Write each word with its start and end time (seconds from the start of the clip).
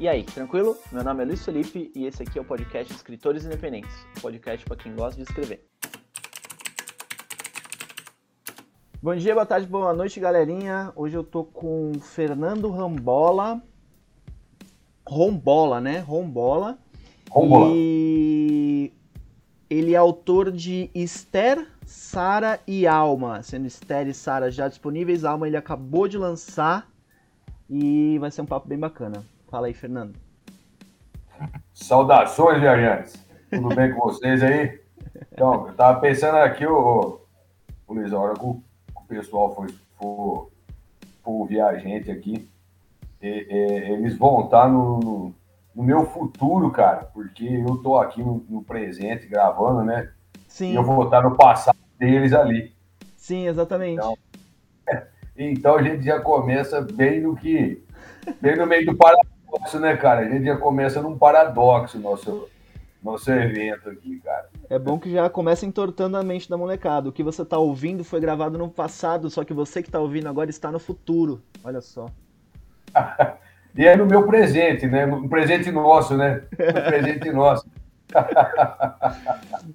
E 0.00 0.06
aí, 0.06 0.22
tranquilo? 0.22 0.78
Meu 0.92 1.02
nome 1.02 1.24
é 1.24 1.26
Luiz 1.26 1.44
Felipe 1.44 1.90
e 1.92 2.06
esse 2.06 2.22
aqui 2.22 2.38
é 2.38 2.40
o 2.40 2.44
podcast 2.44 2.94
Escritores 2.94 3.44
Independentes, 3.44 3.90
um 4.16 4.20
podcast 4.20 4.64
para 4.64 4.76
quem 4.76 4.94
gosta 4.94 5.16
de 5.16 5.28
escrever. 5.28 5.66
Bom 9.02 9.16
dia, 9.16 9.34
boa 9.34 9.44
tarde, 9.44 9.66
boa 9.66 9.92
noite, 9.92 10.20
galerinha. 10.20 10.92
Hoje 10.94 11.16
eu 11.16 11.24
tô 11.24 11.42
com 11.42 11.94
Fernando 12.00 12.70
Rambola. 12.70 13.60
Rombola, 15.04 15.80
né? 15.80 15.98
Rombola. 15.98 16.78
Rombola. 17.28 17.72
E 17.74 18.92
ele 19.68 19.94
é 19.94 19.96
autor 19.96 20.52
de 20.52 20.92
Esther, 20.94 21.66
Sara 21.84 22.60
e 22.68 22.86
Alma, 22.86 23.42
sendo 23.42 23.66
Esther 23.66 24.06
e 24.06 24.14
Sara 24.14 24.48
já 24.48 24.68
disponíveis. 24.68 25.24
Alma 25.24 25.48
ele 25.48 25.56
acabou 25.56 26.06
de 26.06 26.16
lançar 26.16 26.88
e 27.68 28.16
vai 28.20 28.30
ser 28.30 28.42
um 28.42 28.46
papo 28.46 28.68
bem 28.68 28.78
bacana. 28.78 29.24
Fala 29.48 29.66
aí, 29.66 29.74
Fernando. 29.74 30.14
Saudações, 31.72 32.60
viajantes. 32.60 33.26
Tudo 33.50 33.74
bem 33.74 33.90
com 33.92 34.00
vocês 34.00 34.42
aí? 34.42 34.78
Então, 35.32 35.68
eu 35.68 35.74
tava 35.74 36.00
pensando 36.00 36.36
aqui, 36.36 36.66
o, 36.66 37.20
o 37.86 37.94
Luiz, 37.94 38.12
a 38.12 38.18
hora 38.18 38.34
que 38.34 38.44
o, 38.44 38.62
o 38.94 39.02
pessoal 39.08 39.54
for, 39.54 39.70
for, 39.96 40.50
for 41.22 41.48
gente 41.48 42.10
aqui, 42.10 42.50
e, 43.22 43.26
e, 43.26 43.92
eles 43.92 44.18
vão 44.18 44.44
estar 44.44 44.68
no, 44.68 44.98
no, 44.98 45.34
no, 45.74 45.82
meu 45.82 46.04
futuro, 46.04 46.70
cara, 46.70 47.04
porque 47.14 47.46
eu 47.46 47.78
tô 47.78 47.96
aqui 47.96 48.22
no, 48.22 48.44
no, 48.50 48.62
presente 48.62 49.26
gravando, 49.26 49.82
né? 49.82 50.12
Sim. 50.46 50.72
E 50.72 50.74
eu 50.74 50.84
vou 50.84 51.04
estar 51.04 51.22
no 51.22 51.36
passado 51.36 51.78
deles 51.98 52.34
ali. 52.34 52.74
Sim, 53.16 53.46
exatamente. 53.46 53.94
Então, 53.94 54.18
então 55.36 55.76
a 55.76 55.82
gente 55.82 56.04
já 56.04 56.20
começa 56.20 56.82
bem 56.82 57.22
no 57.22 57.34
que. 57.34 57.82
Bem 58.42 58.56
no 58.56 58.66
meio 58.66 58.84
do 58.84 58.94
paradoxo 58.94 59.37
paradoxo, 59.58 59.80
né, 59.80 59.96
cara? 59.96 60.20
A 60.20 60.28
gente 60.28 60.44
já 60.44 60.56
começa 60.56 61.02
num 61.02 61.18
paradoxo 61.18 61.98
nosso, 61.98 62.48
nosso 63.02 63.30
evento 63.30 63.90
aqui, 63.90 64.20
cara. 64.20 64.48
É 64.70 64.78
bom 64.78 64.98
que 64.98 65.10
já 65.10 65.28
começa 65.28 65.66
entortando 65.66 66.16
a 66.16 66.22
mente 66.22 66.48
da 66.48 66.56
molecada. 66.56 67.08
O 67.08 67.12
que 67.12 67.22
você 67.22 67.44
tá 67.44 67.58
ouvindo 67.58 68.04
foi 68.04 68.20
gravado 68.20 68.56
no 68.56 68.68
passado, 68.68 69.28
só 69.30 69.44
que 69.44 69.52
você 69.52 69.82
que 69.82 69.90
tá 69.90 69.98
ouvindo 69.98 70.28
agora 70.28 70.50
está 70.50 70.70
no 70.70 70.78
futuro. 70.78 71.42
Olha 71.64 71.80
só. 71.80 72.06
e 73.76 73.86
é 73.86 73.96
no 73.96 74.06
meu 74.06 74.26
presente, 74.26 74.86
né? 74.86 75.06
No 75.06 75.28
presente 75.28 75.70
nosso, 75.70 76.16
né? 76.16 76.42
No 76.52 76.82
presente 76.82 77.30
nosso. 77.30 77.66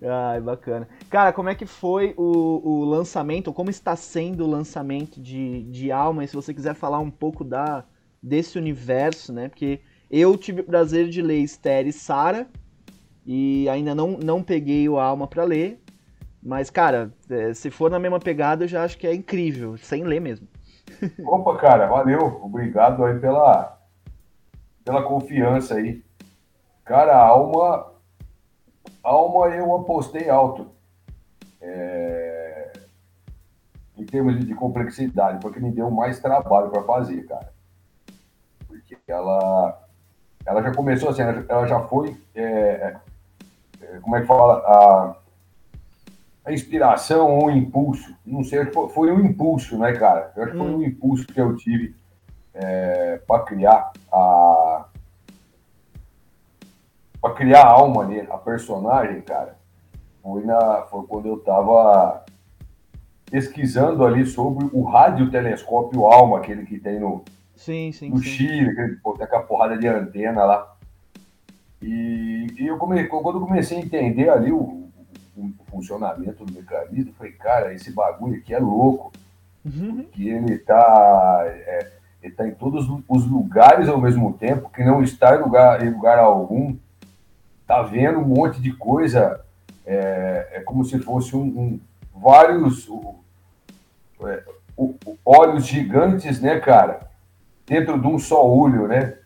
Ai, 0.01 0.41
bacana. 0.41 0.87
Cara, 1.07 1.31
como 1.31 1.49
é 1.49 1.55
que 1.55 1.67
foi 1.67 2.15
o, 2.17 2.61
o 2.63 2.85
lançamento, 2.85 3.53
como 3.53 3.69
está 3.69 3.95
sendo 3.95 4.43
o 4.43 4.49
lançamento 4.49 5.21
de, 5.21 5.63
de 5.65 5.91
Alma? 5.91 6.23
E 6.23 6.27
se 6.27 6.35
você 6.35 6.51
quiser 6.51 6.73
falar 6.73 6.97
um 6.97 7.11
pouco 7.11 7.43
da, 7.43 7.83
desse 8.23 8.57
universo, 8.57 9.33
né? 9.33 9.49
Porque 9.49 9.81
eu 10.09 10.37
tive 10.37 10.61
o 10.61 10.63
prazer 10.63 11.09
de 11.09 11.21
ler 11.21 11.39
Esther 11.39 11.85
e 11.85 11.91
Sara 11.91 12.47
e 13.25 13.67
ainda 13.67 13.93
não, 13.93 14.11
não 14.11 14.41
peguei 14.41 14.87
o 14.87 14.97
Alma 14.97 15.27
para 15.27 15.43
ler. 15.43 15.83
Mas, 16.41 16.69
cara, 16.69 17.11
é, 17.29 17.53
se 17.53 17.69
for 17.69 17.91
na 17.91 17.99
mesma 17.99 18.19
pegada, 18.19 18.63
eu 18.63 18.67
já 18.67 18.83
acho 18.83 18.97
que 18.97 19.05
é 19.05 19.13
incrível, 19.13 19.77
sem 19.77 20.03
ler 20.03 20.21
mesmo. 20.21 20.47
Opa, 21.25 21.57
cara, 21.57 21.87
valeu. 21.87 22.41
Obrigado 22.43 23.03
aí 23.03 23.19
pela, 23.19 23.77
pela 24.85 25.03
confiança 25.03 25.75
aí. 25.75 26.03
Cara, 26.85 27.17
Alma, 27.17 27.93
Alma 29.01 29.47
eu 29.49 29.75
apostei 29.75 30.29
alto. 30.29 30.71
É, 31.61 32.73
em 33.97 34.05
termos 34.05 34.45
de 34.45 34.53
complexidade, 34.53 35.39
porque 35.39 35.61
me 35.61 35.71
deu 35.71 35.89
mais 35.89 36.19
trabalho 36.19 36.69
para 36.69 36.83
fazer, 36.83 37.25
cara 37.25 37.52
ela, 39.07 39.81
ela 40.45 40.61
já 40.61 40.73
começou 40.73 41.09
assim, 41.09 41.21
ela, 41.21 41.67
já 41.67 41.79
foi, 41.81 42.15
é, 42.35 42.43
é, 42.43 42.97
é, 43.81 43.99
como 43.99 44.15
é 44.15 44.21
que 44.21 44.27
fala, 44.27 44.59
a, 44.65 45.15
a 46.45 46.51
inspiração 46.51 47.31
ou 47.31 47.45
o 47.47 47.51
impulso, 47.51 48.15
não 48.25 48.43
sei, 48.43 48.65
foi, 48.65 49.11
um 49.11 49.19
impulso, 49.19 49.77
né, 49.77 49.93
cara? 49.93 50.31
Eu 50.35 50.43
acho 50.43 50.51
que 50.51 50.57
foi 50.57 50.67
um 50.67 50.77
hum. 50.77 50.83
impulso 50.83 51.27
que 51.27 51.39
eu 51.39 51.55
tive 51.55 51.95
é, 52.53 53.19
para 53.27 53.43
criar 53.43 53.91
a 54.11 54.85
para 57.21 57.33
criar 57.35 57.61
a 57.61 57.71
alma 57.71 58.03
ali, 58.03 58.19
a 58.19 58.37
personagem, 58.37 59.21
cara, 59.21 59.55
foi, 60.21 60.43
na, 60.43 60.81
foi 60.83 61.07
quando 61.07 61.27
eu 61.27 61.37
tava 61.37 62.25
pesquisando 63.31 64.05
ali 64.05 64.25
sobre 64.25 64.69
o 64.71 64.83
radiotelescópio 64.83 66.05
Alma, 66.05 66.37
aquele 66.37 66.65
que 66.65 66.77
tem 66.77 66.99
no, 66.99 67.23
Sim, 67.63 67.93
sim. 67.93 68.09
No 68.09 68.17
sim. 68.17 68.23
Chile, 68.25 68.75
que, 68.75 68.95
pô, 69.01 69.13
tem 69.13 69.23
aquela 69.23 69.43
porrada 69.43 69.77
de 69.77 69.87
antena 69.87 70.43
lá. 70.43 70.75
E, 71.81 72.47
e 72.59 72.67
eu 72.67 72.77
come, 72.77 73.01
quando 73.05 73.37
eu 73.37 73.45
comecei 73.45 73.77
a 73.77 73.81
entender 73.81 74.29
ali 74.29 74.51
o, 74.51 74.89
o, 75.37 75.45
o, 75.45 75.65
funcionamento 75.71 76.43
do 76.43 76.53
mecanismo, 76.53 77.11
eu 77.11 77.13
falei, 77.13 77.31
cara, 77.31 77.73
esse 77.73 77.89
bagulho 77.91 78.35
aqui 78.35 78.53
é 78.53 78.59
louco. 78.59 79.13
Uhum. 79.63 80.03
Porque 80.03 80.27
ele 80.27 80.57
tá, 80.57 81.43
é, 81.45 81.91
ele 82.21 82.33
tá 82.33 82.45
em 82.45 82.53
todos 82.53 82.85
os 83.07 83.25
lugares 83.25 83.87
ao 83.87 83.97
mesmo 83.97 84.33
tempo, 84.33 84.69
que 84.69 84.83
não 84.83 85.01
está 85.01 85.33
em 85.33 85.39
lugar, 85.39 85.85
em 85.85 85.89
lugar 85.89 86.19
algum. 86.19 86.75
Tá 87.65 87.81
vendo 87.81 88.19
um 88.19 88.27
monte 88.27 88.61
de 88.61 88.73
coisa. 88.73 89.39
É, 89.85 90.49
é 90.55 90.59
como 90.59 90.83
se 90.83 90.99
fosse 90.99 91.33
um, 91.33 91.43
um 91.43 91.79
vários 92.13 92.89
o, 92.89 93.15
é, 94.25 94.43
olhos 95.25 95.65
gigantes, 95.65 96.41
né, 96.41 96.59
cara? 96.59 97.12
Dentro 97.65 97.99
de 97.99 98.07
um 98.07 98.19
só 98.19 98.45
olho, 98.47 98.87
né? 98.87 99.17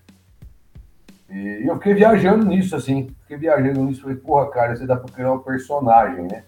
E 1.29 1.67
eu 1.67 1.75
fiquei 1.75 1.93
viajando 1.93 2.45
nisso, 2.45 2.75
assim. 2.75 3.09
Fiquei 3.21 3.37
viajando 3.37 3.83
nisso. 3.83 4.01
Falei, 4.01 4.17
porra, 4.17 4.49
cara, 4.49 4.75
você 4.75 4.85
dá 4.85 4.95
pra 4.95 5.13
criar 5.13 5.33
um 5.33 5.39
personagem, 5.39 6.27
né? 6.27 6.43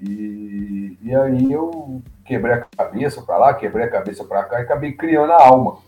E, 0.00 0.98
e 1.02 1.14
aí 1.14 1.52
eu 1.52 2.02
quebrei 2.24 2.54
a 2.54 2.64
cabeça 2.64 3.22
para 3.22 3.36
lá, 3.36 3.54
quebrei 3.54 3.84
a 3.84 3.90
cabeça 3.90 4.24
para 4.24 4.44
cá 4.44 4.60
e 4.60 4.62
acabei 4.62 4.92
criando 4.92 5.32
a 5.32 5.46
alma. 5.46 5.78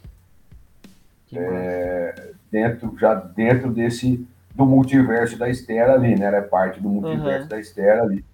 É, 1.34 2.32
dentro, 2.50 2.94
já 2.98 3.14
dentro 3.14 3.72
desse 3.72 4.28
do 4.54 4.66
multiverso 4.66 5.38
da 5.38 5.48
Estera 5.48 5.94
ali, 5.94 6.14
né? 6.14 6.26
Era 6.26 6.42
parte 6.42 6.78
do 6.78 6.88
multiverso 6.88 7.44
uhum. 7.44 7.48
da 7.48 7.58
Estera 7.58 8.02
ali. 8.02 8.24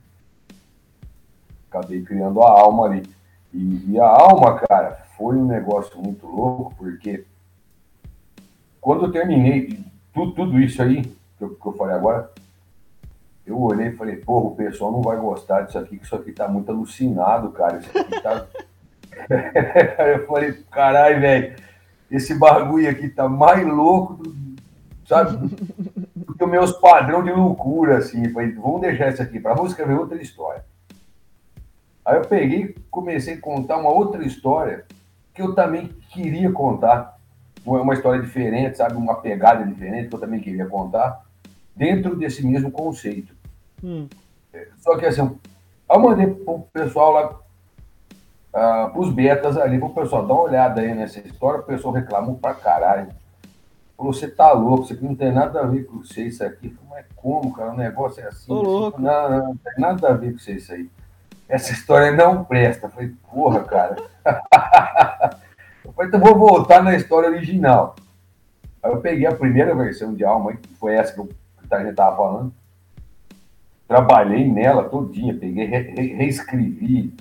Acabei 1.71 2.03
criando 2.03 2.43
a 2.43 2.51
alma 2.51 2.87
ali. 2.87 3.03
E, 3.55 3.93
e 3.93 4.01
a 4.01 4.07
alma, 4.07 4.59
cara, 4.59 4.99
foi 5.19 5.37
um 5.37 5.45
negócio 5.45 6.01
muito 6.01 6.27
louco, 6.27 6.73
porque 6.79 7.25
quando 8.81 9.07
eu 9.07 9.13
terminei 9.13 9.85
tudo, 10.15 10.33
tudo 10.33 10.61
isso 10.61 10.81
aí, 10.81 11.03
que 11.37 11.43
eu, 11.45 11.51
que 11.57 11.67
eu 11.67 11.73
falei 11.73 11.97
agora, 11.97 12.31
eu 13.45 13.61
olhei 13.61 13.89
e 13.89 13.97
falei, 13.97 14.17
porra, 14.17 14.47
o 14.47 14.57
pessoal 14.57 14.93
não 14.93 15.03
vai 15.03 15.17
gostar 15.17 15.63
disso 15.63 15.79
aqui, 15.79 15.99
que 15.99 16.05
isso 16.05 16.15
aqui 16.15 16.33
tá 16.33 16.47
muito 16.47 16.71
alucinado, 16.71 17.51
cara. 17.51 17.79
Isso 17.79 17.99
aqui 17.99 18.21
tá. 18.21 18.47
eu 20.07 20.27
falei, 20.27 20.53
caralho, 20.71 21.21
velho, 21.21 21.57
esse 22.11 22.35
bagulho 22.39 22.89
aqui 22.89 23.09
tá 23.09 23.29
mais 23.29 23.67
louco, 23.67 24.15
do, 24.15 24.57
sabe? 25.05 25.49
Do 26.15 26.35
que 26.35 26.45
os 26.45 26.51
meus 26.51 26.73
padrões 26.73 27.25
de 27.25 27.33
loucura, 27.33 27.99
assim. 27.99 28.29
falei, 28.33 28.53
vamos 28.53 28.83
deixar 28.83 29.09
isso 29.09 29.23
aqui, 29.23 29.41
para 29.41 29.55
vamos 29.55 29.73
escrever 29.73 29.95
outra 29.95 30.21
história. 30.23 30.65
Aí 32.05 32.17
eu 32.17 32.23
peguei 32.23 32.75
comecei 32.91 33.35
a 33.35 33.41
contar 33.41 33.77
uma 33.77 33.91
outra 33.91 34.25
história 34.25 34.85
que 35.39 35.43
eu 35.43 35.55
também 35.55 35.87
queria 36.11 36.51
contar. 36.51 37.17
Uma 37.65 37.95
história 37.95 38.21
diferente, 38.21 38.79
sabe? 38.79 38.95
Uma 38.95 39.17
pegada 39.21 39.65
diferente 39.65 40.09
que 40.09 40.15
eu 40.15 40.21
também 40.21 40.41
queria 40.41 40.67
contar, 40.67 41.23
dentro 41.77 42.17
desse 42.17 42.45
mesmo 42.45 42.71
conceito. 42.71 43.35
Hum. 43.85 44.09
É, 44.53 44.69
só 44.79 44.97
que 44.97 45.05
assim, 45.05 45.39
eu 45.91 45.99
mandei 46.01 46.27
pro 46.27 46.61
pessoal 46.73 47.13
lá, 47.13 48.87
uh, 48.87 48.91
pros 48.93 49.13
betas 49.13 49.57
ali, 49.59 49.79
pro 49.79 49.91
pessoal 49.91 50.27
dar 50.27 50.35
uma 50.35 50.43
olhada 50.43 50.81
aí 50.81 50.95
nessa 50.95 51.21
história, 51.21 51.61
o 51.61 51.65
pessoal 51.65 51.93
reclamou 51.93 52.37
pra 52.37 52.55
caralho. 52.55 53.09
Falou, 53.97 54.13
você 54.13 54.29
tá 54.29 54.51
louco, 54.53 54.85
isso 54.85 54.95
aqui 54.95 55.05
não 55.05 55.15
tem 55.15 55.31
nada 55.31 55.61
a 55.61 55.67
ver 55.67 55.85
com 55.85 55.99
você, 55.99 56.23
isso 56.23 56.43
aqui. 56.43 56.71
Falei, 56.71 56.89
mas 56.91 57.07
como, 57.17 57.53
cara? 57.53 57.73
O 57.73 57.77
negócio 57.77 58.23
é 58.23 58.29
assim. 58.29 58.47
Tô 58.47 58.63
louco. 58.63 59.01
Não, 59.01 59.31
não, 59.31 59.45
não 59.49 59.57
tem 59.57 59.75
nada 59.77 60.09
a 60.09 60.13
ver 60.15 60.33
com 60.33 60.39
você, 60.39 60.53
isso 60.55 60.73
aí 60.73 60.89
essa 61.49 61.73
história 61.73 62.13
não 62.13 62.45
presta. 62.45 62.87
Eu 62.87 62.91
falei, 62.91 63.13
porra, 63.31 63.65
cara. 63.65 63.97
eu 65.85 65.93
falei, 65.93 66.09
então 66.09 66.21
vou 66.21 66.39
voltar 66.39 66.83
na 66.83 66.95
história 66.95 67.31
original. 67.31 67.97
Aí 68.83 68.93
eu 68.93 69.01
peguei 69.01 69.27
a 69.27 69.35
primeira 69.35 69.75
versão 69.75 70.15
de 70.15 70.25
Alma, 70.25 70.55
que 70.55 70.69
foi 70.75 70.95
essa 70.95 71.13
que, 71.13 71.21
eu, 71.21 71.29
a 71.71 71.79
gente 71.79 71.91
estava 71.91 72.17
falando. 72.17 72.53
Trabalhei 73.87 74.47
nela 74.47 74.85
todinha, 74.85 75.35
peguei, 75.35 75.65
re, 75.65 75.79
re, 75.79 76.15
reescrevi. 76.15 77.15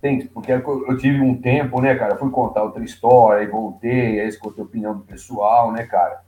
Tem, 0.00 0.26
porque 0.26 0.52
eu 0.52 0.96
tive 0.98 1.20
um 1.20 1.34
tempo, 1.34 1.80
né, 1.80 1.94
cara? 1.94 2.16
Fui 2.16 2.30
contar 2.30 2.62
outra 2.62 2.84
história, 2.84 3.42
e 3.42 3.46
voltei, 3.46 4.20
aí 4.20 4.28
escutei 4.28 4.62
a 4.62 4.66
opinião 4.66 4.94
do 4.94 5.00
pessoal, 5.00 5.72
né, 5.72 5.84
cara? 5.84 6.22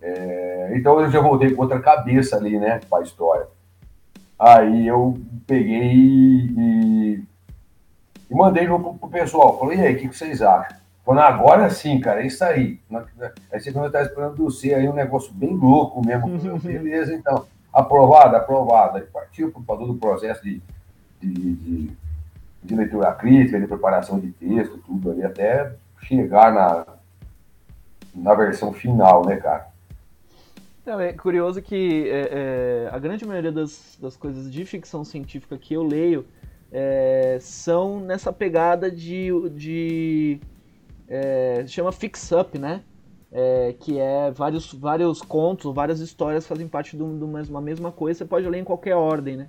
É, 0.00 0.72
então 0.74 1.00
eu 1.00 1.10
já 1.10 1.20
voltei 1.20 1.52
com 1.52 1.62
outra 1.62 1.80
cabeça 1.80 2.36
ali, 2.36 2.58
né, 2.58 2.80
para 2.88 2.98
a 2.98 3.02
história. 3.02 3.46
Aí 4.38 4.86
eu 4.86 5.18
peguei 5.46 5.94
e, 5.94 7.24
e 8.30 8.34
mandei 8.34 8.66
pro, 8.66 8.94
pro 8.94 9.08
pessoal. 9.08 9.58
Falei, 9.58 9.78
e 9.78 9.86
aí, 9.86 9.94
o 9.94 9.98
que, 9.98 10.08
que, 10.08 10.16
vocês 10.16 10.42
acham? 10.42 10.76
Falando, 11.04 11.24
agora 11.24 11.70
sim, 11.70 12.00
cara, 12.00 12.22
é 12.22 12.26
isso 12.26 12.44
aí. 12.44 12.80
Aí 13.50 13.60
você 13.60 13.72
quando 13.72 13.90
tá 13.90 14.02
esperando 14.02 14.36
do 14.36 14.48
aí 14.74 14.88
um 14.88 14.92
negócio 14.92 15.32
bem 15.32 15.54
louco 15.54 16.04
mesmo. 16.04 16.58
Beleza, 16.58 17.14
então. 17.14 17.46
Aprovado, 17.72 18.36
aprovado. 18.36 18.98
Aí 18.98 19.04
partiu 19.04 19.52
para 19.52 19.76
todo 19.76 19.92
o 19.92 19.98
processo 19.98 20.42
de, 20.42 20.60
de, 21.20 21.32
de, 21.32 21.96
de, 22.62 22.74
leitura 22.74 23.12
crítica, 23.12 23.60
de 23.60 23.66
preparação 23.66 24.18
de 24.18 24.32
texto, 24.32 24.78
tudo 24.78 25.12
ali, 25.12 25.22
até 25.22 25.72
chegar 26.02 26.52
na, 26.52 26.86
na 28.14 28.34
versão 28.34 28.72
final, 28.72 29.24
né, 29.24 29.36
cara? 29.36 29.68
É 30.86 31.12
curioso 31.12 31.60
que 31.60 32.08
é, 32.08 32.28
é, 32.30 32.90
a 32.92 32.98
grande 32.98 33.26
maioria 33.26 33.50
das, 33.50 33.98
das 34.00 34.16
coisas 34.16 34.52
de 34.52 34.64
ficção 34.64 35.04
científica 35.04 35.58
que 35.58 35.74
eu 35.74 35.82
leio 35.82 36.24
é, 36.70 37.38
são 37.40 37.98
nessa 38.00 38.32
pegada 38.32 38.90
de. 38.90 39.28
de 39.50 40.40
é, 41.08 41.64
chama 41.66 41.90
Fix 41.90 42.30
Up, 42.30 42.56
né? 42.56 42.82
É, 43.32 43.74
que 43.80 43.98
é 43.98 44.30
vários, 44.30 44.72
vários 44.72 45.20
contos, 45.20 45.74
várias 45.74 45.98
histórias 45.98 46.46
fazem 46.46 46.68
parte 46.68 46.96
de 46.96 47.02
uma 47.02 47.60
mesma 47.60 47.90
coisa, 47.90 48.18
você 48.18 48.24
pode 48.24 48.48
ler 48.48 48.58
em 48.58 48.64
qualquer 48.64 48.94
ordem, 48.94 49.36
né? 49.36 49.48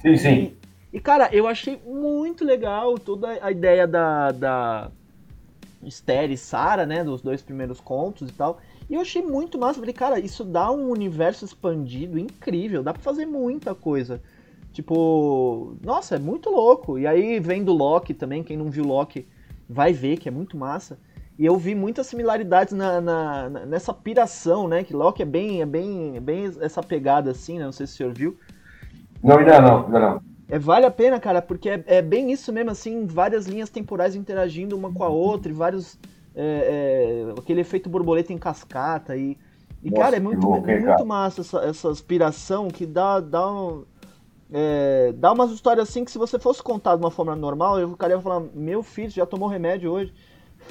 Sim, 0.00 0.16
sim. 0.16 0.56
E, 0.92 0.96
e 0.96 1.00
cara, 1.00 1.28
eu 1.32 1.46
achei 1.46 1.78
muito 1.86 2.44
legal 2.44 2.98
toda 2.98 3.38
a 3.44 3.50
ideia 3.50 3.86
da, 3.86 4.32
da 4.32 4.90
Esther 5.82 6.30
e 6.30 6.36
Sarah, 6.36 6.86
né? 6.86 7.04
Dos 7.04 7.20
dois 7.20 7.42
primeiros 7.42 7.78
contos 7.80 8.30
e 8.30 8.32
tal. 8.32 8.58
E 8.92 8.94
eu 8.94 9.00
achei 9.00 9.22
muito 9.22 9.58
massa. 9.58 9.80
Falei, 9.80 9.94
cara, 9.94 10.20
isso 10.20 10.44
dá 10.44 10.70
um 10.70 10.90
universo 10.90 11.46
expandido 11.46 12.18
incrível. 12.18 12.82
Dá 12.82 12.92
pra 12.92 13.00
fazer 13.00 13.24
muita 13.24 13.74
coisa. 13.74 14.20
Tipo, 14.70 15.74
nossa, 15.82 16.16
é 16.16 16.18
muito 16.18 16.50
louco. 16.50 16.98
E 16.98 17.06
aí 17.06 17.40
vem 17.40 17.64
do 17.64 17.72
Loki 17.72 18.12
também. 18.12 18.42
Quem 18.42 18.54
não 18.54 18.70
viu 18.70 18.84
Loki 18.84 19.26
vai 19.66 19.94
ver 19.94 20.18
que 20.18 20.28
é 20.28 20.30
muito 20.30 20.58
massa. 20.58 20.98
E 21.38 21.46
eu 21.46 21.56
vi 21.56 21.74
muitas 21.74 22.06
similaridades 22.06 22.74
na, 22.74 23.00
na, 23.00 23.48
nessa 23.64 23.94
piração, 23.94 24.68
né? 24.68 24.84
Que 24.84 24.92
Loki 24.92 25.22
é 25.22 25.24
bem, 25.24 25.62
é 25.62 25.66
bem, 25.66 26.18
é 26.18 26.20
bem 26.20 26.52
essa 26.60 26.82
pegada 26.82 27.30
assim, 27.30 27.58
né? 27.58 27.64
Não 27.64 27.72
sei 27.72 27.86
se 27.86 27.94
o 27.94 27.96
senhor 27.96 28.12
viu. 28.12 28.36
Não, 29.24 29.38
ainda 29.38 29.58
não, 29.58 29.86
ainda 29.86 30.00
não. 30.00 30.22
É, 30.50 30.58
vale 30.58 30.84
a 30.84 30.90
pena, 30.90 31.18
cara, 31.18 31.40
porque 31.40 31.70
é, 31.70 31.82
é 31.86 32.02
bem 32.02 32.30
isso 32.30 32.52
mesmo, 32.52 32.70
assim, 32.70 33.06
várias 33.06 33.46
linhas 33.46 33.70
temporais 33.70 34.14
interagindo 34.14 34.76
uma 34.76 34.92
com 34.92 35.02
a 35.02 35.08
outra, 35.08 35.50
e 35.50 35.54
vários 35.54 35.98
é, 36.34 37.26
é, 37.34 37.40
aquele 37.40 37.60
efeito 37.60 37.88
borboleta 37.88 38.32
em 38.32 38.38
cascata 38.38 39.16
e, 39.16 39.36
e 39.82 39.90
Nossa, 39.90 40.02
cara, 40.02 40.16
é 40.16 40.20
muito, 40.20 40.46
louco, 40.46 40.66
muito 40.66 40.84
cara. 40.84 41.04
massa 41.04 41.42
essa, 41.42 41.58
essa 41.60 41.90
aspiração 41.90 42.68
que 42.68 42.86
dá, 42.86 43.20
dá, 43.20 43.50
um, 43.50 43.84
é, 44.52 45.12
dá 45.14 45.32
umas 45.32 45.50
histórias 45.50 45.88
assim 45.88 46.04
que 46.04 46.10
se 46.10 46.18
você 46.18 46.38
fosse 46.38 46.62
contar 46.62 46.96
de 46.96 47.02
uma 47.02 47.10
forma 47.10 47.36
normal, 47.36 47.78
eu 47.78 47.90
ficaria 47.90 48.18
falando, 48.20 48.50
meu 48.54 48.82
filho 48.82 49.10
já 49.10 49.26
tomou 49.26 49.48
remédio 49.48 49.90
hoje. 49.90 50.14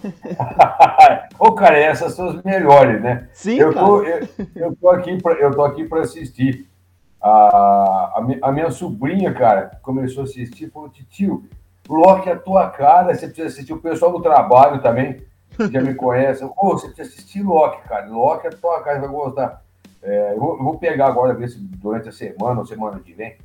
Ô, 1.38 1.52
cara, 1.52 1.78
essas 1.78 2.14
são 2.14 2.30
as 2.30 2.44
melhores, 2.44 3.02
né? 3.02 3.28
Sim, 3.34 3.57
eu 3.57 3.74
tô, 3.74 4.02
eu, 4.04 4.28
eu, 4.56 4.75
tô 4.75 4.90
aqui 4.90 5.22
pra, 5.22 5.34
eu 5.34 5.52
tô 5.52 5.64
aqui 5.64 5.84
para 5.84 6.02
assistir. 6.02 6.68
A, 7.22 7.30
a, 7.30 8.25
a, 8.42 8.52
minha 8.52 8.72
sobrinha, 8.72 9.31
cara, 9.31 9.78
começou 9.84 10.22
a 10.22 10.24
assistir, 10.24 10.72
falou, 10.72 10.90
tio, 10.90 11.44
Loki 11.88 12.30
é 12.30 12.31
a 12.31 12.40
tua 12.40 12.68
cara, 12.69 13.14
você 13.14 13.28
precisa 13.28 13.48
assistir. 13.48 13.74
O 13.74 13.81
pessoal 13.81 14.12
do 14.12 14.22
trabalho 14.22 14.81
também 14.81 15.22
já 15.71 15.81
me 15.81 15.95
conhece. 15.95 16.45
Pô, 16.45 16.71
você 16.71 16.88
precisa 16.88 17.09
assistir 17.09 17.42
Loki, 17.42 17.81
cara. 17.88 18.07
Loki 18.07 18.48
é 18.48 18.50
tua 18.50 18.81
cara, 18.81 19.00
vai 19.00 19.09
gostar. 19.09 19.63
É, 20.01 20.33
eu, 20.33 20.39
vou, 20.39 20.57
eu, 20.57 20.63
vou, 20.63 20.77
pegar 20.77 21.07
agora, 21.07 21.33
ver 21.33 21.50
se 21.50 21.59
durante 21.59 22.09
a 22.09 22.12
semana 22.12 22.59
ou 22.59 22.65
semana 22.65 23.00
que 23.00 23.13
vem, 23.13 23.38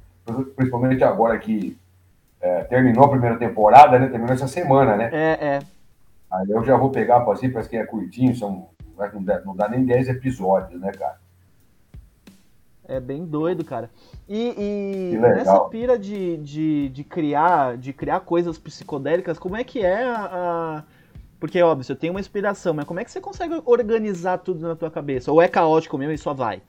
principalmente 0.57 1.05
agora 1.05 1.39
que 1.39 1.77
é, 2.41 2.65
terminou 2.65 3.05
a 3.05 3.11
primeira 3.11 3.37
temporada, 3.37 3.99
né? 3.99 4.09
Terminou 4.09 4.35
essa 4.35 4.49
semana, 4.49 4.97
né? 4.97 5.11
É, 5.13 5.47
é. 5.47 5.59
Aí 6.31 6.51
eu 6.51 6.65
já 6.65 6.77
vou 6.77 6.91
pegar 6.91 7.21
para 7.21 7.35
assim, 7.35 7.51
parece 7.51 7.69
que 7.69 7.77
é 7.77 7.85
curtinho, 7.85 8.35
são, 8.35 8.69
não, 8.97 9.23
dá, 9.23 9.41
não 9.45 9.57
dá 9.57 9.69
nem 9.69 9.85
10 9.85 10.09
episódios, 10.09 10.81
né, 10.81 10.93
cara? 10.93 11.19
É 12.89 13.01
bem 13.01 13.25
doido, 13.25 13.65
cara. 13.65 13.91
E, 14.29 15.13
e 15.13 15.19
nessa 15.19 15.61
pira 15.65 15.99
de, 15.99 16.37
de, 16.39 16.89
de, 16.89 17.05
criar, 17.05 17.77
de 17.77 17.93
criar 17.93 18.21
coisas 18.21 18.59
psicodélicas, 18.59 19.39
como 19.39 19.57
é 19.57 19.65
que 19.65 19.85
é 19.85 20.05
a, 20.05 20.25
a 20.25 20.85
porque, 21.47 21.63
óbvio, 21.63 21.85
você 21.85 21.95
tem 21.95 22.11
uma 22.11 22.19
inspiração, 22.19 22.75
mas 22.75 22.85
como 22.85 22.99
é 22.99 23.05
que 23.05 23.11
você 23.13 23.21
consegue 23.21 23.63
organizar 23.65 24.39
tudo 24.39 24.67
na 24.67 24.75
tua 24.75 24.91
cabeça? 24.91 25.31
Ou 25.31 25.41
é 25.41 25.47
caótico 25.47 25.97
mesmo 25.97 26.13
e 26.13 26.19
só 26.19 26.35
vai? 26.35 26.61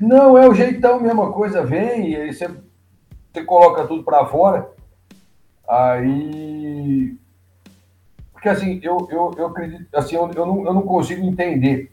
Não, 0.00 0.38
é 0.38 0.48
o 0.48 0.54
jeitão 0.54 1.00
mesmo, 1.00 1.24
a 1.24 1.32
coisa 1.32 1.66
vem 1.66 2.12
e 2.12 2.16
aí 2.16 2.32
você, 2.32 2.46
você 2.46 3.44
coloca 3.44 3.84
tudo 3.88 4.04
para 4.04 4.24
fora. 4.26 4.70
Aí. 5.68 7.16
Porque 8.32 8.48
assim, 8.48 8.78
eu, 8.80 9.08
eu, 9.10 9.34
eu 9.36 9.46
acredito, 9.46 9.92
assim, 9.92 10.14
eu, 10.14 10.30
eu, 10.30 10.46
não, 10.46 10.64
eu 10.64 10.72
não 10.72 10.82
consigo 10.82 11.26
entender 11.26 11.92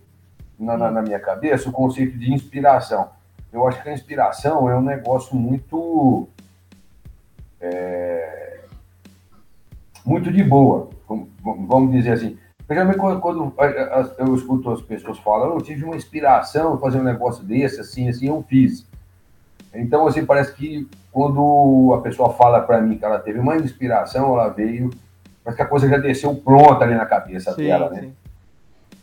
na, 0.58 0.78
na, 0.78 0.92
na 0.92 1.02
minha 1.02 1.20
cabeça 1.20 1.68
o 1.68 1.72
conceito 1.72 2.16
de 2.16 2.32
inspiração. 2.32 3.10
Eu 3.52 3.68
acho 3.68 3.82
que 3.82 3.90
a 3.90 3.94
inspiração 3.94 4.70
é 4.70 4.78
um 4.78 4.84
negócio 4.84 5.36
muito. 5.36 6.28
É, 7.60 8.60
muito 10.06 10.32
de 10.32 10.44
boa 10.44 10.96
vamos 11.42 11.92
dizer 11.92 12.12
assim. 12.12 12.38
Geralmente, 12.70 12.98
quando, 12.98 13.22
quando 13.22 13.54
eu 14.18 14.36
escuto 14.36 14.70
as 14.72 14.82
pessoas 14.82 15.18
falando, 15.20 15.54
eu 15.54 15.62
tive 15.62 15.86
uma 15.86 15.96
inspiração 15.96 16.78
fazer 16.80 17.00
um 17.00 17.04
negócio 17.04 17.44
desse, 17.44 17.80
assim, 17.80 18.10
assim, 18.10 18.28
eu 18.28 18.44
fiz. 18.48 18.86
Então, 19.74 20.06
assim, 20.06 20.26
parece 20.26 20.54
que 20.54 20.88
quando 21.12 21.94
a 21.94 22.02
pessoa 22.02 22.34
fala 22.34 22.62
para 22.62 22.82
mim 22.82 22.98
que 22.98 23.06
ela 23.06 23.20
teve 23.20 23.40
uma 23.40 23.56
inspiração, 23.56 24.34
ela 24.34 24.50
veio, 24.50 24.90
parece 25.44 25.56
que 25.58 25.64
a 25.64 25.68
coisa 25.68 25.88
já 25.88 25.98
desceu 25.98 26.36
pronta 26.36 26.84
ali 26.84 26.96
na 26.96 27.06
cabeça 27.06 27.54
sim, 27.54 27.64
dela, 27.64 27.90
né? 27.90 28.10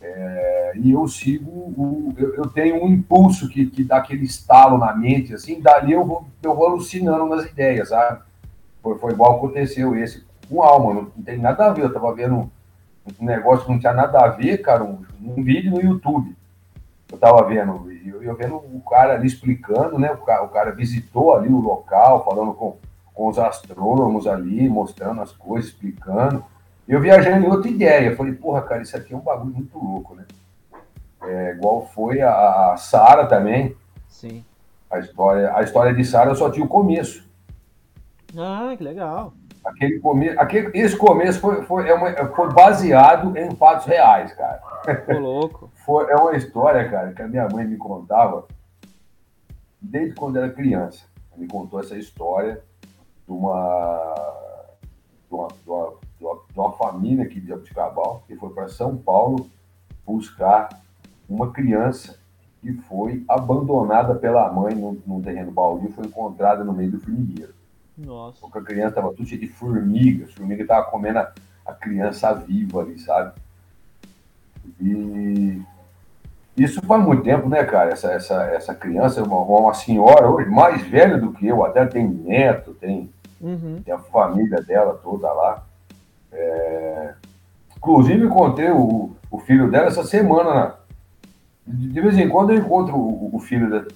É, 0.02 0.72
e 0.76 0.92
eu 0.92 1.08
sigo, 1.08 1.50
o, 1.50 2.14
eu, 2.18 2.34
eu, 2.34 2.46
tenho 2.48 2.84
um 2.84 2.88
impulso 2.88 3.48
que, 3.48 3.64
que 3.64 3.82
dá 3.82 3.96
aquele 3.96 4.24
estalo 4.24 4.76
na 4.76 4.94
mente, 4.94 5.32
assim, 5.32 5.58
dali 5.62 5.92
eu 5.92 6.04
vou, 6.04 6.26
eu 6.42 6.54
vou 6.54 6.68
alucinando 6.68 7.26
nas 7.26 7.46
ideias, 7.46 7.88
sabe? 7.88 8.20
Foi, 8.82 8.98
foi 8.98 9.12
igual 9.12 9.36
aconteceu 9.36 9.96
esse 9.96 10.22
com 10.48 10.62
alma, 10.62 10.94
não, 10.94 11.04
tem 11.22 11.38
nada 11.38 11.66
a 11.66 11.72
ver. 11.72 11.84
Eu 11.84 11.92
tava 11.92 12.14
vendo 12.14 12.50
um 13.20 13.24
negócio 13.24 13.66
que 13.66 13.72
não 13.72 13.78
tinha 13.78 13.92
nada 13.92 14.20
a 14.20 14.28
ver, 14.28 14.58
cara, 14.58 14.82
um, 14.82 15.04
um 15.20 15.42
vídeo 15.42 15.72
no 15.72 15.80
YouTube. 15.80 16.36
Eu 17.10 17.18
tava 17.18 17.46
vendo, 17.46 17.90
eu, 18.04 18.22
eu 18.22 18.34
vendo 18.34 18.56
o 18.56 18.82
cara 18.88 19.14
ali 19.14 19.26
explicando, 19.26 19.98
né? 19.98 20.10
O 20.12 20.18
cara, 20.18 20.42
o 20.42 20.48
cara 20.48 20.72
visitou 20.72 21.34
ali 21.34 21.48
o 21.48 21.60
local, 21.60 22.24
falando 22.24 22.54
com, 22.54 22.76
com 23.12 23.28
os 23.28 23.38
astrônomos 23.38 24.26
ali, 24.26 24.68
mostrando 24.68 25.20
as 25.20 25.32
coisas, 25.32 25.70
explicando. 25.70 26.44
Eu 26.88 27.00
viajando 27.00 27.46
em 27.46 27.48
outra 27.48 27.70
ideia. 27.70 28.10
Eu 28.10 28.16
falei, 28.16 28.32
porra, 28.32 28.62
cara, 28.62 28.82
isso 28.82 28.96
aqui 28.96 29.14
é 29.14 29.16
um 29.16 29.20
bagulho 29.20 29.54
muito 29.54 29.78
louco, 29.78 30.14
né? 30.14 30.24
É, 31.22 31.52
igual 31.52 31.86
foi 31.86 32.20
a, 32.20 32.72
a 32.72 32.76
Sara 32.76 33.26
também. 33.26 33.74
Sim. 34.08 34.44
A 34.90 34.98
história, 34.98 35.56
a 35.56 35.62
história 35.62 35.94
de 35.94 36.04
Sara 36.04 36.34
só 36.34 36.50
tinha 36.50 36.64
o 36.64 36.68
começo. 36.68 37.24
Ah, 38.36 38.74
que 38.76 38.82
legal. 38.84 39.32
Aquele 39.64 39.98
começo, 39.98 40.38
aquele, 40.38 40.70
esse 40.78 40.96
começo 40.96 41.40
foi, 41.40 41.62
foi, 41.62 41.88
é 41.88 41.94
uma, 41.94 42.12
foi 42.34 42.52
baseado 42.52 43.36
em 43.36 43.50
fatos 43.56 43.86
reais, 43.86 44.32
cara. 44.34 44.60
Tô 45.06 45.18
louco. 45.18 45.70
foi, 45.86 46.10
é 46.10 46.16
uma 46.16 46.36
história, 46.36 46.88
cara, 46.90 47.12
que 47.12 47.22
a 47.22 47.28
minha 47.28 47.48
mãe 47.48 47.66
me 47.66 47.76
contava 47.76 48.46
desde 49.80 50.14
quando 50.14 50.36
era 50.36 50.50
criança. 50.50 51.04
Ela 51.32 51.40
me 51.40 51.48
contou 51.48 51.80
essa 51.80 51.96
história 51.96 52.62
de 53.26 53.32
uma, 53.32 54.14
de 55.28 55.34
uma, 55.34 55.48
de 55.48 55.70
uma, 56.24 56.38
de 56.52 56.58
uma 56.58 56.72
família 56.72 57.24
aqui 57.24 57.40
de 57.40 57.48
Jabuticabal 57.48 58.22
que 58.26 58.36
foi 58.36 58.50
para 58.50 58.68
São 58.68 58.96
Paulo 58.96 59.48
buscar 60.06 60.68
uma 61.28 61.50
criança 61.50 62.18
que 62.60 62.72
foi 62.72 63.24
abandonada 63.28 64.14
pela 64.14 64.50
mãe 64.52 64.74
no, 64.74 65.00
no 65.06 65.22
terreno 65.22 65.50
baldio, 65.50 65.92
foi 65.92 66.06
encontrada 66.06 66.64
no 66.64 66.72
meio 66.72 66.92
do 66.92 67.00
formigueiro. 67.00 67.54
Nossa. 67.96 68.40
Porque 68.40 68.58
a 68.58 68.62
criança 68.62 68.96
tava 68.96 69.12
tudo 69.12 69.26
cheio 69.26 69.40
de 69.40 69.48
formigas, 69.48 70.28
as 70.28 70.34
formigas 70.34 70.62
estavam 70.62 70.90
comendo 70.90 71.20
a, 71.20 71.32
a, 71.66 71.72
criança 71.72 72.32
viva 72.34 72.80
ali, 72.80 72.98
sabe? 72.98 73.32
E 74.80 75.62
isso 76.56 76.82
faz 76.82 77.04
muito 77.04 77.22
tempo, 77.22 77.48
né, 77.48 77.62
cara? 77.64 77.90
Essa, 77.90 78.12
essa, 78.12 78.42
essa 78.46 78.74
criança 78.74 79.22
uma, 79.22 79.38
uma 79.38 79.74
senhora 79.74 80.28
hoje, 80.28 80.48
mais 80.48 80.82
velha 80.82 81.18
do 81.18 81.32
que 81.32 81.46
eu, 81.46 81.64
até 81.64 81.86
tem 81.86 82.06
neto, 82.06 82.74
tem, 82.74 83.10
uhum. 83.40 83.80
tem 83.84 83.94
a 83.94 83.98
família 83.98 84.60
dela 84.60 84.98
toda 85.02 85.32
lá. 85.32 85.64
É... 86.32 87.14
Inclusive, 87.76 88.26
encontrei 88.26 88.70
o, 88.70 89.14
o 89.30 89.38
filho 89.38 89.70
dela 89.70 89.88
essa 89.88 90.04
semana. 90.04 90.54
Né? 90.54 90.72
De, 91.66 91.88
de 91.90 92.00
vez 92.00 92.18
em 92.18 92.28
quando 92.28 92.50
eu 92.50 92.56
encontro 92.56 92.96
o, 92.96 93.36
o 93.36 93.38
filho 93.38 93.70
da, 93.70 93.86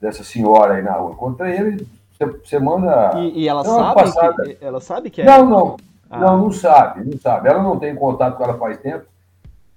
dessa 0.00 0.24
senhora 0.24 0.74
aí 0.74 0.82
na 0.82 0.92
rua. 0.92 1.12
Encontrei 1.12 1.58
ele 1.58 1.86
você 2.26 2.58
manda. 2.58 3.12
E, 3.16 3.42
e 3.42 3.48
ela, 3.48 3.64
sabe 3.64 4.12
que, 4.12 4.64
ela 4.64 4.80
sabe 4.80 5.10
que 5.10 5.22
é. 5.22 5.24
Não, 5.24 5.48
não. 5.48 5.76
Ah. 6.10 6.18
Não, 6.18 6.38
não 6.38 6.52
sabe, 6.52 7.04
não 7.04 7.18
sabe. 7.18 7.48
Ela 7.48 7.62
não 7.62 7.78
tem 7.78 7.94
contato 7.94 8.36
com 8.36 8.44
ela 8.44 8.58
faz 8.58 8.78
tempo. 8.78 9.04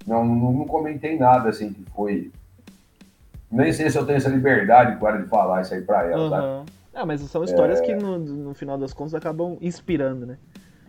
Não, 0.07 0.25
não, 0.25 0.51
não 0.51 0.65
comentei 0.65 1.17
nada 1.17 1.50
assim 1.50 1.71
que 1.71 1.83
foi. 1.91 2.31
Nem 3.51 3.71
sei 3.74 3.89
se 3.89 3.98
eu 3.98 4.05
tenho 4.05 4.17
essa 4.17 4.29
liberdade 4.29 4.93
agora 4.93 5.21
de 5.21 5.27
falar 5.27 5.62
isso 5.62 5.74
aí 5.74 5.81
pra 5.81 6.05
ela, 6.05 6.24
uhum. 6.24 6.29
sabe? 6.29 6.71
Ah, 6.93 7.05
mas 7.05 7.21
são 7.21 7.43
histórias 7.43 7.79
é... 7.79 7.83
que 7.83 7.95
no, 7.95 8.17
no 8.17 8.53
final 8.53 8.77
das 8.77 8.93
contas 8.93 9.13
acabam 9.13 9.57
inspirando, 9.62 10.25
né? 10.25 10.38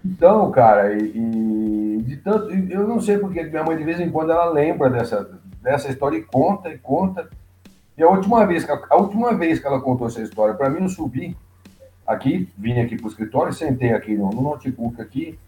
Então, 0.04 0.50
cara, 0.50 0.92
e, 0.94 1.12
e, 1.14 2.02
de 2.02 2.16
tanto, 2.16 2.50
eu 2.50 2.86
não 2.86 3.00
sei 3.00 3.18
porque 3.18 3.42
minha 3.44 3.62
mãe 3.62 3.76
de 3.76 3.84
vez 3.84 4.00
em 4.00 4.10
quando 4.10 4.32
ela 4.32 4.46
lembra 4.46 4.90
dessa, 4.90 5.30
dessa 5.60 5.88
história 5.88 6.16
e 6.16 6.22
conta 6.22 6.68
e 6.70 6.78
conta. 6.78 7.28
E 8.02 8.04
a 8.04 8.08
última 8.08 8.44
vez 8.44 8.64
que 8.64 8.72
a 8.72 8.96
última 8.96 9.32
vez 9.32 9.60
que 9.60 9.66
ela 9.66 9.80
contou 9.80 10.08
essa 10.08 10.20
história 10.20 10.54
para 10.54 10.68
mim, 10.68 10.82
eu 10.82 10.88
subi 10.88 11.36
aqui, 12.04 12.48
vim 12.58 12.80
aqui 12.80 12.96
para 12.96 13.06
o 13.06 13.08
escritório, 13.08 13.52
sentei 13.52 13.92
aqui 13.92 14.16
no, 14.16 14.28
no 14.30 14.42
notebook 14.42 15.00
aqui 15.00 15.38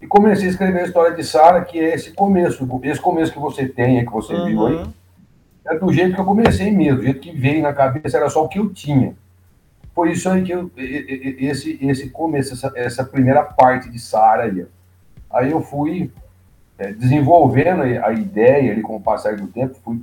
e 0.00 0.06
comecei 0.06 0.48
a 0.48 0.50
escrever 0.50 0.80
a 0.80 0.84
história 0.86 1.14
de 1.14 1.22
Sara, 1.22 1.62
que 1.62 1.78
é 1.78 1.94
esse 1.94 2.12
começo, 2.12 2.66
esse 2.84 3.00
começo 3.02 3.30
que 3.30 3.38
você 3.38 3.68
tem, 3.68 4.02
que 4.02 4.10
você 4.10 4.32
uhum. 4.32 4.46
viu 4.46 4.66
aí, 4.66 4.86
é 5.66 5.78
do 5.78 5.92
jeito 5.92 6.14
que 6.14 6.20
eu 6.22 6.24
comecei 6.24 6.70
mesmo, 6.70 7.00
do 7.00 7.04
jeito 7.04 7.20
que 7.20 7.32
veio 7.32 7.60
na 7.60 7.74
cabeça, 7.74 8.16
era 8.16 8.30
só 8.30 8.46
o 8.46 8.48
que 8.48 8.58
eu 8.58 8.72
tinha. 8.72 9.14
Foi 9.94 10.12
isso 10.12 10.26
aí 10.30 10.42
que 10.42 10.52
eu, 10.52 10.70
esse, 10.78 11.78
esse 11.82 12.08
começo, 12.08 12.54
essa, 12.54 12.72
essa 12.76 13.04
primeira 13.04 13.42
parte 13.42 13.90
de 13.90 13.98
Sara 13.98 14.44
aí. 14.44 14.64
Aí 15.30 15.50
eu 15.50 15.60
fui 15.60 16.10
é, 16.78 16.92
desenvolvendo 16.94 17.82
a 17.82 18.10
ideia 18.10 18.72
ali 18.72 18.80
com 18.80 18.96
o 18.96 19.00
passar 19.02 19.36
do 19.36 19.48
tempo, 19.48 19.76
fui 19.84 20.00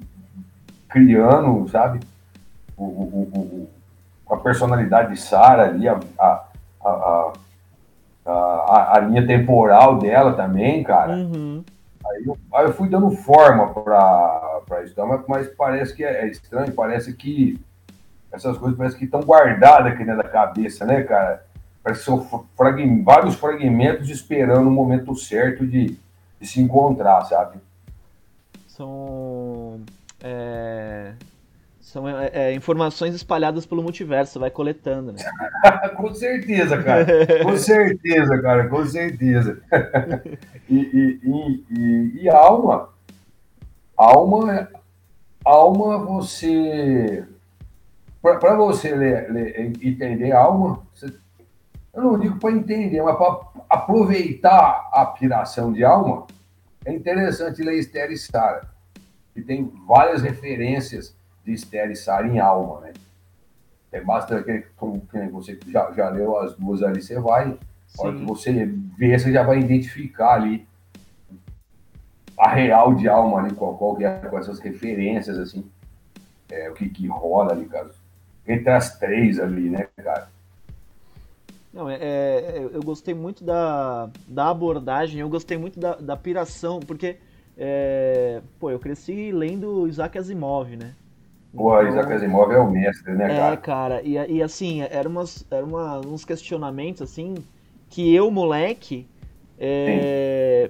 criando, 0.90 1.68
sabe, 1.70 2.00
o, 2.76 2.84
o, 2.84 3.22
o 3.34 3.70
a 4.30 4.38
personalidade 4.38 5.14
de 5.14 5.20
Sara 5.20 5.66
ali, 5.66 5.88
a, 5.88 6.00
a, 6.20 6.44
a, 6.84 7.34
a, 8.26 8.98
a, 8.98 9.00
linha 9.00 9.26
temporal 9.26 9.98
dela 9.98 10.34
também, 10.34 10.84
cara. 10.84 11.14
Uhum. 11.14 11.64
Aí, 12.06 12.24
eu, 12.26 12.38
aí, 12.54 12.66
eu, 12.66 12.74
fui 12.74 12.90
dando 12.90 13.10
forma 13.12 13.70
para 13.70 14.84
isso, 14.84 14.94
mas, 15.06 15.22
mas 15.28 15.48
parece 15.48 15.96
que 15.96 16.04
é, 16.04 16.26
é, 16.26 16.28
estranho, 16.28 16.74
parece 16.74 17.14
que 17.14 17.60
essas 18.32 18.58
coisas 18.58 18.78
parece 18.78 18.98
que 18.98 19.06
estão 19.06 19.22
guardadas 19.22 19.94
aqui 19.94 20.04
dentro 20.04 20.22
da 20.22 20.30
cabeça, 20.30 20.86
né, 20.86 21.04
cara? 21.04 21.46
Parece 21.82 22.02
que 22.02 22.06
são 22.06 22.46
vários 23.04 23.36
fragmentos 23.36 24.10
esperando 24.10 24.68
o 24.68 24.72
momento 24.72 25.16
certo 25.16 25.66
de, 25.66 25.98
de 26.40 26.48
se 26.48 26.60
encontrar, 26.60 27.24
sabe? 27.26 27.60
São. 28.68 29.80
É 30.22 31.14
são 31.88 32.06
é, 32.06 32.30
é, 32.34 32.54
informações 32.54 33.16
espalhadas 33.16 33.66
pelo 33.66 33.82
multiverso, 33.82 34.42
vai 34.42 34.52
coletando, 34.52 35.14
né? 35.14 35.20
com 35.96 36.14
certeza, 36.14 36.84
cara. 36.84 37.06
Com 37.46 37.56
certeza, 37.56 38.42
cara. 38.42 38.68
Com 38.68 38.86
certeza. 38.86 39.62
e, 40.70 40.76
e, 40.76 41.64
e, 41.72 42.24
e, 42.24 42.30
alma. 42.30 42.90
Alma, 43.96 44.68
alma 45.46 45.98
você. 46.00 47.26
Para 48.22 48.56
você 48.56 48.94
ler, 48.94 49.32
ler, 49.32 49.58
entender 49.82 50.34
alma, 50.34 50.84
você, 50.94 51.06
eu 51.94 52.04
não 52.04 52.20
digo 52.20 52.38
para 52.38 52.52
entender, 52.52 53.02
mas 53.02 53.16
para 53.16 53.40
aproveitar 53.70 54.90
a 54.92 55.06
piração 55.06 55.72
de 55.72 55.86
alma, 55.86 56.28
é 56.84 56.94
interessante 56.94 57.64
ler 57.64 57.80
Esther 57.80 58.12
e 58.12 58.18
Sara, 58.18 58.68
que 59.38 59.44
tem 59.44 59.72
várias 59.88 60.24
referências 60.24 61.16
de 61.46 61.54
Esther 61.54 61.92
e 61.92 61.96
Sara 61.96 62.28
em 62.28 62.40
alma, 62.40 62.82
né? 62.82 62.94
É 63.92 64.02
basta 64.02 64.42
que, 64.42 64.66
como, 64.76 65.00
que 65.02 65.28
você 65.28 65.60
já, 65.68 65.92
já 65.92 66.10
leu 66.10 66.40
as 66.40 66.56
duas 66.56 66.82
ali, 66.82 67.04
você 67.04 67.20
vai, 67.20 67.56
hora 68.00 68.18
que 68.18 68.26
você 68.26 68.66
vê, 68.98 69.18
você 69.18 69.32
já 69.32 69.44
vai 69.44 69.60
identificar 69.60 70.34
ali 70.34 70.68
a 72.36 72.50
real 72.50 72.96
de 72.96 73.08
alma 73.08 73.42
ali, 73.42 73.54
qual, 73.54 73.78
qual 73.78 74.02
é, 74.02 74.18
com 74.28 74.40
essas 74.40 74.58
referências, 74.60 75.38
assim, 75.38 75.64
é, 76.50 76.72
o 76.72 76.74
que, 76.74 76.90
que 76.90 77.06
rola 77.06 77.52
ali, 77.52 77.68
cara. 77.68 77.92
Entre 78.48 78.72
as 78.72 78.98
três 78.98 79.40
ali, 79.40 79.70
né, 79.70 79.88
cara? 79.98 80.30
Não, 81.72 81.88
é, 81.88 81.96
é, 81.96 82.70
eu 82.74 82.82
gostei 82.82 83.14
muito 83.14 83.44
da, 83.44 84.10
da 84.28 84.50
abordagem, 84.50 85.20
eu 85.20 85.30
gostei 85.30 85.60
muito 85.60 85.80
da, 85.80 85.94
da 85.96 86.18
piração, 86.18 86.80
porque, 86.80 87.18
é, 87.58 88.42
pô, 88.60 88.70
eu 88.70 88.80
cresci 88.80 89.32
lendo 89.32 89.88
Isaac 89.88 90.18
Asimov, 90.18 90.76
né? 90.76 90.94
Porra, 91.54 91.82
então, 91.82 91.94
Isaac 91.94 92.14
Asimov 92.14 92.52
é 92.52 92.60
o 92.60 92.70
mestre, 92.70 93.14
né, 93.14 93.28
cara? 93.28 93.54
É, 93.54 93.58
cara, 93.58 94.02
e, 94.04 94.14
e 94.14 94.44
assim, 94.44 94.82
eram 94.82 95.10
umas, 95.10 95.46
era 95.50 95.66
uma, 95.66 96.00
uns 96.00 96.24
questionamentos, 96.24 97.02
assim, 97.02 97.36
que 97.90 98.14
eu, 98.14 98.30
moleque, 98.30 99.08
é, 99.58 100.70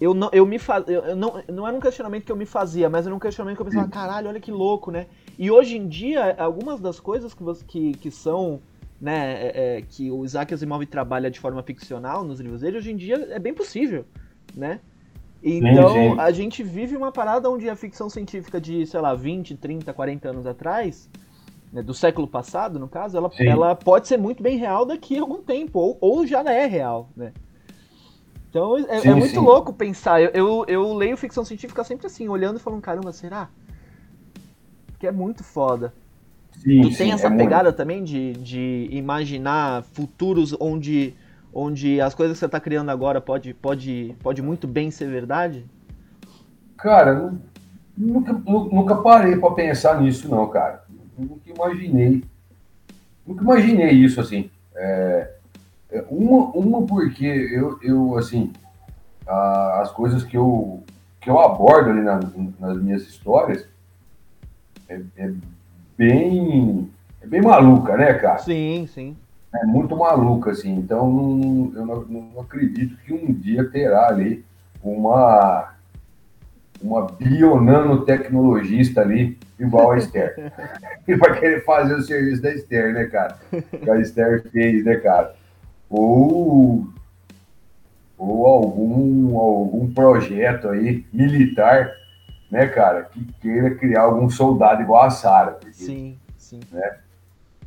eu 0.00 0.14
não, 0.14 0.30
eu 0.32 0.46
me 0.46 0.58
faz, 0.58 0.88
eu, 0.88 1.02
eu, 1.02 1.16
não, 1.16 1.42
não 1.48 1.66
era 1.66 1.76
um 1.76 1.80
questionamento 1.80 2.24
que 2.24 2.32
eu 2.32 2.36
me 2.36 2.46
fazia, 2.46 2.88
mas 2.88 3.06
era 3.06 3.14
um 3.14 3.18
questionamento 3.18 3.56
que 3.56 3.62
eu 3.62 3.66
pensava, 3.66 3.84
Sim. 3.84 3.90
caralho, 3.90 4.28
olha 4.28 4.40
que 4.40 4.50
louco, 4.50 4.90
né? 4.90 5.06
E 5.38 5.50
hoje 5.50 5.76
em 5.76 5.86
dia, 5.86 6.34
algumas 6.38 6.80
das 6.80 6.98
coisas 6.98 7.34
que, 7.34 7.44
que, 7.64 7.92
que 7.94 8.10
são, 8.10 8.60
né, 8.98 9.34
é, 9.34 9.76
é, 9.78 9.82
que 9.82 10.10
o 10.10 10.24
Isaac 10.24 10.54
Asimov 10.54 10.86
trabalha 10.86 11.30
de 11.30 11.38
forma 11.38 11.62
ficcional 11.62 12.24
nos 12.24 12.40
livros 12.40 12.62
dele, 12.62 12.78
hoje 12.78 12.90
em 12.90 12.96
dia 12.96 13.16
é 13.30 13.38
bem 13.38 13.52
possível, 13.52 14.06
né? 14.54 14.80
Então, 15.42 15.88
sim, 15.90 16.10
sim. 16.10 16.18
a 16.18 16.30
gente 16.30 16.62
vive 16.62 16.96
uma 16.96 17.12
parada 17.12 17.50
onde 17.50 17.68
a 17.68 17.76
ficção 17.76 18.08
científica 18.10 18.60
de, 18.60 18.86
sei 18.86 19.00
lá, 19.00 19.14
20, 19.14 19.56
30, 19.56 19.92
40 19.92 20.28
anos 20.28 20.46
atrás, 20.46 21.08
né, 21.72 21.82
do 21.82 21.94
século 21.94 22.26
passado, 22.26 22.78
no 22.78 22.88
caso, 22.88 23.16
ela, 23.16 23.30
ela 23.38 23.74
pode 23.74 24.08
ser 24.08 24.16
muito 24.16 24.42
bem 24.42 24.56
real 24.56 24.84
daqui 24.84 25.18
a 25.18 25.20
algum 25.20 25.42
tempo, 25.42 25.78
ou, 25.78 25.98
ou 26.00 26.26
já 26.26 26.40
é 26.42 26.66
real, 26.66 27.10
né? 27.16 27.32
Então, 28.48 28.78
é, 28.88 29.00
sim, 29.00 29.08
é 29.08 29.14
muito 29.14 29.38
louco 29.38 29.72
pensar. 29.72 30.22
Eu, 30.22 30.30
eu, 30.32 30.64
eu, 30.66 30.94
leio 30.94 31.16
ficção 31.16 31.44
científica 31.44 31.84
sempre 31.84 32.06
assim, 32.06 32.26
olhando 32.26 32.56
e 32.56 32.60
falando, 32.60 32.80
caramba, 32.80 33.12
será? 33.12 33.50
Que 34.98 35.06
é 35.06 35.12
muito 35.12 35.44
foda. 35.44 35.92
Sim, 36.62 36.80
tu 36.80 36.96
tem 36.96 37.12
essa 37.12 37.26
é 37.26 37.36
pegada 37.36 37.64
muito... 37.64 37.76
também 37.76 38.02
de, 38.02 38.32
de 38.32 38.88
imaginar 38.90 39.82
futuros 39.82 40.56
onde 40.58 41.12
onde 41.58 41.98
as 42.02 42.14
coisas 42.14 42.36
que 42.36 42.40
você 42.40 42.44
está 42.46 42.60
criando 42.60 42.90
agora 42.90 43.18
pode, 43.18 43.54
pode, 43.54 44.14
pode 44.22 44.42
muito 44.42 44.68
bem 44.68 44.90
ser 44.90 45.08
verdade? 45.08 45.64
Cara, 46.76 47.32
nunca, 47.96 48.34
nunca 48.34 48.96
parei 48.96 49.36
para 49.36 49.54
pensar 49.54 50.02
nisso, 50.02 50.28
não, 50.28 50.46
cara. 50.48 50.84
Nunca 51.18 51.48
imaginei. 51.48 52.22
Nunca 53.26 53.42
imaginei 53.42 53.92
isso, 53.92 54.20
assim. 54.20 54.50
É, 54.74 55.30
é 55.90 56.04
uma, 56.10 56.50
uma 56.50 56.82
porque 56.82 57.24
eu, 57.24 57.78
eu 57.82 58.18
assim, 58.18 58.52
a, 59.26 59.80
as 59.80 59.90
coisas 59.90 60.22
que 60.24 60.36
eu, 60.36 60.82
que 61.18 61.30
eu 61.30 61.40
abordo 61.40 61.88
ali 61.88 62.02
na, 62.02 62.20
nas 62.60 62.76
minhas 62.76 63.00
histórias 63.04 63.66
é, 64.90 65.00
é, 65.16 65.32
bem, 65.96 66.90
é 67.22 67.26
bem 67.26 67.40
maluca, 67.40 67.96
né, 67.96 68.12
cara? 68.12 68.38
Sim, 68.38 68.86
sim 68.92 69.16
é 69.62 69.66
muito 69.66 69.96
maluca, 69.96 70.50
assim. 70.50 70.74
Então, 70.74 71.10
não, 71.10 71.72
eu 71.74 71.86
não, 71.86 72.00
não, 72.02 72.40
acredito 72.40 72.96
que 73.04 73.12
um 73.12 73.32
dia 73.32 73.68
terá 73.68 74.08
ali 74.08 74.44
uma, 74.82 75.72
uma 76.80 77.06
bionanotecnologista 77.06 79.00
ali 79.00 79.38
igual 79.58 79.92
a 79.92 79.98
Esther. 79.98 80.52
e 81.06 81.14
vai 81.14 81.38
querer 81.38 81.64
fazer 81.64 81.94
o 81.94 82.02
serviço 82.02 82.42
da 82.42 82.52
Esther, 82.52 82.92
né, 82.92 83.04
cara? 83.06 83.38
Que 83.82 83.90
a 83.90 83.98
Esther 84.00 84.48
fez, 84.50 84.84
né, 84.84 84.96
cara? 84.96 85.34
Ou, 85.88 86.88
ou 88.18 88.46
algum, 88.46 89.38
algum 89.38 89.92
projeto 89.92 90.68
aí 90.68 91.06
militar, 91.12 91.90
né, 92.50 92.66
cara, 92.66 93.04
que 93.04 93.24
queira 93.40 93.74
criar 93.74 94.02
algum 94.02 94.28
soldado 94.28 94.82
igual 94.82 95.04
a 95.04 95.10
Sara. 95.10 95.58
Sim, 95.72 96.18
sim. 96.36 96.60
Né? 96.72 96.98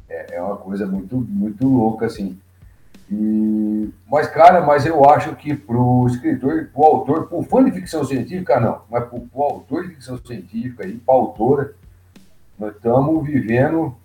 É, 0.10 0.36
é 0.36 0.42
uma 0.42 0.58
coisa 0.58 0.86
muito, 0.86 1.18
muito 1.18 1.68
louca, 1.68 2.06
assim. 2.06 2.38
E, 3.12 3.90
mas, 4.10 4.28
cara, 4.28 4.62
mas 4.62 4.86
eu 4.86 5.10
acho 5.10 5.36
que 5.36 5.56
pro 5.56 6.06
escritor, 6.08 6.70
pro 6.72 6.84
autor, 6.84 7.28
pro 7.28 7.42
fã 7.44 7.64
de 7.64 7.72
ficção 7.72 8.04
científica, 8.04 8.60
não, 8.60 8.82
mas 8.90 9.06
pro, 9.06 9.28
autor 9.42 9.88
de 9.88 9.96
ficção 9.96 10.18
científica 10.18 10.88
e 10.88 10.94
pra 10.94 11.16
autora, 11.16 11.74
nós 12.58 12.76
estamos 12.76 13.26
vivendo 13.26 13.96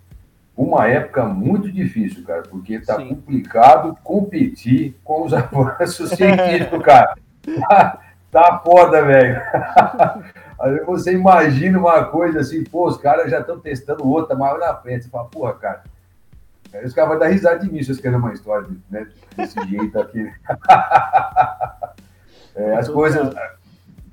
uma 0.57 0.87
época 0.87 1.25
muito 1.25 1.71
difícil, 1.71 2.23
cara, 2.23 2.43
porque 2.43 2.79
tá 2.79 2.95
Sim. 2.95 3.09
complicado 3.09 3.97
competir 4.03 4.95
com 5.03 5.25
os 5.25 5.33
avanços 5.35 6.09
científicos, 6.11 6.81
cara. 6.83 7.15
Tá, 7.67 7.99
tá 8.31 8.61
foda, 8.63 9.03
velho. 9.03 9.39
Aí 10.59 10.79
você 10.85 11.13
imagina 11.13 11.77
uma 11.77 12.05
coisa 12.05 12.39
assim, 12.39 12.63
pô, 12.63 12.87
os 12.87 12.97
caras 12.97 13.29
já 13.29 13.39
estão 13.39 13.59
testando 13.59 14.07
outra 14.07 14.35
mais 14.35 14.57
na 14.59 14.73
frente. 14.75 15.03
Você 15.03 15.09
fala, 15.09 15.25
porra, 15.25 15.53
cara, 15.53 15.83
os 16.83 16.93
caras 16.93 17.11
vão 17.11 17.19
dar 17.19 17.27
risada 17.27 17.59
de 17.59 17.71
mim 17.71 17.83
se 17.83 17.89
eu 17.89 17.95
escrever 17.95 18.17
uma 18.17 18.33
história 18.33 18.67
né, 18.89 19.07
desse 19.37 19.61
jeito 19.67 19.99
aqui. 19.99 20.25
é, 22.55 22.75
as 22.75 22.89
coisas, 22.89 23.33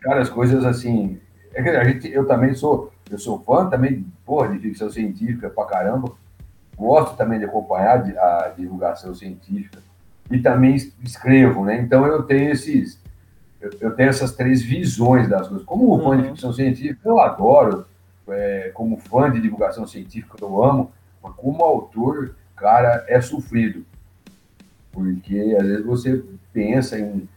cara, 0.00 0.20
as 0.20 0.28
coisas 0.28 0.64
assim. 0.64 1.18
É 1.54 1.76
a 1.76 1.84
gente, 1.84 2.10
eu 2.10 2.26
também 2.26 2.54
sou, 2.54 2.92
eu 3.10 3.18
sou 3.18 3.38
fã 3.40 3.68
também, 3.68 4.06
porra, 4.24 4.48
de 4.48 4.58
ficção 4.58 4.90
científica 4.90 5.50
pra 5.50 5.66
caramba. 5.66 6.12
Gosto 6.76 7.16
também 7.16 7.38
de 7.38 7.44
acompanhar 7.44 7.98
a 7.98 8.52
divulgação 8.56 9.14
científica 9.14 9.78
e 10.30 10.38
também 10.38 10.74
escrevo, 11.02 11.64
né? 11.64 11.80
Então 11.80 12.06
eu 12.06 12.22
tenho 12.22 12.50
esses, 12.50 12.98
eu, 13.60 13.70
eu 13.80 13.94
tenho 13.94 14.08
essas 14.08 14.32
três 14.32 14.62
visões 14.62 15.28
das 15.28 15.46
coisas. 15.46 15.66
Como 15.66 16.02
fã 16.02 16.16
de 16.16 16.22
uhum. 16.22 16.30
ficção 16.30 16.52
científica, 16.52 17.08
eu 17.08 17.20
adoro. 17.20 17.86
É, 18.28 18.70
como 18.72 18.96
fã 18.96 19.30
de 19.30 19.40
divulgação 19.40 19.86
científica, 19.86 20.36
eu 20.40 20.64
amo. 20.64 20.90
Mas 21.22 21.34
como 21.34 21.62
autor, 21.62 22.34
cara 22.62 23.04
é 23.08 23.20
sofrido. 23.20 23.84
Porque 24.92 25.56
às 25.58 25.66
vezes 25.66 25.84
você 25.84 26.22
pensa 26.52 26.96
em, 26.98 27.28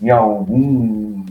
em 0.00 0.08
algum, 0.08 1.26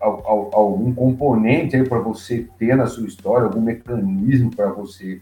algum 0.00 0.94
componente 0.94 1.82
para 1.82 1.98
você 1.98 2.46
ter 2.58 2.76
na 2.76 2.86
sua 2.86 3.08
história, 3.08 3.46
algum 3.46 3.60
mecanismo 3.60 4.54
para 4.54 4.70
você 4.70 5.20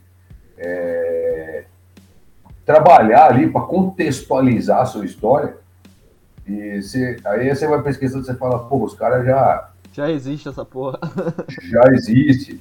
é, 0.59 1.65
trabalhar 2.67 3.29
ali 3.29 3.49
para 3.49 3.63
contextualizar 3.63 4.83
a 4.83 4.87
sua 4.87 5.07
história. 5.07 5.57
E 6.47 6.83
você, 6.83 7.17
aí 7.25 7.55
você 7.55 7.67
vai 7.67 7.83
pesquisando, 7.83 8.27
você 8.27 8.35
fala, 8.35 8.59
pô, 8.69 8.85
os 8.85 8.95
caras 8.95 9.25
já. 9.25 9.71
Já 9.93 10.11
existe 10.11 10.49
essa 10.49 10.65
porra. 10.65 10.99
já 11.63 11.83
existe. 11.93 12.61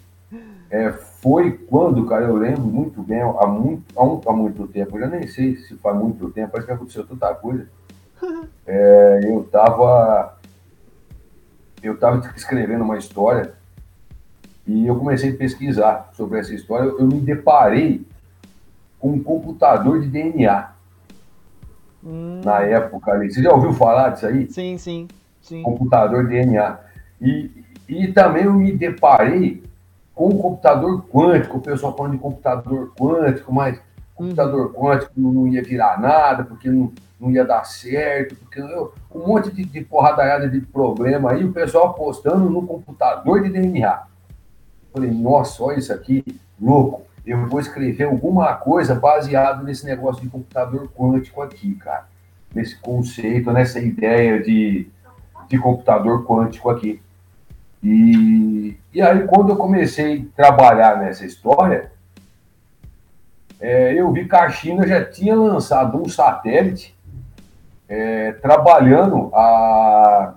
É, 0.71 0.91
foi 0.91 1.51
quando, 1.51 2.05
cara, 2.05 2.25
eu 2.25 2.35
lembro 2.35 2.61
muito 2.61 3.01
bem, 3.01 3.21
há 3.21 3.47
muito, 3.47 3.83
há, 3.95 4.03
um, 4.03 4.21
há 4.27 4.33
muito 4.33 4.67
tempo, 4.67 4.97
eu 4.97 5.01
já 5.01 5.07
nem 5.07 5.27
sei 5.27 5.55
se 5.55 5.75
faz 5.77 5.97
muito 5.97 6.29
tempo, 6.29 6.51
parece 6.51 6.67
que 6.67 6.73
aconteceu 6.73 7.05
tanta 7.05 7.33
coisa. 7.35 7.67
É, 8.71 9.21
eu 9.23 9.43
tava. 9.51 10.37
Eu 11.81 11.97
tava 11.97 12.19
escrevendo 12.35 12.83
uma 12.83 12.99
história 12.99 13.53
e 14.67 14.85
eu 14.85 14.95
comecei 14.95 15.31
a 15.31 15.35
pesquisar 15.35 16.11
sobre 16.13 16.37
essa 16.37 16.53
história. 16.53 16.89
Eu 16.89 17.07
me 17.07 17.19
deparei 17.19 18.05
com 18.99 19.13
um 19.13 19.23
computador 19.23 19.99
de 19.99 20.07
DNA. 20.07 20.71
Hum. 22.03 22.41
Na 22.45 22.59
época 22.61 23.11
ali. 23.11 23.31
Você 23.31 23.41
já 23.41 23.51
ouviu 23.51 23.73
falar 23.73 24.09
disso 24.09 24.27
aí? 24.27 24.47
Sim, 24.51 24.77
sim. 24.77 25.07
sim. 25.41 25.63
Computador 25.63 26.27
de 26.27 26.29
DNA. 26.29 26.77
E, 27.19 27.49
e 27.87 28.13
também 28.13 28.43
eu 28.43 28.53
me 28.53 28.71
deparei 28.71 29.63
com 30.19 30.37
computador 30.37 31.05
quântico, 31.07 31.59
o 31.59 31.61
pessoal 31.61 31.95
falando 31.95 32.11
de 32.11 32.17
computador 32.17 32.91
quântico, 32.93 33.53
mas 33.53 33.79
computador 34.13 34.73
quântico 34.73 35.13
não 35.15 35.47
ia 35.47 35.63
virar 35.63 35.97
nada, 35.97 36.43
porque 36.43 36.69
não, 36.69 36.91
não 37.17 37.31
ia 37.31 37.45
dar 37.45 37.63
certo, 37.63 38.35
porque 38.35 38.59
eu, 38.59 38.93
um 39.15 39.25
monte 39.25 39.49
de, 39.49 39.63
de 39.63 39.79
porradaiada 39.79 40.49
de 40.49 40.59
problema 40.59 41.31
aí, 41.31 41.45
o 41.45 41.53
pessoal 41.53 41.91
apostando 41.91 42.49
no 42.49 42.67
computador 42.67 43.43
de 43.43 43.49
DNA. 43.49 43.97
Falei, 44.91 45.09
nossa, 45.09 45.63
olha 45.63 45.79
isso 45.79 45.93
aqui, 45.93 46.21
louco. 46.61 47.03
Eu 47.25 47.47
vou 47.47 47.61
escrever 47.61 48.03
alguma 48.03 48.53
coisa 48.55 48.95
baseado 48.95 49.63
nesse 49.63 49.85
negócio 49.85 50.21
de 50.21 50.27
computador 50.27 50.89
quântico 50.89 51.41
aqui, 51.41 51.75
cara. 51.75 52.09
Nesse 52.53 52.77
conceito, 52.77 53.53
nessa 53.53 53.79
ideia 53.79 54.43
de, 54.43 54.85
de 55.47 55.57
computador 55.57 56.25
quântico 56.25 56.69
aqui. 56.69 57.01
E, 57.83 58.77
e 58.93 59.01
aí, 59.01 59.25
quando 59.25 59.51
eu 59.51 59.55
comecei 59.55 60.27
a 60.33 60.35
trabalhar 60.35 60.97
nessa 60.97 61.25
história, 61.25 61.91
é, 63.59 63.93
eu 63.93 64.11
vi 64.11 64.27
que 64.27 64.35
a 64.35 64.49
China 64.49 64.87
já 64.87 65.03
tinha 65.03 65.35
lançado 65.35 66.01
um 66.01 66.07
satélite 66.07 66.97
é, 67.87 68.33
trabalhando 68.33 69.29
a, 69.33 70.35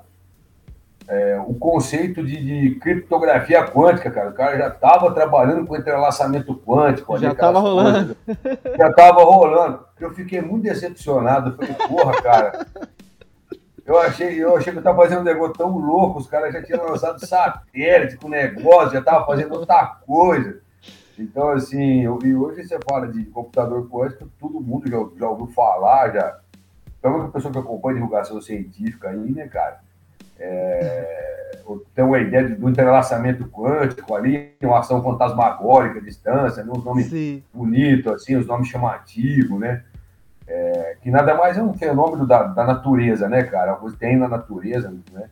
é, 1.07 1.41
o 1.47 1.55
conceito 1.55 2.25
de, 2.25 2.37
de, 2.37 2.75
criptografia 2.77 3.65
quântica, 3.67 4.11
cara. 4.11 4.31
O 4.31 4.35
cara 4.35 4.57
já 4.57 4.69
estava 4.69 5.13
trabalhando 5.13 5.67
com 5.67 5.77
entrelaçamento 5.77 6.55
quântico. 6.55 7.19
Já 7.19 7.33
estava 7.33 7.61
rolando. 7.61 8.17
Já 8.79 8.89
estava 8.89 9.23
rolando. 9.23 9.81
Eu 10.01 10.13
fiquei 10.15 10.41
muito 10.41 10.63
decepcionado. 10.65 11.51
Eu 11.51 11.57
falei, 11.57 11.75
porra, 11.87 12.23
cara, 12.23 12.67
eu 13.85 13.99
achei, 13.99 14.43
eu 14.43 14.57
achei 14.57 14.73
que 14.73 14.79
eu 14.79 14.81
estava 14.81 15.03
fazendo 15.03 15.21
um 15.21 15.25
negócio 15.25 15.55
tão 15.55 15.77
louco, 15.77 16.21
os 16.21 16.27
caras 16.27 16.53
já 16.53 16.63
tinham 16.63 16.85
lançado 16.85 17.25
satélite 17.25 18.17
com 18.17 18.29
negócio, 18.29 18.93
já 18.93 19.01
estava 19.01 19.27
fazendo 19.27 19.55
outra 19.55 19.85
coisa. 20.07 20.61
Então, 21.19 21.51
assim, 21.51 22.03
eu, 22.03 22.19
e 22.25 22.35
hoje 22.35 22.65
você 22.65 22.79
fala 22.89 23.09
de 23.09 23.25
computador 23.27 23.89
quântico, 23.89 24.31
todo 24.41 24.61
mundo 24.61 24.89
já, 24.89 24.99
já 25.19 25.29
ouviu 25.29 25.49
falar, 25.49 26.13
já. 26.13 26.39
Então, 26.99 27.17
uma 27.17 27.29
pessoa 27.29 27.53
que 27.53 27.59
acompanha 27.59 27.97
divulgação 27.97 28.41
científica 28.41 29.11
aí, 29.11 29.33
né, 29.33 29.49
cara? 29.49 29.81
É, 30.39 31.59
tem 31.95 32.05
uma 32.05 32.19
ideia 32.19 32.49
do 32.49 32.69
entrelaçamento 32.69 33.45
quântico 33.49 34.15
ali, 34.15 34.53
uma 34.63 34.79
ação 34.79 35.03
fantasmagórica 35.03 35.99
à 35.99 36.03
distância, 36.03 36.65
né, 36.65 36.73
uns 36.75 36.85
nomes 36.85 37.11
bonitos, 37.53 38.13
assim, 38.13 38.37
os 38.37 38.47
nomes 38.47 38.69
chamativos, 38.69 39.59
né? 39.61 39.85
É, 40.47 40.97
que 41.01 41.11
nada 41.11 41.35
mais 41.35 41.57
é 41.57 41.63
um 41.63 41.73
fenômeno 41.73 42.27
da, 42.27 42.43
da 42.45 42.65
natureza, 42.65 43.29
né, 43.29 43.43
cara? 43.45 43.75
Você 43.75 43.97
tem 43.97 44.17
na 44.17 44.29
natureza, 44.29 44.93
né? 45.13 45.29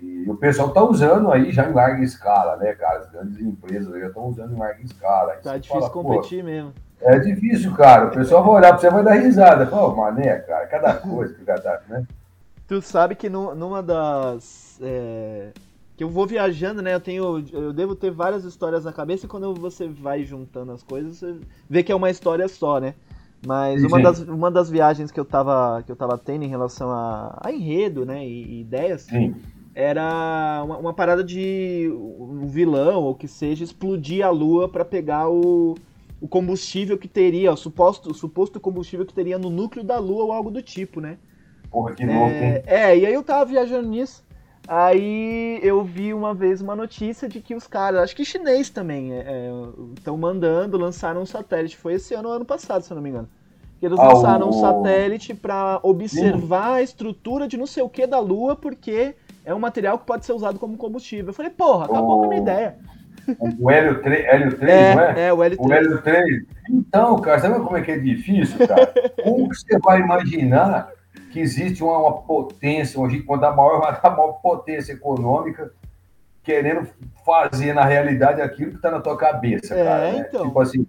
E 0.00 0.28
o 0.28 0.36
pessoal 0.36 0.70
tá 0.70 0.82
usando 0.82 1.32
aí 1.32 1.50
já 1.50 1.68
em 1.68 1.72
larga 1.72 2.02
escala, 2.02 2.56
né, 2.56 2.74
cara? 2.74 3.00
As 3.00 3.10
grandes 3.10 3.40
empresas 3.40 3.98
já 3.98 4.06
estão 4.06 4.26
usando 4.26 4.54
em 4.54 4.58
larga 4.58 4.82
escala. 4.82 5.32
Tá 5.42 5.56
difícil 5.56 5.80
fala, 5.80 5.90
competir 5.90 6.44
mesmo. 6.44 6.72
É 7.00 7.18
difícil, 7.18 7.72
cara. 7.74 8.06
O 8.06 8.10
pessoal 8.10 8.44
vai 8.44 8.54
olhar 8.56 8.70
pra 8.70 8.78
você 8.78 8.90
vai 8.90 9.02
dar 9.02 9.14
risada. 9.14 9.66
Fala, 9.66 9.88
oh, 9.88 9.96
mané, 9.96 10.40
cara, 10.40 10.66
cada 10.66 10.94
coisa 10.94 11.34
que 11.34 11.44
cada, 11.44 11.82
né? 11.88 12.06
Tu 12.66 12.80
sabe 12.82 13.14
que 13.14 13.28
no, 13.28 13.54
numa 13.54 13.82
das. 13.82 14.78
É, 14.82 15.50
que 15.96 16.02
eu 16.02 16.08
vou 16.08 16.26
viajando, 16.26 16.82
né? 16.82 16.94
Eu 16.94 17.00
tenho. 17.00 17.44
Eu 17.52 17.72
devo 17.72 17.94
ter 17.94 18.10
várias 18.10 18.44
histórias 18.44 18.84
na 18.84 18.92
cabeça 18.92 19.26
e 19.26 19.28
quando 19.28 19.54
você 19.54 19.86
vai 19.86 20.24
juntando 20.24 20.72
as 20.72 20.82
coisas, 20.82 21.16
você 21.16 21.36
vê 21.68 21.82
que 21.82 21.92
é 21.92 21.94
uma 21.94 22.10
história 22.10 22.48
só, 22.48 22.80
né? 22.80 22.94
Mas 23.46 23.82
uma 23.84 24.00
das, 24.00 24.20
uma 24.20 24.50
das 24.50 24.70
viagens 24.70 25.10
que 25.10 25.20
eu 25.20 25.24
tava, 25.24 25.82
que 25.82 25.92
eu 25.92 25.96
tava 25.96 26.16
tendo 26.16 26.44
em 26.44 26.48
relação 26.48 26.90
a, 26.90 27.38
a 27.42 27.52
enredo, 27.52 28.04
né, 28.06 28.26
e, 28.26 28.44
e 28.44 28.60
ideias, 28.60 29.02
Sim. 29.02 29.34
era 29.74 30.62
uma, 30.64 30.78
uma, 30.78 30.94
parada 30.94 31.22
de 31.22 31.92
um 31.92 32.46
vilão, 32.46 33.02
ou 33.02 33.14
que 33.14 33.28
seja, 33.28 33.62
explodir 33.62 34.24
a 34.24 34.30
lua 34.30 34.68
para 34.68 34.84
pegar 34.84 35.28
o, 35.28 35.74
o 36.20 36.26
combustível 36.26 36.96
que 36.96 37.08
teria, 37.08 37.52
o 37.52 37.56
suposto, 37.56 38.10
o 38.10 38.14
suposto 38.14 38.58
combustível 38.58 39.04
que 39.04 39.14
teria 39.14 39.38
no 39.38 39.50
núcleo 39.50 39.84
da 39.84 39.98
lua 39.98 40.24
ou 40.24 40.32
algo 40.32 40.50
do 40.50 40.62
tipo, 40.62 41.00
né? 41.00 41.18
Porra, 41.70 41.94
que 41.94 42.06
louco, 42.06 42.34
é, 42.34 42.62
é, 42.66 42.98
e 42.98 43.04
aí 43.04 43.12
eu 43.12 43.22
tava 43.22 43.44
viajando 43.44 43.88
nisso, 43.88 44.23
Aí 44.66 45.60
eu 45.62 45.84
vi 45.84 46.14
uma 46.14 46.32
vez 46.32 46.60
uma 46.62 46.74
notícia 46.74 47.28
de 47.28 47.40
que 47.40 47.54
os 47.54 47.66
caras, 47.66 48.00
acho 48.00 48.16
que 48.16 48.24
chinês 48.24 48.70
também, 48.70 49.10
estão 49.94 50.14
é, 50.14 50.18
é 50.18 50.20
mandando, 50.20 50.78
lançaram 50.78 51.22
um 51.22 51.26
satélite. 51.26 51.76
Foi 51.76 51.94
esse 51.94 52.14
ano 52.14 52.28
ou 52.28 52.34
ano 52.34 52.44
passado, 52.44 52.82
se 52.82 52.90
eu 52.90 52.94
não 52.94 53.02
me 53.02 53.10
engano. 53.10 53.28
Que 53.78 53.86
eles 53.86 53.98
ah, 53.98 54.08
lançaram 54.08 54.48
um 54.48 54.52
satélite 54.52 55.34
para 55.34 55.80
observar 55.82 56.68
Sim. 56.68 56.74
a 56.76 56.82
estrutura 56.82 57.46
de 57.46 57.56
não 57.56 57.66
sei 57.66 57.82
o 57.82 57.88
que 57.88 58.06
da 58.06 58.18
Lua, 58.18 58.56
porque 58.56 59.14
é 59.44 59.54
um 59.54 59.58
material 59.58 59.98
que 59.98 60.06
pode 60.06 60.24
ser 60.24 60.32
usado 60.32 60.58
como 60.58 60.76
combustível. 60.78 61.28
Eu 61.28 61.34
falei, 61.34 61.50
porra, 61.50 61.84
acabou 61.84 62.16
o... 62.16 62.18
com 62.20 62.24
a 62.24 62.28
minha 62.28 62.40
ideia. 62.40 62.76
O 63.60 63.70
Hélio 63.70 64.02
3, 64.02 64.24
Hélio 64.26 64.58
3 64.58 64.72
é, 64.72 64.94
não 64.94 65.02
é? 65.02 65.26
É, 65.26 65.32
o 65.32 65.42
Hélio 65.42 65.58
3. 65.58 65.68
O 65.68 65.72
Hélio 65.72 66.02
3. 66.02 66.42
Então, 66.70 67.16
cara, 67.20 67.38
sabe 67.38 67.54
como 67.56 67.76
é 67.76 67.82
que 67.82 67.90
é 67.90 67.98
difícil, 67.98 68.66
cara? 68.66 68.92
Como 69.22 69.48
você 69.48 69.78
vai 69.78 70.00
imaginar 70.00 70.90
que 71.30 71.40
existe 71.40 71.82
uma, 71.82 71.98
uma 71.98 72.22
potência, 72.22 72.98
uma, 72.98 73.08
uma 73.08 73.38
da 73.38 73.52
maior, 73.52 73.78
uma 73.78 73.90
da 73.90 74.10
maior 74.10 74.32
potência 74.34 74.92
econômica 74.92 75.72
querendo 76.42 76.86
fazer 77.24 77.72
na 77.72 77.84
realidade 77.84 78.40
aquilo 78.40 78.70
que 78.70 78.76
está 78.76 78.90
na 78.90 79.00
tua 79.00 79.16
cabeça, 79.16 79.74
é, 79.74 79.84
cara. 79.84 80.12
Né? 80.12 80.26
Então. 80.28 80.46
Tipo 80.46 80.60
assim, 80.60 80.86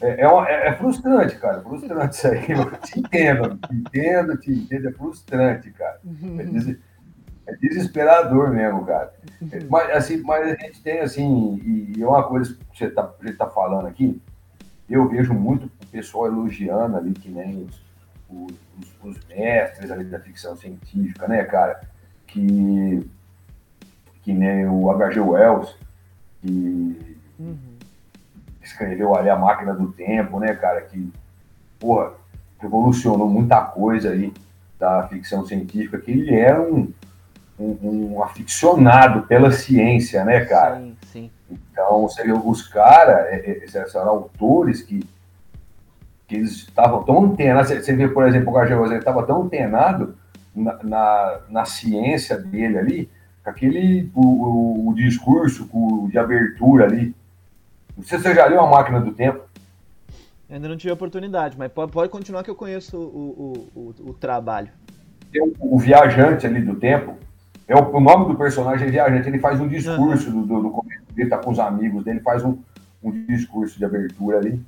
é, 0.00 0.22
é, 0.22 0.28
uma, 0.28 0.48
é, 0.48 0.68
é, 0.68 0.72
frustrante, 0.74 1.36
cara. 1.36 1.60
Frustrante 1.62 2.16
isso 2.16 2.28
aí. 2.28 2.44
Eu 2.50 2.70
te 2.78 3.00
entendo, 3.00 3.56
te 3.56 3.74
entendo, 3.74 4.36
te 4.36 4.52
entendo. 4.52 4.88
É 4.88 4.92
frustrante, 4.92 5.70
cara. 5.70 6.00
É, 6.38 6.44
des, 6.44 6.76
é 7.46 7.56
desesperador 7.56 8.50
mesmo, 8.50 8.84
cara. 8.84 9.12
Mas, 9.68 9.90
assim, 9.90 10.22
mas 10.22 10.52
a 10.52 10.54
gente 10.54 10.82
tem, 10.82 11.00
assim, 11.00 11.56
e, 11.64 11.98
e 11.98 12.04
uma 12.04 12.22
coisa 12.22 12.54
que 12.54 12.78
você 12.78 12.86
está 12.86 13.02
tá 13.38 13.46
falando 13.48 13.86
aqui, 13.86 14.20
eu 14.88 15.08
vejo 15.08 15.34
muito 15.34 15.66
o 15.66 15.86
pessoal 15.86 16.26
elogiando 16.26 16.96
ali, 16.96 17.12
que 17.12 17.28
nem 17.28 17.64
os, 17.64 17.87
os, 18.28 18.52
os 19.02 19.18
mestres 19.28 19.90
ali 19.90 20.04
da 20.04 20.20
ficção 20.20 20.56
científica, 20.56 21.26
né, 21.26 21.44
cara? 21.44 21.80
Que, 22.26 23.08
que 24.22 24.32
nem 24.32 24.66
o 24.66 24.90
H.G. 24.90 25.20
Wells, 25.20 25.74
que 26.40 27.16
uhum. 27.38 27.56
escreveu 28.62 29.14
ali 29.16 29.30
A 29.30 29.36
Máquina 29.36 29.74
do 29.74 29.92
Tempo, 29.92 30.38
né, 30.38 30.54
cara? 30.54 30.82
Que, 30.82 31.12
porra, 31.78 32.12
revolucionou 32.58 33.28
muita 33.28 33.60
coisa 33.62 34.10
aí 34.10 34.32
da 34.78 35.08
ficção 35.08 35.44
científica, 35.46 35.98
que 35.98 36.10
ele 36.10 36.34
era 36.34 36.60
um, 36.60 36.92
um, 37.58 38.14
um 38.14 38.22
aficionado 38.22 39.22
pela 39.22 39.50
ciência, 39.50 40.24
né, 40.24 40.44
cara? 40.44 40.76
Sim, 40.76 40.96
sim. 41.06 41.30
Então, 41.50 42.08
seria 42.08 42.36
os 42.36 42.62
caras, 42.68 43.26
é, 43.26 43.64
é, 43.64 43.86
são 43.86 44.06
autores 44.06 44.82
que 44.82 45.04
que 46.28 46.36
eles 46.36 46.52
estavam 46.52 47.02
tão 47.02 47.24
antenados. 47.24 47.70
Você 47.70 47.96
vê, 47.96 48.06
por 48.06 48.26
exemplo, 48.28 48.50
o 48.50 48.52
Gargioso, 48.52 48.92
ele 48.92 48.98
estava 48.98 49.26
tão 49.26 49.42
antenado 49.42 50.14
na, 50.54 50.78
na, 50.84 51.40
na, 51.48 51.64
ciência 51.64 52.36
dele 52.36 52.78
ali, 52.78 53.10
com 53.42 53.50
aquele 53.50 54.10
o, 54.14 54.20
o, 54.20 54.88
o 54.90 54.94
discurso 54.94 55.68
o, 55.72 56.06
de 56.10 56.18
abertura 56.18 56.84
ali. 56.84 57.14
Não 57.96 58.04
sei 58.04 58.18
se 58.18 58.24
você 58.24 58.34
já 58.34 58.46
leu 58.46 58.60
A 58.60 58.70
Máquina 58.70 59.00
do 59.00 59.12
Tempo. 59.12 59.40
Eu 60.48 60.56
ainda 60.56 60.68
não 60.68 60.76
tive 60.76 60.92
oportunidade, 60.92 61.56
mas 61.58 61.72
pode, 61.72 61.92
pode 61.92 62.10
continuar 62.10 62.42
que 62.42 62.50
eu 62.50 62.54
conheço 62.54 62.96
o, 62.96 63.68
o, 63.74 64.14
trabalho. 64.14 64.70
Tem 65.32 65.42
o, 65.42 65.78
viajante 65.78 66.46
ali 66.46 66.62
do 66.62 66.74
tempo, 66.76 67.16
é 67.66 67.76
o, 67.76 68.00
nome 68.00 68.28
do 68.28 68.34
personagem 68.34 68.88
é 68.88 68.90
viajante, 68.90 69.28
ele 69.28 69.38
faz 69.38 69.60
um 69.60 69.68
discurso 69.68 70.30
uhum. 70.30 70.40
do, 70.40 70.62
do, 70.62 70.70
do, 70.70 70.84
ele 71.14 71.28
tá 71.28 71.36
com 71.36 71.50
os 71.50 71.58
amigos 71.58 72.02
dele, 72.02 72.20
faz 72.20 72.42
um, 72.42 72.56
um 73.02 73.10
discurso 73.26 73.78
de 73.78 73.84
abertura 73.84 74.38
ali. 74.38 74.58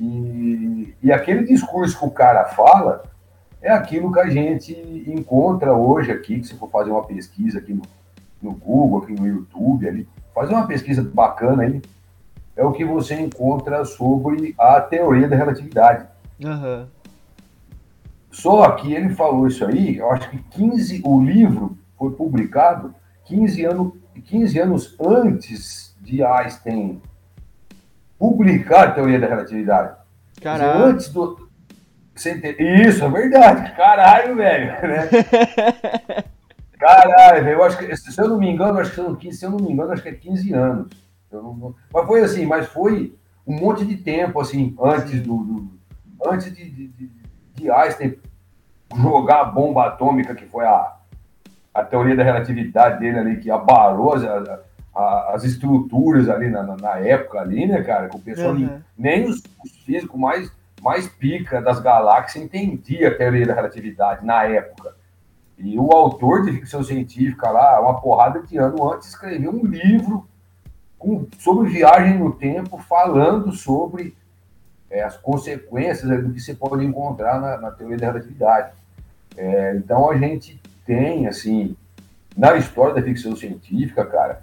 E, 0.00 0.94
e 1.02 1.12
aquele 1.12 1.44
discurso 1.44 1.98
que 1.98 2.06
o 2.06 2.10
cara 2.10 2.46
fala 2.46 3.02
é 3.60 3.70
aquilo 3.70 4.10
que 4.10 4.18
a 4.18 4.30
gente 4.30 4.72
encontra 5.06 5.74
hoje 5.74 6.10
aqui, 6.10 6.40
que 6.40 6.46
se 6.46 6.54
for 6.54 6.70
fazer 6.70 6.90
uma 6.90 7.04
pesquisa 7.04 7.58
aqui 7.58 7.74
no, 7.74 7.82
no 8.40 8.52
Google, 8.52 9.02
aqui 9.02 9.12
no 9.12 9.28
YouTube, 9.28 9.86
ali, 9.86 10.08
fazer 10.34 10.54
uma 10.54 10.66
pesquisa 10.66 11.02
bacana 11.02 11.64
aí, 11.64 11.82
é 12.56 12.64
o 12.64 12.72
que 12.72 12.82
você 12.82 13.14
encontra 13.20 13.84
sobre 13.84 14.54
a 14.58 14.80
teoria 14.80 15.28
da 15.28 15.36
relatividade. 15.36 16.06
Uhum. 16.42 16.86
Só 18.30 18.70
que 18.70 18.94
ele 18.94 19.10
falou 19.10 19.46
isso 19.48 19.66
aí, 19.66 19.98
eu 19.98 20.10
acho 20.10 20.30
que 20.30 20.38
15, 20.38 21.02
o 21.04 21.20
livro 21.20 21.76
foi 21.98 22.10
publicado 22.12 22.94
15 23.26 23.64
anos, 23.66 23.92
15 24.24 24.58
anos 24.58 24.96
antes 24.98 25.94
de 26.00 26.24
Einstein 26.24 27.02
publicar 28.20 28.82
a 28.82 28.90
teoria 28.90 29.18
da 29.18 29.26
relatividade. 29.26 29.96
Caralho. 30.42 30.84
Antes 30.84 31.08
do. 31.08 31.48
Isso, 32.14 33.02
é 33.02 33.08
verdade. 33.08 33.74
Caralho, 33.74 34.36
velho. 34.36 34.66
Né? 34.66 35.08
Caralho, 36.78 37.44
velho. 37.44 37.56
Eu 37.56 37.64
acho 37.64 37.78
que, 37.78 37.96
se 37.96 38.20
eu 38.20 38.28
não 38.28 38.38
me 38.38 38.50
engano, 38.50 38.78
acho 38.78 38.90
que 38.90 38.96
são 38.96 39.14
15, 39.16 39.38
se 39.38 39.46
eu 39.46 39.50
não 39.50 39.58
me 39.58 39.72
engano, 39.72 39.92
acho 39.92 40.02
que 40.02 40.10
é 40.10 40.14
15 40.14 40.52
anos. 40.52 40.88
Não, 41.32 41.74
mas 41.92 42.06
foi 42.06 42.20
assim, 42.20 42.44
mas 42.44 42.66
foi 42.66 43.14
um 43.46 43.58
monte 43.58 43.86
de 43.86 43.96
tempo, 43.96 44.38
assim, 44.38 44.76
antes 44.82 45.22
do. 45.22 45.38
do 45.38 45.70
antes 46.26 46.54
de, 46.54 46.68
de, 46.68 47.10
de, 47.54 47.70
Einstein 47.70 48.18
jogar 49.00 49.40
a 49.40 49.44
bomba 49.44 49.86
atômica, 49.86 50.34
que 50.34 50.44
foi 50.44 50.66
a, 50.66 50.96
a 51.72 51.84
teoria 51.84 52.16
da 52.16 52.22
relatividade 52.22 53.00
dele 53.00 53.18
ali, 53.18 53.36
que 53.38 53.50
abalou 53.50 54.14
as, 54.14 54.24
a, 54.94 55.34
as 55.34 55.44
estruturas 55.44 56.28
ali 56.28 56.48
na, 56.48 56.62
na, 56.62 56.98
época 56.98 57.40
ali, 57.40 57.66
né, 57.66 57.82
cara? 57.82 58.08
Que 58.08 58.16
o 58.16 58.20
pessoal 58.20 58.54
uhum. 58.54 58.80
nem 58.96 59.28
os, 59.28 59.42
os 59.64 59.70
físicos 59.84 60.18
mais, 60.18 60.50
mais 60.80 61.08
pica 61.08 61.60
das 61.60 61.80
galáxias 61.80 62.44
entendia 62.44 63.08
a 63.08 63.14
teoria 63.14 63.46
da 63.46 63.54
relatividade 63.54 64.24
na 64.24 64.44
época. 64.44 64.94
E 65.58 65.78
o 65.78 65.92
autor 65.92 66.44
de 66.44 66.52
ficção 66.52 66.82
científica 66.82 67.50
lá, 67.50 67.80
uma 67.80 68.00
porrada 68.00 68.42
de 68.42 68.56
ano 68.56 68.92
antes, 68.92 69.08
escreveu 69.08 69.52
um 69.52 69.64
livro 69.64 70.26
com, 70.98 71.26
sobre 71.38 71.68
viagem 71.68 72.18
no 72.18 72.32
tempo, 72.32 72.78
falando 72.78 73.52
sobre 73.52 74.16
é, 74.90 75.02
as 75.02 75.16
consequências 75.16 76.08
do 76.22 76.32
que 76.32 76.40
você 76.40 76.54
pode 76.54 76.84
encontrar 76.84 77.40
na, 77.40 77.58
na 77.58 77.70
teoria 77.70 77.98
da 77.98 78.06
relatividade. 78.06 78.72
É, 79.36 79.74
então 79.76 80.10
a 80.10 80.16
gente 80.16 80.60
tem, 80.84 81.26
assim, 81.26 81.76
na 82.36 82.56
história 82.56 82.94
da 82.94 83.02
ficção 83.02 83.36
científica, 83.36 84.04
cara, 84.04 84.42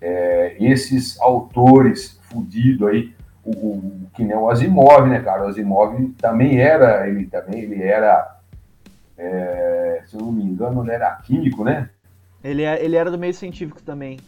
é, 0.00 0.56
esses 0.58 1.20
autores 1.20 2.18
fudidos 2.22 2.88
aí, 2.88 3.14
o, 3.44 3.50
o, 3.50 4.10
que 4.14 4.24
nem 4.24 4.36
o 4.36 4.48
Asimov, 4.48 5.08
né, 5.08 5.20
cara? 5.20 5.44
O 5.44 5.48
Asimov 5.48 6.10
também 6.18 6.58
era, 6.58 7.08
ele 7.08 7.26
também, 7.26 7.60
ele 7.60 7.82
era, 7.82 8.38
é, 9.16 10.02
se 10.06 10.16
eu 10.16 10.20
não 10.20 10.32
me 10.32 10.42
engano, 10.42 10.82
ele 10.82 10.92
era 10.92 11.10
químico, 11.16 11.64
né? 11.64 11.90
Ele, 12.42 12.62
é, 12.62 12.82
ele 12.82 12.96
era 12.96 13.10
do 13.10 13.18
meio 13.18 13.34
científico 13.34 13.82
também. 13.82 14.18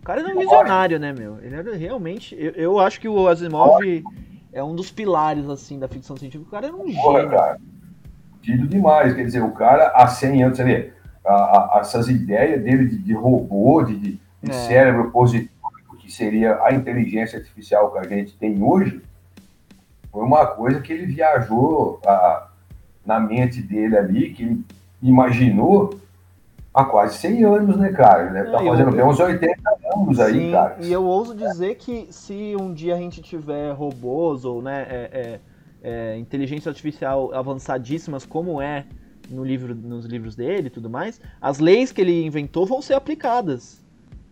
O 0.00 0.04
cara 0.04 0.20
era 0.20 0.34
um 0.34 0.38
visionário, 0.38 0.98
né, 0.98 1.12
meu? 1.12 1.38
Ele 1.40 1.54
era 1.54 1.76
realmente. 1.76 2.36
Eu, 2.38 2.50
eu 2.52 2.78
acho 2.80 3.00
que 3.00 3.08
o 3.08 3.28
Asimov 3.28 3.80
é 4.52 4.62
um 4.62 4.74
dos 4.74 4.90
pilares, 4.90 5.48
assim, 5.48 5.78
da 5.78 5.88
ficção 5.88 6.16
científica. 6.16 6.48
O 6.48 6.50
cara 6.50 6.66
era 6.66 6.76
um 6.76 6.92
Porra, 6.92 7.20
gênio. 7.20 7.30
Cara, 7.30 7.60
tido 8.42 8.66
demais. 8.66 9.14
Quer 9.14 9.24
dizer, 9.24 9.42
o 9.42 9.52
cara, 9.52 9.92
há 9.94 10.06
100 10.08 10.42
anos, 10.42 10.56
você 10.56 10.64
vê, 10.64 10.92
a, 11.24 11.32
a, 11.76 11.80
essas 11.80 12.08
ideias 12.08 12.62
dele 12.62 12.86
de, 12.86 12.98
de 12.98 13.12
robô, 13.14 13.82
de, 13.82 13.96
de 13.96 14.20
é. 14.50 14.52
cérebro 14.52 15.10
positivo, 15.10 15.50
que 15.98 16.10
seria 16.10 16.62
a 16.62 16.72
inteligência 16.72 17.38
artificial 17.38 17.92
que 17.92 17.98
a 17.98 18.08
gente 18.08 18.36
tem 18.36 18.62
hoje, 18.62 19.00
foi 20.10 20.24
uma 20.24 20.46
coisa 20.46 20.80
que 20.80 20.92
ele 20.92 21.06
viajou 21.06 22.00
a, 22.04 22.48
na 23.04 23.18
mente 23.18 23.62
dele 23.62 23.96
ali, 23.96 24.32
que 24.32 24.42
ele 24.42 24.64
imaginou 25.02 25.98
há 26.72 26.84
quase 26.84 27.18
100 27.18 27.44
anos, 27.44 27.76
né, 27.76 27.90
cara? 27.92 28.24
Ele 28.24 28.32
deve 28.32 28.46
estar 28.46 28.58
tá 28.58 28.64
fazendo 28.64 28.90
eu, 28.90 28.96
bem 28.96 29.04
uns 29.04 29.20
80 29.20 29.60
anos 29.94 30.20
aí, 30.20 30.32
sim, 30.32 30.52
cara. 30.52 30.76
E 30.80 30.92
eu 30.92 31.04
ouso 31.04 31.34
dizer 31.34 31.76
que 31.76 32.06
se 32.10 32.54
um 32.58 32.72
dia 32.72 32.94
a 32.94 32.98
gente 32.98 33.20
tiver 33.20 33.72
robôs 33.72 34.44
ou 34.44 34.62
né, 34.62 34.86
é, 34.88 35.10
é, 35.12 35.40
é, 35.82 36.18
inteligência 36.18 36.68
artificial 36.68 37.32
avançadíssimas, 37.34 38.24
como 38.24 38.60
é 38.60 38.84
no 39.30 39.44
livro, 39.44 39.74
nos 39.74 40.04
livros 40.04 40.36
dele 40.36 40.66
e 40.66 40.70
tudo 40.70 40.90
mais, 40.90 41.20
as 41.40 41.58
leis 41.58 41.92
que 41.92 42.00
ele 42.00 42.24
inventou 42.24 42.66
vão 42.66 42.82
ser 42.82 42.94
aplicadas. 42.94 43.81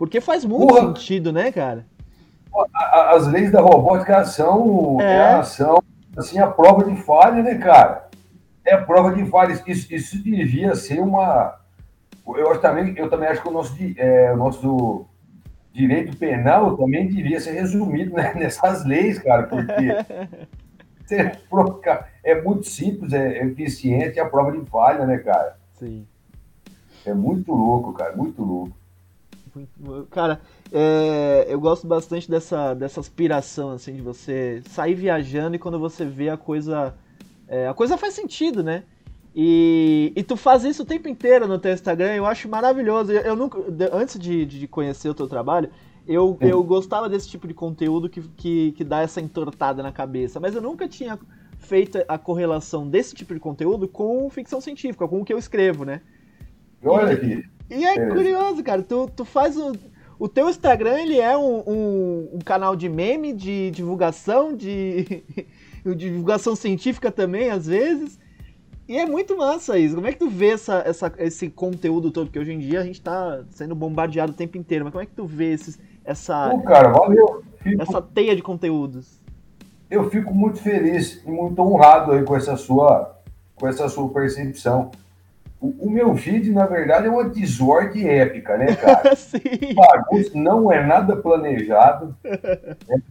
Porque 0.00 0.18
faz 0.18 0.46
muito 0.46 0.66
Porra. 0.66 0.86
sentido, 0.86 1.30
né, 1.30 1.52
cara? 1.52 1.84
As 3.10 3.26
leis 3.26 3.52
da 3.52 3.60
robótica 3.60 4.24
são, 4.24 4.98
é. 4.98 5.42
são 5.42 5.82
assim, 6.16 6.38
a 6.38 6.46
prova 6.46 6.84
de 6.84 6.96
falha, 7.02 7.42
né, 7.42 7.56
cara? 7.56 8.08
É 8.64 8.72
a 8.72 8.82
prova 8.82 9.12
de 9.12 9.26
falha. 9.26 9.52
Isso, 9.66 9.94
isso 9.94 10.22
devia 10.22 10.74
ser 10.74 11.00
uma 11.00 11.60
eu 12.26 12.58
também, 12.62 12.94
eu 12.96 13.10
também 13.10 13.28
acho 13.28 13.42
que 13.42 13.48
o 13.48 13.52
nosso, 13.52 13.76
é, 13.98 14.32
o 14.32 14.38
nosso 14.38 15.04
direito 15.70 16.16
penal 16.16 16.78
também 16.78 17.06
devia 17.06 17.38
ser 17.38 17.50
resumido 17.50 18.14
né, 18.14 18.32
nessas 18.40 18.86
leis, 18.86 19.18
cara, 19.18 19.42
porque 19.48 19.92
é 22.24 22.40
muito 22.40 22.66
simples, 22.66 23.12
é 23.12 23.44
eficiente, 23.44 24.18
é 24.18 24.22
a 24.22 24.28
prova 24.30 24.50
de 24.50 24.64
falha, 24.70 25.04
né, 25.04 25.18
cara? 25.18 25.58
Sim. 25.74 26.06
É 27.04 27.12
muito 27.12 27.52
louco, 27.52 27.92
cara, 27.92 28.16
muito 28.16 28.42
louco. 28.42 28.79
Cara, 30.10 30.40
é, 30.72 31.46
eu 31.48 31.60
gosto 31.60 31.86
bastante 31.86 32.30
dessa, 32.30 32.74
dessa 32.74 33.00
aspiração, 33.00 33.70
assim, 33.70 33.94
de 33.94 34.02
você 34.02 34.62
sair 34.68 34.94
viajando 34.94 35.56
e 35.56 35.58
quando 35.58 35.78
você 35.78 36.04
vê 36.04 36.28
a 36.28 36.36
coisa. 36.36 36.94
É, 37.48 37.68
a 37.68 37.74
coisa 37.74 37.96
faz 37.98 38.14
sentido, 38.14 38.62
né? 38.62 38.84
E, 39.34 40.12
e 40.16 40.22
tu 40.22 40.36
faz 40.36 40.64
isso 40.64 40.82
o 40.82 40.86
tempo 40.86 41.08
inteiro 41.08 41.46
no 41.46 41.58
teu 41.58 41.72
Instagram, 41.72 42.14
eu 42.14 42.26
acho 42.26 42.48
maravilhoso. 42.48 43.12
Eu, 43.12 43.20
eu 43.20 43.36
nunca, 43.36 43.58
antes 43.92 44.18
de, 44.18 44.44
de 44.44 44.66
conhecer 44.66 45.08
o 45.08 45.14
teu 45.14 45.28
trabalho, 45.28 45.70
eu, 46.06 46.36
eu 46.40 46.62
gostava 46.62 47.08
desse 47.08 47.28
tipo 47.28 47.46
de 47.46 47.54
conteúdo 47.54 48.08
que, 48.08 48.20
que, 48.36 48.72
que 48.72 48.84
dá 48.84 49.00
essa 49.02 49.20
entortada 49.20 49.82
na 49.82 49.92
cabeça, 49.92 50.40
mas 50.40 50.54
eu 50.54 50.62
nunca 50.62 50.88
tinha 50.88 51.18
feito 51.58 52.02
a 52.08 52.18
correlação 52.18 52.88
desse 52.88 53.14
tipo 53.14 53.34
de 53.34 53.40
conteúdo 53.40 53.86
com 53.86 54.28
ficção 54.30 54.60
científica, 54.60 55.06
com 55.06 55.20
o 55.20 55.24
que 55.24 55.32
eu 55.32 55.38
escrevo, 55.38 55.84
né? 55.84 56.00
Olha 56.82 57.12
aqui. 57.12 57.44
E 57.70 57.84
é, 57.84 57.94
é 57.94 58.06
curioso, 58.08 58.62
cara. 58.62 58.82
Tu, 58.82 59.10
tu 59.16 59.24
faz 59.24 59.56
o. 59.56 59.72
O 60.18 60.28
teu 60.28 60.50
Instagram, 60.50 61.00
ele 61.00 61.18
é 61.18 61.34
um, 61.34 61.62
um, 61.66 62.28
um 62.34 62.38
canal 62.44 62.76
de 62.76 62.90
meme, 62.90 63.32
de 63.32 63.70
divulgação, 63.70 64.54
de, 64.54 65.24
de 65.82 65.94
divulgação 65.94 66.54
científica 66.54 67.10
também, 67.10 67.48
às 67.48 67.66
vezes. 67.66 68.18
E 68.90 68.98
é 68.98 69.06
muito 69.06 69.34
massa 69.36 69.78
isso. 69.78 69.94
Como 69.94 70.08
é 70.08 70.12
que 70.12 70.18
tu 70.18 70.28
vê 70.28 70.48
essa, 70.48 70.82
essa, 70.84 71.12
esse 71.16 71.48
conteúdo 71.48 72.10
todo? 72.10 72.26
Porque 72.26 72.40
hoje 72.40 72.52
em 72.52 72.58
dia 72.58 72.80
a 72.80 72.84
gente 72.84 73.00
tá 73.00 73.44
sendo 73.50 73.72
bombardeado 73.72 74.32
o 74.32 74.34
tempo 74.34 74.58
inteiro. 74.58 74.84
Mas 74.84 74.92
como 74.92 75.02
é 75.02 75.06
que 75.06 75.14
tu 75.14 75.24
vê 75.24 75.52
esses, 75.52 75.78
essa. 76.04 76.50
Pô, 76.50 76.60
cara, 76.62 76.88
valeu. 76.88 77.42
Fico... 77.62 77.80
Essa 77.80 78.02
teia 78.02 78.34
de 78.34 78.42
conteúdos. 78.42 79.22
Eu 79.88 80.10
fico 80.10 80.34
muito 80.34 80.58
feliz 80.58 81.22
e 81.24 81.30
muito 81.30 81.62
honrado 81.62 82.12
aí 82.12 82.24
com 82.24 82.36
essa 82.36 82.56
sua, 82.56 83.16
com 83.54 83.68
essa 83.68 83.88
sua 83.88 84.08
percepção. 84.08 84.90
O, 85.60 85.86
o 85.86 85.90
meu 85.90 86.16
feed, 86.16 86.50
na 86.52 86.64
verdade, 86.64 87.06
é 87.06 87.10
uma 87.10 87.28
desordem 87.28 88.08
épica, 88.08 88.56
né, 88.56 88.74
cara? 88.74 89.14
Sim. 89.16 89.74
Bagunça 89.74 90.30
não 90.34 90.72
é 90.72 90.84
nada 90.84 91.14
planejado. 91.16 92.16
Né? 92.24 93.02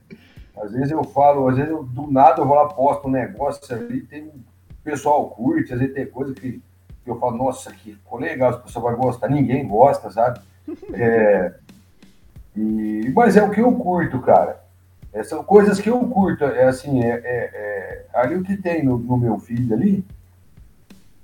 Às 0.57 0.71
vezes 0.71 0.91
eu 0.91 1.03
falo, 1.03 1.47
às 1.47 1.55
vezes 1.55 1.71
eu, 1.71 1.83
do 1.83 2.11
nada 2.11 2.41
eu 2.41 2.47
vou 2.47 2.55
lá, 2.55 2.67
posto 2.67 3.07
um 3.07 3.11
negócio 3.11 3.73
ali, 3.73 4.01
tem 4.01 4.23
um 4.23 4.43
pessoal 4.83 5.29
curte, 5.29 5.73
às 5.73 5.79
vezes 5.79 5.93
tem 5.93 6.05
coisa 6.07 6.33
que, 6.33 6.61
que 7.03 7.09
eu 7.09 7.19
falo, 7.19 7.37
nossa, 7.37 7.71
que 7.71 7.93
ficou 7.93 8.19
legal, 8.19 8.51
a 8.51 8.57
pessoa 8.57 8.91
vai 8.91 8.95
gostar, 8.95 9.29
ninguém 9.29 9.67
gosta, 9.67 10.09
sabe? 10.09 10.39
É, 10.93 11.53
e, 12.55 13.11
mas 13.15 13.35
é 13.35 13.41
o 13.41 13.49
que 13.49 13.61
eu 13.61 13.71
curto, 13.73 14.19
cara. 14.19 14.59
É, 15.11 15.23
são 15.23 15.43
coisas 15.43 15.79
que 15.79 15.89
eu 15.89 15.99
curto. 16.07 16.43
É 16.43 16.65
assim, 16.65 17.03
é, 17.03 17.09
é, 17.09 17.15
é 17.23 18.05
ali 18.13 18.35
o 18.35 18.43
que 18.43 18.55
tem 18.55 18.83
no, 18.83 18.97
no, 18.97 19.17
meu 19.17 19.39
feed 19.39 19.73
ali 19.73 20.05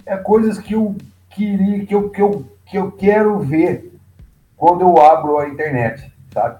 é 0.05 0.15
coisas 0.17 0.57
que 0.59 0.73
eu 0.73 0.95
queria, 1.35 1.85
que 1.85 1.93
eu, 1.93 2.09
que, 2.09 2.21
eu, 2.21 2.45
que 2.65 2.77
eu 2.77 2.91
quero 2.91 3.39
ver 3.39 3.93
quando 4.55 4.81
eu 4.81 4.97
abro 4.99 5.37
a 5.37 5.49
internet, 5.49 6.11
sabe? 6.33 6.59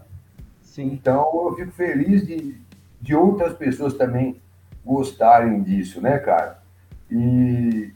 Sim. 0.62 0.92
Então 0.94 1.32
eu 1.48 1.56
fico 1.56 1.72
feliz 1.72 2.28
de, 2.28 2.60
de 3.02 3.16
outras 3.16 3.54
pessoas 3.54 3.94
também 3.94 4.40
gostarem 4.84 5.64
disso, 5.64 6.02
né, 6.02 6.20
cara? 6.20 6.60
E, 7.10 7.92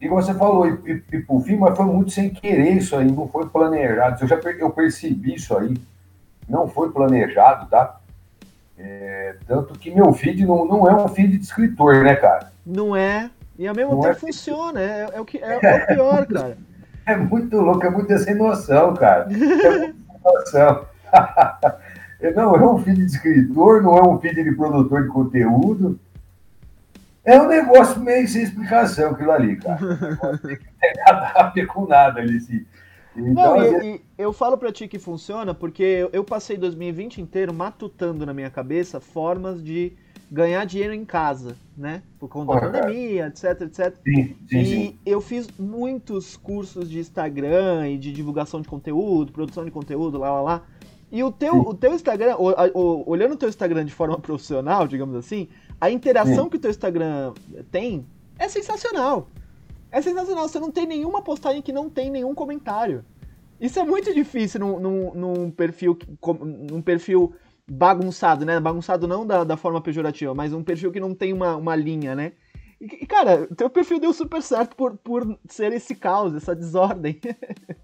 e 0.00 0.08
você 0.08 0.32
falou, 0.34 0.66
e, 0.66 0.72
e, 0.90 1.16
e 1.16 1.20
por 1.20 1.42
fim, 1.42 1.56
mas 1.56 1.76
foi 1.76 1.86
muito 1.86 2.10
sem 2.10 2.30
querer 2.30 2.72
isso 2.72 2.96
aí, 2.96 3.10
não 3.10 3.28
foi 3.28 3.46
planejado. 3.48 4.22
Eu 4.22 4.28
já 4.28 4.36
eu 4.58 4.70
percebi 4.70 5.34
isso 5.34 5.56
aí, 5.56 5.76
não 6.48 6.66
foi 6.66 6.90
planejado, 6.90 7.68
tá? 7.68 8.00
É, 8.76 9.36
tanto 9.46 9.78
que 9.78 9.90
meu 9.90 10.12
feed 10.12 10.44
não, 10.44 10.64
não 10.64 10.88
é 10.88 10.94
um 10.94 11.08
feed 11.08 11.36
de 11.36 11.44
escritor, 11.44 12.02
né, 12.02 12.16
cara? 12.16 12.52
Não 12.66 12.96
é. 12.96 13.30
E 13.58 13.66
ao 13.66 13.74
mesmo 13.74 13.92
não 13.92 14.00
tempo 14.00 14.12
é... 14.12 14.18
funciona, 14.18 14.80
é, 14.80 15.08
é, 15.12 15.20
o 15.20 15.24
que, 15.24 15.38
é, 15.38 15.58
é 15.62 15.84
o 15.84 15.86
pior, 15.86 16.26
cara. 16.32 16.58
É 17.06 17.16
muito 17.16 17.56
louco, 17.56 17.84
é 17.84 17.90
muito 17.90 18.18
sem 18.18 18.34
noção, 18.34 18.94
cara. 18.94 19.24
É 19.24 19.36
muito 19.36 19.62
sem 19.62 19.94
noção. 20.24 20.86
não 22.34 22.56
é 22.56 22.72
um 22.72 22.78
feed 22.78 22.96
de 22.96 23.04
escritor, 23.04 23.82
não 23.82 23.96
é 23.96 24.08
um 24.08 24.18
feed 24.18 24.42
de 24.42 24.52
produtor 24.52 25.02
de 25.02 25.08
conteúdo, 25.08 25.98
É 27.24 27.40
um 27.40 27.48
negócio 27.48 28.00
meio 28.00 28.26
sem 28.28 28.42
explicação 28.42 29.12
aquilo 29.12 29.32
ali, 29.32 29.56
cara. 29.56 29.78
não 29.80 30.38
tem 30.38 30.58
nada 31.06 31.32
a 31.34 31.50
ver 31.50 31.66
com 31.66 31.86
nada 31.86 32.20
ali, 32.20 32.36
assim. 32.36 32.66
Então, 33.16 33.56
não, 33.56 33.82
e, 33.82 33.94
e, 33.94 34.00
eu 34.18 34.32
falo 34.32 34.58
pra 34.58 34.72
ti 34.72 34.88
que 34.88 34.98
funciona 34.98 35.54
porque 35.54 36.08
eu 36.12 36.24
passei 36.24 36.56
2020 36.56 37.20
inteiro 37.20 37.54
matutando 37.54 38.26
na 38.26 38.34
minha 38.34 38.50
cabeça 38.50 39.00
formas 39.00 39.62
de 39.62 39.92
ganhar 40.34 40.64
dinheiro 40.64 40.92
em 40.92 41.04
casa, 41.04 41.56
né? 41.76 42.02
Por 42.18 42.28
conta 42.28 42.54
da 42.54 42.60
pandemia, 42.60 43.28
etc, 43.28 43.60
etc. 43.62 43.96
Sim, 44.02 44.36
sim, 44.48 44.58
e 44.58 44.66
sim. 44.66 44.98
eu 45.06 45.20
fiz 45.20 45.48
muitos 45.56 46.36
cursos 46.36 46.90
de 46.90 46.98
Instagram 46.98 47.88
e 47.88 47.96
de 47.96 48.12
divulgação 48.12 48.60
de 48.60 48.68
conteúdo, 48.68 49.30
produção 49.30 49.64
de 49.64 49.70
conteúdo, 49.70 50.18
lá, 50.18 50.32
lá, 50.32 50.42
lá. 50.42 50.62
E 51.12 51.22
o 51.22 51.30
teu, 51.30 51.60
o 51.60 51.72
teu 51.72 51.94
Instagram, 51.94 52.34
o, 52.36 52.50
o, 52.76 53.08
olhando 53.08 53.34
o 53.34 53.36
teu 53.36 53.48
Instagram 53.48 53.84
de 53.84 53.94
forma 53.94 54.18
profissional, 54.20 54.88
digamos 54.88 55.14
assim, 55.14 55.46
a 55.80 55.88
interação 55.88 56.48
que 56.48 56.56
o 56.56 56.60
teu 56.60 56.70
Instagram 56.70 57.32
tem 57.70 58.04
é 58.36 58.48
sensacional. 58.48 59.28
É 59.92 60.02
sensacional. 60.02 60.48
Você 60.48 60.58
não 60.58 60.72
tem 60.72 60.84
nenhuma 60.84 61.22
postagem 61.22 61.62
que 61.62 61.72
não 61.72 61.88
tem 61.88 62.10
nenhum 62.10 62.34
comentário. 62.34 63.04
Isso 63.60 63.78
é 63.78 63.84
muito 63.84 64.12
difícil 64.12 64.58
num, 64.58 64.80
num, 64.80 65.14
num 65.14 65.50
perfil, 65.52 65.96
num 66.40 66.82
perfil 66.82 67.32
bagunçado, 67.68 68.44
né? 68.44 68.60
Bagunçado 68.60 69.08
não 69.08 69.26
da, 69.26 69.44
da 69.44 69.56
forma 69.56 69.80
pejorativa, 69.80 70.34
mas 70.34 70.52
um 70.52 70.62
perfil 70.62 70.92
que 70.92 71.00
não 71.00 71.14
tem 71.14 71.32
uma, 71.32 71.56
uma 71.56 71.74
linha, 71.74 72.14
né? 72.14 72.32
E, 72.80 73.06
cara, 73.06 73.46
teu 73.56 73.70
perfil 73.70 73.98
deu 73.98 74.12
super 74.12 74.42
certo 74.42 74.76
por, 74.76 74.96
por 74.96 75.38
ser 75.48 75.72
esse 75.72 75.94
caos, 75.94 76.34
essa 76.34 76.54
desordem. 76.54 77.18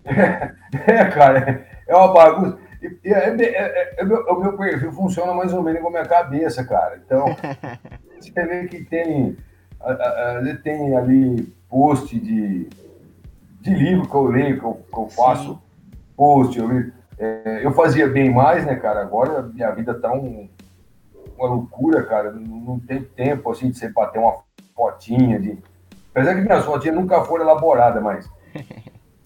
É, 0.05 0.53
é 0.93 1.05
cara, 1.07 1.67
é 1.87 1.97
uma 1.97 2.13
bagunça. 2.13 2.59
É, 3.05 3.11
é, 3.11 3.43
é, 3.43 3.95
é, 3.99 4.05
meu, 4.05 4.23
o 4.25 4.41
meu 4.41 4.57
perfil 4.57 4.93
funciona 4.93 5.33
mais 5.33 5.53
ou 5.53 5.63
menos 5.63 5.81
com 5.81 5.89
a 5.89 5.91
minha 5.91 6.07
cabeça, 6.07 6.65
cara. 6.65 7.01
Então, 7.05 7.25
você 8.21 8.33
vê 8.33 8.69
que 8.69 8.85
tem, 8.85 9.37
tem 10.63 10.97
ali 10.97 11.55
post 11.69 12.19
de, 12.19 12.69
de 13.61 13.75
livro 13.75 14.09
que 14.09 14.15
eu 14.15 14.25
leio, 14.25 14.59
que 14.59 14.65
eu, 14.65 14.75
que 14.75 14.99
eu 14.99 15.09
faço 15.09 15.55
Sim. 15.55 15.61
post, 16.17 16.59
eu 16.59 16.67
leio 16.67 17.00
é, 17.21 17.61
eu 17.63 17.71
fazia 17.73 18.09
bem 18.09 18.33
mais, 18.33 18.65
né, 18.65 18.75
cara? 18.77 19.03
Agora 19.03 19.43
minha 19.43 19.71
vida 19.73 19.93
tá 19.93 20.11
um, 20.11 20.49
uma 21.37 21.49
loucura, 21.49 22.03
cara. 22.03 22.33
Não, 22.33 22.41
não 22.41 22.81
tem 22.81 23.03
tempo, 23.03 23.51
assim, 23.51 23.71
de 23.71 23.79
você 23.79 23.91
bater 23.91 24.19
uma 24.19 24.39
fotinha 24.75 25.39
de... 25.39 25.59
Apesar 26.11 26.35
que 26.35 26.41
minhas 26.41 26.65
fotinhas 26.65 26.97
nunca 26.97 27.23
foram 27.25 27.45
elaboradas, 27.45 28.03
mas... 28.03 28.31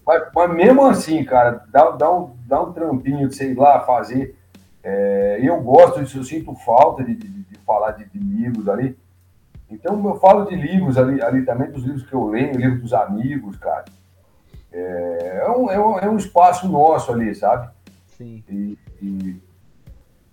mas... 0.05 0.23
mas, 0.35 0.53
mesmo 0.53 0.85
assim, 0.85 1.23
cara, 1.23 1.63
dá, 1.71 1.91
dá, 1.91 2.11
um, 2.11 2.35
dá 2.45 2.61
um 2.61 2.73
trampinho 2.73 3.29
de, 3.29 3.35
sei 3.35 3.53
lá, 3.53 3.79
fazer... 3.79 4.37
É, 4.83 5.39
eu 5.41 5.59
gosto 5.61 6.03
disso, 6.03 6.17
eu 6.17 6.23
sinto 6.25 6.53
falta 6.53 7.01
de, 7.01 7.15
de, 7.15 7.27
de 7.27 7.57
falar 7.65 7.91
de, 7.91 8.05
de, 8.05 8.19
livros 8.19 8.67
ali. 8.67 8.95
Então, 9.71 10.05
eu 10.05 10.19
falo 10.19 10.45
de 10.45 10.55
livros 10.55 10.97
ali, 10.97 11.21
ali 11.23 11.43
também, 11.43 11.71
dos 11.71 11.83
livros 11.83 12.03
que 12.03 12.13
eu 12.13 12.27
leio, 12.27 12.55
livros 12.55 12.81
dos 12.81 12.93
amigos, 12.93 13.55
cara. 13.55 13.85
É, 14.71 15.43
é, 15.45 15.49
um, 15.49 15.71
é, 15.71 15.79
um, 15.79 15.99
é 15.99 16.09
um 16.09 16.17
espaço 16.17 16.67
nosso 16.67 17.11
ali, 17.11 17.33
sabe? 17.33 17.73
Sim. 18.17 18.43
E, 18.49 18.77
e 19.01 19.41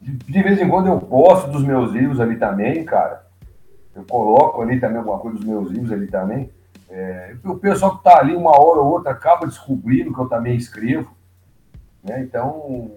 de, 0.00 0.12
de, 0.12 0.42
vez 0.42 0.60
em 0.60 0.68
quando 0.68 0.86
eu 0.88 1.00
posto 1.00 1.50
dos 1.50 1.64
meus 1.64 1.92
livros 1.92 2.20
ali 2.20 2.36
também, 2.36 2.84
cara. 2.84 3.26
Eu 3.94 4.04
coloco 4.04 4.62
ali 4.62 4.80
também 4.80 4.98
alguma 4.98 5.18
coisa 5.18 5.38
dos 5.38 5.46
meus 5.46 5.70
livros 5.70 5.92
ali 5.92 6.06
também. 6.06 6.50
É, 6.88 7.34
o 7.44 7.56
pessoal 7.56 7.98
que 7.98 8.04
tá 8.04 8.18
ali 8.18 8.34
uma 8.34 8.50
hora 8.50 8.80
ou 8.80 8.92
outra 8.92 9.12
acaba 9.12 9.46
descobrindo 9.46 10.12
que 10.12 10.20
eu 10.20 10.28
também 10.28 10.56
escrevo. 10.56 11.14
Né? 12.02 12.22
Então, 12.22 12.92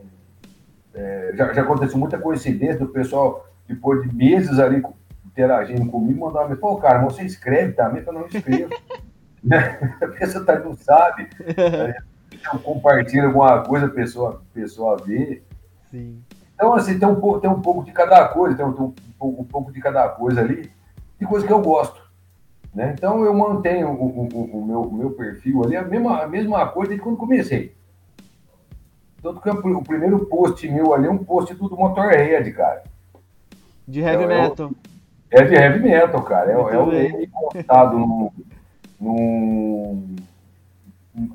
é, 0.93 1.33
já, 1.35 1.53
já 1.53 1.61
aconteceu 1.61 1.97
muita 1.97 2.17
coincidência 2.17 2.79
do 2.79 2.87
pessoal, 2.87 3.47
depois 3.67 4.01
de 4.03 4.15
meses 4.15 4.59
ali 4.59 4.83
interagindo 5.25 5.85
comigo, 5.91 6.25
mandar 6.25 6.47
me 6.49 6.55
pô, 6.55 6.77
cara, 6.77 7.03
você 7.03 7.23
escreve 7.23 7.73
também? 7.73 8.03
Eu 8.05 8.13
não 8.13 8.25
escrevo. 8.27 8.73
a 10.01 10.07
pessoa 10.07 10.45
tá, 10.45 10.59
não 10.59 10.73
sabe. 10.73 11.29
Compartilha 12.63 13.25
alguma 13.25 13.61
coisa, 13.63 13.87
a 13.87 13.89
pessoa, 13.89 14.41
a 14.41 14.53
pessoa 14.53 14.97
vê. 14.97 15.41
Sim. 15.91 16.21
Então, 16.53 16.73
assim, 16.73 16.97
tem 16.97 17.07
um 17.07 17.15
pouco, 17.15 17.39
tem 17.39 17.49
um 17.49 17.61
pouco 17.61 17.83
de 17.83 17.91
cada 17.91 18.27
coisa, 18.29 18.55
tem 18.55 18.65
um, 18.65 18.73
tem 18.73 18.85
um, 18.85 18.93
pouco, 19.19 19.41
um 19.41 19.45
pouco 19.45 19.71
de 19.71 19.81
cada 19.81 20.07
coisa 20.09 20.41
ali, 20.41 20.71
de 21.19 21.25
coisa 21.25 21.45
que 21.45 21.51
eu 21.51 21.61
gosto. 21.61 22.01
Né? 22.73 22.93
Então, 22.97 23.23
eu 23.23 23.33
mantenho 23.33 23.89
o, 23.89 24.21
o, 24.21 24.59
o, 24.59 24.65
meu, 24.65 24.81
o 24.81 24.93
meu 24.93 25.11
perfil 25.11 25.63
ali, 25.63 25.75
a 25.75 25.81
mesma, 25.81 26.23
a 26.23 26.27
mesma 26.27 26.67
coisa 26.67 26.89
desde 26.89 27.03
quando 27.03 27.17
comecei. 27.17 27.75
Tanto 29.21 29.41
que 29.41 29.49
o 29.49 29.81
primeiro 29.81 30.25
post 30.27 30.69
meu 30.69 30.93
ali 30.93 31.07
é 31.07 31.09
um 31.11 31.17
post 31.17 31.53
do 31.55 31.75
Motorhead, 31.75 32.51
cara. 32.51 32.83
De 33.87 33.99
heavy 34.01 34.23
é, 34.23 34.27
metal. 34.27 34.71
É, 35.31 35.43
de 35.43 35.55
heavy 35.55 35.79
metal, 35.79 36.21
cara. 36.21 36.51
É, 36.51 36.53
é 36.53 36.57
o 36.57 36.91
é 36.91 37.27
contado 37.27 37.97
num, 37.97 38.31
num, 38.99 40.15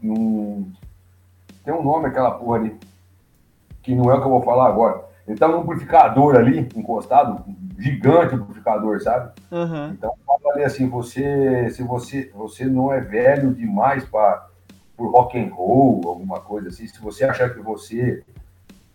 num, 0.02 0.72
tem 1.64 1.74
um 1.74 1.82
nome 1.82 2.06
aquela 2.06 2.32
porra 2.32 2.58
ali, 2.58 2.76
que 3.82 3.94
não 3.94 4.10
é 4.10 4.14
o 4.14 4.20
que 4.20 4.26
eu 4.26 4.30
vou 4.30 4.42
falar 4.42 4.68
agora. 4.68 5.04
Ele 5.26 5.38
tá 5.38 5.46
num 5.46 5.60
amplificador 5.60 6.36
ali, 6.36 6.68
encostado, 6.74 7.44
gigante 7.78 8.34
amplificador, 8.34 9.00
sabe? 9.00 9.32
Uhum. 9.50 9.90
Então 9.90 10.12
fala 10.26 10.54
ali 10.54 10.64
assim, 10.64 10.88
você, 10.88 11.70
se 11.70 11.82
você, 11.82 12.30
você 12.34 12.64
não 12.64 12.92
é 12.92 13.00
velho 13.00 13.54
demais 13.54 14.04
para 14.04 14.48
por 14.96 15.10
rock 15.12 15.38
and 15.38 15.50
roll, 15.54 16.02
alguma 16.06 16.40
coisa 16.40 16.68
assim, 16.68 16.86
se 16.86 17.00
você 17.00 17.24
achar 17.24 17.48
que 17.54 17.60
você 17.60 18.22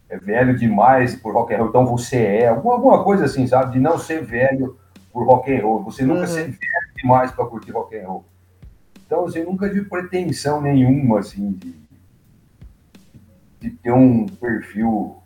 é 0.08 0.18
velho 0.18 0.56
demais 0.56 1.16
por 1.16 1.34
rock 1.34 1.54
and 1.54 1.58
roll, 1.58 1.70
então 1.70 1.86
você 1.86 2.18
é, 2.18 2.48
alguma, 2.50 3.04
coisa 3.04 3.26
assim, 3.26 3.48
sabe? 3.48 3.74
De 3.74 3.80
não 3.80 3.98
ser 3.98 4.24
velho 4.24 4.78
por 5.12 5.26
rock 5.26 5.52
and 5.52 5.64
roll, 5.64 5.84
você 5.84 6.04
nunca 6.04 6.22
uhum. 6.22 6.28
ser 6.28 6.44
velho 6.44 6.94
demais 6.96 7.32
para 7.32 7.46
curtir 7.46 7.72
rock 7.72 7.98
and 7.98 8.08
roll. 8.08 8.26
Então, 9.06 9.26
assim, 9.26 9.44
nunca 9.44 9.68
tive 9.70 9.86
pretensão 9.86 10.62
nenhuma, 10.62 11.20
assim, 11.20 11.52
de, 11.54 11.76
de 13.66 13.72
ter 13.72 13.92
um 13.92 14.28
perfil, 14.28 15.18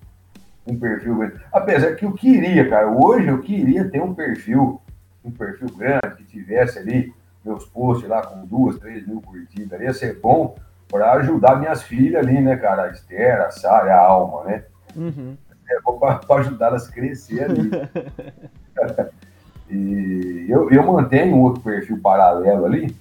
um 0.65 0.79
perfil 0.79 1.17
grande. 1.17 1.41
Apesar 1.51 1.95
que 1.95 2.05
eu 2.05 2.13
queria, 2.13 2.69
cara, 2.69 2.89
hoje 2.89 3.27
eu 3.27 3.41
queria 3.41 3.89
ter 3.89 4.01
um 4.01 4.13
perfil, 4.13 4.81
um 5.23 5.29
perfil 5.29 5.67
grande, 5.75 6.15
que 6.17 6.23
tivesse 6.23 6.79
ali 6.79 7.13
meus 7.43 7.65
posts 7.65 8.07
lá 8.07 8.21
com 8.21 8.45
duas, 8.45 8.77
três 8.79 9.05
mil 9.05 9.21
curtidas, 9.21 9.81
ia 9.81 9.93
ser 9.93 10.19
bom 10.19 10.55
para 10.87 11.11
ajudar 11.13 11.57
minhas 11.57 11.83
filhas 11.83 12.25
ali, 12.25 12.39
né, 12.39 12.55
cara, 12.55 12.83
a 12.83 12.91
Esther, 12.91 13.41
a 13.41 13.51
Sara, 13.51 13.93
a 13.93 13.99
Alma, 13.99 14.45
né? 14.45 14.63
Uhum. 14.95 15.37
É 15.69 15.81
bom 15.81 15.99
para 15.99 16.39
ajudar 16.39 16.67
elas 16.67 16.87
a 16.87 16.91
crescer 16.91 17.43
ali. 17.43 17.69
e 19.69 20.45
eu, 20.49 20.71
eu 20.71 20.83
mantenho 20.83 21.35
um 21.35 21.41
outro 21.41 21.61
perfil 21.61 21.99
paralelo 22.01 22.65
ali, 22.65 22.95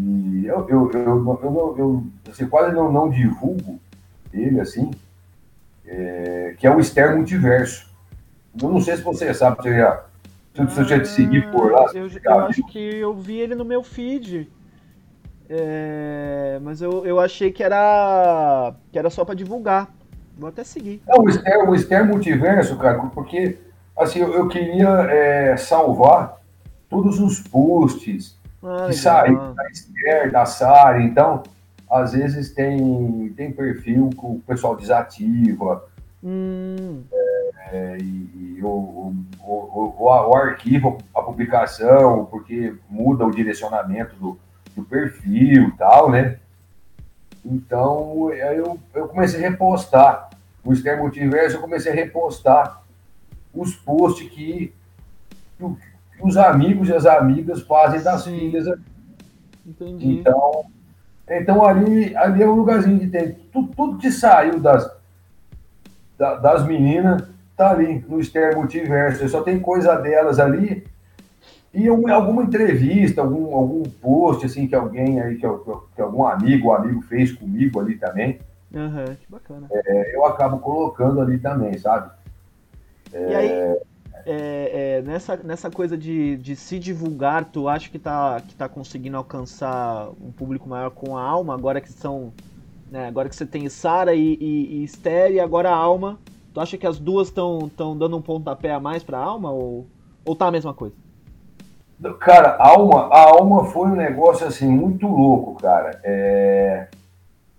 e 0.00 0.46
eu, 0.46 0.68
eu, 0.68 0.90
eu, 0.92 1.38
eu, 1.42 1.74
eu, 1.76 2.04
eu 2.38 2.48
quase 2.48 2.72
não, 2.72 2.92
não 2.92 3.10
divulgo 3.10 3.80
ele 4.32 4.60
assim, 4.60 4.92
é, 5.84 6.54
que 6.56 6.66
é 6.68 6.70
o 6.74 6.82
Ster 6.82 7.16
Multiverso. 7.16 7.88
Eu 8.62 8.68
não 8.70 8.80
sei 8.80 8.96
se 8.96 9.02
você 9.02 9.34
sabe, 9.34 9.56
você 9.56 9.76
já, 9.76 10.04
se 10.54 10.62
você 10.62 10.84
já 10.84 11.00
te 11.00 11.08
seguir 11.08 11.50
por 11.50 11.72
lá. 11.72 11.90
Eu, 11.92 12.08
eu 12.08 12.40
acho 12.40 12.64
que 12.66 12.78
eu 12.78 13.12
vi 13.12 13.40
ele 13.40 13.56
no 13.56 13.64
meu 13.64 13.82
feed. 13.82 14.48
É, 15.50 16.60
mas 16.62 16.80
eu, 16.80 17.04
eu 17.04 17.18
achei 17.18 17.50
que 17.50 17.64
era, 17.64 18.74
que 18.92 18.98
era 18.98 19.10
só 19.10 19.24
para 19.24 19.34
divulgar. 19.34 19.92
Vou 20.36 20.48
até 20.48 20.62
seguir. 20.62 21.02
Não, 21.08 21.24
o 21.24 21.30
Ster, 21.30 21.68
o 21.68 21.76
Ster 21.76 22.06
Multiverso, 22.06 22.76
cara, 22.76 22.98
porque 23.06 23.58
assim, 23.96 24.20
eu, 24.20 24.32
eu 24.32 24.46
queria 24.46 24.88
é, 25.10 25.56
salvar 25.56 26.40
todos 26.88 27.18
os 27.18 27.40
posts, 27.40 28.37
ah, 28.62 28.86
que 28.88 28.94
saíram 28.94 29.54
da 29.54 29.68
esquerda, 29.70 30.32
da 30.32 30.46
Sara. 30.46 31.02
Então, 31.02 31.42
às 31.90 32.12
vezes 32.12 32.52
tem, 32.52 33.32
tem 33.36 33.52
perfil 33.52 34.10
que 34.10 34.26
o 34.26 34.42
pessoal 34.46 34.76
desativa. 34.76 35.84
Hum. 36.22 37.02
É, 37.70 37.98
e, 38.00 38.56
e 38.56 38.62
o, 38.62 39.14
o, 39.40 39.46
o, 39.46 39.94
o, 39.98 40.34
arquivo, 40.34 40.98
a 41.14 41.22
publicação, 41.22 42.24
porque 42.26 42.74
muda 42.88 43.24
o 43.24 43.30
direcionamento 43.30 44.16
do, 44.16 44.38
do 44.74 44.84
perfil 44.84 45.68
e 45.68 45.72
tal, 45.72 46.10
né? 46.10 46.38
Então, 47.44 48.32
eu, 48.32 48.78
eu 48.94 49.08
comecei 49.08 49.44
a 49.44 49.50
repostar. 49.50 50.30
No 50.64 50.72
Externo 50.72 51.02
Multiverso, 51.02 51.56
eu 51.56 51.60
comecei 51.60 51.92
a 51.92 51.94
repostar 51.94 52.82
os 53.54 53.74
posts 53.74 54.28
que, 54.28 54.74
que, 55.56 55.76
os 56.20 56.36
amigos 56.36 56.88
e 56.88 56.94
as 56.94 57.06
amigas 57.06 57.62
fazem 57.62 58.02
das 58.02 58.22
Sim. 58.22 58.38
filhas. 58.38 58.66
Entendi. 59.66 60.20
Então, 60.20 60.64
então 61.28 61.64
ali, 61.64 62.16
ali 62.16 62.42
é 62.42 62.46
um 62.46 62.54
lugarzinho 62.54 62.98
que 62.98 63.08
tem 63.08 63.36
tudo, 63.52 63.68
tudo 63.74 63.98
que 63.98 64.10
saiu 64.10 64.58
das, 64.60 64.90
da, 66.16 66.36
das 66.36 66.66
meninas 66.66 67.22
tá 67.56 67.70
ali 67.70 68.04
no 68.08 68.22
Ster 68.22 68.56
Multiverso. 68.56 69.28
Só 69.28 69.42
tem 69.42 69.58
coisa 69.58 69.96
delas 69.96 70.38
ali 70.38 70.86
e 71.72 71.86
alguma 71.86 72.42
entrevista, 72.42 73.20
algum, 73.20 73.54
algum 73.54 73.82
post 73.82 74.46
assim 74.46 74.66
que 74.66 74.74
alguém 74.74 75.20
aí, 75.20 75.36
que, 75.36 75.46
que 75.94 76.00
algum 76.00 76.24
amigo 76.24 76.68
ou 76.68 76.74
amigo 76.74 77.02
fez 77.02 77.32
comigo 77.32 77.78
ali 77.78 77.96
também. 77.96 78.38
Uhum, 78.72 79.14
que 79.14 79.30
bacana. 79.30 79.66
É, 79.70 80.16
eu 80.16 80.24
acabo 80.24 80.58
colocando 80.58 81.20
ali 81.20 81.38
também, 81.38 81.76
sabe? 81.78 82.10
É... 83.12 83.30
E 83.30 83.34
aí, 83.34 83.78
é, 84.26 84.98
é, 84.98 85.02
nessa, 85.02 85.36
nessa 85.36 85.70
coisa 85.70 85.96
de, 85.96 86.36
de 86.36 86.56
se 86.56 86.78
divulgar, 86.78 87.44
tu 87.46 87.68
acha 87.68 87.90
que 87.90 87.98
tá, 87.98 88.40
que 88.40 88.54
tá 88.54 88.68
conseguindo 88.68 89.16
alcançar 89.16 90.10
um 90.20 90.30
público 90.30 90.68
maior 90.68 90.90
com 90.90 91.16
a 91.16 91.22
alma, 91.22 91.54
agora 91.54 91.80
que 91.80 91.92
são. 91.92 92.32
Né, 92.90 93.06
agora 93.06 93.28
que 93.28 93.36
você 93.36 93.44
tem 93.44 93.68
Sara 93.68 94.14
e, 94.14 94.38
e, 94.40 94.78
e 94.78 94.84
Esther 94.84 95.32
e 95.32 95.40
agora 95.40 95.70
a 95.70 95.76
alma. 95.76 96.18
Tu 96.54 96.60
acha 96.60 96.78
que 96.78 96.86
as 96.86 96.98
duas 96.98 97.28
estão 97.28 97.70
dando 97.96 98.16
um 98.16 98.22
pontapé 98.22 98.72
a 98.72 98.80
mais 98.80 99.04
pra 99.04 99.18
alma 99.18 99.50
ou, 99.50 99.86
ou 100.24 100.34
tá 100.34 100.46
a 100.46 100.50
mesma 100.50 100.72
coisa? 100.72 100.94
Cara, 102.20 102.56
a 102.60 102.68
alma, 102.68 103.08
a 103.12 103.28
alma 103.28 103.64
foi 103.66 103.88
um 103.88 103.96
negócio 103.96 104.46
assim 104.46 104.68
muito 104.68 105.06
louco, 105.06 105.60
cara. 105.60 106.00
É... 106.02 106.88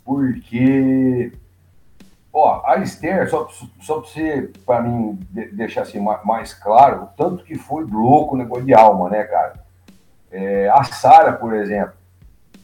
Porque 0.04 1.32
Ó, 2.32 2.62
a 2.63 2.78
Esther, 2.78 3.30
só, 3.30 3.48
só 3.82 4.00
para 4.00 4.10
você, 4.10 4.52
para 4.65 4.82
mim, 4.82 5.20
deixar 5.52 5.82
assim 5.82 6.00
mais 6.00 6.54
claro, 6.54 7.10
tanto 7.18 7.44
que 7.44 7.56
foi 7.56 7.84
louco 7.84 8.36
o 8.36 8.38
negócio 8.38 8.65
de 8.65 8.74
alma, 8.74 9.10
né, 9.10 9.24
cara? 9.24 9.54
É, 10.32 10.70
a 10.70 10.84
Sara, 10.84 11.34
por 11.34 11.56
exemplo. 11.56 11.94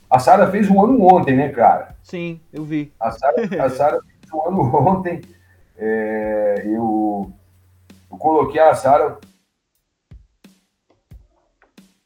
A 0.09 0.19
Sara 0.19 0.49
fez 0.51 0.69
um 0.69 0.83
ano 0.83 1.03
ontem, 1.03 1.35
né, 1.35 1.49
cara? 1.49 1.95
Sim, 2.03 2.39
eu 2.53 2.63
vi. 2.63 2.93
A 2.99 3.11
Sara 3.11 3.47
fez 3.49 4.31
um 4.31 4.47
ano 4.47 4.61
ontem. 4.87 5.21
É, 5.77 6.61
eu, 6.65 7.31
eu 8.11 8.17
coloquei 8.17 8.61
a 8.61 8.75
Sara. 8.75 9.17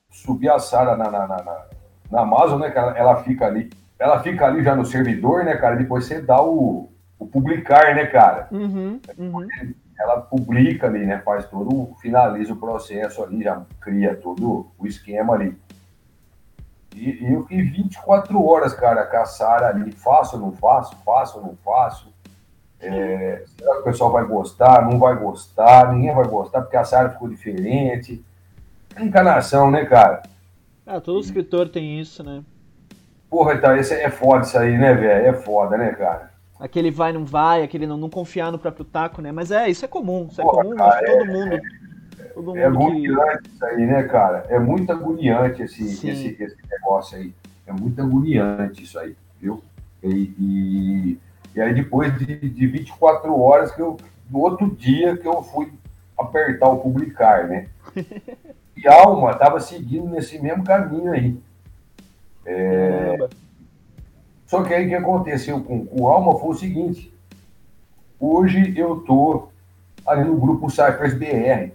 Subi 0.09 0.49
a 0.49 0.59
Sara 0.59 0.95
na, 0.95 1.11
na, 1.11 1.27
na, 1.27 1.65
na 2.09 2.21
Amazon, 2.21 2.59
né, 2.59 2.69
cara? 2.71 2.97
Ela 2.97 3.21
fica 3.23 3.45
ali. 3.45 3.69
Ela 3.99 4.23
fica 4.23 4.45
ali 4.45 4.63
já 4.63 4.73
no 4.75 4.85
servidor, 4.85 5.43
né, 5.43 5.57
cara? 5.57 5.75
Depois 5.75 6.05
você 6.05 6.21
dá 6.21 6.41
o 6.41 6.88
o 7.19 7.27
publicar, 7.27 7.93
né, 7.93 8.05
cara? 8.05 8.47
Uhum, 8.49 8.99
uhum. 9.17 9.47
Ela 9.99 10.21
publica 10.21 10.87
ali, 10.87 11.05
né? 11.05 11.19
Faz 11.19 11.45
todo, 11.45 11.93
finaliza 12.01 12.53
o 12.53 12.57
processo 12.57 13.21
ali, 13.21 13.43
já 13.43 13.61
cria 13.81 14.15
todo 14.15 14.71
o 14.79 14.87
esquema 14.87 15.33
ali. 15.33 15.55
E, 16.95 17.23
e 17.23 17.33
eu 17.33 17.43
fiquei 17.43 17.61
24 17.61 18.43
horas, 18.43 18.73
cara, 18.73 19.05
caçar 19.05 19.63
ali. 19.63 19.91
Faço 19.91 20.37
ou 20.37 20.41
não 20.41 20.51
faço? 20.53 20.95
Faço 21.05 21.37
ou 21.37 21.45
não 21.45 21.57
faço? 21.57 22.11
É, 22.79 23.43
será 23.57 23.73
que 23.75 23.81
o 23.81 23.83
pessoal 23.83 24.11
vai 24.11 24.25
gostar? 24.25 24.89
Não 24.89 24.97
vai 24.97 25.15
gostar? 25.17 25.93
Ninguém 25.93 26.15
vai 26.15 26.25
gostar 26.25 26.61
porque 26.61 26.77
a 26.77 26.85
Sara 26.85 27.09
ficou 27.09 27.27
diferente. 27.27 28.23
É 28.95 29.03
encarnação, 29.03 29.69
né, 29.69 29.85
cara? 29.85 30.23
Ah, 30.87 31.01
todo 31.01 31.19
escritor 31.19 31.67
tem 31.67 31.99
isso, 31.99 32.23
né? 32.23 32.41
Porra, 33.29 33.53
então, 33.53 33.75
esse 33.75 33.93
é 33.93 34.09
foda 34.09 34.45
isso 34.45 34.57
aí, 34.57 34.77
né, 34.77 34.93
velho? 34.93 35.27
É 35.27 35.33
foda, 35.33 35.77
né, 35.77 35.91
cara? 35.91 36.28
Aquele 36.59 36.91
vai 36.91 37.13
não 37.13 37.23
vai, 37.23 37.63
aquele 37.63 37.87
não, 37.87 37.97
não 37.97 38.09
confiar 38.09 38.51
no 38.51 38.59
próprio 38.59 38.85
taco, 38.85 39.21
né? 39.21 39.31
Mas 39.31 39.51
é, 39.51 39.69
isso 39.69 39.85
é 39.85 39.87
comum, 39.87 40.27
isso 40.29 40.41
é 40.41 40.43
Porra, 40.43 40.63
comum, 40.63 40.75
cara, 40.75 41.05
todo 41.05 41.21
é, 41.21 41.25
mundo. 41.25 41.61
Todo 42.33 42.57
é 42.57 42.69
mundo 42.69 42.83
agoniante 42.83 43.43
que... 43.43 43.55
isso 43.55 43.65
aí, 43.65 43.85
né, 43.85 44.03
cara? 44.03 44.45
É 44.49 44.59
muito 44.59 44.91
agoniante 44.91 45.61
esse, 45.63 45.83
esse, 45.83 46.37
esse 46.39 46.57
negócio 46.69 47.17
aí. 47.17 47.33
É 47.65 47.71
muito 47.71 48.01
agoniante 48.01 48.83
isso 48.83 48.99
aí, 48.99 49.15
viu? 49.39 49.63
E, 50.03 50.33
e, 50.39 51.19
e 51.55 51.61
aí 51.61 51.73
depois 51.73 52.17
de, 52.17 52.49
de 52.49 52.67
24 52.67 53.37
horas 53.39 53.71
que 53.71 53.81
eu. 53.81 53.97
No 54.29 54.39
outro 54.39 54.69
dia 54.69 55.17
que 55.17 55.27
eu 55.27 55.41
fui 55.41 55.71
apertar 56.17 56.67
o 56.67 56.77
publicar, 56.77 57.47
né? 57.47 57.67
E 58.81 58.87
a 58.87 58.93
alma 58.93 59.33
tava 59.33 59.59
seguindo 59.59 60.07
nesse 60.07 60.39
mesmo 60.39 60.63
caminho 60.63 61.11
aí. 61.11 61.37
É, 62.45 63.17
só 64.49 64.63
que 64.63 64.73
aí 64.73 64.87
o 64.87 64.89
que 64.89 64.95
aconteceu 64.95 65.61
com, 65.61 65.85
com 65.85 66.01
o 66.01 66.09
Alma 66.09 66.39
foi 66.39 66.49
o 66.49 66.55
seguinte: 66.55 67.13
hoje 68.19 68.73
eu 68.75 69.01
tô 69.01 69.49
ali 70.07 70.23
no 70.23 70.37
grupo 70.37 70.71
Cyphers 70.71 71.13
BR. 71.13 71.71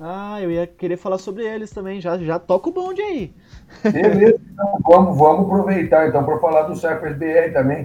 Ah, 0.00 0.40
eu 0.40 0.52
ia 0.52 0.64
querer 0.64 0.96
falar 0.96 1.18
sobre 1.18 1.44
eles 1.44 1.70
também, 1.72 2.00
já, 2.00 2.16
já 2.18 2.38
toca 2.38 2.68
o 2.68 2.72
bonde 2.72 3.02
aí. 3.02 3.34
Beleza, 3.82 4.40
então 4.52 4.78
vamos, 4.86 5.18
vamos 5.18 5.46
aproveitar 5.46 6.06
então 6.06 6.24
para 6.24 6.38
falar 6.38 6.62
do 6.62 6.76
Cyphers 6.76 7.16
BR 7.16 7.52
também. 7.52 7.84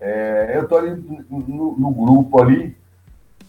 É, 0.00 0.54
eu 0.56 0.66
tô 0.66 0.76
ali 0.76 0.90
no, 1.30 1.76
no 1.78 1.90
grupo 1.92 2.42
ali. 2.42 2.76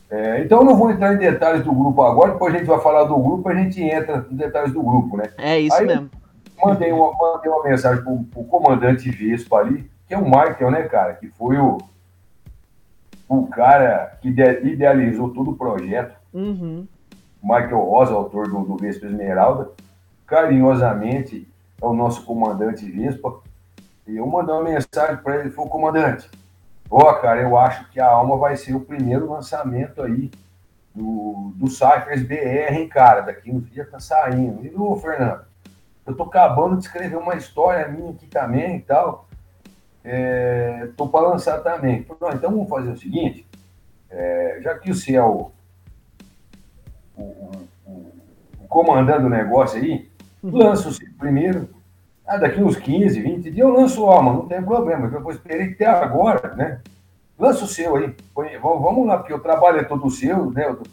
É, 0.07 0.43
então 0.43 0.59
eu 0.59 0.65
não 0.65 0.75
vou 0.75 0.91
entrar 0.91 1.15
em 1.15 1.17
detalhes 1.17 1.63
do 1.63 1.73
grupo 1.73 2.03
agora, 2.03 2.33
depois 2.33 2.53
a 2.53 2.57
gente 2.59 2.67
vai 2.67 2.79
falar 2.79 3.05
do 3.05 3.17
grupo, 3.17 3.49
a 3.49 3.55
gente 3.55 3.81
entra 3.81 4.25
em 4.29 4.35
detalhes 4.35 4.71
do 4.71 4.83
grupo, 4.83 5.17
né? 5.17 5.31
É 5.37 5.59
isso 5.59 5.75
aí, 5.75 5.87
mesmo 5.87 6.18
mandei 6.63 6.91
uma, 6.91 7.13
mandei 7.13 7.51
uma 7.51 7.63
mensagem 7.63 8.03
pro, 8.03 8.23
pro 8.25 8.43
comandante 8.43 9.09
Vespa 9.09 9.57
ali, 9.57 9.89
que 10.07 10.13
é 10.13 10.17
o 10.17 10.25
Michael, 10.25 10.71
né, 10.71 10.83
cara? 10.83 11.13
Que 11.13 11.27
foi 11.27 11.57
o, 11.57 11.77
o 13.27 13.47
cara 13.47 14.17
que 14.21 14.29
idealizou 14.29 15.29
todo 15.33 15.51
o 15.51 15.57
projeto. 15.57 16.15
Uhum. 16.33 16.87
Michael 17.41 17.79
Rosa, 17.79 18.13
autor 18.13 18.49
do, 18.49 18.63
do 18.63 18.77
Vespa 18.77 19.05
Esmeralda. 19.05 19.71
Carinhosamente 20.25 21.47
é 21.81 21.85
o 21.85 21.93
nosso 21.93 22.23
comandante 22.25 22.89
Vespa. 22.89 23.39
E 24.07 24.17
eu 24.17 24.27
mandei 24.27 24.53
uma 24.53 24.63
mensagem 24.63 25.17
para 25.17 25.37
ele, 25.37 25.51
foi 25.51 25.65
o 25.65 25.69
comandante. 25.69 26.29
Ó, 26.89 27.13
cara, 27.13 27.41
eu 27.41 27.57
acho 27.57 27.89
que 27.91 27.99
a 27.99 28.07
Alma 28.07 28.35
vai 28.37 28.57
ser 28.57 28.75
o 28.75 28.79
primeiro 28.79 29.31
lançamento 29.31 30.01
aí 30.01 30.31
do, 30.93 31.53
do 31.55 31.67
Cyphers 31.67 32.23
BR, 32.23 32.73
hein, 32.73 32.89
cara? 32.89 33.21
Daqui 33.21 33.51
uns 33.51 33.69
dias 33.69 33.89
tá 33.89 33.99
saindo. 33.99 34.65
E 34.65 34.73
o 34.75 34.95
Fernando? 34.95 35.48
Eu 36.05 36.15
tô 36.15 36.23
acabando 36.23 36.77
de 36.77 36.85
escrever 36.85 37.17
uma 37.17 37.35
história 37.35 37.87
minha 37.87 38.11
aqui 38.11 38.25
também 38.27 38.77
e 38.77 38.81
tal. 38.81 39.27
É, 40.03 40.89
tô 40.97 41.07
para 41.07 41.27
lançar 41.27 41.59
também. 41.59 41.99
Então, 41.99 42.29
então 42.33 42.51
vamos 42.51 42.69
fazer 42.69 42.89
o 42.89 42.97
seguinte, 42.97 43.45
é, 44.09 44.59
já 44.61 44.77
que 44.77 44.93
você 44.93 45.15
é 45.15 45.23
o, 45.23 45.51
o, 47.15 47.21
o, 47.85 47.91
o 48.61 48.67
comandante 48.67 49.21
do 49.21 49.29
negócio 49.29 49.79
aí, 49.79 50.09
uhum. 50.41 50.57
lança 50.57 50.89
o 50.89 50.91
seu 50.91 51.07
primeiro. 51.17 51.69
Ah, 52.25 52.37
daqui 52.37 52.61
uns 52.61 52.75
15, 52.75 53.19
20 53.19 53.51
dias 53.51 53.57
eu 53.57 53.73
lanço 53.73 54.03
o 54.03 54.09
Alma, 54.09 54.33
não 54.33 54.47
tem 54.47 54.61
problema. 54.61 55.07
Eu 55.07 55.31
esperei 55.31 55.73
até 55.73 55.85
agora, 55.85 56.55
né? 56.55 56.79
Lança 57.37 57.63
o 57.63 57.67
seu 57.67 57.95
aí. 57.95 58.15
vamos 58.61 59.07
lá, 59.07 59.17
porque 59.17 59.33
o 59.33 59.39
trabalho 59.39 59.79
é 59.79 59.83
todo 59.83 60.09
seu, 60.09 60.51
né? 60.51 60.69
O, 60.69 60.83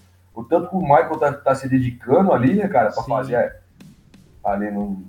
o 0.41 0.45
tanto 0.45 0.69
que 0.69 0.77
o 0.77 0.81
Michael 0.81 1.19
tá, 1.19 1.33
tá 1.33 1.55
se 1.55 1.69
dedicando 1.69 2.33
ali, 2.33 2.55
né, 2.55 2.69
cara, 2.69 2.91
para 2.91 3.03
fazer 3.03 3.57
ali 4.47 4.71
no. 4.71 5.03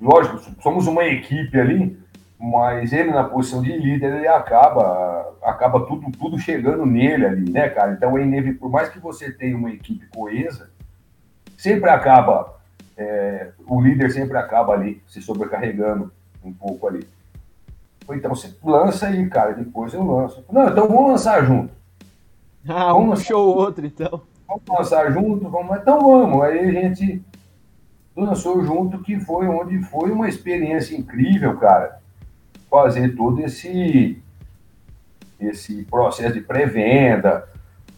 Lógico, 0.00 0.40
somos 0.62 0.86
uma 0.86 1.04
equipe 1.04 1.60
ali, 1.60 1.98
mas 2.38 2.92
ele 2.92 3.10
na 3.10 3.24
posição 3.24 3.62
de 3.62 3.76
líder, 3.76 4.14
ele 4.14 4.28
acaba, 4.28 5.36
acaba 5.42 5.86
tudo, 5.86 6.10
tudo 6.12 6.38
chegando 6.38 6.86
nele 6.86 7.26
ali, 7.26 7.50
né, 7.50 7.68
cara? 7.68 7.92
Então 7.92 8.16
é 8.16 8.22
inevitável, 8.22 8.60
por 8.60 8.70
mais 8.70 8.88
que 8.88 8.98
você 8.98 9.30
tenha 9.30 9.54
uma 9.56 9.70
equipe 9.70 10.06
coesa, 10.06 10.70
sempre 11.58 11.90
acaba, 11.90 12.58
é, 12.96 13.50
o 13.66 13.78
líder 13.78 14.10
sempre 14.10 14.38
acaba 14.38 14.72
ali 14.72 15.02
se 15.06 15.20
sobrecarregando 15.20 16.10
um 16.42 16.52
pouco 16.52 16.88
ali. 16.88 17.06
Então 18.10 18.34
você 18.34 18.56
lança 18.64 19.06
aí, 19.06 19.28
cara, 19.28 19.52
depois 19.52 19.92
eu 19.92 20.02
lanço. 20.02 20.42
Não, 20.50 20.68
então 20.68 20.88
vamos 20.88 21.10
lançar 21.10 21.44
junto. 21.44 21.72
Ah, 22.68 22.94
um 22.94 23.16
show 23.16 23.54
o 23.54 23.56
outro, 23.56 23.86
então. 23.86 24.20
Vamos 24.46 24.64
lançar 24.68 25.10
junto, 25.10 25.48
vamos, 25.48 25.78
então 25.78 25.98
vamos. 25.98 26.42
Aí 26.42 26.58
a 26.58 26.70
gente 26.70 27.24
lançou 28.16 28.62
junto, 28.64 28.98
que 29.02 29.18
foi 29.20 29.46
onde 29.46 29.82
foi 29.84 30.10
uma 30.10 30.28
experiência 30.28 30.96
incrível, 30.96 31.56
cara, 31.56 32.00
fazer 32.70 33.14
todo 33.16 33.40
esse 33.40 34.22
esse 35.38 35.84
processo 35.84 36.34
de 36.34 36.42
pré-venda, 36.42 37.48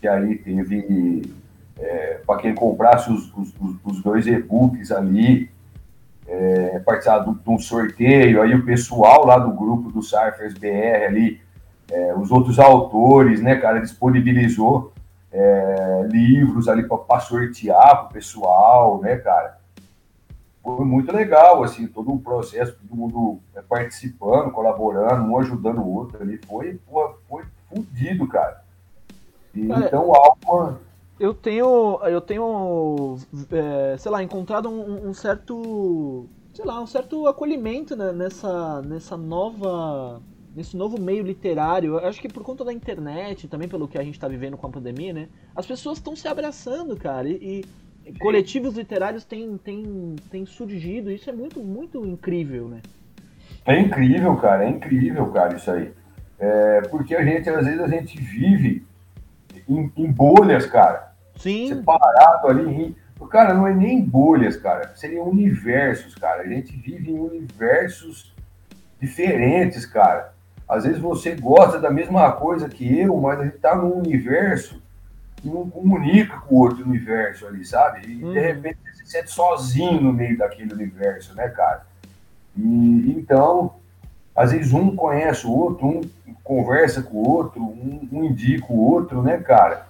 que 0.01 0.07
aí 0.07 0.39
teve 0.39 1.35
é, 1.77 2.21
para 2.25 2.39
quem 2.39 2.55
comprasse 2.55 3.11
os, 3.11 3.37
os, 3.37 3.53
os 3.85 4.01
dois 4.01 4.29
e-books 4.29 4.93
ali, 4.93 5.51
é, 6.29 6.79
participar 6.79 7.19
de 7.25 7.51
um 7.51 7.59
sorteio, 7.59 8.41
aí 8.41 8.55
o 8.55 8.65
pessoal 8.65 9.27
lá 9.27 9.39
do 9.39 9.51
grupo 9.51 9.91
do 9.91 10.01
Cyphers 10.03 10.55
BR 10.55 11.05
ali, 11.05 11.41
é, 11.91 12.15
os 12.15 12.31
outros 12.31 12.61
autores, 12.61 13.43
né, 13.43 13.57
cara, 13.57 13.81
disponibilizou 13.81 14.93
é, 15.33 16.07
livros 16.09 16.69
ali 16.69 16.85
para 16.85 17.19
sortear 17.19 17.97
para 17.97 18.05
o 18.05 18.13
pessoal, 18.13 19.01
né, 19.01 19.17
cara 19.17 19.62
foi 20.63 20.85
muito 20.85 21.13
legal, 21.13 21.63
assim, 21.65 21.87
todo 21.89 22.13
o 22.13 22.21
processo, 22.21 22.77
todo 22.77 22.97
mundo 22.97 23.41
é, 23.55 23.61
participando, 23.61 24.53
colaborando, 24.53 25.25
um 25.25 25.39
ajudando 25.39 25.79
o 25.79 25.93
outro 25.93 26.23
ali, 26.23 26.39
foi, 26.47 26.79
pô, 26.89 27.15
foi 27.29 27.45
fundido, 27.69 28.29
cara. 28.29 28.63
E, 29.55 29.67
cara, 29.67 29.87
então, 29.87 30.13
Alma... 30.15 30.81
Eu 31.19 31.35
tenho, 31.35 32.01
eu 32.05 32.21
tenho, 32.21 33.17
é, 33.51 33.97
sei 33.99 34.11
lá, 34.11 34.23
encontrado 34.23 34.69
um, 34.69 35.09
um, 35.09 35.15
certo, 35.15 36.27
sei 36.55 36.65
lá, 36.65 36.81
um 36.81 36.87
certo 36.87 37.27
acolhimento 37.27 37.95
né, 37.95 38.13
nessa, 38.13 38.83
nessa 38.83 39.17
nova, 39.17 40.21
nesse 40.55 40.77
novo 40.77 41.01
meio 41.01 41.23
literário. 41.23 41.99
Eu 41.99 42.09
acho 42.09 42.21
que 42.21 42.29
por 42.29 42.43
conta 42.43 42.65
da 42.65 42.73
internet, 42.73 43.47
também 43.47 43.69
pelo 43.69 43.87
que 43.87 43.99
a 43.99 44.03
gente 44.03 44.15
está 44.15 44.27
vivendo 44.27 44.57
com 44.57 44.67
a 44.67 44.71
pandemia, 44.71 45.13
né, 45.13 45.29
as 45.55 45.67
pessoas 45.67 45.99
estão 45.99 46.17
se 46.17 46.27
abraçando, 46.27 46.97
cara, 46.97 47.29
e, 47.29 47.35
e 47.35 47.65
coletivos 48.19 48.77
literários 48.77 49.25
têm, 49.25 49.57
têm, 49.59 50.17
têm 50.31 50.47
surgido, 50.47 51.11
isso 51.11 51.29
é 51.31 51.33
muito, 51.33 51.61
muito 51.61 52.05
incrível, 52.05 52.69
né? 52.69 52.81
É 53.65 53.79
incrível, 53.79 54.37
cara, 54.37 54.65
é 54.65 54.69
incrível, 54.69 55.27
cara, 55.31 55.57
isso 55.57 55.71
aí. 55.71 55.93
É, 56.39 56.81
porque 56.91 57.15
a 57.15 57.25
gente, 57.25 57.49
às 57.49 57.65
vezes, 57.65 57.81
a 57.81 57.87
gente 57.87 58.21
vive 58.21 58.85
em, 59.69 59.93
em 59.97 60.11
bolhas, 60.11 60.67
cara. 60.67 61.13
Sim. 61.37 61.69
Separado 61.69 62.49
ali. 62.49 62.97
Cara, 63.31 63.55
não 63.55 63.67
é 63.67 63.73
nem 63.73 64.05
bolhas, 64.05 64.57
cara. 64.57 64.93
Seriam 64.97 65.29
universos, 65.29 66.17
cara. 66.17 66.43
A 66.43 66.49
gente 66.49 66.77
vive 66.77 67.13
em 67.13 67.19
universos 67.19 68.35
diferentes, 69.01 69.87
cara. 69.87 70.35
Às 70.69 70.85
vezes 70.85 70.99
você 70.99 71.37
gosta 71.37 71.79
da 71.79 71.91
mesma 71.91 72.33
coisa 72.33 72.69
que 72.69 72.99
eu, 72.99 73.17
mas 73.17 73.39
a 73.39 73.45
gente 73.45 73.59
tá 73.59 73.77
num 73.77 73.99
universo 73.99 74.82
não 75.49 75.69
comunica 75.69 76.39
com 76.39 76.55
o 76.55 76.59
outro 76.59 76.85
universo 76.85 77.47
ali, 77.47 77.65
sabe? 77.65 78.07
E 78.07 78.23
uhum. 78.23 78.33
de 78.33 78.41
repente 78.41 78.79
você 78.85 79.05
se 79.05 79.11
sente 79.11 79.31
sozinho 79.31 80.01
no 80.01 80.13
meio 80.13 80.39
daquele 80.39 80.73
universo, 80.73 81.35
né, 81.35 81.49
cara? 81.49 81.87
E 82.57 83.15
então, 83.17 83.75
às 84.35 84.53
vezes 84.53 84.73
um 84.73 84.95
conhece 84.95 85.47
o 85.47 85.51
outro, 85.51 85.87
um 85.87 86.03
conversa 86.43 87.03
com 87.03 87.17
o 87.17 87.29
outro, 87.29 87.63
um, 87.63 88.09
um 88.13 88.25
indica 88.25 88.67
o 88.73 88.79
outro, 88.79 89.23
né, 89.23 89.39
cara? 89.39 89.87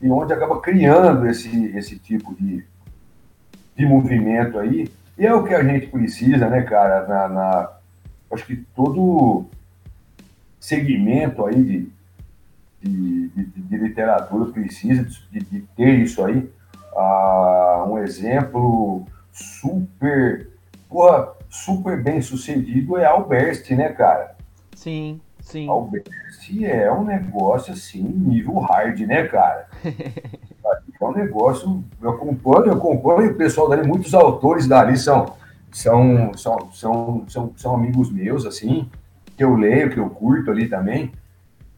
E 0.00 0.08
onde 0.08 0.32
acaba 0.32 0.60
criando 0.60 1.26
esse, 1.26 1.66
esse 1.76 1.98
tipo 1.98 2.34
de, 2.34 2.64
de 3.76 3.86
movimento 3.86 4.58
aí. 4.58 4.90
E 5.16 5.26
é 5.26 5.32
o 5.32 5.44
que 5.44 5.54
a 5.54 5.62
gente 5.62 5.86
precisa, 5.86 6.48
né, 6.48 6.62
cara? 6.62 7.06
Na, 7.06 7.28
na 7.28 7.70
acho 8.30 8.44
que 8.46 8.56
todo 8.74 9.46
segmento 10.58 11.44
aí 11.46 11.62
de, 11.62 11.92
de, 12.84 13.28
de, 13.28 13.44
de 13.44 13.76
literatura 13.76 14.52
precisa 14.52 15.04
de, 15.30 15.40
de, 15.40 15.60
ter 15.76 15.98
isso 16.00 16.24
aí. 16.24 16.48
Ah, 16.96 17.84
um 17.88 17.98
exemplo 17.98 19.04
super, 19.32 20.50
porra, 20.88 21.32
super 21.48 22.02
bem 22.02 22.20
sucedido 22.20 22.96
é 22.96 23.06
Albert, 23.06 23.64
né, 23.70 23.88
cara? 23.88 24.36
Sim, 24.76 25.20
sim. 25.40 25.68
Albert 25.68 26.04
é 26.62 26.92
um 26.92 27.04
negócio 27.04 27.72
assim, 27.72 28.02
nível 28.02 28.58
hard, 28.58 29.00
né, 29.00 29.26
cara? 29.26 29.66
é 29.82 31.04
um 31.04 31.12
negócio. 31.12 31.82
Eu 32.00 32.10
acompanho, 32.10 32.66
eu 32.66 32.74
acompanho 32.74 33.32
o 33.32 33.34
pessoal 33.34 33.68
dali, 33.68 33.86
muitos 33.86 34.12
autores 34.14 34.66
dali 34.66 34.96
são, 34.98 35.34
são, 35.72 36.32
são, 36.36 36.72
são, 36.72 37.24
são, 37.28 37.52
são 37.56 37.74
amigos 37.74 38.12
meus, 38.12 38.44
assim, 38.44 38.88
que 39.36 39.42
eu 39.42 39.56
leio, 39.56 39.90
que 39.90 39.98
eu 39.98 40.10
curto 40.10 40.50
ali 40.50 40.68
também. 40.68 41.10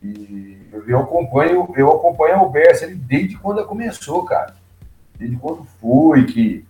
E 0.06 0.58
eu 0.86 0.98
acompanho, 1.00 1.68
eu 1.76 1.88
acompanho 1.88 2.42
o 2.42 2.50
Berce 2.50 2.94
desde 2.94 3.36
quando 3.38 3.64
começou, 3.64 4.24
cara. 4.24 4.54
Desde 5.18 5.36
quando 5.36 5.64
foi 5.80 6.24
que 6.24 6.64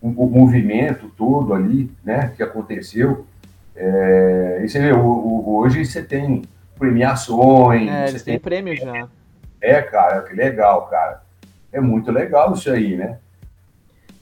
o, 0.00 0.08
o 0.08 0.30
movimento 0.30 1.10
todo 1.16 1.52
ali, 1.52 1.90
né, 2.04 2.32
que 2.36 2.42
aconteceu. 2.42 3.26
É, 3.74 4.60
e 4.64 4.68
você 4.68 4.80
vê, 4.80 4.92
o, 4.92 5.04
o, 5.04 5.58
hoje 5.58 5.84
você 5.84 6.02
tem 6.02 6.42
premiações. 6.78 7.88
É, 7.88 8.08
eles 8.08 8.22
têm 8.22 8.38
prêmio 8.38 8.76
já. 8.76 9.08
É, 9.60 9.82
cara, 9.82 10.22
que 10.22 10.34
legal, 10.34 10.86
cara. 10.86 11.22
É 11.72 11.80
muito 11.80 12.10
legal 12.10 12.54
isso 12.54 12.70
aí, 12.70 12.96
né? 12.96 13.18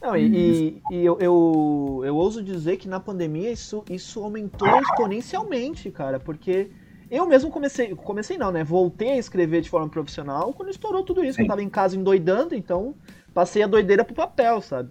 Não, 0.00 0.16
e, 0.16 0.26
e, 0.26 0.82
e 0.92 1.04
eu, 1.04 1.18
eu, 1.18 2.02
eu 2.04 2.16
ouso 2.16 2.42
dizer 2.42 2.76
que 2.76 2.88
na 2.88 3.00
pandemia 3.00 3.50
isso, 3.50 3.84
isso 3.90 4.22
aumentou 4.22 4.80
exponencialmente, 4.80 5.90
cara, 5.90 6.20
porque 6.20 6.70
eu 7.10 7.26
mesmo 7.26 7.50
comecei, 7.50 7.94
comecei 7.94 8.36
não, 8.36 8.52
né? 8.52 8.62
Voltei 8.62 9.12
a 9.12 9.16
escrever 9.16 9.62
de 9.62 9.70
forma 9.70 9.88
profissional 9.88 10.52
quando 10.52 10.70
estourou 10.70 11.02
tudo 11.02 11.24
isso. 11.24 11.36
Sim. 11.36 11.42
Eu 11.42 11.48
tava 11.48 11.62
em 11.62 11.68
casa 11.68 11.96
endoidando, 11.96 12.54
então 12.54 12.94
passei 13.32 13.62
a 13.62 13.66
doideira 13.66 14.04
pro 14.04 14.14
papel, 14.14 14.60
sabe? 14.60 14.90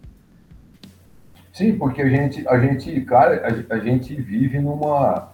Sim, 1.54 1.78
porque 1.78 2.02
a 2.02 2.10
gente, 2.10 2.48
a 2.48 2.60
gente, 2.60 3.02
cara, 3.02 3.48
a, 3.48 3.76
a 3.76 3.80
gente 3.80 4.16
vive 4.16 4.60
numa. 4.60 5.32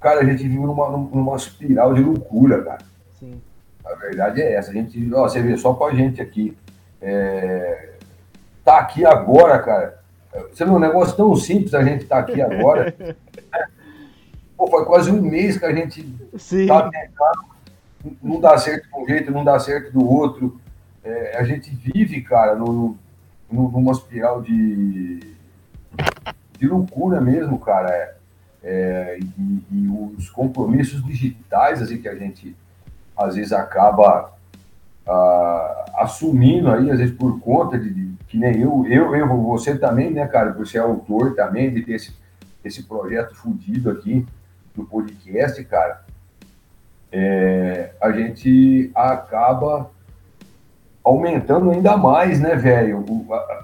Cara, 0.00 0.20
a 0.20 0.24
gente 0.24 0.42
vive 0.42 0.58
numa, 0.58 0.90
numa 0.90 1.36
espiral 1.36 1.94
de 1.94 2.00
loucura, 2.00 2.62
cara. 2.62 2.82
Sim. 3.18 3.40
A 3.84 3.94
verdade 3.94 4.42
é 4.42 4.54
essa. 4.54 4.70
A 4.70 4.74
gente, 4.74 5.12
ó, 5.14 5.28
você 5.28 5.40
vê 5.40 5.56
só 5.56 5.74
com 5.74 5.84
a 5.84 5.94
gente 5.94 6.20
aqui. 6.20 6.56
É, 7.00 7.92
tá 8.64 8.78
aqui 8.78 9.04
agora, 9.04 9.58
cara. 9.58 9.98
Você 10.52 10.64
vê 10.64 10.70
um 10.70 10.78
negócio 10.78 11.16
tão 11.16 11.34
simples 11.36 11.74
a 11.74 11.84
gente 11.84 12.04
tá 12.04 12.18
aqui 12.18 12.40
agora. 12.40 12.94
Pô, 14.56 14.68
foi 14.68 14.84
quase 14.84 15.10
um 15.10 15.20
mês 15.20 15.58
que 15.58 15.64
a 15.64 15.74
gente 15.74 16.06
Sim. 16.38 16.66
tá 16.66 16.88
tentando, 16.90 18.16
não 18.22 18.40
dá 18.40 18.56
certo 18.56 18.88
de 18.88 18.96
um 18.96 19.06
jeito, 19.06 19.30
não 19.30 19.44
dá 19.44 19.58
certo 19.58 19.92
do 19.92 20.08
outro. 20.08 20.60
É, 21.02 21.36
a 21.36 21.44
gente 21.44 21.70
vive, 21.70 22.22
cara, 22.22 22.54
no, 22.54 22.96
no, 23.50 23.70
numa 23.70 23.92
espiral 23.92 24.40
de, 24.40 25.20
de 26.58 26.66
loucura 26.66 27.20
mesmo, 27.20 27.58
cara. 27.58 27.90
É, 27.90 28.14
é, 28.66 29.18
e, 29.20 29.64
e, 29.70 30.14
os 30.16 30.30
compromissos 30.30 31.04
digitais 31.04 31.82
assim, 31.82 31.98
que 31.98 32.08
a 32.08 32.14
gente 32.14 32.56
às 33.14 33.34
vezes 33.34 33.52
acaba 33.52 34.32
ah, 35.06 35.84
assumindo 35.98 36.70
aí, 36.70 36.90
às 36.90 36.98
vezes 36.98 37.14
por 37.14 37.38
conta 37.40 37.78
de, 37.78 37.92
de, 37.92 38.14
que 38.26 38.38
nem 38.38 38.62
eu, 38.62 38.86
eu, 38.86 39.14
eu, 39.14 39.28
você 39.42 39.76
também, 39.76 40.10
né, 40.10 40.26
cara, 40.26 40.52
você 40.52 40.78
é 40.78 40.80
autor 40.80 41.34
também 41.34 41.72
de 41.72 41.82
ter 41.82 41.92
esse, 41.92 42.16
esse 42.64 42.84
projeto 42.84 43.34
fundido 43.34 43.90
aqui 43.90 44.26
do 44.74 44.84
podcast, 44.84 45.62
cara, 45.64 46.04
é, 47.12 47.92
a 48.00 48.10
gente 48.10 48.90
acaba 48.94 49.90
aumentando 51.02 51.70
ainda 51.70 51.96
mais, 51.96 52.40
né, 52.40 52.56
velho, 52.56 53.04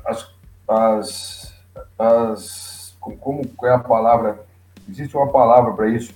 as, 0.05 0.33
as, 0.69 1.55
as, 1.99 2.97
como 3.19 3.43
é 3.65 3.71
a 3.71 3.79
palavra? 3.79 4.45
Existe 4.89 5.17
uma 5.17 5.33
palavra 5.33 5.73
para 5.73 5.89
isso? 5.89 6.15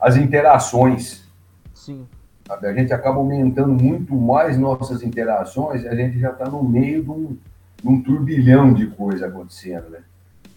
As 0.00 0.16
interações. 0.16 1.26
Sim. 1.74 2.06
A 2.48 2.72
gente 2.72 2.92
acaba 2.92 3.18
aumentando 3.18 3.72
muito 3.72 4.14
mais 4.14 4.56
nossas 4.56 5.02
interações 5.02 5.82
e 5.82 5.88
a 5.88 5.94
gente 5.94 6.18
já 6.18 6.30
está 6.30 6.48
no 6.48 6.62
meio 6.62 7.02
de 7.02 7.10
um, 7.10 7.38
de 7.82 7.88
um 7.88 8.02
turbilhão 8.02 8.72
de 8.72 8.86
coisa 8.86 9.26
acontecendo, 9.26 9.90
né? 9.90 10.00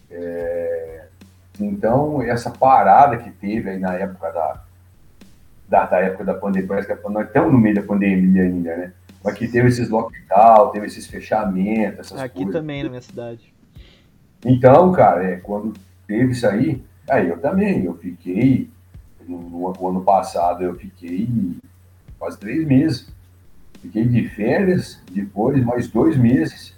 É, 0.10 1.08
então, 1.66 2.22
essa 2.22 2.50
parada 2.50 3.18
que 3.18 3.32
teve 3.32 3.70
aí 3.70 3.80
na 3.80 3.94
época 3.94 4.32
da, 4.32 4.64
da, 5.68 5.86
da 5.86 6.00
época 6.00 6.24
da 6.24 6.34
pandemia, 6.34 6.68
parece 6.68 6.94
que 6.94 7.10
nós 7.10 7.28
estamos 7.28 7.52
no 7.52 7.60
meio 7.60 7.76
da 7.76 7.84
pandemia 7.84 8.44
ainda, 8.44 8.76
né? 8.78 8.94
Mas 9.24 9.36
que 9.36 9.48
teve 9.48 9.68
esses 9.68 9.90
lockdown, 9.90 10.72
teve 10.72 10.88
esses 10.88 11.06
fechamentos, 11.06 12.00
essas 12.00 12.20
Aqui 12.20 12.44
coisas. 12.44 12.54
também, 12.54 12.84
na 12.84 12.90
minha 12.90 13.02
cidade. 13.02 13.54
Então, 14.44 14.92
cara, 14.92 15.24
é, 15.24 15.38
quando 15.38 15.74
teve 16.08 16.32
isso 16.32 16.48
aí, 16.48 16.84
aí 17.10 17.30
eu 17.30 17.38
também, 17.40 17.86
eu 17.86 17.94
fiquei, 17.96 18.70
no, 19.28 19.40
no 19.40 19.88
ano 19.88 20.02
passado 20.02 20.64
eu 20.64 20.76
fiquei 20.76 21.30
quase 22.18 22.38
três 22.38 22.66
meses. 22.66 23.12
Fiquei 23.82 24.06
de 24.06 24.30
férias, 24.30 25.02
depois 25.12 25.64
mais 25.64 25.88
dois 25.88 26.16
meses, 26.16 26.78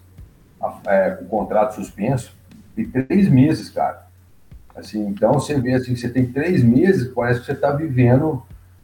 é, 0.88 1.11
com 1.11 1.25
o 1.25 1.27
contrato 1.27 1.75
suspenso, 1.75 2.34
e 2.77 2.86
três 2.86 3.29
meses, 3.29 3.69
cara. 3.69 4.03
Assim, 4.76 5.07
então 5.07 5.34
você 5.34 5.59
vê 5.59 5.74
assim, 5.74 5.95
você 5.95 6.09
tem 6.09 6.26
três 6.26 6.63
meses, 6.63 7.11
parece 7.13 7.41
que 7.41 7.45
você 7.45 7.51
está 7.51 7.71
vivendo 7.71 8.41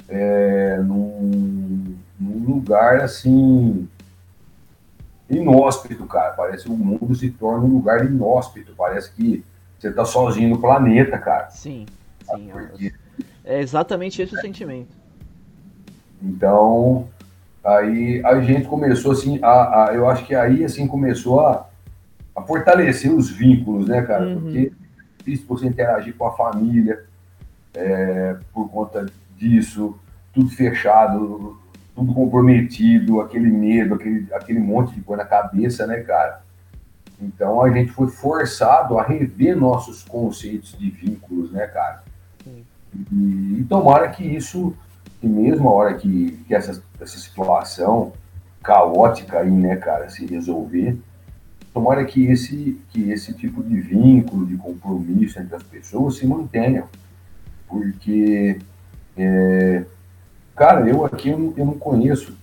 é, 0.07 0.77
num, 0.77 1.95
num, 2.19 2.45
lugar 2.45 3.01
assim 3.01 3.87
inóspito, 5.29 6.05
cara. 6.05 6.33
Parece 6.33 6.65
que 6.65 6.71
o 6.71 6.77
mundo 6.77 7.13
se 7.15 7.29
torna 7.31 7.65
um 7.65 7.73
lugar 7.73 8.05
inóspito. 8.05 8.73
Parece 8.77 9.11
que 9.11 9.43
você 9.77 9.89
está 9.89 10.05
sozinho 10.05 10.49
no 10.49 10.61
planeta, 10.61 11.17
cara. 11.17 11.49
Sim, 11.49 11.85
sim. 12.23 12.49
Porque... 12.51 12.93
É 13.43 13.59
exatamente 13.61 14.21
esse 14.21 14.35
o 14.35 14.41
sentimento. 14.41 14.95
Então, 16.21 17.07
aí 17.63 18.21
a 18.25 18.39
gente 18.41 18.67
começou 18.67 19.11
assim, 19.11 19.39
a, 19.41 19.85
a, 19.85 19.93
eu 19.93 20.07
acho 20.07 20.25
que 20.25 20.35
aí 20.35 20.63
assim 20.63 20.87
começou 20.87 21.39
a, 21.39 21.67
a 22.35 22.41
fortalecer 22.41 23.11
os 23.11 23.29
vínculos, 23.29 23.87
né, 23.87 24.01
cara? 24.01 24.27
Uhum. 24.27 24.41
Porque 24.41 24.71
difícil 25.29 25.45
você 25.47 25.67
interagir 25.67 26.15
com 26.15 26.25
a 26.25 26.35
família 26.35 27.05
é, 27.73 28.35
por 28.53 28.69
conta 28.69 29.05
disso, 29.37 29.97
tudo 30.33 30.49
fechado, 30.49 31.59
tudo 31.95 32.13
comprometido, 32.13 33.21
aquele 33.21 33.49
medo, 33.49 33.95
aquele, 33.95 34.27
aquele 34.33 34.59
monte 34.59 34.95
de 34.95 35.01
coisa 35.01 35.23
na 35.23 35.29
cabeça, 35.29 35.85
né, 35.85 36.01
cara? 36.01 36.41
Então 37.21 37.61
a 37.61 37.69
gente 37.71 37.91
foi 37.91 38.07
forçado 38.07 38.97
a 38.97 39.03
rever 39.03 39.55
nossos 39.55 40.03
conceitos 40.03 40.77
de 40.77 40.89
vínculos, 40.89 41.51
né, 41.51 41.67
cara? 41.67 42.03
E, 43.11 43.59
e 43.59 43.65
tomara 43.69 44.09
que 44.09 44.23
isso, 44.23 44.75
que 45.19 45.27
mesmo 45.27 45.69
a 45.69 45.73
hora 45.73 45.93
que, 45.95 46.31
que 46.47 46.55
essa, 46.55 46.81
essa 46.99 47.17
situação 47.17 48.13
caótica 48.63 49.39
aí, 49.39 49.51
né, 49.51 49.75
cara, 49.75 50.09
se 50.09 50.25
resolver, 50.25 50.97
tomara 51.79 52.03
que 52.03 52.25
esse, 52.25 52.77
que 52.89 53.09
esse 53.09 53.33
tipo 53.33 53.63
de 53.63 53.79
vínculo, 53.79 54.45
de 54.45 54.57
compromisso 54.57 55.39
entre 55.39 55.55
as 55.55 55.63
pessoas 55.63 56.17
se 56.17 56.27
mantenha. 56.27 56.83
Porque, 57.67 58.59
é, 59.17 59.85
cara, 60.55 60.87
eu 60.89 61.05
aqui 61.05 61.29
eu 61.29 61.39
não, 61.39 61.53
eu 61.55 61.65
não 61.65 61.73
conheço, 61.73 62.37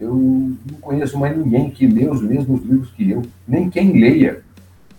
eu 0.00 0.14
não 0.14 0.80
conheço 0.80 1.18
mais 1.18 1.36
ninguém 1.36 1.70
que 1.70 1.86
lê 1.86 2.08
os 2.08 2.22
mesmos 2.22 2.62
livros 2.62 2.90
que 2.92 3.10
eu, 3.10 3.22
nem 3.46 3.68
quem 3.68 4.00
leia. 4.00 4.42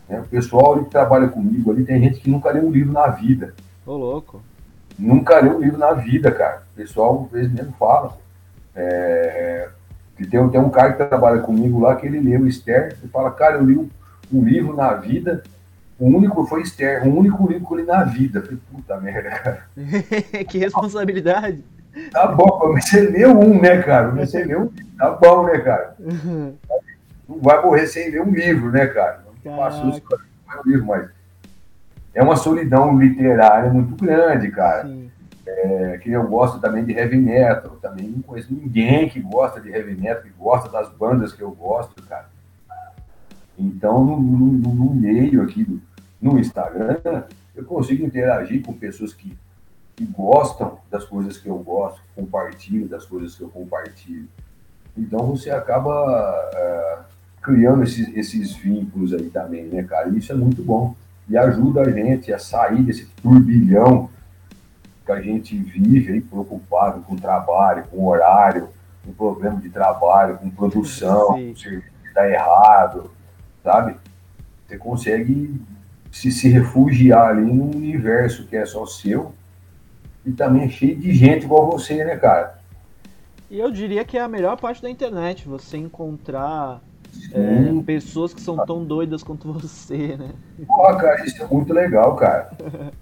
Né? 0.07 0.19
O 0.19 0.25
pessoal 0.25 0.75
ali 0.75 0.85
que 0.85 0.91
trabalha 0.91 1.27
comigo 1.27 1.71
ali, 1.71 1.83
tem 1.83 1.99
gente 1.99 2.19
que 2.19 2.29
nunca 2.29 2.51
leu 2.51 2.67
um 2.67 2.71
livro 2.71 2.93
na 2.93 3.07
vida. 3.07 3.55
Ô, 3.85 3.97
louco. 3.97 4.41
Nunca 4.97 5.39
leu 5.39 5.57
um 5.57 5.61
livro 5.61 5.79
na 5.79 5.93
vida, 5.93 6.31
cara. 6.31 6.63
O 6.73 6.75
pessoal, 6.75 7.23
às 7.25 7.31
vezes, 7.31 7.51
mesmo 7.51 7.73
fala. 7.79 8.15
É, 8.75 9.69
tem, 10.27 10.49
tem 10.49 10.59
um 10.59 10.69
cara 10.69 10.93
que 10.93 10.97
trabalha 10.97 11.41
comigo 11.41 11.79
lá 11.79 11.95
que 11.95 12.05
ele 12.05 12.37
o 12.37 12.47
Esther 12.47 12.97
e 13.03 13.07
fala, 13.07 13.31
cara, 13.31 13.55
eu 13.55 13.65
li 13.65 13.77
um, 13.77 13.89
um 14.31 14.43
livro 14.43 14.75
na 14.75 14.93
vida, 14.93 15.43
o 15.97 16.07
único 16.07 16.45
foi 16.45 16.61
Esther, 16.61 17.07
o 17.07 17.17
único 17.17 17.47
livro 17.47 17.67
que 17.67 17.73
eu 17.73 17.77
li 17.77 17.83
na 17.83 18.03
vida. 18.03 18.39
Eu 18.39 18.43
falei, 18.43 18.59
puta 18.71 18.97
merda, 18.97 19.29
cara. 19.29 19.63
que 20.47 20.57
responsabilidade. 20.57 21.63
Tá 22.11 22.27
bom, 22.27 22.73
você 22.73 23.01
leu 23.01 23.37
um, 23.37 23.59
né, 23.59 23.81
cara? 23.81 24.09
Você 24.11 24.43
leu 24.43 24.61
um 24.61 24.71
tá 24.97 25.11
bom, 25.11 25.45
né, 25.45 25.57
cara? 25.59 25.95
Uhum. 25.99 26.55
Não 27.27 27.39
vai 27.39 27.61
morrer 27.61 27.87
sem 27.87 28.09
ler 28.09 28.21
um 28.21 28.31
livro, 28.31 28.71
né, 28.71 28.87
cara? 28.87 29.23
Não 29.43 29.57
passou 29.57 29.89
isso 29.89 30.01
um 30.65 30.69
livro, 30.69 30.85
mas 30.85 31.09
é 32.13 32.23
uma 32.23 32.35
solidão 32.35 32.97
literária 32.97 33.69
muito 33.69 33.95
grande, 33.95 34.49
cara. 34.51 34.89
É, 35.51 35.97
que 36.01 36.11
eu 36.11 36.27
gosto 36.27 36.59
também 36.59 36.85
de 36.85 36.93
heavy 36.93 37.17
metal, 37.17 37.77
também 37.81 38.07
não 38.07 38.21
conheço 38.21 38.53
ninguém 38.53 39.09
que 39.09 39.19
gosta 39.19 39.59
de 39.59 39.69
heavy 39.69 39.95
metal, 39.95 40.21
que 40.21 40.29
gosta 40.29 40.69
das 40.69 40.89
bandas 40.89 41.33
que 41.33 41.41
eu 41.41 41.51
gosto, 41.51 42.01
cara. 42.03 42.29
Então, 43.57 44.05
no, 44.05 44.19
no, 44.19 44.73
no 44.73 44.93
meio 44.93 45.41
aqui 45.43 45.63
do, 45.65 45.81
no 46.21 46.39
Instagram, 46.39 47.23
eu 47.55 47.65
consigo 47.65 48.05
interagir 48.05 48.63
com 48.63 48.73
pessoas 48.73 49.13
que, 49.13 49.37
que 49.95 50.05
gostam 50.05 50.79
das 50.89 51.03
coisas 51.03 51.37
que 51.37 51.47
eu 51.47 51.57
gosto, 51.57 52.01
compartilham 52.15 52.87
das 52.87 53.05
coisas 53.05 53.35
que 53.35 53.41
eu 53.41 53.49
compartilho. 53.49 54.27
Então 54.97 55.27
você 55.27 55.49
acaba 55.49 56.49
é, 56.53 56.97
criando 57.41 57.83
esses, 57.83 58.07
esses 58.15 58.55
vínculos 58.55 59.13
aí 59.13 59.29
também, 59.29 59.65
né, 59.65 59.83
cara? 59.83 60.09
E 60.09 60.17
isso 60.17 60.31
é 60.31 60.35
muito 60.35 60.63
bom. 60.63 60.95
E 61.27 61.37
ajuda 61.37 61.81
a 61.81 61.91
gente 61.91 62.33
a 62.33 62.39
sair 62.39 62.83
desse 62.83 63.05
turbilhão 63.21 64.09
que 65.09 65.11
a 65.11 65.21
gente 65.21 65.57
vive 65.57 66.13
aí 66.13 66.21
preocupado 66.21 67.01
com 67.01 67.15
o 67.15 67.19
trabalho, 67.19 67.83
com 67.89 67.97
o 67.97 68.07
horário, 68.07 68.69
com 69.03 69.11
problema 69.11 69.59
de 69.59 69.69
trabalho, 69.69 70.37
com 70.37 70.51
produção, 70.51 71.29
com 71.29 71.55
serviço 71.55 71.91
que 72.03 72.07
está 72.09 72.29
errado, 72.29 73.09
sabe? 73.63 73.95
Você 74.67 74.77
consegue 74.77 75.59
se, 76.11 76.31
se 76.31 76.47
refugiar 76.47 77.29
ali 77.29 77.41
num 77.41 77.71
universo 77.75 78.45
que 78.45 78.55
é 78.55 78.65
só 78.67 78.85
seu 78.85 79.33
e 80.23 80.31
também 80.31 80.65
é 80.65 80.69
cheio 80.69 80.95
de 80.95 81.11
gente 81.11 81.45
igual 81.45 81.71
você, 81.71 82.05
né, 82.05 82.15
cara? 82.15 82.59
E 83.49 83.59
eu 83.59 83.71
diria 83.71 84.05
que 84.05 84.15
é 84.15 84.21
a 84.21 84.27
melhor 84.27 84.57
parte 84.57 84.79
da 84.79 84.91
internet, 84.91 85.47
você 85.47 85.77
encontrar 85.77 86.81
é, 87.33 87.83
pessoas 87.83 88.31
que 88.31 88.41
são 88.41 88.63
tão 88.63 88.85
doidas 88.85 89.23
quanto 89.23 89.51
você, 89.51 90.15
né? 90.15 90.29
Pô, 90.67 90.83
cara, 90.95 91.25
isso 91.25 91.41
é 91.41 91.47
muito 91.47 91.73
legal, 91.73 92.15
cara. 92.15 92.51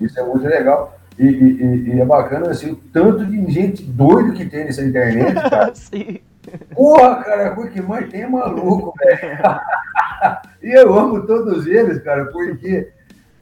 Isso 0.00 0.16
é 0.20 0.22
muito 0.22 0.46
legal. 0.46 0.97
E, 1.18 1.26
e, 1.26 1.94
e, 1.94 2.00
é 2.00 2.04
bacana 2.04 2.50
assim, 2.50 2.70
o 2.70 2.76
tanto 2.76 3.26
de 3.26 3.50
gente 3.50 3.82
doido 3.82 4.32
que 4.34 4.46
tem 4.46 4.64
nessa 4.64 4.84
internet, 4.84 5.34
cara. 5.50 5.74
Sim. 5.74 6.20
Porra, 6.74 7.22
cara, 7.24 7.60
o 7.60 7.68
que 7.68 7.80
mais 7.80 8.08
tem 8.08 8.22
é 8.22 8.28
maluco, 8.28 8.94
velho. 8.98 9.20
e 10.62 10.70
eu 10.70 10.96
amo 10.96 11.26
todos 11.26 11.66
eles, 11.66 12.02
cara, 12.02 12.26
porque 12.26 12.90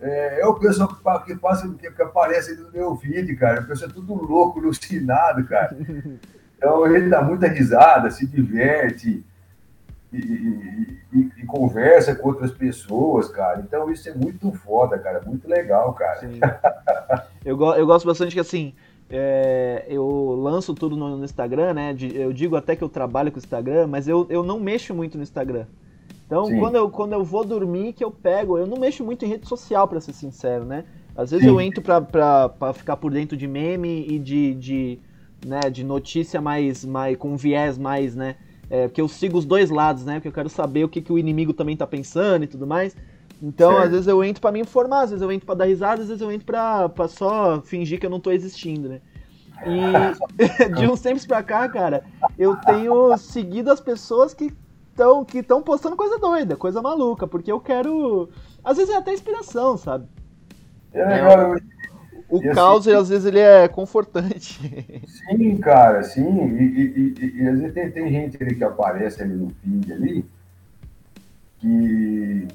é, 0.00 0.40
é 0.40 0.46
o 0.46 0.54
pessoal 0.54 0.88
que, 0.88 1.26
que 1.26 1.40
passa, 1.40 1.68
que, 1.78 1.90
que 1.90 2.02
aparece 2.02 2.54
no 2.56 2.70
meu 2.72 2.94
vídeo, 2.94 3.38
cara. 3.38 3.60
O 3.60 3.66
pessoal 3.66 3.90
é 3.90 3.94
tudo 3.94 4.14
louco, 4.14 4.58
alucinado, 4.58 5.44
cara. 5.44 5.76
Então 6.58 6.86
ele 6.86 7.10
dá 7.10 7.20
muita 7.20 7.46
risada, 7.48 8.10
se 8.10 8.26
diverte 8.26 9.22
e, 10.18 10.98
e, 11.14 11.18
e, 11.18 11.42
e, 11.42 11.46
conversa 11.46 12.14
com 12.14 12.28
outras 12.28 12.50
pessoas, 12.50 13.28
cara. 13.28 13.60
Então 13.60 13.90
isso 13.90 14.08
é 14.08 14.14
muito 14.14 14.52
foda, 14.52 14.98
cara. 14.98 15.20
Muito 15.24 15.48
legal, 15.48 15.92
cara. 15.94 16.20
Eu, 17.44 17.56
eu 17.74 17.86
gosto 17.86 18.06
bastante 18.06 18.34
que 18.34 18.40
assim. 18.40 18.74
É, 19.08 19.84
eu 19.88 20.04
lanço 20.36 20.74
tudo 20.74 20.96
no, 20.96 21.16
no 21.16 21.24
Instagram, 21.24 21.74
né? 21.74 21.92
De, 21.92 22.16
eu 22.16 22.32
digo 22.32 22.56
até 22.56 22.74
que 22.74 22.82
eu 22.82 22.88
trabalho 22.88 23.30
com 23.30 23.36
o 23.36 23.38
Instagram, 23.38 23.86
mas 23.86 24.08
eu, 24.08 24.26
eu 24.28 24.42
não 24.42 24.58
mexo 24.58 24.92
muito 24.92 25.16
no 25.16 25.22
Instagram. 25.22 25.66
Então, 26.26 26.58
quando 26.58 26.74
eu, 26.74 26.90
quando 26.90 27.12
eu 27.12 27.22
vou 27.22 27.44
dormir, 27.44 27.92
que 27.92 28.02
eu 28.02 28.10
pego. 28.10 28.58
Eu 28.58 28.66
não 28.66 28.76
mexo 28.76 29.04
muito 29.04 29.24
em 29.24 29.28
rede 29.28 29.46
social, 29.46 29.86
para 29.86 30.00
ser 30.00 30.12
sincero, 30.12 30.64
né? 30.64 30.84
Às 31.16 31.30
vezes 31.30 31.46
Sim. 31.46 31.52
eu 31.52 31.60
entro 31.60 31.80
pra, 31.80 32.00
pra, 32.00 32.48
pra 32.48 32.72
ficar 32.72 32.96
por 32.96 33.12
dentro 33.12 33.36
de 33.36 33.46
meme 33.46 34.04
e 34.08 34.18
de, 34.18 34.54
de, 34.54 34.98
né, 35.46 35.60
de 35.70 35.84
notícia 35.84 36.40
mais, 36.40 36.84
mais. 36.84 37.16
com 37.16 37.36
viés 37.36 37.78
mais, 37.78 38.16
né? 38.16 38.34
É, 38.68 38.88
porque 38.88 39.00
eu 39.00 39.08
sigo 39.08 39.38
os 39.38 39.44
dois 39.44 39.70
lados, 39.70 40.04
né? 40.04 40.14
Porque 40.14 40.28
eu 40.28 40.32
quero 40.32 40.48
saber 40.48 40.84
o 40.84 40.88
que, 40.88 41.00
que 41.00 41.12
o 41.12 41.18
inimigo 41.18 41.52
também 41.52 41.76
tá 41.76 41.86
pensando 41.86 42.44
e 42.44 42.46
tudo 42.46 42.66
mais. 42.66 42.96
Então, 43.42 43.72
certo. 43.72 43.84
às 43.84 43.90
vezes 43.90 44.06
eu 44.06 44.24
entro 44.24 44.40
para 44.40 44.52
me 44.52 44.60
informar, 44.60 45.02
às 45.02 45.10
vezes 45.10 45.22
eu 45.22 45.30
entro 45.30 45.46
para 45.46 45.56
dar 45.56 45.64
risada, 45.66 46.02
às 46.02 46.08
vezes 46.08 46.22
eu 46.22 46.32
entro 46.32 46.46
pra, 46.46 46.88
pra 46.88 47.06
só 47.06 47.60
fingir 47.60 48.00
que 48.00 48.06
eu 48.06 48.10
não 48.10 48.20
tô 48.20 48.30
existindo, 48.30 48.88
né? 48.88 49.00
E 49.64 50.72
de 50.74 50.86
uns 50.88 51.00
tempos 51.00 51.26
pra 51.26 51.42
cá, 51.42 51.68
cara, 51.68 52.04
eu 52.38 52.56
tenho 52.56 53.16
seguido 53.18 53.70
as 53.70 53.80
pessoas 53.80 54.34
que 54.34 54.52
estão 54.90 55.24
que 55.24 55.38
estão 55.38 55.62
postando 55.62 55.96
coisa 55.96 56.18
doida, 56.18 56.56
coisa 56.56 56.80
maluca, 56.82 57.26
porque 57.26 57.52
eu 57.52 57.60
quero. 57.60 58.28
Às 58.64 58.78
vezes 58.78 58.94
é 58.94 58.96
até 58.96 59.12
inspiração, 59.12 59.76
sabe? 59.76 60.06
É 60.92 61.04
legal. 61.04 61.56
O 62.28 62.42
e 62.42 62.52
caos, 62.52 62.86
assim, 62.86 62.96
às 62.96 63.08
vezes, 63.08 63.24
ele 63.24 63.38
é 63.38 63.68
confortante. 63.68 64.58
Sim, 65.06 65.56
cara, 65.58 66.02
sim. 66.02 66.48
E, 66.56 66.62
e, 66.62 67.40
e, 67.42 67.48
às 67.48 67.58
vezes 67.58 67.74
tem, 67.74 67.90
tem, 67.90 68.10
gente 68.10 68.42
ali 68.42 68.54
que 68.54 68.64
aparece 68.64 69.22
ali 69.22 69.34
no 69.34 69.50
feed 69.62 69.92
ali 69.92 70.24
que, 71.58 72.48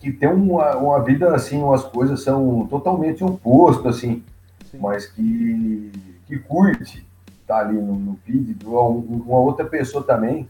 que 0.00 0.12
tem 0.12 0.28
uma, 0.28 0.76
uma 0.76 1.02
vida 1.02 1.34
assim, 1.34 1.62
umas 1.62 1.84
coisas 1.84 2.22
são 2.22 2.66
totalmente 2.68 3.24
oposto, 3.24 3.88
assim, 3.88 4.22
sim. 4.70 4.78
mas 4.78 5.06
que, 5.06 5.92
que 6.26 6.38
curte 6.38 7.04
tá 7.46 7.58
ali 7.58 7.76
no, 7.76 7.94
no 7.94 8.18
feed. 8.24 8.56
Uma, 8.64 8.82
uma 8.82 9.38
outra 9.38 9.64
pessoa 9.64 10.02
também 10.02 10.48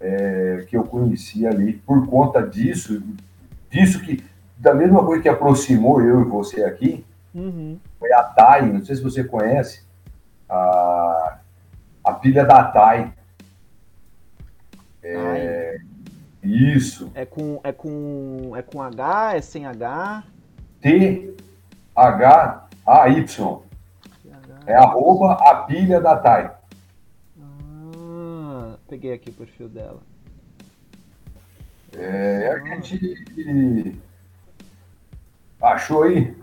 é, 0.00 0.64
que 0.68 0.76
eu 0.76 0.84
conheci 0.84 1.46
ali 1.46 1.74
por 1.74 2.06
conta 2.06 2.40
disso, 2.40 3.02
disso 3.70 4.00
que, 4.00 4.22
da 4.56 4.74
mesma 4.74 5.04
coisa 5.04 5.22
que 5.22 5.28
aproximou 5.28 6.00
eu 6.00 6.20
e 6.22 6.24
você 6.24 6.64
aqui, 6.64 7.04
Uhum. 7.34 7.78
Foi 7.98 8.12
a 8.12 8.22
TAI, 8.22 8.72
não 8.72 8.84
sei 8.84 8.96
se 8.96 9.02
você 9.02 9.24
conhece, 9.24 9.82
a, 10.48 11.38
a 12.04 12.12
pilha 12.14 12.44
da 12.44 12.64
TAI. 12.64 13.12
É, 15.02 15.80
isso. 16.42 17.10
É 17.14 17.24
com, 17.24 17.60
é, 17.62 17.72
com, 17.72 18.52
é 18.56 18.62
com 18.62 18.82
H, 18.82 19.36
é 19.36 19.40
sem 19.40 19.66
H? 19.66 20.24
T-H-A-Y. 20.80 21.28
É 24.66 24.74
arroba 24.74 25.32
a 25.32 25.62
pilha 25.62 26.00
da 26.00 26.16
TAI. 26.16 26.50
Ah, 27.40 28.76
peguei 28.88 29.12
aqui 29.12 29.30
o 29.30 29.34
perfil 29.34 29.68
dela. 29.68 30.00
É, 31.96 32.52
a 32.52 32.58
gente 32.58 33.98
achou 35.60 36.04
aí? 36.04 36.34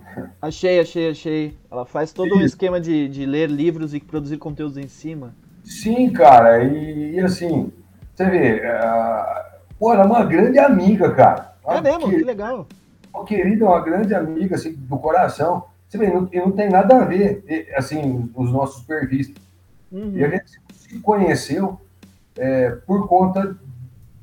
Achei, 0.41 0.79
achei, 0.79 1.09
achei. 1.09 1.57
Ela 1.69 1.85
faz 1.85 2.13
todo 2.13 2.35
um 2.35 2.41
esquema 2.41 2.79
de, 2.79 3.07
de 3.09 3.25
ler 3.25 3.49
livros 3.49 3.93
e 3.93 3.99
produzir 3.99 4.37
conteúdos 4.37 4.77
em 4.77 4.87
cima. 4.87 5.33
Sim, 5.63 6.11
cara, 6.11 6.63
e, 6.63 7.15
e 7.15 7.19
assim, 7.19 7.71
você 8.13 8.29
vê, 8.29 8.61
uh, 8.61 9.43
pô, 9.79 9.93
ela 9.93 10.03
é 10.03 10.05
uma 10.05 10.23
grande 10.23 10.59
amiga, 10.59 11.11
cara. 11.11 11.55
É 11.67 11.81
mesmo, 11.81 12.09
que, 12.09 12.17
que 12.17 12.23
legal. 12.23 12.67
Uma 13.13 13.25
querida, 13.25 13.65
uma 13.65 13.81
grande 13.81 14.13
amiga, 14.13 14.55
assim, 14.55 14.73
do 14.73 14.97
coração. 14.97 15.65
Você 15.87 15.97
vê, 15.97 16.07
não, 16.07 16.29
não 16.31 16.51
tem 16.51 16.69
nada 16.69 16.97
a 16.97 17.05
ver, 17.05 17.43
assim, 17.75 18.29
os 18.35 18.51
nossos 18.51 18.83
perfis. 18.83 19.33
Uhum. 19.91 20.11
E 20.15 20.23
a 20.23 20.29
gente 20.29 20.51
se 20.73 20.99
conheceu 20.99 21.79
é, 22.37 22.71
por 22.85 23.07
conta 23.07 23.57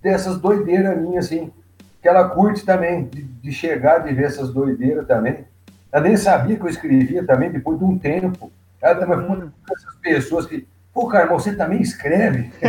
dessas 0.00 0.38
doideiras 0.40 1.00
minhas, 1.00 1.26
assim, 1.26 1.50
que 2.02 2.08
ela 2.08 2.28
curte 2.28 2.66
também, 2.66 3.04
de, 3.04 3.22
de 3.22 3.52
chegar, 3.52 4.00
de 4.00 4.12
ver 4.12 4.24
essas 4.24 4.52
doideiras 4.52 5.06
também. 5.06 5.44
Ela 5.92 6.02
nem 6.02 6.16
sabia 6.16 6.56
que 6.56 6.62
eu 6.62 6.68
escrevia 6.68 7.24
também, 7.24 7.52
depois 7.52 7.78
de 7.78 7.84
um 7.84 7.96
tempo. 7.96 8.50
Ela 8.80 8.96
também 8.96 9.16
foi 9.18 9.26
uma 9.26 9.36
dessas 9.68 9.94
pessoas 10.02 10.46
que, 10.46 10.66
pô, 10.92 11.06
cara, 11.06 11.28
você 11.28 11.54
também 11.54 11.80
escreve? 11.80 12.50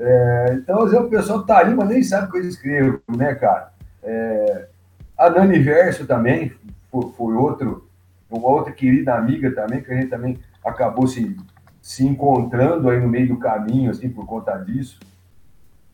é, 0.00 0.54
então, 0.54 0.84
às 0.84 0.90
vezes, 0.90 1.06
o 1.06 1.10
pessoal 1.10 1.44
tá 1.44 1.58
aí, 1.58 1.74
mas 1.74 1.88
nem 1.88 2.02
sabe 2.02 2.32
que 2.32 2.38
eu 2.38 2.48
escrevo, 2.48 2.98
né, 3.14 3.34
cara? 3.34 3.74
É, 4.02 4.68
a 5.18 5.28
Nani 5.28 5.58
Verso 5.58 6.06
também 6.06 6.52
foi, 6.90 7.12
foi, 7.14 7.34
outro, 7.34 7.86
uma 8.30 8.48
outra 8.48 8.72
querida 8.72 9.14
amiga 9.14 9.54
também, 9.54 9.82
que 9.82 9.92
a 9.92 9.96
gente 9.96 10.08
também 10.08 10.38
acabou 10.64 11.06
se, 11.06 11.36
se 11.82 12.06
encontrando 12.06 12.88
aí 12.88 12.98
no 12.98 13.08
meio 13.08 13.28
do 13.28 13.36
caminho, 13.38 13.90
assim, 13.90 14.08
por 14.08 14.24
conta 14.24 14.56
disso. 14.56 14.98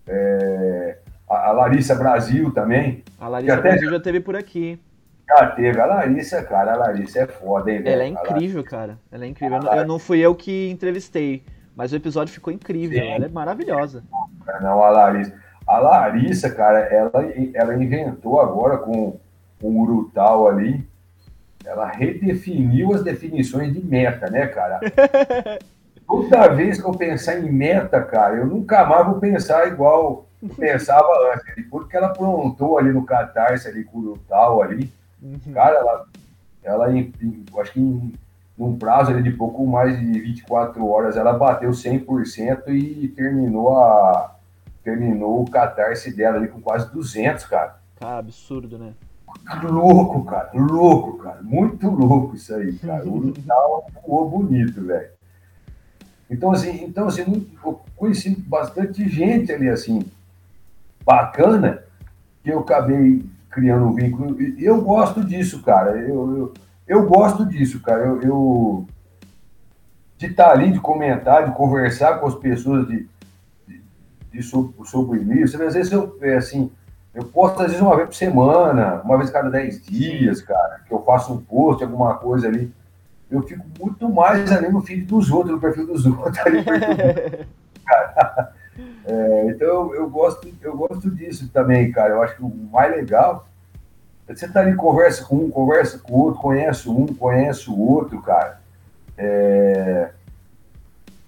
É, 0.07 0.99
a, 1.29 1.53
Larissa 1.53 1.95
Brasil 1.95 2.53
também. 2.53 3.03
A 3.21 3.29
Larissa 3.29 3.55
até... 3.55 3.71
Brasil 3.71 3.91
já 3.91 4.01
teve 4.01 4.21
por 4.21 4.37
aqui. 4.37 4.79
Já 5.29 5.47
teve. 5.49 5.81
A 5.81 5.87
Larissa, 5.87 6.43
cara, 6.43 6.73
a 6.75 6.77
Larissa 6.77 7.21
é 7.21 7.27
foda, 7.27 7.71
hein, 7.71 7.83
Ela 7.85 8.03
é 8.03 8.09
incrível, 8.09 8.65
cara. 8.65 8.99
Ela 9.11 9.25
é 9.25 9.29
incrível. 9.29 9.59
Eu 9.59 9.63
não, 9.63 9.75
eu 9.75 9.87
não, 9.87 9.99
fui 9.99 10.19
eu 10.21 10.35
que 10.35 10.71
entrevistei, 10.71 11.43
mas 11.75 11.93
o 11.93 11.97
episódio 11.97 12.35
ficou 12.35 12.53
incrível. 12.53 13.01
Sim. 13.01 13.09
Ela 13.09 13.27
é 13.27 13.29
maravilhosa. 13.29 14.03
Não, 14.61 14.83
a 14.83 14.91
Larissa. 14.91 15.43
A 15.67 15.79
Larissa, 15.79 16.51
cara, 16.51 16.81
ela, 16.81 17.13
ela 17.55 17.83
inventou 17.83 18.41
agora 18.41 18.79
com, 18.79 19.19
com 19.61 19.69
o 19.69 19.81
Urutau 19.83 20.49
ali. 20.49 20.85
Ela 21.65 21.87
redefiniu 21.87 22.93
as 22.93 23.05
definições 23.05 23.73
de 23.73 23.81
meta, 23.81 24.29
né, 24.29 24.49
cara? 24.49 24.81
Toda 26.13 26.49
vez 26.49 26.79
que 26.79 26.87
eu 26.87 26.93
pensar 26.93 27.39
em 27.39 27.51
meta, 27.51 28.03
cara, 28.03 28.37
eu 28.37 28.47
nunca 28.47 28.85
mais 28.85 29.07
vou 29.07 29.19
pensar 29.19 29.67
igual 29.67 30.27
eu 30.43 30.49
pensava 30.51 31.09
antes. 31.33 31.55
Depois 31.57 31.89
que 31.89 31.97
ela 31.97 32.09
aprontou 32.09 32.77
ali 32.77 32.93
no 32.93 33.07
Catarse, 33.07 33.67
ali 33.67 33.83
com 33.83 33.99
o 33.99 34.19
tal 34.29 34.61
ali, 34.61 34.93
uhum. 35.23 35.39
cara, 35.55 35.79
ela, 35.79 36.07
ela 36.63 36.93
em, 36.93 37.11
acho 37.59 37.73
que 37.73 37.81
em, 37.81 38.13
num 38.59 38.77
prazo 38.77 39.11
ali 39.11 39.23
de 39.23 39.31
pouco 39.31 39.67
mais 39.67 39.99
de 39.99 40.21
24 40.21 40.87
horas, 40.87 41.17
ela 41.17 41.33
bateu 41.33 41.71
100% 41.71 42.69
e 42.69 43.09
terminou 43.09 43.79
a 43.79 44.37
terminou 44.85 45.41
o 45.41 45.51
Catarse 45.51 46.15
dela 46.15 46.37
ali 46.37 46.49
com 46.49 46.61
quase 46.61 46.93
200, 46.93 47.47
cara. 47.47 47.77
Cara, 47.99 48.19
absurdo, 48.19 48.79
né? 48.79 48.93
Louco, 49.63 50.25
cara, 50.27 50.51
louco, 50.53 51.17
cara, 51.23 51.41
muito 51.41 51.89
louco 51.89 52.35
isso 52.35 52.55
aí, 52.55 52.75
cara. 52.75 53.09
O 53.09 53.33
tal 53.47 53.87
voou 54.07 54.29
bonito, 54.29 54.85
velho. 54.85 55.22
Então, 56.33 56.51
assim, 56.51 56.85
então, 56.85 57.09
assim, 57.09 57.47
eu 57.63 57.81
conheci 57.95 58.31
bastante 58.31 59.07
gente 59.07 59.53
ali, 59.53 59.69
assim, 59.69 60.03
bacana, 61.05 61.83
que 62.43 62.51
eu 62.51 62.61
acabei 62.61 63.23
criando 63.51 63.85
um 63.85 63.95
vínculo. 63.95 64.41
E 64.41 64.65
eu 64.65 64.81
gosto 64.81 65.23
disso, 65.23 65.63
cara. 65.63 65.91
Eu, 65.99 66.37
eu, 66.37 66.55
eu 66.89 67.07
gosto 67.07 67.45
disso, 67.45 67.81
cara. 67.81 68.03
Eu, 68.03 68.23
eu 68.23 68.87
de 70.17 70.27
estar 70.27 70.45
tá 70.47 70.51
ali, 70.53 70.73
de 70.73 70.81
comentar, 70.81 71.45
de 71.45 71.55
conversar 71.55 72.19
com 72.19 72.27
as 72.27 72.35
pessoas 72.35 72.89
de, 72.89 73.07
de, 73.69 73.83
de 74.33 74.43
sobre, 74.43 74.73
sobre 74.87 75.19
o. 75.19 75.45
Às 75.45 75.75
vezes 75.75 75.93
eu, 75.93 76.17
é 76.23 76.37
assim, 76.37 76.71
eu 77.13 77.25
posto 77.25 77.61
às 77.61 77.67
vezes 77.67 77.81
uma 77.83 77.97
vez 77.97 78.09
por 78.09 78.15
semana, 78.15 79.03
uma 79.05 79.19
vez 79.19 79.29
cada 79.29 79.51
10 79.51 79.85
dias, 79.85 80.41
cara, 80.41 80.81
que 80.87 80.95
eu 80.95 81.03
faço 81.05 81.35
um 81.35 81.43
post, 81.43 81.85
alguma 81.85 82.15
coisa 82.15 82.49
ali 82.49 82.73
eu 83.33 83.43
fico 83.43 83.65
muito 83.81 84.09
mais 84.11 84.53
ali 84.53 84.69
no 84.69 84.83
feed 84.83 85.07
dos 85.07 85.31
outros, 85.31 85.55
no 85.55 85.61
perfil 85.61 85.87
dos 85.87 86.05
outros. 86.05 86.39
Ali, 86.39 86.59
é, 89.07 89.47
então 89.47 89.67
eu, 89.67 89.95
eu, 89.95 90.11
gosto, 90.11 90.47
eu 90.61 90.77
gosto 90.77 91.11
disso 91.11 91.49
também, 91.49 91.91
cara. 91.91 92.11
Eu 92.11 92.23
acho 92.23 92.37
que 92.37 92.43
o 92.43 92.49
mais 92.71 92.95
legal 92.95 93.49
é 94.29 94.35
você 94.35 94.45
estar 94.45 94.61
tá 94.61 94.67
ali, 94.67 94.77
conversa 94.77 95.25
com 95.25 95.37
um, 95.37 95.51
conversa 95.51 95.99
com 95.99 96.13
o 96.13 96.19
outro, 96.19 96.41
conhece 96.41 96.89
um, 96.91 97.07
conhece 97.07 97.71
o 97.71 97.79
outro, 97.79 98.21
cara. 98.21 98.61
É, 99.17 100.11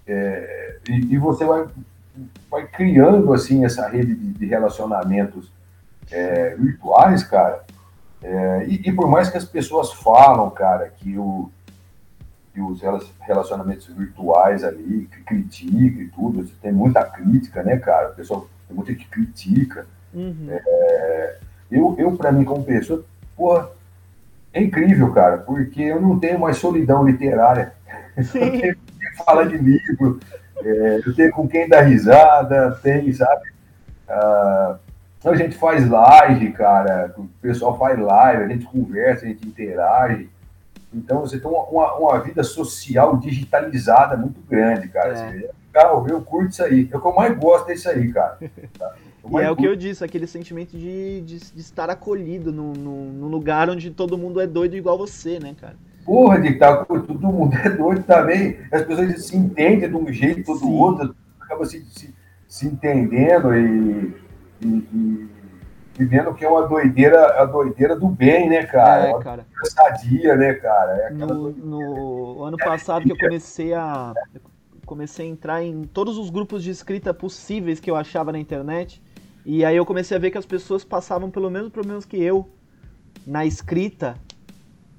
é, 0.07 0.77
e, 0.87 1.15
e, 1.15 1.17
você 1.17 1.43
vai, 1.43 1.67
vai 2.51 2.67
criando 2.67 3.33
assim 3.33 3.65
essa 3.65 3.87
rede 3.87 4.13
de, 4.13 4.33
de 4.33 4.45
relacionamentos 4.45 5.51
é, 6.11 6.55
virtuais, 6.55 7.23
cara. 7.23 7.63
É, 8.21 8.65
e, 8.67 8.89
e, 8.89 8.93
por 8.93 9.07
mais 9.07 9.29
que 9.29 9.37
as 9.37 9.45
pessoas 9.45 9.91
falam, 9.91 10.49
cara, 10.51 10.91
que 10.97 11.17
o, 11.17 11.49
e 12.55 12.61
os 12.61 12.81
relacionamentos 13.19 13.87
virtuais 13.87 14.63
ali, 14.63 15.09
que 15.11 15.23
critica 15.23 16.01
e 16.01 16.07
tudo. 16.07 16.45
Tem 16.61 16.71
muita 16.71 17.03
crítica, 17.03 17.61
né, 17.61 17.77
cara? 17.77 18.11
O 18.11 18.15
pessoal 18.15 18.47
tem 18.67 18.75
muita 18.75 18.93
que 18.93 19.05
critica. 19.05 19.85
Uhum. 20.13 20.47
É, 20.49 21.37
eu, 21.69 21.95
eu 21.97 22.15
para 22.15 22.31
mim, 22.31 22.45
como 22.45 22.63
pessoa, 22.63 23.03
porra, 23.35 23.69
é 24.53 24.61
incrível, 24.63 25.11
cara, 25.11 25.39
porque 25.39 25.81
eu 25.81 26.01
não 26.01 26.17
tenho 26.17 26.39
mais 26.39 26.57
solidão 26.57 27.05
literária. 27.05 27.73
Sim. 28.23 28.39
Eu 28.39 28.61
tenho 28.61 28.75
quem 28.75 29.25
fala 29.25 29.45
de 29.45 29.57
livro, 29.57 30.19
é, 30.63 31.01
eu 31.05 31.13
tenho 31.13 31.31
com 31.31 31.47
quem 31.47 31.67
dar 31.67 31.81
risada, 31.81 32.71
tem, 32.81 33.11
sabe? 33.11 33.51
Ah, 34.07 34.77
a 35.25 35.35
gente 35.35 35.57
faz 35.57 35.87
live, 35.89 36.51
cara, 36.53 37.13
o 37.17 37.27
pessoal 37.41 37.77
faz 37.77 37.99
live, 37.99 38.43
a 38.43 38.47
gente 38.47 38.65
conversa, 38.65 39.25
a 39.25 39.27
gente 39.27 39.47
interage. 39.47 40.29
Então 40.95 41.21
você 41.21 41.37
tem 41.37 41.51
uma, 41.51 41.95
uma, 41.97 42.19
vida 42.19 42.43
social 42.43 43.17
digitalizada 43.17 44.15
muito 44.15 44.39
grande, 44.49 44.87
cara. 44.87 45.17
É. 45.17 45.37
É 45.37 45.51
legal, 45.67 46.07
eu 46.07 46.21
curto 46.21 46.51
isso 46.51 46.63
aí. 46.63 46.89
É 46.91 46.97
o 46.97 47.01
que 47.01 47.07
eu 47.07 47.13
mais 47.13 47.37
gosto 47.37 47.67
disso 47.67 47.89
aí, 47.89 48.11
cara. 48.11 48.39
Tá? 48.79 48.95
E 49.27 49.37
é 49.37 49.49
o 49.49 49.55
que 49.55 49.65
eu 49.65 49.75
disse, 49.75 50.03
aquele 50.03 50.27
sentimento 50.27 50.77
de, 50.77 51.21
de, 51.21 51.39
de 51.39 51.59
estar 51.59 51.89
acolhido 51.89 52.51
num, 52.51 52.73
num, 52.73 53.27
lugar 53.27 53.67
onde 53.71 53.89
todo 53.89 54.19
mundo 54.19 54.39
é 54.39 54.45
doido 54.45 54.75
igual 54.75 54.99
você, 54.99 55.39
né, 55.39 55.55
cara? 55.59 55.75
Porra, 56.05 56.39
de 56.39 56.53
tá, 56.53 56.85
todo 56.85 57.19
mundo 57.19 57.55
é 57.55 57.69
doido 57.71 58.03
também. 58.03 58.59
As 58.71 58.83
pessoas 58.83 59.25
se 59.25 59.35
entendem 59.35 59.89
de 59.89 59.95
um 59.95 60.13
jeito 60.13 60.51
ou 60.51 60.59
do 60.59 60.71
outro, 60.71 61.15
acaba 61.39 61.65
se, 61.65 61.83
se, 61.85 62.13
se 62.47 62.67
entendendo 62.67 63.55
e, 63.55 64.13
e, 64.61 64.67
e 64.67 65.29
vivendo 65.97 66.33
que 66.33 66.43
é 66.43 66.49
uma 66.49 66.67
doideira, 66.67 67.41
a 67.41 67.45
doideira 67.45 67.95
do 67.95 68.07
bem, 68.07 68.49
né, 68.49 68.65
cara? 68.65 69.07
É, 69.07 69.19
cara. 69.19 69.45
Sadia, 69.63 70.35
né, 70.35 70.53
cara? 70.53 70.91
É 70.97 71.09
no, 71.11 71.51
no, 71.51 72.43
ano 72.43 72.57
passado 72.57 73.03
que 73.03 73.11
eu 73.11 73.17
comecei 73.17 73.73
a 73.73 74.13
comecei 74.85 75.25
a 75.25 75.29
entrar 75.29 75.63
em 75.63 75.83
todos 75.85 76.17
os 76.17 76.29
grupos 76.29 76.63
de 76.63 76.69
escrita 76.69 77.11
possíveis 77.11 77.79
que 77.79 77.89
eu 77.89 77.95
achava 77.95 78.31
na 78.31 78.37
internet. 78.37 79.01
E 79.43 79.65
aí 79.65 79.75
eu 79.75 79.85
comecei 79.85 80.15
a 80.15 80.19
ver 80.19 80.29
que 80.29 80.37
as 80.37 80.45
pessoas 80.45 80.83
passavam 80.83 81.31
pelo 81.31 81.49
mesmo 81.49 81.71
problemas 81.71 82.05
que 82.05 82.21
eu 82.21 82.47
na 83.25 83.45
escrita 83.45 84.15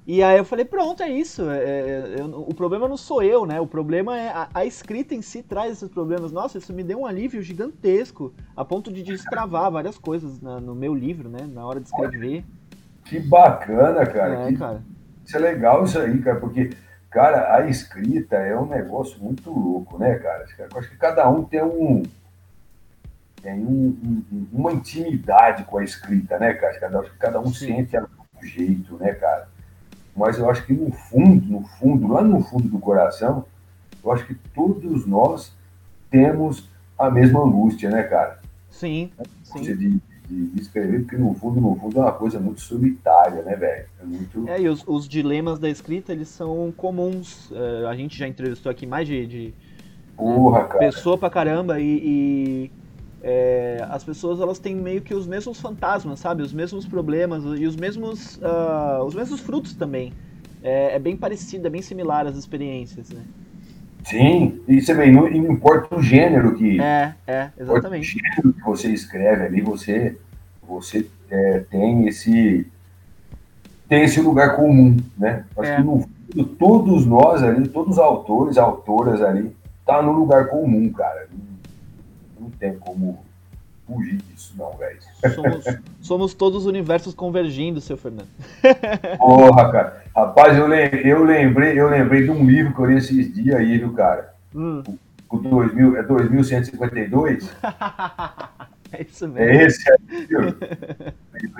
e 0.07 0.23
aí 0.23 0.37
eu 0.37 0.45
falei, 0.45 0.63
pronto, 0.63 1.03
é 1.03 1.09
isso. 1.09 1.49
É, 1.49 1.57
é, 1.57 2.15
eu, 2.17 2.27
o 2.47 2.53
problema 2.53 2.87
não 2.87 2.95
sou 2.95 3.21
eu, 3.21 3.45
né? 3.45 3.59
O 3.59 3.67
problema 3.67 4.17
é 4.17 4.29
a, 4.29 4.47
a, 4.53 4.65
escrita 4.65 5.13
em 5.13 5.21
si 5.21 5.43
traz 5.43 5.73
esses 5.73 5.89
problemas. 5.89 6.31
Nossa, 6.31 6.57
isso 6.57 6.71
me 6.71 6.81
deu 6.81 7.01
um 7.01 7.05
alívio 7.05 7.41
gigantesco, 7.41 8.33
a 8.55 8.63
ponto 8.63 8.89
de 8.89 9.03
destravar 9.03 9.69
várias 9.69 9.97
coisas 9.97 10.39
na, 10.39 10.61
no 10.61 10.73
meu 10.73 10.95
livro, 10.95 11.27
né? 11.27 11.45
Na 11.45 11.65
hora 11.65 11.81
de 11.81 11.87
escrever. 11.87 12.45
Que 13.03 13.19
bacana, 13.19 14.05
cara. 14.05 14.45
É, 14.45 14.47
que, 14.47 14.57
cara. 14.57 14.81
Isso 15.25 15.35
é 15.35 15.39
legal 15.41 15.83
isso 15.83 15.99
aí, 15.99 16.21
cara, 16.21 16.39
porque, 16.39 16.69
cara, 17.09 17.57
a 17.57 17.67
escrita 17.67 18.37
é 18.37 18.57
um 18.57 18.65
negócio 18.65 19.21
muito 19.21 19.51
louco, 19.51 19.97
né, 19.97 20.15
cara? 20.19 20.45
Eu 20.57 20.79
acho 20.79 20.89
que 20.89 20.95
cada 20.95 21.29
um 21.29 21.43
tem 21.43 21.61
um. 21.61 22.03
Tem 23.41 23.59
um, 23.59 24.23
um, 24.31 24.47
uma 24.53 24.71
intimidade 24.71 25.65
com 25.65 25.79
a 25.79 25.83
escrita, 25.83 26.39
né, 26.39 26.53
cara? 26.53 26.79
Cada, 26.79 27.03
cada 27.19 27.39
um 27.41 27.51
Sim. 27.51 27.75
sente 27.75 27.97
ela 27.97 28.09
do 28.39 28.47
jeito, 28.47 28.95
né, 28.95 29.13
cara? 29.13 29.49
Mas 30.17 30.39
eu 30.39 30.49
acho 30.49 30.65
que 30.65 30.73
no 30.73 30.91
fundo, 30.91 31.45
no 31.45 31.61
fundo, 31.61 32.07
lá 32.07 32.23
no 32.23 32.41
fundo 32.41 32.67
do 32.67 32.79
coração, 32.79 33.45
eu 34.03 34.11
acho 34.11 34.25
que 34.25 34.35
todos 34.55 35.05
nós 35.05 35.55
temos 36.09 36.67
a 36.97 37.11
mesma 37.11 37.41
angústia, 37.41 37.89
né, 37.89 38.01
cara? 38.03 38.39
Sim. 38.71 39.11
Sim. 39.43 39.61
De, 39.61 40.01
de, 40.29 40.61
escrever, 40.61 41.01
porque 41.01 41.15
no 41.15 41.33
fundo, 41.35 41.61
no 41.61 41.75
fundo 41.75 41.99
é 41.99 42.01
uma 42.01 42.11
coisa 42.11 42.39
muito 42.39 42.59
solitária, 42.59 43.43
né, 43.43 43.55
velho? 43.55 43.85
É, 44.01 44.05
muito... 44.05 44.49
é, 44.49 44.61
e 44.61 44.67
os, 44.67 44.83
os, 44.85 45.07
dilemas 45.07 45.59
da 45.59 45.69
escrita, 45.69 46.11
eles 46.11 46.27
são 46.27 46.73
comuns. 46.75 47.49
Uh, 47.51 47.87
a 47.87 47.95
gente 47.95 48.17
já 48.17 48.27
entrevistou 48.27 48.71
aqui 48.71 48.85
mais 48.85 49.07
de, 49.07 49.25
de 49.25 49.53
Porra, 50.17 50.65
cara. 50.65 50.79
pessoa 50.79 51.17
pra 51.17 51.29
caramba 51.29 51.79
e, 51.79 51.85
e 51.85 52.71
é, 53.21 53.85
as 53.89 54.03
pessoas 54.03 54.39
elas 54.39 54.59
têm 54.59 54.75
meio 54.75 55.01
que 55.01 55.13
os 55.13 55.25
mesmos 55.27 55.59
fantasmas, 55.59 56.19
sabe? 56.19 56.43
Os 56.43 56.53
mesmos 56.53 56.85
problemas 56.85 57.43
e 57.59 57.65
os 57.65 57.75
mesmos, 57.75 58.37
uh, 58.37 59.03
os 59.03 59.15
mesmos 59.15 59.39
frutos 59.39 59.73
também. 59.73 60.13
É, 60.63 60.95
é, 60.95 60.99
bem 60.99 61.15
parecido, 61.15 61.67
é 61.67 61.69
bem 61.69 61.81
similar 61.81 62.25
as 62.25 62.35
experiências, 62.35 63.09
né? 63.09 63.21
Sim, 64.03 64.61
e 64.67 64.81
você 64.81 64.93
vê, 64.93 65.11
não, 65.11 65.29
não 65.29 65.51
importa 65.51 65.95
o 65.95 66.01
gênero 66.01 66.55
que. 66.55 66.79
É, 66.79 67.13
é, 67.27 67.49
exatamente. 67.57 68.07
O 68.07 68.19
gênero 68.19 68.53
que 68.53 68.63
você 68.63 68.89
escreve 68.89 69.45
ali, 69.45 69.61
você, 69.61 70.17
você 70.65 71.05
é, 71.29 71.59
tem 71.69 72.07
esse 72.07 72.65
tem 73.89 74.03
esse 74.03 74.19
lugar 74.19 74.55
comum, 74.55 74.97
né? 75.17 75.45
Acho 75.57 75.71
é. 75.71 75.75
que 75.77 75.81
no 75.81 75.99
fundo, 75.99 76.45
todos 76.57 77.05
nós 77.05 77.41
ali, 77.41 77.67
todos 77.67 77.93
os 77.93 77.99
autores, 77.99 78.57
autoras 78.57 79.21
ali, 79.21 79.55
tá 79.85 80.01
no 80.01 80.11
lugar 80.11 80.47
comum, 80.47 80.91
cara 80.91 81.26
não 82.47 82.51
tem 82.51 82.77
como 82.79 83.19
fugir 83.85 84.17
disso, 84.17 84.53
não, 84.57 84.71
velho. 84.73 84.99
Somos, 85.33 85.65
somos 86.01 86.33
todos 86.33 86.65
universos 86.65 87.13
convergindo, 87.13 87.79
seu 87.79 87.97
Fernando. 87.97 88.27
Porra, 89.17 89.71
cara. 89.71 90.03
Rapaz, 90.15 90.57
eu, 90.57 90.67
eu, 90.73 91.23
lembrei, 91.23 91.79
eu 91.79 91.89
lembrei 91.89 92.23
de 92.23 92.31
um 92.31 92.45
livro 92.45 92.73
que 92.73 92.79
eu 92.79 92.85
li 92.85 92.97
esses 92.97 93.33
dias 93.33 93.55
aí, 93.55 93.77
viu, 93.77 93.93
cara? 93.93 94.33
Hum. 94.53 94.83
O 95.29 95.37
2000, 95.37 95.97
é 95.97 96.03
2152? 96.03 97.55
é 98.91 99.01
isso 99.03 99.27
mesmo. 99.27 99.49
É 99.49 99.65
esse 99.65 99.91
aí, 99.91 100.25
viu? 100.25 100.41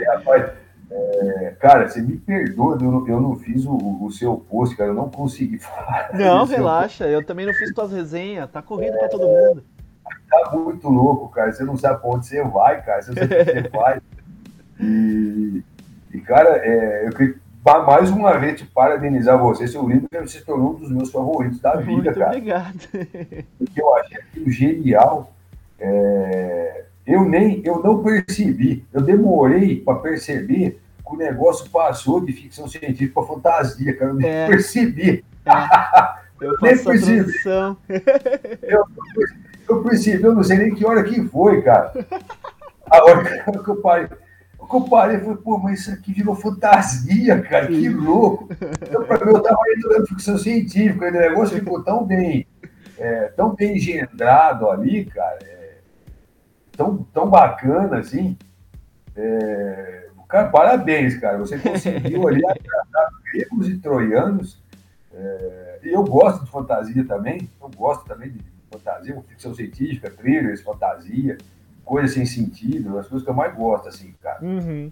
Rapaz, 0.07 0.51
é, 0.89 1.55
cara, 1.59 1.87
você 1.87 2.01
me 2.01 2.17
perdoa, 2.17 2.77
eu 2.81 2.91
não, 2.91 3.07
eu 3.07 3.21
não 3.21 3.35
fiz 3.35 3.65
o, 3.65 3.75
o, 3.75 4.11
seu 4.11 4.37
post, 4.37 4.75
cara, 4.75 4.89
eu 4.89 4.93
não 4.93 5.09
consegui 5.09 5.59
falar. 5.59 6.09
Não, 6.13 6.45
relaxa, 6.45 7.05
eu 7.07 7.23
também 7.23 7.45
não 7.45 7.53
fiz 7.53 7.73
tuas 7.73 7.91
resenhas, 7.91 8.49
tá 8.49 8.61
corrido 8.61 8.95
é, 8.95 8.99
pra 8.99 9.09
todo 9.09 9.27
mundo 9.27 9.63
tá 10.29 10.51
muito 10.53 10.89
louco, 10.89 11.29
cara. 11.29 11.51
Você 11.51 11.63
não 11.63 11.77
sabe 11.77 12.01
pra 12.01 12.09
onde 12.09 12.27
você 12.27 12.43
vai, 12.43 12.81
cara. 12.83 13.01
Você 13.01 13.11
não 13.11 13.17
sabe 13.17 13.35
onde 13.35 13.51
você 13.51 13.69
vai. 13.69 14.01
E, 14.79 15.63
e 16.13 16.21
cara, 16.21 16.49
é, 16.63 17.07
eu 17.07 17.11
queria 17.11 17.35
mais 17.75 18.09
uma 18.09 18.37
vez 18.37 18.59
te 18.59 18.65
parabenizar 18.65 19.37
você. 19.37 19.67
Seu 19.67 19.87
livro 19.87 20.07
se 20.27 20.41
tornou 20.45 20.71
um 20.71 20.75
dos 20.75 20.91
meus 20.91 21.11
favoritos 21.11 21.59
da 21.59 21.75
vida, 21.75 21.91
muito 21.91 22.13
cara. 22.13 22.27
Obrigado. 22.27 22.87
Porque 23.57 23.81
eu 23.81 23.95
achei 23.95 24.17
aquilo 24.17 24.49
genial. 24.49 25.33
É, 25.79 26.85
eu 27.05 27.25
nem 27.27 27.61
eu 27.65 27.81
não 27.83 28.01
percebi, 28.03 28.85
eu 28.91 29.01
demorei 29.01 29.79
para 29.79 29.99
perceber 29.99 30.79
que 31.05 31.13
o 31.13 31.17
negócio 31.17 31.69
passou 31.69 32.19
de 32.23 32.33
ficção 32.33 32.67
científica 32.67 33.13
para 33.13 33.27
fantasia, 33.27 33.95
cara. 33.95 34.11
Eu 34.11 34.15
nem 34.15 34.29
é. 34.29 34.47
percebi. 34.47 35.25
É. 35.45 36.17
Eu 36.39 36.55
faço 36.59 36.91
a 36.91 36.93
transição. 36.93 37.77
Eu, 38.61 38.85
eu 39.67 39.83
percebi, 39.83 40.23
eu 40.23 40.33
não 40.33 40.43
sei 40.43 40.57
nem 40.57 40.75
que 40.75 40.85
hora 40.85 41.03
que 41.03 41.23
foi, 41.25 41.61
cara. 41.61 41.93
A 42.89 43.03
hora 43.03 43.23
que 43.63 43.69
eu 43.69 43.75
parei. 43.81 44.07
eu 44.59 44.81
parei, 44.89 45.19
falei, 45.19 45.37
pô, 45.37 45.57
mas 45.57 45.81
isso 45.81 45.91
aqui 45.91 46.13
virou 46.13 46.35
fantasia, 46.35 47.41
cara, 47.41 47.67
que 47.67 47.89
louco. 47.89 48.47
Então, 48.81 49.03
pra 49.03 49.25
mim, 49.25 49.33
eu 49.33 49.41
tava 49.41 49.59
estudando 49.75 50.07
ficção 50.07 50.37
científica, 50.37 51.07
o 51.07 51.11
negócio 51.11 51.57
ficou 51.59 51.83
tão 51.83 52.05
bem, 52.05 52.47
é, 52.97 53.25
tão 53.35 53.53
bem 53.53 53.75
engendrado 53.75 54.69
ali, 54.69 55.05
cara, 55.05 55.39
é, 55.43 55.77
tão, 56.71 57.05
tão 57.13 57.29
bacana, 57.29 57.97
assim. 57.97 58.37
É, 59.15 60.07
cara, 60.29 60.47
parabéns, 60.47 61.17
cara, 61.17 61.37
você 61.37 61.57
conseguiu 61.57 62.25
ali 62.27 62.41
agradar 62.47 63.09
gregos 63.33 63.67
e 63.67 63.77
troianos, 63.79 64.63
é, 65.13 65.79
e 65.83 65.89
eu 65.89 66.03
gosto 66.03 66.45
de 66.45 66.51
fantasia 66.51 67.05
também, 67.05 67.49
eu 67.61 67.69
gosto 67.75 68.05
também 68.05 68.29
de 68.29 68.39
fantasia, 68.71 69.23
ficção 69.27 69.53
científica, 69.53 70.09
thrillers, 70.09 70.61
fantasia, 70.61 71.37
coisas 71.83 72.11
sem 72.11 72.25
sentido, 72.25 72.97
as 72.97 73.07
coisas 73.07 73.23
que 73.23 73.29
eu 73.29 73.35
mais 73.35 73.55
gosto, 73.55 73.87
assim, 73.87 74.13
cara. 74.21 74.43
Uhum. 74.43 74.91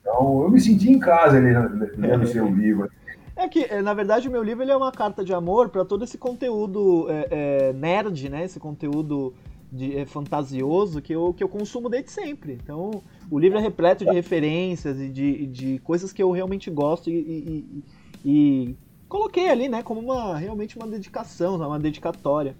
Então, 0.00 0.42
eu 0.42 0.50
me 0.50 0.60
senti 0.60 0.90
em 0.90 0.98
casa 0.98 1.38
ali 1.38 1.52
lendo 1.96 2.24
o 2.24 2.26
seu 2.26 2.46
livro. 2.52 2.90
É 3.34 3.48
que, 3.48 3.64
é, 3.64 3.80
na 3.80 3.94
verdade, 3.94 4.28
o 4.28 4.30
meu 4.30 4.42
livro 4.42 4.62
ele 4.62 4.70
é 4.70 4.76
uma 4.76 4.92
carta 4.92 5.24
de 5.24 5.32
amor 5.32 5.70
para 5.70 5.84
todo 5.84 6.04
esse 6.04 6.18
conteúdo 6.18 7.06
é, 7.08 7.28
é, 7.30 7.72
nerd, 7.72 8.28
né? 8.28 8.44
Esse 8.44 8.60
conteúdo 8.60 9.32
de, 9.72 9.96
é, 9.96 10.04
fantasioso 10.04 11.00
que 11.00 11.14
eu, 11.14 11.32
que 11.32 11.42
eu 11.42 11.48
consumo 11.48 11.88
desde 11.88 12.10
sempre. 12.10 12.58
Então, 12.62 13.02
o 13.30 13.38
livro 13.38 13.58
é 13.58 13.62
repleto 13.62 14.04
de 14.04 14.12
referências 14.12 15.00
e 15.00 15.08
de, 15.08 15.46
de 15.46 15.78
coisas 15.78 16.12
que 16.12 16.22
eu 16.22 16.30
realmente 16.30 16.70
gosto 16.70 17.08
e, 17.08 17.14
e, 17.14 17.84
e, 18.24 18.70
e 18.70 18.76
coloquei 19.08 19.48
ali, 19.48 19.68
né? 19.68 19.82
Como 19.82 20.00
uma, 20.00 20.36
realmente 20.36 20.76
uma 20.76 20.86
dedicação, 20.86 21.56
uma 21.56 21.78
dedicatória 21.78 22.54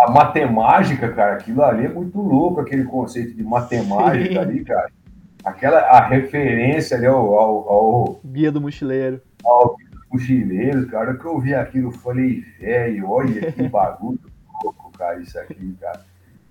a 0.00 0.10
matemática, 0.10 1.12
cara, 1.12 1.34
aquilo 1.34 1.62
ali 1.62 1.86
é 1.86 1.88
muito 1.88 2.20
louco, 2.20 2.60
aquele 2.60 2.84
conceito 2.84 3.34
de 3.34 3.42
matemática 3.42 4.32
Sim. 4.32 4.38
ali, 4.38 4.64
cara. 4.64 4.90
Aquela 5.44 5.78
a 5.80 6.06
referência 6.06 6.96
ali 6.96 7.06
ao, 7.06 7.34
ao, 7.34 7.68
ao 7.68 8.20
Guia 8.24 8.50
do 8.50 8.60
Mochileiro. 8.60 9.20
Ao 9.44 9.76
Guia 9.76 9.90
do 9.90 10.06
Mochileiro, 10.12 10.86
cara. 10.88 11.14
Que 11.14 11.24
eu 11.24 11.38
vi 11.38 11.54
aquilo, 11.54 11.88
eu 11.88 11.92
falei, 11.92 12.44
velho, 12.58 13.10
olha 13.10 13.52
que 13.52 13.62
bagulho 13.68 14.20
louco, 14.62 14.90
cara, 14.96 15.20
isso 15.20 15.38
aqui, 15.38 15.76
cara. 15.80 16.00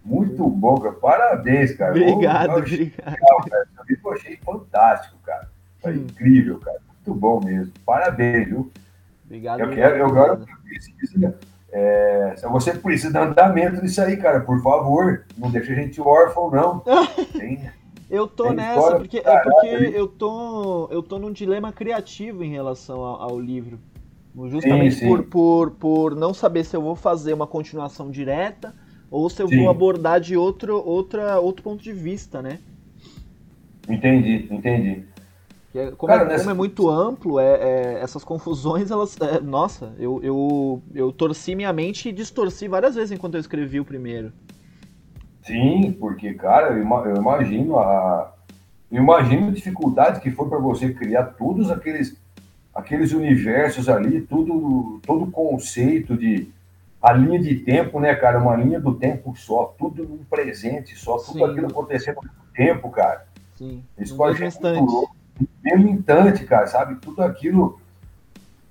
Muito 0.03 0.47
bom, 0.47 0.77
cara. 0.79 0.95
Parabéns, 0.95 1.75
cara. 1.75 1.91
Obrigado, 1.91 2.57
obrigado. 2.57 3.11
Legal, 3.11 3.45
cara. 3.49 3.67
Eu 3.87 4.11
achei 4.13 4.37
fantástico, 4.37 5.17
cara. 5.23 5.49
Foi 5.81 5.97
hum. 5.97 6.05
incrível, 6.09 6.59
cara. 6.59 6.79
Muito 6.95 7.19
bom 7.19 7.43
mesmo. 7.43 7.73
Parabéns, 7.85 8.47
viu? 8.47 8.71
Obrigado. 9.25 9.59
Eu 9.59 9.69
quero, 9.71 9.97
eu 9.97 10.13
quero 10.13 10.45
é, 11.71 12.35
você 12.49 12.73
precisa 12.73 13.11
de 13.11 13.17
andamento 13.17 13.81
nisso 13.81 14.01
aí, 14.01 14.17
cara, 14.17 14.41
por 14.41 14.61
favor. 14.61 15.25
Não 15.37 15.51
deixa 15.51 15.71
a 15.71 15.75
gente 15.75 16.01
órfão, 16.01 16.49
não. 16.49 16.79
Tem, 17.37 17.69
eu 18.09 18.27
tô 18.27 18.45
tem 18.45 18.55
nessa, 18.55 18.95
porque, 18.97 19.19
é 19.19 19.39
porque 19.39 19.91
eu 19.93 20.07
tô, 20.07 20.87
eu 20.91 21.03
tô 21.03 21.19
num 21.19 21.31
dilema 21.31 21.71
criativo 21.71 22.43
em 22.43 22.51
relação 22.51 23.03
ao, 23.03 23.21
ao 23.21 23.39
livro. 23.39 23.79
Justamente 24.47 24.95
sim, 24.95 24.99
sim. 25.01 25.07
Por, 25.07 25.23
por, 25.23 25.71
por 25.71 26.15
não 26.15 26.33
saber 26.33 26.63
se 26.63 26.75
eu 26.75 26.81
vou 26.81 26.95
fazer 26.95 27.33
uma 27.33 27.45
continuação 27.45 28.09
direta 28.09 28.73
ou 29.11 29.29
se 29.29 29.41
eu 29.41 29.47
sim. 29.47 29.57
vou 29.57 29.69
abordar 29.69 30.19
de 30.19 30.37
outro, 30.37 30.77
outra, 30.83 31.39
outro 31.39 31.63
ponto 31.63 31.83
de 31.83 31.91
vista, 31.91 32.41
né? 32.41 32.59
Entendi, 33.87 34.47
entendi. 34.51 35.03
É, 35.73 35.91
como, 35.91 36.11
Cara, 36.11 36.23
é, 36.23 36.27
nessa... 36.27 36.45
como, 36.45 36.51
é, 36.51 36.53
muito 36.55 36.89
amplo, 36.89 37.39
é, 37.39 37.53
é 37.53 37.99
essas 38.01 38.23
confusões, 38.23 38.89
elas. 38.89 39.15
É, 39.21 39.39
nossa, 39.39 39.93
eu, 39.99 40.19
eu, 40.23 40.83
eu 40.93 41.11
torci 41.11 41.55
minha 41.55 41.71
mente 41.71 42.09
e 42.09 42.11
distorci 42.11 42.67
várias 42.67 42.95
vezes 42.95 43.11
enquanto 43.11 43.35
eu 43.35 43.39
escrevi 43.39 43.79
o 43.79 43.85
primeiro. 43.85 44.31
Sim, 45.43 45.95
porque, 45.99 46.33
cara, 46.33 46.73
eu, 46.73 46.83
imagino 47.17 47.77
a. 47.79 48.33
Eu 48.91 49.03
imagino 49.03 49.49
a 49.49 49.51
dificuldade 49.51 50.19
que 50.19 50.31
foi 50.31 50.49
para 50.49 50.57
você 50.57 50.91
criar 50.91 51.23
todos 51.23 51.69
aqueles, 51.69 52.17
aqueles 52.73 53.13
universos 53.13 53.87
ali, 53.87 54.21
tudo, 54.21 54.99
todo 55.05 55.25
o 55.25 55.31
conceito 55.31 56.17
de. 56.17 56.49
A 57.01 57.13
linha 57.13 57.39
de 57.39 57.55
tempo, 57.55 57.97
né, 57.97 58.13
cara? 58.13 58.41
Uma 58.41 58.57
linha 58.57 58.77
do 58.77 58.93
tempo 58.93 59.33
só, 59.33 59.73
tudo 59.79 60.03
no 60.03 60.17
presente 60.25 60.97
só, 60.97 61.17
tudo 61.17 61.37
Sim. 61.37 61.43
aquilo 61.45 61.67
acontecendo 61.67 62.19
no 62.21 62.53
tempo, 62.53 62.89
cara. 62.89 63.25
Sim, 63.55 63.81
Isso 63.97 64.17
pode 64.17 64.37
ser 64.37 64.51
muito 64.61 64.91
louco 64.91 65.18
mesmo 65.63 65.89
instante, 65.89 66.45
cara, 66.45 66.67
sabe? 66.67 66.95
Tudo 66.95 67.21
aquilo, 67.21 67.79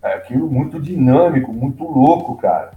é 0.03 0.14
aquilo 0.14 0.51
muito 0.51 0.81
dinâmico, 0.81 1.53
muito 1.53 1.85
louco, 1.85 2.37
cara. 2.37 2.73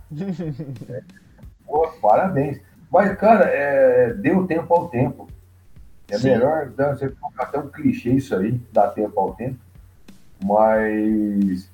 É, 0.90 1.02
pô, 1.66 1.88
parabéns. 2.02 2.60
Mas, 2.92 3.18
cara, 3.18 3.46
é, 3.46 4.14
deu 4.14 4.46
tempo 4.46 4.74
ao 4.74 4.90
tempo. 4.90 5.28
É 6.10 6.18
Sim. 6.18 6.32
melhor 6.32 6.70
você 6.70 7.10
colocar 7.10 7.44
até 7.44 7.58
um 7.58 7.70
clichê 7.70 8.12
isso 8.12 8.36
aí, 8.36 8.60
dar 8.74 8.90
tempo 8.90 9.18
ao 9.18 9.34
tempo. 9.34 9.58
Mas 10.44 11.70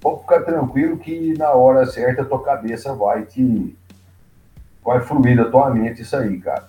pode 0.00 0.22
ficar 0.22 0.42
tranquilo 0.42 0.98
que 0.98 1.36
na 1.38 1.52
hora 1.52 1.86
certa 1.86 2.22
a 2.22 2.24
tua 2.24 2.42
cabeça 2.42 2.94
vai 2.94 3.24
te. 3.24 3.76
Vai 4.84 5.00
fluir 5.00 5.36
da 5.36 5.50
tua 5.50 5.70
mente 5.70 6.02
isso 6.02 6.16
aí, 6.16 6.40
cara. 6.40 6.68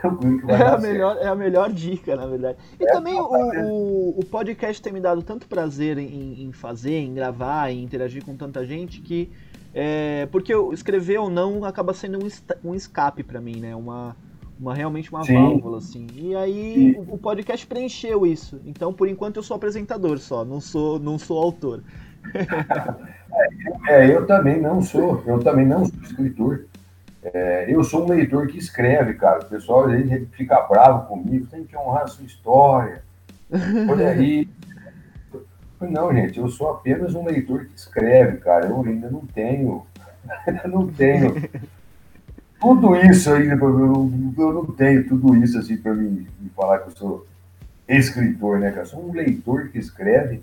é, 0.48 0.62
a 0.62 0.78
melhor, 0.78 1.16
é 1.20 1.26
a 1.26 1.34
melhor 1.34 1.72
dica, 1.72 2.16
na 2.16 2.26
verdade. 2.26 2.58
E 2.78 2.84
é, 2.84 2.92
também 2.92 3.14
o, 3.14 3.24
o, 3.24 4.20
o, 4.20 4.24
podcast 4.24 4.80
tem 4.80 4.92
me 4.92 5.00
dado 5.00 5.22
tanto 5.22 5.46
prazer 5.46 5.98
em, 5.98 6.44
em, 6.44 6.52
fazer, 6.52 6.98
em 6.98 7.12
gravar, 7.12 7.70
em 7.70 7.82
interagir 7.82 8.24
com 8.24 8.36
tanta 8.36 8.64
gente 8.64 9.00
que. 9.00 9.30
É, 9.72 10.26
porque 10.32 10.52
escrever 10.72 11.18
ou 11.18 11.30
não 11.30 11.64
acaba 11.64 11.94
sendo 11.94 12.18
um, 12.18 12.70
um 12.70 12.74
escape 12.74 13.22
para 13.22 13.40
mim, 13.40 13.56
né? 13.56 13.76
Uma, 13.76 14.16
uma 14.58 14.74
realmente 14.74 15.10
uma 15.10 15.24
Sim. 15.24 15.34
válvula, 15.34 15.78
assim. 15.78 16.06
E 16.14 16.34
aí 16.34 16.96
o, 16.98 17.14
o, 17.14 17.18
podcast 17.18 17.66
preencheu 17.66 18.26
isso. 18.26 18.60
Então, 18.64 18.92
por 18.92 19.06
enquanto, 19.06 19.36
eu 19.36 19.42
sou 19.42 19.56
apresentador 19.56 20.18
só, 20.18 20.44
não 20.44 20.60
sou, 20.60 20.98
não 20.98 21.18
sou 21.18 21.38
autor. 21.38 21.84
é, 23.88 24.14
eu 24.14 24.26
também 24.26 24.60
não 24.60 24.82
sou, 24.82 25.22
eu 25.26 25.38
também 25.38 25.66
não 25.66 25.84
sou 25.84 26.00
escritor. 26.02 26.66
É, 27.22 27.66
eu 27.68 27.84
sou 27.84 28.04
um 28.04 28.08
leitor 28.08 28.46
que 28.46 28.58
escreve, 28.58 29.14
cara. 29.14 29.40
O 29.40 29.46
pessoal 29.46 29.86
às 29.86 29.92
vezes 29.92 30.28
fica 30.32 30.60
bravo 30.62 31.06
comigo, 31.06 31.46
tem 31.46 31.64
que 31.64 31.76
honrar 31.76 32.04
a 32.04 32.08
sua 32.08 32.24
história. 32.24 33.02
Olha 33.88 34.10
aí. 34.10 34.48
Não, 35.80 36.12
gente, 36.12 36.38
eu 36.38 36.48
sou 36.48 36.70
apenas 36.70 37.14
um 37.14 37.24
leitor 37.24 37.64
que 37.64 37.74
escreve, 37.74 38.36
cara. 38.38 38.66
Eu 38.66 38.82
ainda 38.82 39.10
não 39.10 39.20
tenho. 39.20 39.86
Ainda 40.46 40.64
não 40.68 40.86
tenho. 40.86 41.34
Tudo 42.60 42.94
isso 42.96 43.32
aí, 43.32 43.48
eu 43.48 43.56
não 43.56 44.66
tenho 44.66 45.08
tudo 45.08 45.34
isso 45.36 45.58
assim 45.58 45.78
para 45.78 45.94
me, 45.94 46.28
me, 46.38 46.50
falar 46.54 46.80
que 46.80 46.88
eu 46.88 46.96
sou 46.96 47.26
escritor, 47.88 48.58
né, 48.58 48.68
cara? 48.68 48.82
Eu 48.82 48.86
sou 48.86 49.08
um 49.08 49.12
leitor 49.12 49.68
que 49.68 49.78
escreve, 49.78 50.42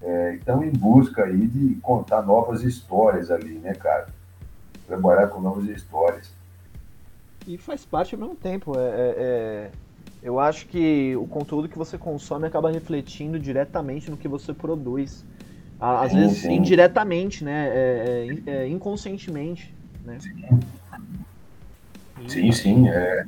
é, 0.00 0.38
então 0.40 0.64
em 0.64 0.70
busca 0.70 1.24
aí 1.24 1.46
de 1.46 1.74
contar 1.82 2.22
novas 2.22 2.62
histórias 2.62 3.30
ali, 3.30 3.58
né, 3.58 3.74
cara? 3.74 4.06
Trabalhar 4.92 5.28
com 5.28 5.40
novas 5.40 5.64
histórias. 5.64 6.30
E 7.46 7.56
faz 7.56 7.84
parte 7.84 8.14
ao 8.14 8.20
mesmo 8.20 8.34
tempo. 8.34 8.78
É, 8.78 8.80
é, 8.80 9.14
é, 9.18 9.70
eu 10.22 10.38
acho 10.38 10.66
que 10.66 11.16
o 11.16 11.26
conteúdo 11.26 11.68
que 11.68 11.78
você 11.78 11.96
consome 11.96 12.46
acaba 12.46 12.70
refletindo 12.70 13.38
diretamente 13.38 14.10
no 14.10 14.16
que 14.16 14.28
você 14.28 14.52
produz. 14.52 15.24
Às 15.80 16.12
sim, 16.12 16.18
vezes 16.18 16.38
sim. 16.38 16.52
indiretamente, 16.52 17.42
né? 17.42 17.68
É, 17.68 18.28
é, 18.46 18.50
é, 18.50 18.68
inconscientemente. 18.68 19.74
Né? 20.04 20.18
Sim, 20.20 20.60
sim. 22.28 22.52
sim 22.52 22.88
é... 22.88 23.24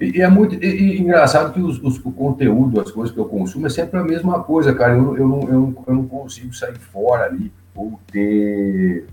E, 0.00 0.22
é 0.22 0.28
muito 0.28 0.54
e, 0.54 0.66
e 0.66 0.98
engraçado 0.98 1.52
que 1.52 1.60
os, 1.60 1.80
os, 1.82 1.98
o 1.98 2.10
conteúdo, 2.10 2.80
as 2.80 2.90
coisas 2.90 3.14
que 3.14 3.20
eu 3.20 3.26
consumo, 3.26 3.66
é 3.66 3.70
sempre 3.70 4.00
a 4.00 4.02
mesma 4.02 4.42
coisa, 4.42 4.74
cara. 4.74 4.94
Eu, 4.94 5.16
eu, 5.16 5.28
não, 5.28 5.40
eu, 5.42 5.60
não, 5.60 5.84
eu 5.86 5.94
não 5.94 6.08
consigo 6.08 6.54
sair 6.54 6.78
fora 6.78 7.26
ali 7.26 7.52
ou 7.74 8.00
ter 8.10 9.06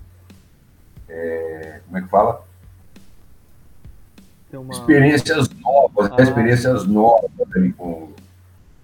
é, 1.08 1.80
como 1.86 1.98
é 1.98 2.02
que 2.02 2.08
fala? 2.08 2.44
Uma... 4.52 4.72
Experiências 4.72 5.50
novas, 5.50 6.10
né? 6.10 6.16
ah. 6.18 6.22
experiências 6.22 6.86
novas 6.86 7.30
ali 7.54 7.72
com 7.72 8.12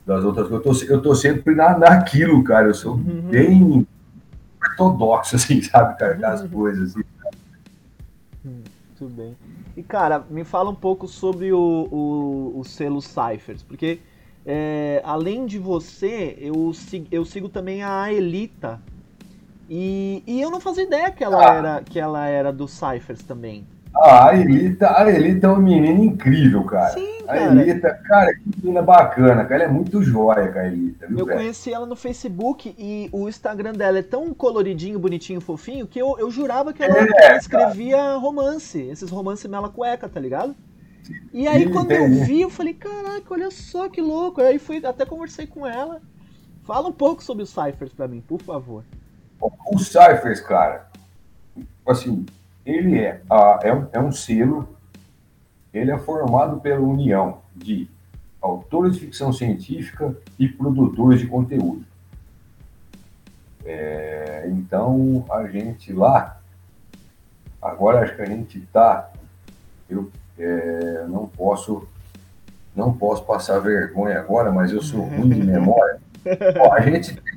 das 0.06 0.24
outras 0.24 0.48
coisas. 0.48 0.82
Eu 0.82 0.88
tô, 0.88 0.94
eu 0.94 1.02
tô 1.02 1.14
sempre 1.14 1.54
na, 1.54 1.78
naquilo, 1.78 2.42
cara. 2.44 2.68
Eu 2.68 2.74
sou 2.74 2.94
uhum. 2.94 3.22
bem 3.30 3.86
ortodoxo, 4.62 5.36
assim, 5.36 5.62
sabe, 5.62 5.98
cara, 5.98 6.14
das 6.14 6.42
uhum. 6.42 6.48
coisas. 6.48 6.90
Assim. 6.90 7.04
Muito 8.44 9.16
bem. 9.16 9.36
E, 9.76 9.82
cara, 9.82 10.24
me 10.30 10.44
fala 10.44 10.70
um 10.70 10.74
pouco 10.74 11.08
sobre 11.08 11.52
o, 11.52 11.58
o, 11.58 12.60
o 12.60 12.64
selo 12.64 13.00
Cyphers, 13.00 13.62
porque 13.62 14.00
é, 14.46 15.02
além 15.04 15.46
de 15.46 15.58
você, 15.58 16.36
eu, 16.38 16.72
eu 17.10 17.24
sigo 17.24 17.48
também 17.48 17.82
a 17.82 18.12
Elita, 18.12 18.80
e, 19.68 20.22
e 20.26 20.40
eu 20.40 20.50
não 20.50 20.60
fazia 20.60 20.84
ideia 20.84 21.10
que 21.10 21.24
ela, 21.24 21.38
ah. 21.38 21.54
era, 21.54 21.82
que 21.82 21.98
ela 21.98 22.26
era 22.26 22.52
do 22.52 22.66
Cyphers 22.68 23.22
também. 23.22 23.66
Ah, 23.96 24.30
a 24.30 24.36
Elita, 24.36 24.90
a 24.98 25.08
Elita 25.08 25.46
é 25.46 25.50
uma 25.50 25.60
menina 25.60 26.02
incrível, 26.02 26.64
cara. 26.64 26.90
Sim, 26.94 27.18
A 27.28 27.34
cara. 27.34 27.62
Elita, 27.62 27.94
cara, 28.04 28.34
que 28.34 28.42
menina 28.60 28.82
bacana, 28.82 29.44
cara. 29.44 29.62
Ela 29.62 29.64
é 29.70 29.72
muito 29.72 30.02
joia, 30.02 30.48
cara, 30.48 30.66
a 30.66 30.66
Elita, 30.66 31.06
viu, 31.06 31.18
Eu 31.20 31.26
velho? 31.26 31.38
conheci 31.38 31.72
ela 31.72 31.86
no 31.86 31.94
Facebook 31.94 32.74
e 32.76 33.08
o 33.12 33.28
Instagram 33.28 33.72
dela 33.72 33.98
é 34.00 34.02
tão 34.02 34.34
coloridinho, 34.34 34.98
bonitinho, 34.98 35.40
fofinho, 35.40 35.86
que 35.86 36.00
eu, 36.00 36.16
eu 36.18 36.28
jurava 36.30 36.72
que 36.72 36.82
ela, 36.82 36.98
É, 36.98 37.26
ela 37.26 37.36
escrevia 37.36 38.16
romance, 38.16 38.80
esses 38.80 39.10
romances 39.10 39.48
mela 39.48 39.68
cueca, 39.68 40.08
tá 40.08 40.18
ligado? 40.18 40.56
E 41.32 41.46
aí 41.46 41.70
quando 41.70 41.92
eu 41.92 42.08
vi, 42.24 42.40
eu 42.40 42.50
falei, 42.50 42.74
caraca, 42.74 43.26
olha 43.30 43.50
só 43.50 43.88
que 43.88 44.00
louco. 44.00 44.40
Aí 44.40 44.58
fui, 44.58 44.84
até 44.84 45.04
conversei 45.06 45.46
com 45.46 45.66
ela. 45.66 46.00
Fala 46.64 46.88
um 46.88 46.92
pouco 46.92 47.22
sobre 47.22 47.42
os 47.42 47.50
Cyphers 47.50 47.92
pra 47.92 48.08
mim, 48.08 48.20
por 48.26 48.40
favor. 48.42 48.82
O 49.66 49.78
Cyphers, 49.78 50.40
cara, 50.40 50.86
assim, 51.86 52.24
ele 52.64 52.98
é, 52.98 53.20
ah, 53.30 53.58
é, 53.62 53.74
um, 53.74 53.86
é 53.92 54.00
um 54.00 54.10
selo, 54.10 54.68
ele 55.72 55.90
é 55.90 55.98
formado 55.98 56.60
pela 56.60 56.80
união 56.80 57.42
de 57.54 57.90
autores 58.40 58.94
de 58.94 59.00
ficção 59.00 59.32
científica 59.32 60.16
e 60.38 60.48
produtores 60.48 61.20
de 61.20 61.26
conteúdo. 61.26 61.84
É, 63.66 64.44
então, 64.48 65.26
a 65.30 65.46
gente 65.46 65.92
lá, 65.92 66.40
agora 67.60 68.00
acho 68.00 68.16
que 68.16 68.22
a 68.22 68.26
gente 68.26 68.60
tá, 68.72 69.10
eu 69.90 70.10
é, 70.38 71.04
não 71.06 71.26
posso, 71.26 71.86
não 72.74 72.94
posso 72.94 73.24
passar 73.24 73.58
vergonha 73.58 74.18
agora, 74.18 74.50
mas 74.50 74.72
eu 74.72 74.82
sou 74.82 75.02
ruim 75.02 75.28
de 75.28 75.42
memória. 75.44 76.00
Ó, 76.60 76.72
a 76.72 76.80
gente 76.80 77.14
tem 77.14 77.34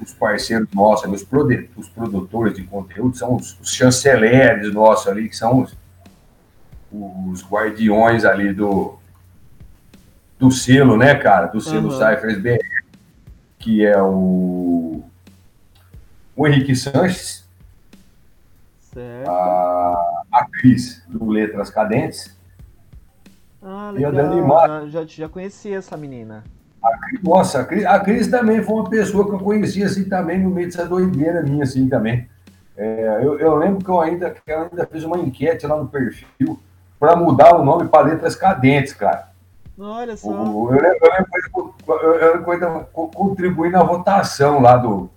os 0.00 0.12
parceiros 0.14 0.68
nossos, 0.74 1.04
ali, 1.04 1.70
os, 1.76 1.88
produtores 1.88 2.54
de 2.54 2.64
conteúdo, 2.64 3.16
são 3.16 3.36
os, 3.36 3.58
os 3.60 3.70
chanceleres 3.72 4.72
nossos 4.72 5.06
ali, 5.06 5.28
que 5.28 5.36
são 5.36 5.60
os, 5.62 5.76
os 6.90 7.44
guardiões 7.44 8.24
ali 8.24 8.52
do, 8.52 8.98
do 10.38 10.50
selo, 10.50 10.96
né, 10.96 11.14
cara? 11.14 11.46
Do 11.46 11.60
selo 11.60 11.90
Aham. 11.92 12.14
Cyphers 12.16 12.38
BR, 12.38 12.58
que 13.58 13.84
é 13.84 14.00
o, 14.02 15.02
o 16.34 16.46
Henrique 16.46 16.74
Sanches, 16.74 17.46
Certo. 18.80 19.28
a, 19.30 20.22
a 20.32 20.46
Cris, 20.50 21.02
do 21.08 21.28
Letras 21.28 21.70
Cadentes, 21.70 22.36
Ah, 23.62 23.92
e 23.96 24.04
a 24.04 24.08
legal. 24.08 24.30
Dani 24.30 24.42
Matos. 24.42 24.92
Já, 24.92 25.00
já, 25.02 25.06
já 25.06 25.28
conheci 25.28 25.72
essa 25.72 25.96
menina. 25.96 26.42
Nossa, 27.22 27.60
a 27.60 27.64
Cris, 27.64 27.84
a 27.84 27.98
Cris 28.00 28.28
também 28.28 28.62
foi 28.62 28.74
uma 28.76 28.88
pessoa 28.90 29.24
que 29.26 29.32
eu 29.34 29.38
conheci 29.38 29.82
assim 29.82 30.04
também 30.08 30.38
no 30.40 30.50
meio 30.50 30.68
dessa 30.68 30.84
doideira 30.86 31.42
minha 31.42 31.64
assim 31.64 31.88
também. 31.88 32.28
É, 32.76 33.20
eu, 33.22 33.38
eu 33.38 33.56
lembro 33.56 33.82
que 33.84 33.90
eu 33.90 34.00
ainda, 34.00 34.30
que 34.30 34.40
ela 34.50 34.68
ainda 34.70 34.86
fez 34.86 35.02
uma 35.04 35.18
enquete 35.18 35.66
lá 35.66 35.76
no 35.76 35.88
perfil 35.88 36.58
para 37.00 37.16
mudar 37.16 37.54
o 37.56 37.64
nome 37.64 37.88
para 37.88 38.06
letras 38.08 38.34
cadentes, 38.36 38.92
cara. 38.92 39.28
Olha 39.78 40.16
só. 40.16 40.30
O- 40.30 40.74
eu 40.74 40.80
lembro, 40.82 40.98
eu 41.02 41.24
que 41.50 41.90
eu- 41.90 41.96
eu- 42.00 42.14
eu 42.14 42.42
eu 42.42 42.50
ainda 42.50 42.86
contribuí 42.92 43.70
na 43.70 43.82
votação 43.82 44.60
lá 44.60 44.76
do. 44.76 45.10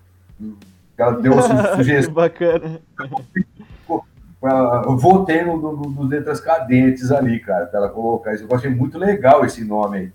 ela 0.97 1.14
deu 1.22 1.41
su, 1.41 1.49
que 1.49 1.76
sugestão. 1.76 2.14
bacana. 2.14 2.80
Eu 4.41 4.95
votei 4.95 5.43
no, 5.43 5.57
no, 5.57 5.74
no- 5.76 5.89
nos 5.89 6.10
letras 6.10 6.39
cadentes 6.39 7.12
ali, 7.12 7.41
cara, 7.41 7.66
para 7.66 7.80
ela 7.80 7.89
colocar 7.89 8.34
isso. 8.34 8.45
Eu 8.49 8.55
achei 8.55 8.70
muito 8.70 8.97
legal 8.97 9.43
esse 9.43 9.66
nome 9.66 9.97
aí. 9.97 10.12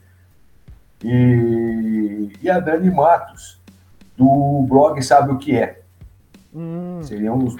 E, 1.05 2.33
e 2.43 2.51
a 2.51 2.59
Dani 2.59 2.91
Matos, 2.91 3.61
do 4.17 4.65
blog 4.69 5.01
Sabe 5.03 5.33
o 5.33 5.39
que 5.39 5.55
é. 5.55 5.83
Hum, 6.55 7.01
Seriam 7.03 7.39
os 7.39 7.57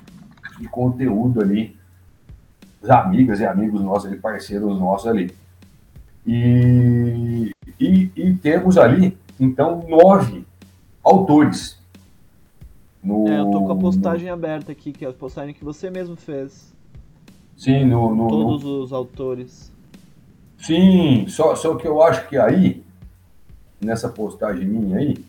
de 0.59 0.69
conteúdo 0.69 1.41
ali, 1.41 1.77
as 2.83 2.89
amigas 2.91 3.41
e 3.41 3.45
amigos 3.47 3.81
nossos 3.83 4.11
ali, 4.11 4.19
parceiros 4.21 4.79
nossos 4.79 5.09
ali. 5.09 5.35
E, 6.27 7.51
e, 7.79 8.11
e 8.17 8.35
temos 8.35 8.79
ali, 8.79 9.19
então, 9.39 9.85
nove 9.89 10.47
autores. 11.03 11.79
No, 13.03 13.29
é, 13.29 13.41
eu 13.41 13.51
tô 13.51 13.65
com 13.65 13.73
a 13.73 13.77
postagem 13.77 14.31
aberta 14.31 14.73
aqui, 14.73 14.93
que 14.93 15.05
é 15.05 15.09
a 15.09 15.13
postagem 15.13 15.53
que 15.53 15.65
você 15.65 15.91
mesmo 15.91 16.17
fez. 16.17 16.73
Sim, 17.57 17.85
no, 17.85 18.15
no, 18.15 18.25
no- 18.25 18.29
Todos 18.29 18.65
os 18.65 18.93
autores. 18.93 19.71
Sim, 20.59 21.27
só, 21.29 21.55
só 21.57 21.75
que 21.75 21.87
eu 21.87 22.01
acho 22.03 22.27
que 22.29 22.39
aí, 22.39 22.83
nessa 23.85 24.09
postagem 24.09 24.67
minha 24.67 24.99
aí, 24.99 25.25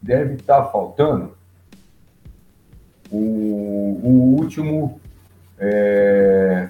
deve 0.00 0.34
estar 0.34 0.64
faltando 0.66 1.32
o, 3.10 3.16
o 4.02 4.36
último 4.38 5.00
é, 5.58 6.68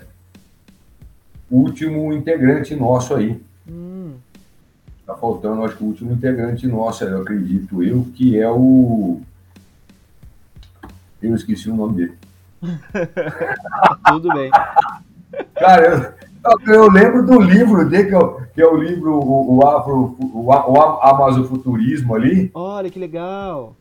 o 1.50 1.56
último 1.56 2.12
integrante 2.12 2.74
nosso 2.74 3.14
aí. 3.14 3.40
Hum, 3.68 4.14
Tá 5.06 5.14
faltando, 5.14 5.62
acho 5.64 5.76
que 5.76 5.84
o 5.84 5.88
último 5.88 6.12
integrante 6.12 6.66
nosso, 6.66 7.04
eu 7.04 7.20
acredito 7.20 7.82
eu, 7.82 8.06
que 8.14 8.38
é 8.38 8.50
o. 8.50 9.20
Eu 11.20 11.34
esqueci 11.34 11.70
o 11.70 11.76
nome 11.76 11.96
dele. 11.96 12.18
tudo 14.08 14.28
bem. 14.32 14.50
Cara, 15.54 15.82
eu, 15.82 16.14
eu 16.66 16.90
lembro 16.90 17.24
do 17.24 17.40
livro 17.40 17.88
dele, 17.88 18.08
que 18.08 18.14
é 18.14 18.18
o, 18.18 18.40
que 18.54 18.62
é 18.62 18.66
o 18.66 18.76
livro 18.76 19.14
o, 19.14 19.56
o, 19.56 19.66
Afro, 19.66 20.16
o, 20.20 20.46
o 20.46 20.80
Amazofuturismo 21.02 22.14
ali. 22.14 22.50
Olha 22.54 22.90
que 22.90 22.98
legal. 22.98 23.76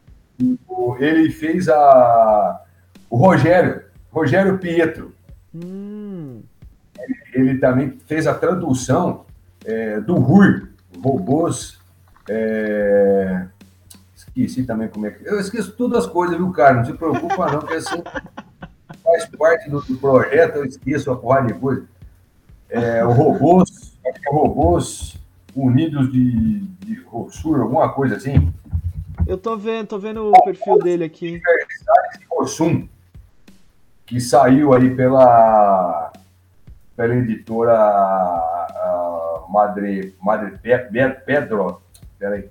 Ele 1.00 1.30
fez 1.30 1.70
a. 1.70 2.62
O 3.10 3.18
Rogério, 3.18 3.84
Rogério 4.12 4.58
Pietro. 4.58 5.14
Hum, 5.54 6.42
Ele 7.34 7.60
também 7.60 8.00
fez 8.08 8.26
a 8.26 8.34
tradução 8.34 9.26
é, 9.64 10.00
do 10.00 10.16
RUR, 10.16 10.70
robôs. 11.04 11.78
é, 12.28 13.46
esqueci 14.16 14.64
também 14.64 14.88
como 14.88 15.06
é 15.06 15.12
que. 15.12 15.28
Eu 15.28 15.40
esqueço 15.40 15.74
todas 15.74 16.06
as 16.06 16.12
coisas, 16.12 16.36
viu, 16.36 16.52
cara? 16.52 16.78
Não 16.78 16.86
se 16.86 16.94
preocupa, 16.94 17.52
não, 17.52 17.62
que 17.62 17.74
assim 17.76 18.02
faz 19.04 19.26
parte 19.38 19.70
do, 19.70 19.82
do 19.82 19.98
projeto, 19.98 20.56
eu 20.58 20.66
esqueço 20.66 21.12
a 21.12 21.16
porra 21.16 21.42
de 21.42 21.54
coisa. 21.54 21.84
É, 22.74 23.06
o 23.06 23.12
robôs, 23.12 23.94
é 24.04 24.12
robôs 24.32 25.16
unidos 25.56 26.12
de, 26.12 26.60
de 26.62 26.96
Rossur, 27.04 27.62
alguma 27.62 27.94
coisa 27.94 28.16
assim. 28.16 28.52
eu 29.28 29.38
tô 29.38 29.56
vendo, 29.56 29.86
tô 29.88 30.00
vendo 30.00 30.32
o 30.32 30.44
perfil 30.44 30.80
dele 30.80 31.04
aqui. 31.04 31.40
Rossum, 32.32 32.88
que 34.08 34.20
saiu 34.20 34.74
aí 34.74 34.90
pela, 34.96 36.12
pela 36.96 37.14
editora 37.16 37.74
ah, 37.78 39.44
Madre, 39.50 40.16
Madre 40.20 40.58
Pe- 40.58 40.80
Pe- 40.80 41.10
Pedro, 41.28 41.80
peraí, 42.18 42.50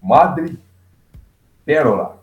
Madre 0.00 0.56
Pérola, 1.64 2.22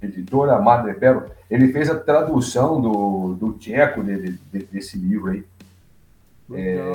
editora 0.00 0.58
Madre 0.58 0.94
Pérola. 0.94 1.30
Ele 1.50 1.70
fez 1.70 1.90
a 1.90 2.00
tradução 2.00 2.80
do, 2.80 3.34
do 3.34 3.52
tcheco 3.58 4.02
de- 4.02 4.32
de- 4.50 4.64
desse 4.64 4.96
livro 4.98 5.30
aí. 5.30 5.44
Legal. 6.48 6.94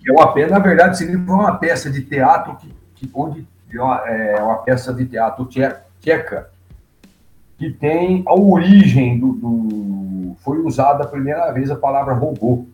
que 0.00 0.10
é 0.10 0.12
uma 0.12 0.32
peça, 0.32 0.50
na 0.50 0.58
verdade, 0.58 0.94
esse 0.94 1.04
livro 1.06 1.32
é 1.32 1.34
uma 1.36 1.56
peça 1.56 1.90
de 1.90 2.02
teatro 2.02 2.56
que, 2.56 2.68
que 2.96 3.10
onde 3.14 3.46
é 3.72 3.80
uma, 3.80 4.08
é 4.08 4.54
peça 4.64 4.92
de 4.92 5.06
teatro 5.06 5.44
tche- 5.46 5.76
tcheca 6.00 6.50
que 7.58 7.70
tem 7.70 8.22
a 8.26 8.34
origem 8.34 9.18
do, 9.18 9.32
do- 9.32 10.36
foi 10.40 10.58
usada 10.58 11.04
a 11.04 11.06
primeira 11.06 11.50
vez 11.52 11.70
a 11.70 11.76
palavra 11.76 12.12
robô. 12.14 12.66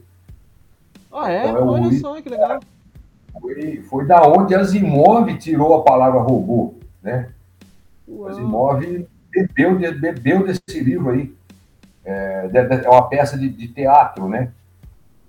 Ah, 1.12 1.30
é? 1.30 1.46
Então 1.48 1.56
é 1.56 1.62
Olha 1.62 1.82
Luiz- 1.86 2.00
só 2.00 2.20
que 2.20 2.28
legal. 2.28 2.60
Foi, 3.40 3.82
foi 3.88 4.06
da 4.06 4.22
onde 4.26 4.54
Asimov 4.54 5.32
tirou 5.38 5.74
a 5.76 5.82
palavra 5.84 6.20
robô, 6.20 6.74
né? 7.02 7.28
Uau. 8.08 8.28
Asimov 8.28 9.06
bebeu, 9.30 9.78
bebeu 10.00 10.46
desse 10.46 10.80
livro 10.80 11.10
aí. 11.10 11.32
É, 12.04 12.48
é 12.84 12.88
uma 12.88 13.08
peça 13.08 13.38
de, 13.38 13.48
de 13.48 13.68
teatro, 13.68 14.28
né? 14.28 14.50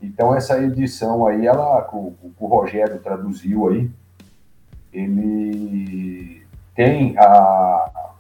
Então, 0.01 0.35
essa 0.35 0.59
edição 0.61 1.27
aí, 1.27 1.45
ela, 1.45 1.87
o, 1.93 2.11
que 2.11 2.43
o 2.43 2.47
Rogério 2.47 2.99
traduziu 2.99 3.69
aí, 3.69 3.89
ele 4.91 6.43
tem 6.75 7.17
a. 7.17 8.11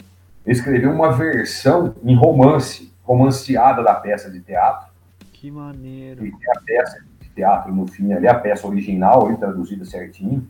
escreveu 0.45 0.91
uma 0.91 1.11
versão 1.11 1.95
em 2.03 2.15
romance, 2.15 2.93
romanceada 3.03 3.83
da 3.83 3.95
peça 3.95 4.29
de 4.29 4.41
teatro, 4.41 4.91
Que 5.33 5.49
maneiro. 5.49 6.25
e 6.25 6.31
tem 6.31 6.51
a 6.55 6.61
peça 6.61 7.03
de 7.19 7.29
teatro 7.29 7.73
no 7.73 7.87
fim 7.87 8.13
ali, 8.13 8.27
a 8.27 8.35
peça 8.35 8.67
original 8.67 9.25
ali, 9.25 9.37
traduzida 9.37 9.83
certinho, 9.83 10.47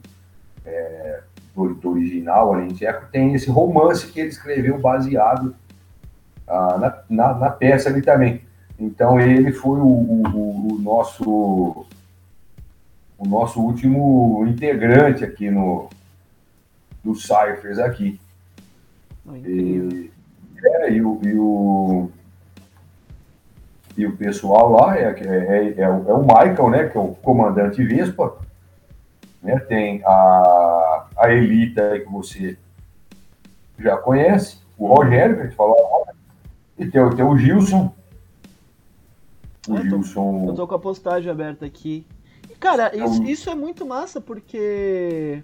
é, 0.66 1.22
do, 1.56 1.74
do 1.76 1.92
original 1.92 2.54
ali 2.54 2.66
em 2.66 2.74
tcheco, 2.74 3.08
tem 3.12 3.34
esse 3.34 3.50
romance 3.50 4.08
que 4.08 4.20
ele 4.20 4.30
escreveu 4.30 4.80
baseado 4.80 5.56
ah, 6.48 6.78
na, 6.78 7.04
na, 7.10 7.34
na 7.34 7.50
peça 7.50 7.90
ali 7.90 8.02
também. 8.02 8.42
Então 8.82 9.20
ele 9.20 9.52
foi 9.52 9.80
o, 9.80 9.86
o- 9.86 10.74
o 10.76 10.80
nosso 10.82 11.86
o 13.16 13.28
nosso 13.28 13.62
último 13.62 14.44
integrante 14.48 15.24
aqui 15.24 15.52
no 15.52 15.88
do 17.04 17.14
Cyphers 17.14 17.78
aqui. 17.78 18.20
E, 19.48 20.12
é, 20.66 20.92
e, 20.94 21.02
o, 21.04 21.20
e, 21.24 21.34
o, 21.38 22.10
e 23.96 24.06
o 24.08 24.18
pessoal 24.18 24.72
lá 24.72 24.98
é, 24.98 25.04
é, 25.04 25.14
é, 25.78 25.82
é, 25.82 25.90
o, 25.90 26.10
é 26.10 26.14
Michael, 26.22 26.70
né, 26.72 26.88
que 26.90 26.98
é 26.98 27.00
o 27.00 27.10
comandante 27.10 27.84
Vespa, 27.84 28.36
né, 29.44 29.60
tem 29.60 30.02
a, 30.04 31.06
a 31.18 31.32
Elita 31.32 32.00
que 32.00 32.12
você 32.12 32.58
já 33.78 33.98
conhece, 33.98 34.58
o 34.78 34.88
Rogério, 34.88 35.36
que 35.36 35.42
a 35.42 35.46
gente 35.46 35.56
falou 35.56 35.76
agora, 35.78 36.16
e 36.78 36.86
tem, 36.88 37.08
tem 37.16 37.26
o 37.26 37.38
Gilson. 37.38 37.94
O 39.68 39.78
é, 39.78 39.82
Gilson. 39.84 40.46
Eu 40.48 40.54
tô 40.54 40.68
com 40.68 40.76
a 40.76 40.80
postagem 40.80 41.32
aberta 41.32 41.66
aqui. 41.66 42.06
Cara, 42.60 42.96
isso, 42.96 43.24
isso 43.24 43.50
é 43.50 43.56
muito 43.56 43.86
massa 43.86 44.22
porque 44.22 45.44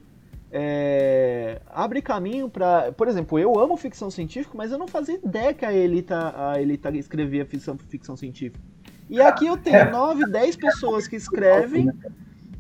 é, 0.52 1.60
abre 1.68 2.02
caminho 2.02 2.50
para, 2.50 2.92
por 2.92 3.08
exemplo, 3.08 3.38
eu 3.40 3.60
amo 3.60 3.76
ficção 3.76 4.10
científica, 4.10 4.56
mas 4.56 4.72
eu 4.72 4.78
não 4.78 4.88
fazia 4.88 5.16
ideia 5.16 5.54
que 5.54 5.66
a 5.66 5.74
Elita, 5.74 6.34
a 6.36 6.62
Elita 6.62 6.90
escrevia 6.96 7.46
ficção, 7.46 7.78
ficção 7.78 8.16
científica. 8.16 8.64
E 9.10 9.22
aqui 9.22 9.48
eu 9.48 9.58
tenho 9.58 9.92
9, 9.92 10.26
10 10.30 10.56
pessoas 10.58 11.08
que 11.08 11.16
escrevem, 11.16 11.92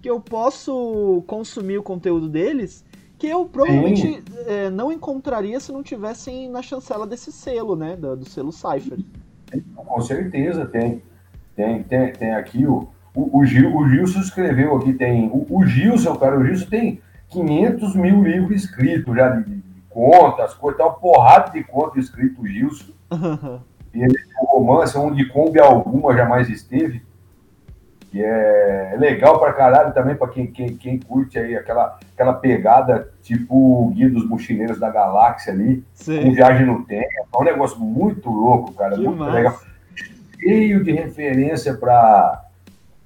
que 0.01 0.10
eu 0.10 0.20
posso 0.20 1.24
consumir 1.28 1.78
o 1.78 1.84
conteúdo 1.84 2.28
deles, 2.28 2.86
que 3.18 3.28
eu 3.28 3.45
provavelmente 3.45 4.24
é, 4.45 4.70
não 4.70 4.91
encontraria 4.91 5.60
se 5.60 5.72
não 5.72 5.84
tivessem 5.84 6.49
na 6.49 6.62
chancela 6.62 7.05
desse 7.05 7.32
selo, 7.32 7.76
né, 7.76 7.95
do, 7.95 8.16
do 8.16 8.30
selo 8.30 8.51
Cypher. 8.51 8.99
Com 9.76 10.01
certeza 10.01 10.66
tem. 10.66 11.01
Tem, 11.58 11.82
tem, 11.82 12.14
tem 12.14 12.36
aqui 12.36 12.68
o, 12.68 12.88
o, 13.16 13.39
o, 13.39 13.45
Gil, 13.45 13.76
o 13.76 13.89
Gilson 13.89 14.20
escreveu 14.20 14.78
aqui, 14.78 14.93
tem. 14.93 15.28
O, 15.28 15.47
o 15.49 15.66
Gilson, 15.66 16.16
cara, 16.16 16.38
o 16.38 16.45
Gilson 16.45 16.70
tem 16.70 17.01
500 17.30 17.95
mil 17.95 18.24
livros 18.24 18.64
escritos 18.64 19.16
já 19.16 19.30
de, 19.30 19.43
de 19.43 19.82
contas, 19.89 20.53
coisas, 20.53 20.80
uma 20.80 20.93
porrada 20.93 21.51
de 21.51 21.64
contas 21.64 22.05
escrito 22.05 22.43
o 22.43 22.47
Gilson. 22.47 22.93
E 23.93 24.01
ele 24.01 24.14
tem 24.14 24.43
um 24.43 24.60
romance 24.60 24.95
onde 24.95 25.26
Kombi 25.26 25.60
alguma 25.60 26.16
jamais 26.16 26.49
esteve, 26.49 27.01
que 28.12 28.24
é 28.24 28.95
legal 28.99 29.39
pra 29.39 29.53
caralho 29.53 29.91
também 29.91 30.16
para 30.16 30.28
quem, 30.28 30.45
quem, 30.45 30.78
quem 30.78 30.99
curte 30.99 31.39
aí 31.39 31.55
aquela, 31.55 31.97
aquela 32.14 32.34
pegada 32.34 33.12
tipo 33.24 33.55
o 33.55 33.89
Guia 33.89 34.08
dos 34.08 34.28
Mochileiros 34.28 34.80
da 34.80 34.91
Galáxia 34.91 35.51
ali, 35.51 35.84
Sim. 35.95 36.22
com 36.22 36.32
viagem 36.32 36.68
no 36.68 36.86
tempo. 36.86 37.08
É 37.34 37.38
um 37.38 37.43
negócio 37.43 37.80
muito 37.80 38.30
louco, 38.30 38.72
cara, 38.74 38.93
que 38.93 39.01
muito 39.01 39.18
massa. 39.18 39.32
legal. 39.32 39.60
Cheio 40.40 40.84
de 40.84 40.92
referência 40.92 41.74
para 41.74 42.48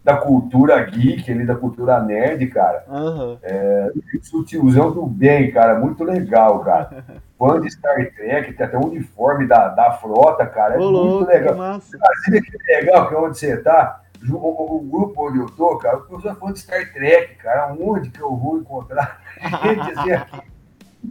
da 0.04 0.18
cultura 0.18 0.84
geek, 0.84 1.32
ali, 1.32 1.46
da 1.46 1.56
cultura 1.56 2.00
nerd, 2.02 2.48
cara. 2.48 2.84
Uhum. 2.88 3.38
É, 3.44 3.92
o 4.34 4.44
tiozão 4.44 4.92
do 4.92 5.06
bem, 5.06 5.52
cara, 5.52 5.80
muito 5.80 6.04
legal, 6.04 6.60
cara. 6.62 7.06
Fã 7.38 7.60
de 7.60 7.72
Star 7.72 8.12
Trek, 8.14 8.54
tem 8.54 8.66
até 8.66 8.78
um 8.78 8.88
uniforme 8.88 9.48
da, 9.48 9.68
da 9.70 9.92
frota, 9.94 10.46
cara. 10.46 10.76
É 10.76 10.78
Ô, 10.78 10.92
muito 10.92 10.94
louco, 10.94 11.32
legal. 11.32 11.56
Cara, 11.56 11.82
que 12.26 12.58
legal 12.68 13.08
que 13.08 13.16
é 13.16 13.18
onde 13.18 13.38
você 13.38 13.58
tá, 13.58 14.02
o, 14.28 14.36
o, 14.36 14.76
o, 14.78 14.80
grupo 14.80 15.28
onde 15.28 15.40
eu 15.40 15.48
tô, 15.48 15.78
cara, 15.78 16.02
eu 16.10 16.20
sou 16.20 16.36
fã 16.36 16.52
de 16.52 16.60
Star 16.60 16.92
Trek, 16.94 17.36
cara. 17.36 17.76
Onde 17.80 18.10
que 18.10 18.22
eu 18.22 18.36
vou 18.36 18.58
encontrar 18.58 19.22
gente 19.64 20.00
assim 20.00 20.12
aqui? 20.12 20.42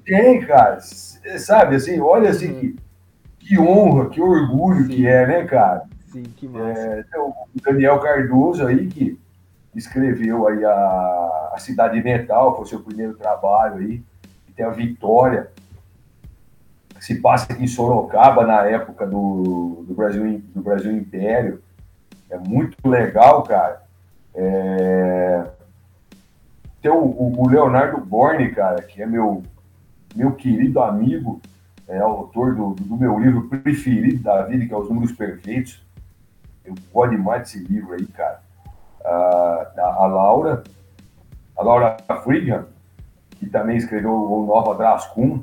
Tem, 0.05 0.41
cara. 0.43 0.79
Sabe, 1.39 1.77
assim, 1.77 2.01
olha 2.01 2.31
assim, 2.31 2.53
uhum. 2.53 2.61
que, 2.61 2.77
que 3.39 3.59
honra, 3.59 4.09
que 4.09 4.21
orgulho 4.21 4.85
Sim. 4.85 4.89
que 4.89 5.07
é, 5.07 5.27
né, 5.27 5.45
cara? 5.45 5.85
Sim, 6.13 6.25
que 6.37 6.49
massa. 6.49 6.81
É, 6.81 7.01
então, 7.01 7.29
o 7.29 7.63
Daniel 7.63 8.01
Cardoso 8.01 8.67
aí, 8.67 8.89
que 8.89 9.19
escreveu 9.75 10.49
aí 10.49 10.65
a, 10.65 11.51
a 11.55 11.57
Cidade 11.59 12.03
Metal, 12.03 12.57
foi 12.57 12.67
seu 12.67 12.81
primeiro 12.81 13.15
trabalho 13.15 13.77
aí, 13.77 14.03
e 14.49 14.53
tem 14.53 14.65
a 14.65 14.71
Vitória, 14.71 15.51
se 17.01 17.15
passa 17.15 17.53
aqui 17.53 17.65
em 17.65 17.69
Sorocaba, 17.69 18.47
na 18.47 18.67
época 18.67 19.07
do, 19.07 19.85
do, 19.87 19.95
Brasil, 19.95 20.43
do 20.55 20.61
Brasil 20.61 20.93
Império. 20.93 21.63
É 22.29 22.37
muito 22.37 22.77
legal, 22.87 23.43
cara. 23.43 23.83
É... 24.35 25.47
Tem 26.83 26.91
o, 26.91 26.97
o, 26.97 27.49
Leonardo 27.49 28.01
Borne, 28.01 28.51
cara, 28.53 28.83
que 28.83 29.03
é 29.03 29.07
meu, 29.07 29.43
meu 30.15 30.33
querido 30.33 30.81
amigo, 30.81 31.41
é 31.89 31.99
autor 31.99 32.55
do, 32.55 32.75
do 32.75 32.97
meu 32.97 33.19
livro 33.19 33.49
preferido 33.49 34.23
da 34.23 34.43
vida, 34.43 34.67
que 34.67 34.73
é 34.73 34.77
Os 34.77 34.89
Números 34.89 35.13
Perfeitos. 35.13 35.83
Eu 36.71 36.77
gosto 36.93 37.11
demais 37.11 37.43
desse 37.43 37.59
livro 37.59 37.95
aí, 37.95 38.07
cara. 38.07 38.41
A, 39.05 39.73
a, 39.77 39.83
a 39.83 40.07
Laura, 40.07 40.63
a 41.57 41.63
Laura 41.63 41.97
Frigan, 42.23 42.67
que 43.33 43.47
também 43.49 43.77
escreveu 43.77 44.13
o 44.13 44.47
Nova 44.47 44.77
Drascun. 44.77 45.43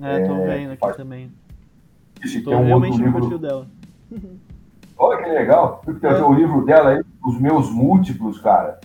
É, 0.00 0.26
tô 0.26 0.36
é, 0.36 0.46
vendo 0.46 0.70
aqui 0.72 0.80
faz... 0.80 0.96
também. 0.96 1.32
Isso, 2.22 2.42
tô 2.44 2.50
tem 2.50 2.58
um 2.60 2.66
realmente 2.66 2.92
outro 2.92 3.04
livro... 3.04 3.20
no 3.20 3.28
perfil 3.28 3.38
dela. 3.38 3.66
Olha 4.96 5.22
que 5.24 5.30
legal. 5.30 5.82
É. 5.88 5.92
Tem 5.92 6.22
o 6.22 6.32
livro 6.32 6.64
dela 6.64 6.90
aí, 6.90 7.02
Os 7.24 7.40
Meus 7.40 7.68
Múltiplos, 7.70 8.40
cara. 8.40 8.78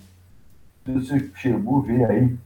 Você 0.85 1.29
chegou 1.35 1.79
a 1.79 1.81
ver 1.83 2.05
aí. 2.05 2.37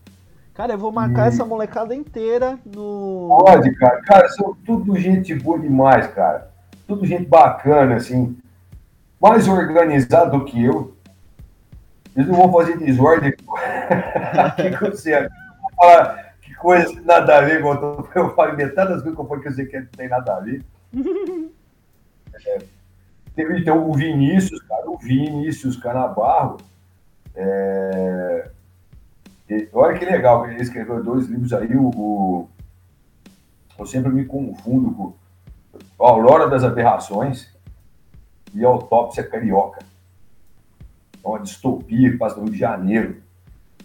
Cara, 0.54 0.74
eu 0.74 0.78
vou 0.78 0.92
marcar 0.92 1.26
e... 1.26 1.28
essa 1.30 1.46
molecada 1.46 1.96
inteira 1.96 2.60
no. 2.66 3.42
Pode, 3.46 3.74
cara. 3.76 4.02
Cara, 4.02 4.30
são 4.30 4.54
tudo 4.66 4.98
gente 4.98 5.34
boa 5.36 5.58
demais, 5.58 6.08
cara. 6.08 6.52
Tudo 6.86 7.06
gente 7.06 7.26
bacana, 7.26 7.96
assim 7.96 8.41
mais 9.22 9.48
organizado 9.48 10.40
do 10.40 10.46
que 10.46 10.64
eu. 10.64 10.96
Eles 12.16 12.28
não 12.28 12.38
vão 12.38 12.52
fazer 12.52 12.78
desordem. 12.78 13.32
que, 14.56 14.90
você, 14.90 15.30
falar 15.76 16.36
que 16.42 16.56
coisa 16.56 17.00
nada 17.02 17.38
a 17.38 17.42
ver, 17.42 17.62
eu 17.62 18.36
falo 18.36 18.58
metade 18.58 18.90
das 18.90 19.02
coisas 19.02 19.16
que 19.16 19.22
eu 19.22 19.28
falo 19.28 19.42
que 19.42 19.48
eu 19.48 19.54
sei 19.54 19.66
que 19.66 19.80
não 19.80 19.86
tem 19.88 20.10
nada 20.10 20.36
a 20.36 20.40
ver. 20.40 20.64
É, 22.46 22.60
teve 23.36 23.60
então 23.60 23.88
o 23.88 23.94
Vinícius, 23.94 24.60
cara, 24.64 24.90
o 24.90 24.98
Vinícius 24.98 25.78
Canabarro. 25.78 26.58
É, 27.36 28.50
olha 29.72 29.98
que 29.98 30.06
legal, 30.06 30.50
ele 30.50 30.62
escreveu 30.62 31.04
dois 31.04 31.28
livros 31.28 31.54
aí, 31.54 31.76
o, 31.76 31.90
o 31.90 32.50
eu 33.78 33.86
sempre 33.86 34.12
me 34.12 34.26
confundo 34.26 34.92
com 34.92 36.06
a 36.06 36.10
Aurora 36.10 36.48
das 36.48 36.64
Aberrações 36.64 37.51
e 38.54 38.64
Autópsia 38.64 39.24
Carioca. 39.24 39.80
É 41.24 41.28
uma 41.28 41.40
distopia 41.40 42.12
que 42.12 42.18
passa 42.18 42.38
no 42.38 42.44
Rio 42.44 42.54
de 42.54 42.60
Janeiro. 42.60 43.18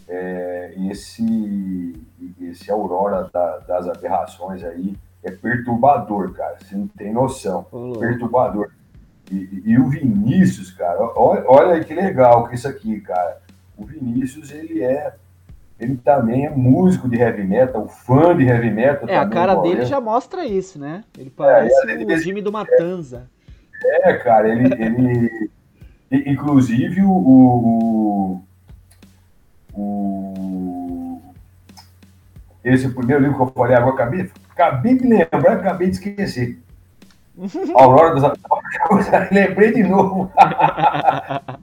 É, 0.09 0.75
esse, 0.91 1.95
esse 2.41 2.71
Aurora 2.71 3.29
da, 3.33 3.59
das 3.59 3.89
Aberrações 3.89 4.63
aí 4.63 4.97
é 5.23 5.31
perturbador, 5.31 6.33
cara. 6.33 6.57
Você 6.61 6.77
não 6.77 6.87
tem 6.87 7.13
noção. 7.13 7.67
Uhum. 7.73 7.99
Perturbador. 7.99 8.71
E, 9.31 9.63
e, 9.65 9.79
o 9.79 9.89
Vinícius, 9.89 10.71
cara, 10.71 11.01
olha, 11.17 11.45
olha 11.47 11.85
que 11.85 11.93
legal 11.93 12.49
que 12.49 12.55
isso 12.55 12.69
aqui, 12.69 13.01
cara. 13.01 13.39
O 13.77 13.85
Vinícius, 13.85 14.53
ele 14.53 14.83
é. 14.83 15.15
Ele 15.79 15.97
também 15.97 16.47
é 16.47 16.51
músico 16.51 17.07
de 17.07 17.17
heavy 17.17 17.45
metal, 17.45 17.87
fã 17.87 18.35
de 18.35 18.45
heavy 18.45 18.71
metal. 18.71 19.07
É, 19.09 19.19
a 19.19 19.29
cara 19.29 19.57
dele 19.57 19.85
já 19.85 20.01
mostra 20.01 20.47
isso, 20.47 20.79
né? 20.79 21.05
Ele 21.19 21.29
parece 21.29 21.75
é, 21.91 22.03
o 22.03 22.19
Jimmy 22.19 22.41
do 22.41 22.51
Matanza. 22.51 23.29
É, 23.29 23.36
cara, 24.23 24.49
ele. 24.49 24.75
ele 24.83 25.57
inclusive 26.11 27.03
o, 27.03 27.11
o, 27.11 28.43
o, 29.75 31.21
Esse 32.65 32.89
primeiro 32.89 33.23
livro 33.23 33.37
que 33.37 33.43
eu 33.43 33.53
falei 33.55 33.77
agora, 33.77 33.95
acabei, 33.95 34.31
acabei 34.51 34.97
de 34.97 35.07
lembrar, 35.07 35.55
acabei 35.55 35.89
de 35.89 35.95
esquecer. 35.95 36.59
Aurora 37.75 38.21
das 38.21 38.33
Lembrei 39.31 39.73
de 39.73 39.83
novo. 39.83 40.31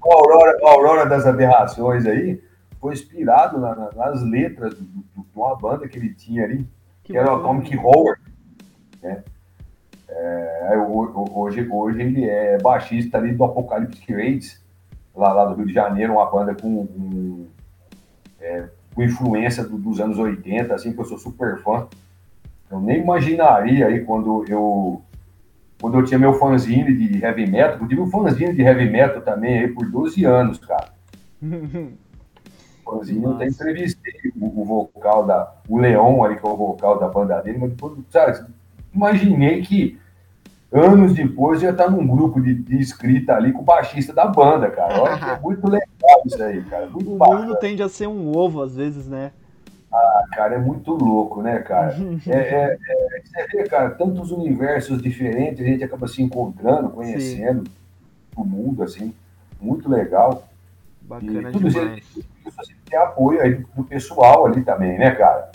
Aurora, 0.01 0.59
Aurora 0.63 1.05
das 1.05 1.25
Aberrações 1.25 2.05
aí 2.05 2.41
foi 2.79 2.93
inspirado 2.93 3.59
na, 3.59 3.75
na, 3.75 3.91
nas 3.91 4.21
letras 4.23 4.75
de 4.75 4.85
uma 5.33 5.55
banda 5.55 5.87
que 5.87 5.97
ele 5.97 6.13
tinha 6.13 6.43
ali, 6.43 6.67
que, 7.03 7.13
que 7.13 7.17
era 7.17 7.31
o 7.31 7.39
Atomic 7.39 7.75
Horror. 7.77 8.17
Né? 9.01 9.23
É, 10.15 10.77
hoje, 11.33 11.67
hoje 11.69 12.01
ele 12.01 12.29
é 12.29 12.57
baixista 12.59 13.17
ali 13.17 13.33
do 13.33 13.43
Apocalyptic 13.43 14.09
Raids, 14.09 14.61
lá, 15.15 15.33
lá 15.33 15.45
do 15.45 15.55
Rio 15.55 15.65
de 15.65 15.73
Janeiro, 15.73 16.13
uma 16.13 16.25
banda 16.29 16.53
com, 16.53 16.85
com, 16.85 17.47
é, 18.39 18.67
com 18.93 19.03
influência 19.03 19.63
do, 19.63 19.77
dos 19.77 19.99
anos 19.99 20.17
80, 20.17 20.73
assim, 20.73 20.93
que 20.93 20.99
eu 20.99 21.05
sou 21.05 21.17
super 21.17 21.57
fã. 21.59 21.87
Eu 22.69 22.79
nem 22.79 23.01
imaginaria 23.01 23.87
aí 23.87 24.03
quando 24.03 24.45
eu 24.47 25.01
quando 25.81 25.99
eu 25.99 26.05
tinha 26.05 26.17
meu 26.17 26.33
fanzine 26.35 26.95
de 26.95 27.21
heavy 27.21 27.45
metal, 27.45 27.77
eu 27.81 27.87
tive 27.89 27.99
um 27.99 28.09
fanzine 28.09 28.53
de 28.53 28.61
heavy 28.61 28.89
metal 28.89 29.21
também 29.21 29.59
aí 29.59 29.67
por 29.67 29.85
12 29.85 30.23
anos, 30.23 30.57
cara. 30.57 30.93
fanzine, 32.85 33.23
eu 33.23 33.31
até 33.31 33.47
entrevistei 33.47 34.13
o, 34.39 34.61
o, 34.61 34.63
vocal 34.63 35.25
da. 35.25 35.53
O 35.67 35.77
Leon 35.77 36.23
ali, 36.23 36.37
que 36.37 36.45
é 36.45 36.49
o 36.49 36.55
vocal 36.55 36.99
da 36.99 37.09
banda 37.09 37.41
dele, 37.41 37.57
mas 37.57 37.73
sabe, 38.09 38.45
imaginei 38.93 39.61
que 39.61 39.99
anos 40.73 41.13
depois 41.13 41.61
já 41.61 41.71
tá 41.71 41.89
num 41.89 42.05
grupo 42.05 42.41
de, 42.41 42.53
de 42.53 42.79
escrita 42.79 43.35
ali 43.35 43.53
com 43.53 43.61
o 43.61 43.65
baixista 43.65 44.11
da 44.11 44.25
banda, 44.25 44.69
cara. 44.71 45.01
Olha 45.01 45.17
que 45.17 45.29
é 45.29 45.39
muito 45.41 45.69
legal 45.69 46.21
isso 46.25 46.41
aí, 46.41 46.61
cara. 46.63 46.87
Muito 46.87 47.13
o 47.13 47.17
bacana. 47.17 47.41
mundo 47.41 47.55
tende 47.59 47.83
a 47.83 47.89
ser 47.89 48.07
um 48.07 48.35
ovo 48.35 48.61
às 48.61 48.75
vezes, 48.75 49.07
né? 49.07 49.31
Ah, 49.93 50.23
cara, 50.33 50.55
é 50.55 50.57
muito 50.57 50.91
louco, 50.91 51.41
né, 51.41 51.59
cara? 51.59 51.95
É, 52.27 52.37
é, 52.37 52.77
é, 52.89 53.21
você 53.23 53.47
vê, 53.47 53.63
cara, 53.65 53.91
tantos 53.91 54.31
universos 54.31 55.01
diferentes, 55.01 55.61
a 55.61 55.67
gente 55.67 55.83
acaba 55.83 56.07
se 56.07 56.21
encontrando, 56.21 56.89
conhecendo. 56.89 57.63
Sim. 57.67 57.73
pro 58.33 58.43
mundo, 58.43 58.81
assim, 58.81 59.13
muito 59.61 59.87
legal. 59.87 60.47
Bacana 61.01 61.49
e 61.49 61.51
tudo 61.51 61.69
demais. 61.69 62.03
Isso, 62.45 62.61
assim, 62.61 62.73
tem 62.89 62.97
apoio 62.97 63.41
aí 63.41 63.63
do 63.75 63.83
pessoal 63.83 64.47
ali 64.47 64.63
também, 64.63 64.97
né, 64.97 65.11
cara? 65.11 65.51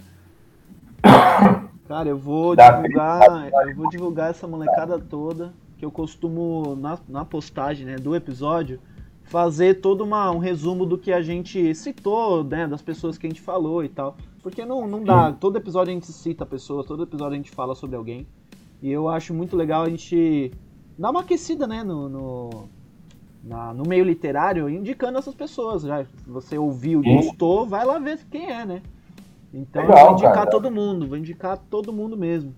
Cara, 1.88 2.10
eu 2.10 2.18
vou 2.18 2.54
divulgar, 2.54 3.50
eu 3.66 3.74
vou 3.74 3.88
divulgar 3.88 4.30
essa 4.30 4.46
molecada 4.46 4.98
toda, 4.98 5.54
que 5.78 5.84
eu 5.86 5.90
costumo, 5.90 6.76
na, 6.76 6.98
na 7.08 7.24
postagem 7.24 7.86
né, 7.86 7.96
do 7.96 8.14
episódio, 8.14 8.78
fazer 9.22 9.80
todo 9.80 10.04
uma, 10.04 10.30
um 10.30 10.36
resumo 10.38 10.84
do 10.84 10.98
que 10.98 11.10
a 11.10 11.22
gente 11.22 11.74
citou, 11.74 12.44
né, 12.44 12.68
das 12.68 12.82
pessoas 12.82 13.16
que 13.16 13.26
a 13.26 13.30
gente 13.30 13.40
falou 13.40 13.82
e 13.82 13.88
tal. 13.88 14.18
Porque 14.42 14.66
não, 14.66 14.86
não 14.86 15.02
dá, 15.02 15.32
todo 15.32 15.56
episódio 15.56 15.90
a 15.90 15.94
gente 15.94 16.12
cita 16.12 16.44
pessoas, 16.44 16.84
todo 16.84 17.04
episódio 17.04 17.32
a 17.32 17.36
gente 17.36 17.50
fala 17.50 17.74
sobre 17.74 17.96
alguém. 17.96 18.26
E 18.82 18.90
eu 18.90 19.08
acho 19.08 19.32
muito 19.32 19.56
legal 19.56 19.84
a 19.84 19.88
gente 19.88 20.52
dar 20.98 21.10
uma 21.10 21.20
aquecida, 21.20 21.66
né, 21.66 21.82
no, 21.82 22.06
no, 22.06 22.68
na, 23.42 23.72
no 23.72 23.84
meio 23.88 24.04
literário, 24.04 24.68
indicando 24.68 25.16
essas 25.16 25.34
pessoas. 25.34 25.84
Já, 25.84 26.04
se 26.04 26.28
você 26.28 26.58
ouviu, 26.58 27.00
gostou, 27.02 27.66
vai 27.66 27.86
lá 27.86 27.98
ver 27.98 28.18
quem 28.30 28.50
é, 28.50 28.66
né? 28.66 28.82
Então 29.52 29.82
legal, 29.82 29.98
eu 29.98 30.04
vou 30.04 30.12
indicar 30.14 30.34
cara. 30.34 30.50
todo 30.50 30.70
mundo, 30.70 31.08
vou 31.08 31.16
indicar 31.16 31.58
todo 31.70 31.92
mundo 31.92 32.16
mesmo. 32.16 32.54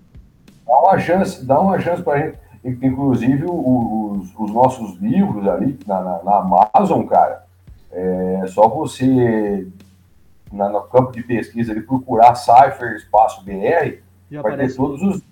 Dá 0.66 0.80
uma 0.80 0.98
chance, 0.98 1.44
dá 1.44 1.60
uma 1.60 1.78
chance 1.78 2.02
pra 2.02 2.18
gente. 2.18 2.38
Inclusive 2.62 3.44
os, 3.46 4.34
os 4.38 4.50
nossos 4.50 4.96
livros 4.98 5.46
ali 5.48 5.78
na, 5.86 6.00
na, 6.00 6.22
na 6.22 6.70
Amazon, 6.72 7.04
cara, 7.06 7.46
é 7.90 8.44
só 8.48 8.68
você 8.68 9.66
na, 10.52 10.68
no 10.68 10.82
campo 10.82 11.12
de 11.12 11.22
pesquisa 11.22 11.72
ali 11.72 11.80
procurar 11.80 12.34
Cypher 12.34 12.96
Espaço 12.96 13.44
BR, 13.44 13.98
Já 14.30 14.42
vai 14.42 14.56
ter 14.56 14.74
todos 14.74 15.02
os, 15.02 15.22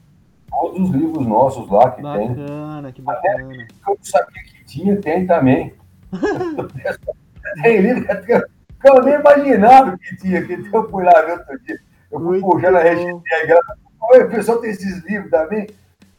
todos 0.49 0.81
os 0.81 0.91
livros 0.91 1.27
nossos 1.27 1.69
lá 1.69 1.91
que 1.91 2.03
bacana, 2.03 2.35
tem. 2.35 2.35
Bacana, 2.35 2.93
que 2.93 3.03
bacana. 3.03 3.45
Até 3.45 3.93
eu 3.93 3.99
sabia 4.03 4.43
que 4.45 4.65
tinha, 4.65 4.97
tem 5.01 5.27
também. 5.27 5.75
tem 7.63 7.81
livro 7.81 8.05
que 8.25 8.58
eu 8.85 9.03
nem 9.03 9.15
imaginava 9.15 9.99
que 9.99 10.17
tinha, 10.17 10.45
que 10.45 10.53
eu 10.73 10.91
fui 10.91 11.05
lá 11.05 11.23
ver 11.23 11.39
outro 11.39 11.59
dia. 11.61 11.79
Eu 12.11 12.21
fui 12.21 12.41
puxando 12.41 12.77
a 12.77 12.83
hashtag, 12.83 13.55
o 14.01 14.29
pessoal 14.31 14.61
tem 14.61 14.71
esses 14.71 15.05
livros 15.05 15.31
também. 15.31 15.67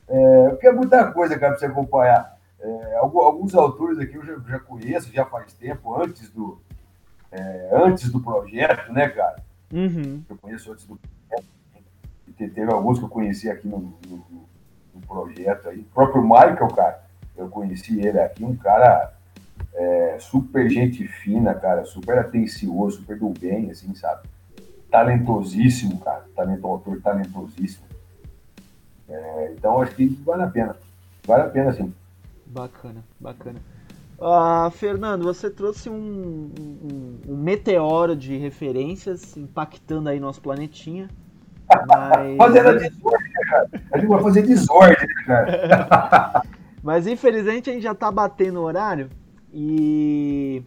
É, 0.07 0.49
porque 0.49 0.67
é 0.67 0.71
muita 0.71 1.11
coisa, 1.11 1.37
cara, 1.37 1.53
pra 1.53 1.59
você 1.59 1.65
acompanhar. 1.67 2.37
É, 2.59 2.95
alguns 2.97 3.55
autores 3.55 3.99
aqui 3.99 4.15
eu 4.15 4.25
já, 4.25 4.35
já, 4.47 4.59
conheço, 4.59 5.13
já 5.13 5.25
faz 5.25 5.53
tempo, 5.53 5.95
antes 6.01 6.29
do, 6.29 6.59
é, 7.31 7.69
antes 7.71 8.11
do 8.11 8.19
projeto, 8.19 8.91
né, 8.91 9.07
cara? 9.07 9.37
Uhum. 9.71 10.23
Eu 10.29 10.37
conheço 10.37 10.71
antes 10.71 10.85
do 10.85 10.97
projeto. 10.97 11.47
E 12.27 12.47
teve 12.49 12.71
alguns 12.71 12.99
que 12.99 13.05
eu 13.05 13.09
conheci 13.09 13.49
aqui 13.49 13.67
no, 13.67 13.97
no, 14.07 14.25
no, 14.93 15.01
projeto 15.07 15.69
aí. 15.69 15.79
O 15.79 15.93
próprio 15.93 16.21
Michael, 16.21 16.67
cara, 16.69 17.03
eu 17.37 17.49
conheci 17.49 17.99
ele 17.99 18.19
aqui, 18.19 18.43
um 18.43 18.55
cara 18.55 19.13
é, 19.73 20.17
super 20.19 20.69
gente 20.69 21.07
fina, 21.07 21.53
cara, 21.53 21.85
super 21.85 22.19
atencioso, 22.19 22.97
super 22.97 23.17
do 23.17 23.29
bem, 23.29 23.69
assim, 23.71 23.93
sabe? 23.95 24.27
Talentosíssimo, 24.91 25.99
cara. 25.99 26.25
Talento, 26.35 26.67
autor 26.67 26.99
talentosíssimo. 27.01 27.85
É, 29.07 29.53
então 29.57 29.81
acho 29.81 29.95
que 29.95 30.07
vale 30.25 30.43
a 30.43 30.47
pena. 30.47 30.75
Vale 31.25 31.43
a 31.43 31.47
pena, 31.47 31.73
sim. 31.73 31.93
Bacana, 32.45 33.03
bacana. 33.19 33.59
Uh, 34.19 34.69
Fernando, 34.71 35.23
você 35.23 35.49
trouxe 35.49 35.89
um, 35.89 36.51
um, 36.59 37.19
um, 37.25 37.37
meteoro 37.37 38.15
de 38.15 38.35
referências 38.35 39.37
impactando 39.37 40.09
aí 40.09 40.19
nosso 40.19 40.41
planetinha. 40.41 41.09
Mas... 41.87 42.35
Fazendo 42.35 42.79
desordem, 42.79 43.31
né, 43.31 43.41
cara. 43.49 43.69
A 43.93 43.97
gente 43.97 44.07
vai 44.09 44.23
fazer 44.23 44.41
desordem, 44.41 45.07
né, 45.07 45.23
cara. 45.25 46.43
mas 46.83 47.05
infelizmente 47.05 47.69
a 47.69 47.73
gente 47.73 47.83
já 47.83 47.93
tá 47.93 48.09
batendo 48.09 48.59
o 48.61 48.63
horário 48.63 49.09
e 49.53 50.61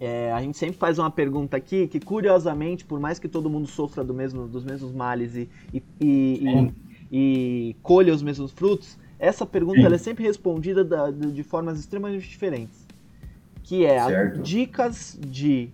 é, 0.00 0.32
a 0.32 0.40
gente 0.40 0.56
sempre 0.58 0.76
faz 0.76 0.98
uma 0.98 1.10
pergunta 1.10 1.56
aqui 1.56 1.86
que, 1.86 2.00
curiosamente, 2.00 2.84
por 2.84 3.00
mais 3.00 3.18
que 3.18 3.28
todo 3.28 3.48
mundo 3.48 3.66
sofra 3.66 4.04
do 4.04 4.12
mesmo, 4.12 4.46
dos 4.46 4.64
mesmos 4.64 4.92
males 4.92 5.34
e, 5.34 5.48
e, 5.72 5.82
e, 6.00 6.72
e 7.10 7.76
colha 7.82 8.12
os 8.12 8.22
mesmos 8.22 8.52
frutos, 8.52 8.98
essa 9.18 9.46
pergunta 9.46 9.80
é 9.80 9.98
sempre 9.98 10.24
respondida 10.24 10.84
da, 10.84 11.10
de 11.10 11.42
formas 11.42 11.78
extremamente 11.78 12.28
diferentes. 12.28 12.84
Que 13.62 13.86
é 13.86 14.30
dicas 14.42 15.18
de 15.26 15.70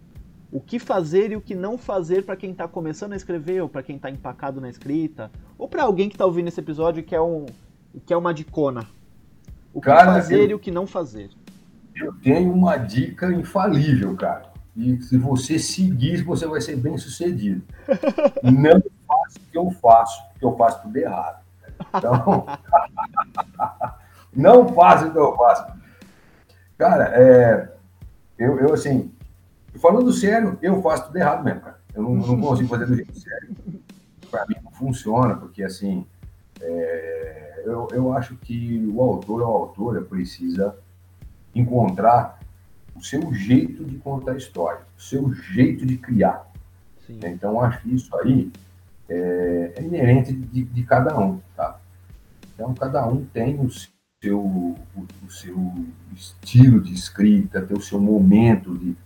o 0.53 0.61
que 0.61 0.79
fazer 0.79 1.33
e 1.33 1.37
o 1.37 1.41
que 1.41 1.55
não 1.55 1.77
fazer 1.79 2.25
para 2.25 2.37
quem 2.37 2.53
está 2.53 2.69
começando 2.69 3.13
a 3.13 3.17
escrever, 3.17 3.63
ou 3.63 3.69
para 3.69 3.83
quem 3.83 3.97
está 3.97 4.11
empacado 4.11 4.61
na 4.61 4.69
escrita, 4.69 5.31
ou 5.59 5.69
para 5.69 5.83
alguém 5.83 6.09
que 6.09 6.15
está 6.15 6.25
ouvindo 6.27 6.49
esse 6.49 6.61
episódio 6.61 7.03
que 7.03 7.15
é, 7.15 7.21
um, 7.21 7.47
que 8.07 8.13
é 8.13 8.17
uma 8.17 8.33
dicona. 8.33 8.87
O 9.73 9.81
que 9.81 9.87
cara, 9.87 10.15
fazer 10.15 10.43
eu, 10.43 10.51
e 10.51 10.55
o 10.55 10.59
que 10.59 10.71
não 10.71 10.87
fazer. 10.87 11.31
Eu 12.01 12.15
tenho 12.15 12.53
uma 12.53 12.77
dica 12.79 13.31
infalível, 13.33 14.17
cara. 14.17 14.51
E 14.75 15.01
se 15.03 15.19
você 15.19 15.59
seguir, 15.59 16.23
você 16.23 16.47
vai 16.47 16.61
ser 16.61 16.77
bem 16.77 16.97
sucedido. 16.97 17.63
não 18.43 18.83
faça 19.07 19.39
o 19.39 19.51
que 19.51 19.59
eu 19.59 19.71
faço, 19.73 20.23
porque 20.31 20.45
eu 20.45 20.57
faço 20.57 20.83
tudo 20.83 20.97
errado. 20.97 21.45
Então, 21.95 22.47
não 24.35 24.69
faça 24.69 25.07
o 25.07 25.13
que 25.13 25.19
eu 25.19 25.37
faço. 25.37 25.67
Cara, 26.79 27.13
é, 27.15 27.73
eu, 28.39 28.59
eu, 28.59 28.73
assim, 28.73 29.13
falando 29.79 30.11
sério, 30.13 30.59
eu 30.63 30.81
faço 30.81 31.07
tudo 31.07 31.17
errado 31.17 31.45
mesmo, 31.45 31.61
cara. 31.61 31.81
Eu 31.95 32.03
não, 32.03 32.15
não 32.15 32.41
consigo 32.41 32.69
fazer 32.69 32.87
do 32.87 32.95
jeito 32.95 33.19
sério. 33.19 33.57
Para 34.31 34.47
mim 34.47 34.55
não 34.65 34.71
funciona, 34.71 35.37
porque 35.37 35.63
assim, 35.63 36.07
é, 36.61 37.63
eu, 37.67 37.89
eu 37.93 38.13
acho 38.13 38.37
que 38.37 38.89
o 38.95 39.03
autor 39.03 39.43
ou 39.43 39.47
a 39.47 39.51
autora 39.51 40.01
precisa 40.01 40.75
encontrar 41.55 42.39
o 42.95 43.03
seu 43.03 43.33
jeito 43.33 43.85
de 43.85 43.97
contar 43.97 44.33
a 44.33 44.37
história, 44.37 44.81
o 44.97 45.01
seu 45.01 45.33
jeito 45.33 45.87
de 45.87 45.97
criar. 45.97 46.51
Sim. 47.07 47.19
Então, 47.25 47.61
acho 47.61 47.81
que 47.83 47.95
isso 47.95 48.15
aí 48.19 48.53
é, 49.09 49.73
é 49.77 49.83
inerente 49.83 50.33
de, 50.33 50.65
de, 50.65 50.83
cada 50.85 51.19
um, 51.19 51.41
tá? 51.57 51.81
Então, 52.55 52.75
cada 52.75 53.07
um 53.07 53.25
tem 53.25 53.59
o 53.59 53.69
seu, 53.71 54.39
o, 54.39 54.77
o 55.27 55.31
seu 55.31 55.75
estilo 56.15 56.81
de 56.81 56.93
escrita, 56.93 57.63
tem 57.63 57.77
o 57.77 57.81
seu 57.81 57.99
momento 57.99 58.77
de, 58.77 58.97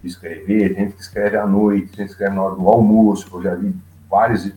de 0.00 0.08
escrever, 0.08 0.74
tem 0.74 0.84
gente 0.84 0.96
que 0.96 1.02
escreve 1.02 1.36
à 1.36 1.46
noite, 1.46 1.88
tem 1.88 1.98
gente 1.98 2.06
que 2.06 2.12
escreve 2.12 2.34
na 2.34 2.42
hora 2.42 2.54
do 2.54 2.68
almoço, 2.68 3.28
eu 3.32 3.42
já 3.42 3.54
vi 3.54 3.74
várias 4.08 4.50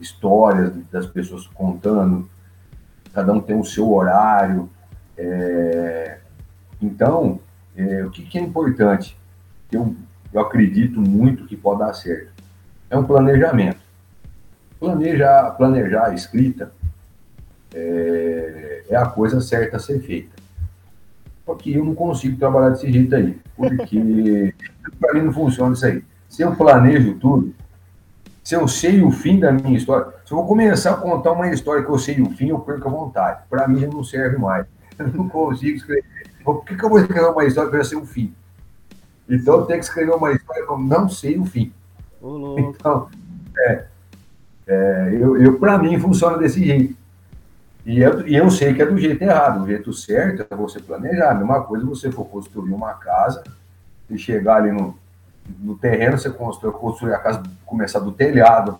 histórias 0.00 0.72
das 0.90 1.06
pessoas 1.06 1.46
contando, 1.46 2.28
cada 3.12 3.32
um 3.32 3.40
tem 3.40 3.58
o 3.58 3.64
seu 3.64 3.92
horário, 3.92 4.68
é, 5.16 6.15
então, 6.80 7.40
é, 7.76 8.04
o 8.04 8.10
que, 8.10 8.22
que, 8.22 8.38
é 8.38 8.42
importante? 8.42 9.16
Eu, 9.70 9.94
eu 10.32 10.40
acredito 10.40 11.00
muito 11.00 11.46
que 11.46 11.56
pode 11.56 11.80
dar 11.80 11.92
certo 11.94 12.36
é 12.90 12.96
um 12.96 13.04
planejamento. 13.04 13.78
Planejar, 14.78 15.50
planejar 15.52 16.06
a 16.06 16.14
escrita 16.14 16.72
é, 17.74 18.84
é 18.88 18.96
a 18.96 19.06
coisa 19.06 19.40
certa 19.40 19.76
a 19.76 19.80
ser 19.80 20.00
feita. 20.00 20.34
Porque 21.44 21.70
eu 21.70 21.84
não 21.84 21.94
consigo 21.94 22.38
trabalhar 22.38 22.70
desse 22.70 22.90
jeito 22.90 23.14
aí, 23.14 23.38
porque 23.56 24.54
para 25.00 25.14
mim 25.14 25.22
não 25.22 25.32
funciona 25.32 25.74
isso 25.74 25.86
aí. 25.86 26.02
Se 26.28 26.42
eu 26.42 26.54
planejo 26.54 27.14
tudo, 27.14 27.54
se 28.42 28.54
eu 28.54 28.66
sei 28.68 29.02
o 29.02 29.10
fim 29.10 29.38
da 29.40 29.52
minha 29.52 29.76
história, 29.76 30.12
se 30.24 30.32
eu 30.32 30.38
vou 30.38 30.46
começar 30.46 30.92
a 30.92 30.96
contar 30.96 31.32
uma 31.32 31.48
história 31.50 31.84
que 31.84 31.90
eu 31.90 31.98
sei 31.98 32.20
o 32.20 32.30
fim, 32.30 32.48
eu 32.48 32.58
perco 32.58 32.88
a 32.88 32.90
vontade. 32.90 33.40
Para 33.48 33.66
mim 33.66 33.86
não 33.86 34.04
serve 34.04 34.36
mais. 34.36 34.66
Eu 34.98 35.08
não 35.08 35.28
consigo 35.28 35.76
escrever. 35.76 36.25
Por 36.46 36.64
que, 36.64 36.76
que 36.76 36.84
eu 36.84 36.88
vou 36.88 37.00
escrever 37.00 37.28
uma 37.28 37.44
história 37.44 37.68
que 37.68 37.74
eu 37.74 37.82
já 37.82 37.88
sei 37.88 37.98
o 37.98 38.06
fim? 38.06 38.32
Então 39.28 39.54
eu 39.54 39.66
tenho 39.66 39.80
que 39.80 39.84
escrever 39.84 40.12
uma 40.12 40.30
história 40.30 40.64
que 40.64 40.70
eu 40.70 40.78
não 40.78 41.08
sei 41.08 41.36
o 41.36 41.44
fim. 41.44 41.72
Então, 42.56 43.08
é, 43.58 43.84
é, 44.64 45.18
eu, 45.20 45.36
eu 45.42 45.58
para 45.58 45.76
mim 45.76 45.98
funciona 45.98 46.38
desse 46.38 46.64
jeito. 46.64 46.96
E 47.84 47.98
eu, 47.98 48.28
e 48.28 48.36
eu 48.36 48.48
sei 48.48 48.72
que 48.72 48.80
é 48.80 48.86
do 48.86 48.96
jeito 48.96 49.20
errado. 49.22 49.64
O 49.64 49.66
jeito 49.66 49.92
certo 49.92 50.46
é 50.48 50.54
você 50.56 50.78
planejar. 50.78 51.32
A 51.32 51.34
mesma 51.34 51.64
coisa 51.64 51.84
você 51.84 52.12
for 52.12 52.26
construir 52.26 52.72
uma 52.72 52.94
casa 52.94 53.42
e 54.08 54.16
chegar 54.16 54.58
ali 54.58 54.70
no, 54.70 54.96
no 55.58 55.76
terreno, 55.76 56.16
você 56.16 56.30
construir, 56.30 56.74
construir 56.74 57.14
a 57.14 57.18
casa, 57.18 57.42
começar 57.64 57.98
do 57.98 58.12
telhado, 58.12 58.78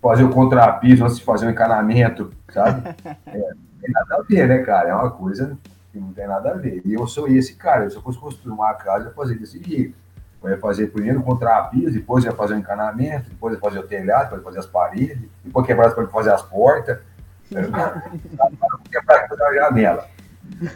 fazer 0.00 0.22
o 0.22 0.30
contrapiso 0.30 1.04
antes 1.04 1.18
de 1.18 1.24
fazer 1.24 1.48
o 1.48 1.50
encanamento, 1.50 2.32
sabe? 2.52 2.88
É, 3.26 3.36
não 3.36 3.80
tem 3.80 3.90
nada 3.92 4.16
a 4.16 4.22
ver, 4.22 4.48
né, 4.48 4.58
cara? 4.58 4.88
É 4.90 4.94
uma 4.94 5.10
coisa 5.10 5.58
que 5.98 6.04
não 6.04 6.12
tem 6.12 6.26
nada 6.26 6.50
a 6.50 6.54
ver. 6.54 6.80
E 6.84 6.94
eu 6.94 7.06
sou 7.06 7.28
esse 7.28 7.54
cara. 7.54 7.88
Se 7.90 7.96
eu 7.96 8.02
fosse 8.02 8.18
construir 8.18 8.52
uma 8.52 8.72
casa, 8.74 9.08
eu 9.08 9.12
fazer 9.12 9.34
desse 9.36 9.62
jeito. 9.62 9.94
Vai 10.40 10.56
fazer 10.56 10.86
primeiro 10.88 11.20
contra 11.22 11.58
a 11.58 11.62
pia, 11.64 11.90
depois 11.90 12.24
vai 12.24 12.32
fazer 12.32 12.54
o 12.54 12.58
encanamento, 12.58 13.28
depois 13.28 13.54
vai 13.54 13.60
fazer 13.60 13.84
o 13.84 13.88
telhado, 13.88 14.24
depois 14.24 14.42
vai 14.42 14.52
fazer 14.52 14.58
as 14.60 14.66
paredes, 14.66 15.28
depois 15.44 15.66
quebrar 15.66 15.90
para 15.90 16.06
fazer 16.06 16.30
as 16.30 16.42
portas, 16.42 17.00
quebrar 17.48 19.28
a 19.48 19.54
janela, 19.54 20.06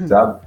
sabe? 0.09 0.41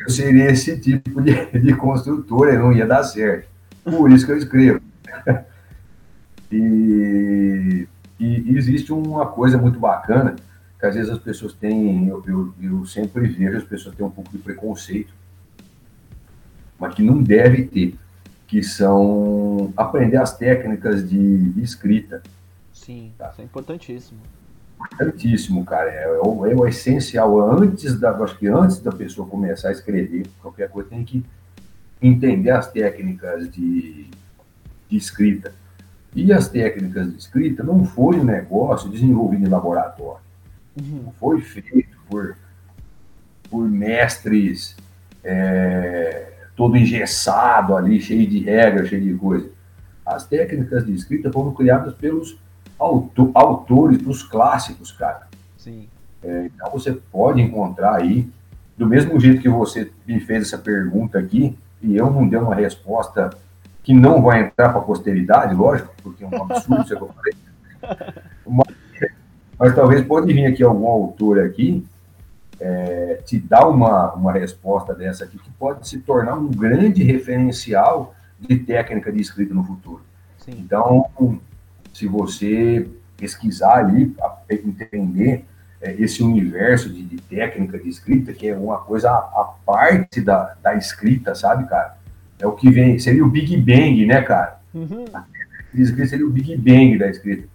Eu 0.00 0.10
seria 0.10 0.50
esse 0.50 0.76
tipo 0.80 1.22
de, 1.22 1.46
de 1.60 1.74
construtor, 1.76 2.52
não 2.54 2.72
ia 2.72 2.84
dar 2.84 3.04
certo. 3.04 3.48
Por 3.84 4.10
isso 4.10 4.26
que 4.26 4.32
eu 4.32 4.38
escrevo. 4.38 4.80
E, 6.50 7.86
e 8.18 8.56
existe 8.56 8.90
uma 8.90 9.26
coisa 9.26 9.58
muito 9.58 9.78
bacana 9.78 10.34
que 10.78 10.86
às 10.86 10.94
vezes 10.94 11.10
as 11.10 11.18
pessoas 11.18 11.52
têm, 11.52 12.08
eu, 12.08 12.22
eu, 12.26 12.54
eu 12.62 12.86
sempre 12.86 13.26
vejo 13.26 13.56
as 13.56 13.64
pessoas 13.64 13.94
têm 13.96 14.06
um 14.06 14.10
pouco 14.10 14.30
de 14.30 14.38
preconceito, 14.38 15.12
mas 16.78 16.94
que 16.94 17.02
não 17.02 17.20
deve 17.20 17.64
ter, 17.64 17.96
que 18.46 18.62
são 18.62 19.72
aprender 19.76 20.18
as 20.18 20.36
técnicas 20.36 21.08
de, 21.08 21.50
de 21.50 21.62
escrita. 21.62 22.22
Sim, 22.72 23.12
tá? 23.18 23.30
isso 23.30 23.40
é 23.40 23.44
importantíssimo. 23.44 24.20
Importantíssimo, 24.80 25.64
cara. 25.64 25.90
É, 25.90 26.04
é, 26.04 26.20
o, 26.22 26.46
é 26.46 26.54
o 26.54 26.66
essencial. 26.66 27.40
Antes 27.50 27.98
da, 27.98 28.12
acho 28.12 28.38
que 28.38 28.46
antes 28.46 28.78
da 28.78 28.92
pessoa 28.92 29.28
começar 29.28 29.70
a 29.70 29.72
escrever, 29.72 30.26
qualquer 30.40 30.70
coisa, 30.70 30.88
tem 30.88 31.04
que 31.04 31.24
entender 32.00 32.50
as 32.50 32.70
técnicas 32.70 33.50
de, 33.50 34.08
de 34.88 34.96
escrita. 34.96 35.52
E 36.14 36.32
as 36.32 36.48
técnicas 36.48 37.10
de 37.10 37.18
escrita 37.18 37.64
não 37.64 37.84
foi 37.84 38.18
um 38.20 38.24
negócio 38.24 38.88
desenvolvido 38.88 39.44
em 39.44 39.50
laboratório. 39.50 40.27
Uhum. 40.80 41.02
Não 41.06 41.12
foi 41.12 41.40
feito 41.40 41.96
por, 42.08 42.36
por 43.50 43.68
mestres 43.68 44.76
é, 45.24 46.32
todo 46.56 46.76
engessado 46.76 47.76
ali, 47.76 48.00
cheio 48.00 48.26
de 48.26 48.40
regras, 48.40 48.88
cheio 48.88 49.02
de 49.02 49.14
coisa. 49.14 49.48
As 50.04 50.26
técnicas 50.26 50.86
de 50.86 50.94
escrita 50.94 51.30
foram 51.30 51.52
criadas 51.52 51.94
pelos 51.94 52.38
autor, 52.78 53.30
autores, 53.34 53.98
pelos 53.98 54.22
clássicos, 54.22 54.92
cara. 54.92 55.28
Sim. 55.56 55.88
É, 56.22 56.46
então 56.46 56.70
você 56.70 56.92
pode 56.92 57.40
encontrar 57.40 57.96
aí, 57.96 58.28
do 58.76 58.86
mesmo 58.86 59.18
jeito 59.20 59.40
que 59.40 59.48
você 59.48 59.90
me 60.06 60.20
fez 60.20 60.44
essa 60.44 60.58
pergunta 60.58 61.18
aqui, 61.18 61.56
e 61.82 61.96
eu 61.96 62.10
não 62.10 62.28
dei 62.28 62.38
uma 62.38 62.54
resposta 62.54 63.30
que 63.82 63.92
não 63.94 64.22
vai 64.22 64.42
entrar 64.42 64.70
para 64.70 64.80
a 64.80 64.84
posteridade, 64.84 65.54
lógico, 65.54 65.94
porque 66.02 66.24
é 66.24 66.26
um 66.26 66.42
absurdo 66.42 66.82
isso 66.82 66.96
que 66.96 67.02
eu 67.02 67.12
falei. 67.12 67.34
Mas, 68.46 68.76
mas, 69.58 69.74
talvez 69.74 70.04
pode 70.04 70.32
vir 70.32 70.46
aqui 70.46 70.62
algum 70.62 70.86
autor 70.86 71.40
aqui 71.40 71.84
é, 72.60 73.20
te 73.24 73.38
dar 73.38 73.68
uma, 73.68 74.12
uma 74.14 74.32
resposta 74.32 74.94
dessa 74.94 75.24
aqui 75.24 75.38
que 75.38 75.50
pode 75.52 75.88
se 75.88 75.98
tornar 75.98 76.34
um 76.36 76.48
grande 76.48 77.02
referencial 77.02 78.14
de 78.38 78.58
técnica 78.58 79.12
de 79.12 79.20
escrita 79.20 79.54
no 79.54 79.64
futuro. 79.64 80.02
Sim. 80.38 80.52
Então, 80.58 81.08
se 81.92 82.06
você 82.06 82.88
pesquisar 83.16 83.78
ali, 83.78 84.14
entender 84.50 85.44
é, 85.80 85.92
esse 85.94 86.22
universo 86.22 86.90
de, 86.90 87.02
de, 87.02 87.16
técnica 87.18 87.78
de 87.78 87.88
escrita, 87.88 88.32
que 88.32 88.48
é 88.48 88.56
uma 88.56 88.78
coisa 88.78 89.10
a, 89.10 89.54
parte 89.64 90.20
da, 90.20 90.54
da 90.62 90.74
escrita, 90.74 91.34
sabe, 91.34 91.68
cara? 91.68 91.96
é 92.38 92.46
o 92.46 92.52
que 92.52 92.70
vem, 92.70 92.98
seria 92.98 93.24
o 93.24 93.28
Big 93.28 93.56
Bang, 93.56 94.06
né, 94.06 94.22
cara? 94.22 94.60
Uhum. 94.72 95.04
que 95.72 96.06
seria 96.06 96.26
o 96.26 96.30
Big 96.30 96.56
Bang 96.56 96.96
da 96.96 97.08
escrita. 97.08 97.48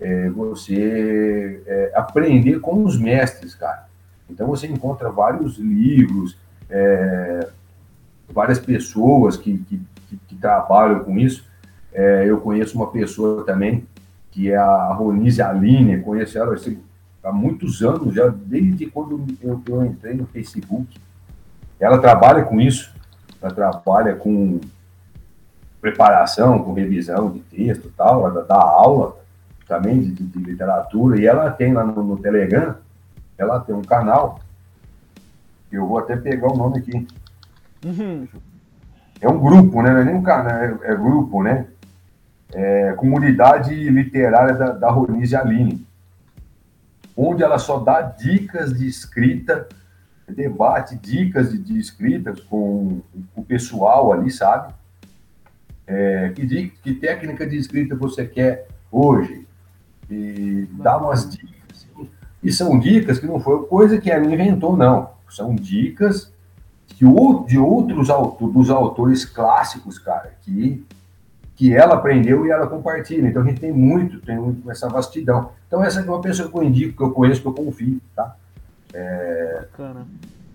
É, 0.00 0.30
você 0.30 1.60
é, 1.66 1.92
aprender 1.94 2.60
com 2.60 2.84
os 2.84 2.96
mestres, 2.98 3.54
cara. 3.54 3.88
Então 4.30 4.46
você 4.46 4.66
encontra 4.66 5.10
vários 5.10 5.58
livros, 5.58 6.36
é, 6.70 7.48
várias 8.28 8.58
pessoas 8.58 9.36
que, 9.36 9.58
que, 9.58 9.80
que, 10.28 10.36
trabalham 10.36 11.00
com 11.00 11.18
isso. 11.18 11.44
É, 11.92 12.24
eu 12.26 12.40
conheço 12.40 12.76
uma 12.76 12.90
pessoa 12.90 13.44
também, 13.44 13.86
que 14.30 14.50
é 14.50 14.56
a 14.56 14.92
Ronise 14.92 15.42
Aline, 15.42 16.00
conheço 16.00 16.38
ela 16.38 16.54
assim, 16.54 16.78
há 17.22 17.32
muitos 17.32 17.82
anos, 17.82 18.14
já 18.14 18.28
desde 18.28 18.86
quando 18.86 19.24
eu, 19.42 19.60
eu 19.66 19.84
entrei 19.84 20.14
no 20.14 20.26
Facebook. 20.26 20.96
Ela 21.80 21.98
trabalha 21.98 22.44
com 22.44 22.60
isso, 22.60 22.92
ela 23.40 23.52
trabalha 23.52 24.14
com 24.14 24.60
preparação, 25.80 26.62
com 26.62 26.72
revisão 26.72 27.30
de 27.30 27.40
texto 27.40 27.92
tal, 27.96 28.28
ela 28.28 28.44
dá 28.44 28.56
aula 28.56 29.17
também 29.68 30.00
de, 30.00 30.10
de, 30.10 30.38
literatura, 30.38 31.20
e 31.20 31.26
ela 31.26 31.50
tem 31.50 31.72
lá 31.74 31.84
no, 31.84 32.02
no, 32.02 32.16
Telegram, 32.16 32.74
ela 33.36 33.60
tem 33.60 33.74
um 33.74 33.82
canal, 33.82 34.40
eu 35.70 35.86
vou 35.86 35.98
até 35.98 36.16
pegar 36.16 36.48
o 36.50 36.56
nome 36.56 36.78
aqui. 36.78 37.06
Uhum. 37.84 38.26
É 39.20 39.28
um 39.28 39.38
grupo, 39.38 39.82
né? 39.82 39.90
Não 39.92 40.00
é 40.00 40.04
nem 40.04 40.14
um 40.14 40.22
canal, 40.22 40.56
é, 40.56 40.78
é 40.82 40.96
grupo, 40.96 41.42
né? 41.42 41.66
É, 42.52 42.92
comunidade 42.94 43.74
literária 43.90 44.54
da, 44.54 44.70
da 44.72 44.90
Ronise 44.90 45.36
Aline, 45.36 45.86
onde 47.14 47.42
ela 47.42 47.58
só 47.58 47.78
dá 47.78 48.00
dicas 48.00 48.72
de 48.72 48.88
escrita 48.88 49.68
debate, 50.26 50.96
dicas 50.96 51.50
de, 51.50 51.58
de 51.58 51.78
escritas 51.78 52.40
com 52.40 53.00
o 53.34 53.44
pessoal 53.44 54.12
ali, 54.12 54.30
sabe? 54.30 54.72
É, 55.86 56.30
que, 56.34 56.68
que 56.82 56.94
técnica 56.94 57.46
de 57.46 57.56
escrita 57.56 57.94
você 57.94 58.26
quer 58.26 58.68
hoje? 58.90 59.47
E 60.10 60.66
dá 60.72 60.96
umas 60.96 61.30
dicas. 61.30 61.86
E 62.42 62.52
são 62.52 62.78
dicas 62.78 63.18
que 63.18 63.26
não 63.26 63.40
foi 63.40 63.66
coisa 63.66 63.98
que 63.98 64.10
ela 64.10 64.24
inventou, 64.24 64.76
não. 64.76 65.10
São 65.28 65.54
dicas 65.54 66.32
que 66.86 67.04
o, 67.04 67.44
de 67.44 67.58
outros 67.58 68.10
autores, 68.10 68.54
dos 68.54 68.70
autores 68.70 69.24
clássicos, 69.24 69.98
cara, 69.98 70.32
que, 70.42 70.84
que 71.54 71.74
ela 71.74 71.94
aprendeu 71.94 72.46
e 72.46 72.50
ela 72.50 72.66
compartilha. 72.66 73.28
Então 73.28 73.42
a 73.42 73.44
gente 73.44 73.60
tem 73.60 73.72
muito, 73.72 74.20
tem 74.20 74.38
muito 74.38 74.68
essa 74.70 74.88
vastidão. 74.88 75.50
Então 75.66 75.84
essa 75.84 76.00
é 76.00 76.04
uma 76.04 76.20
pessoa 76.20 76.50
que 76.50 76.56
eu 76.56 76.62
indico, 76.62 76.96
que 76.96 77.02
eu 77.02 77.10
conheço, 77.10 77.42
que 77.42 77.48
eu 77.48 77.52
confio, 77.52 78.00
tá? 78.16 78.34
É, 78.92 79.66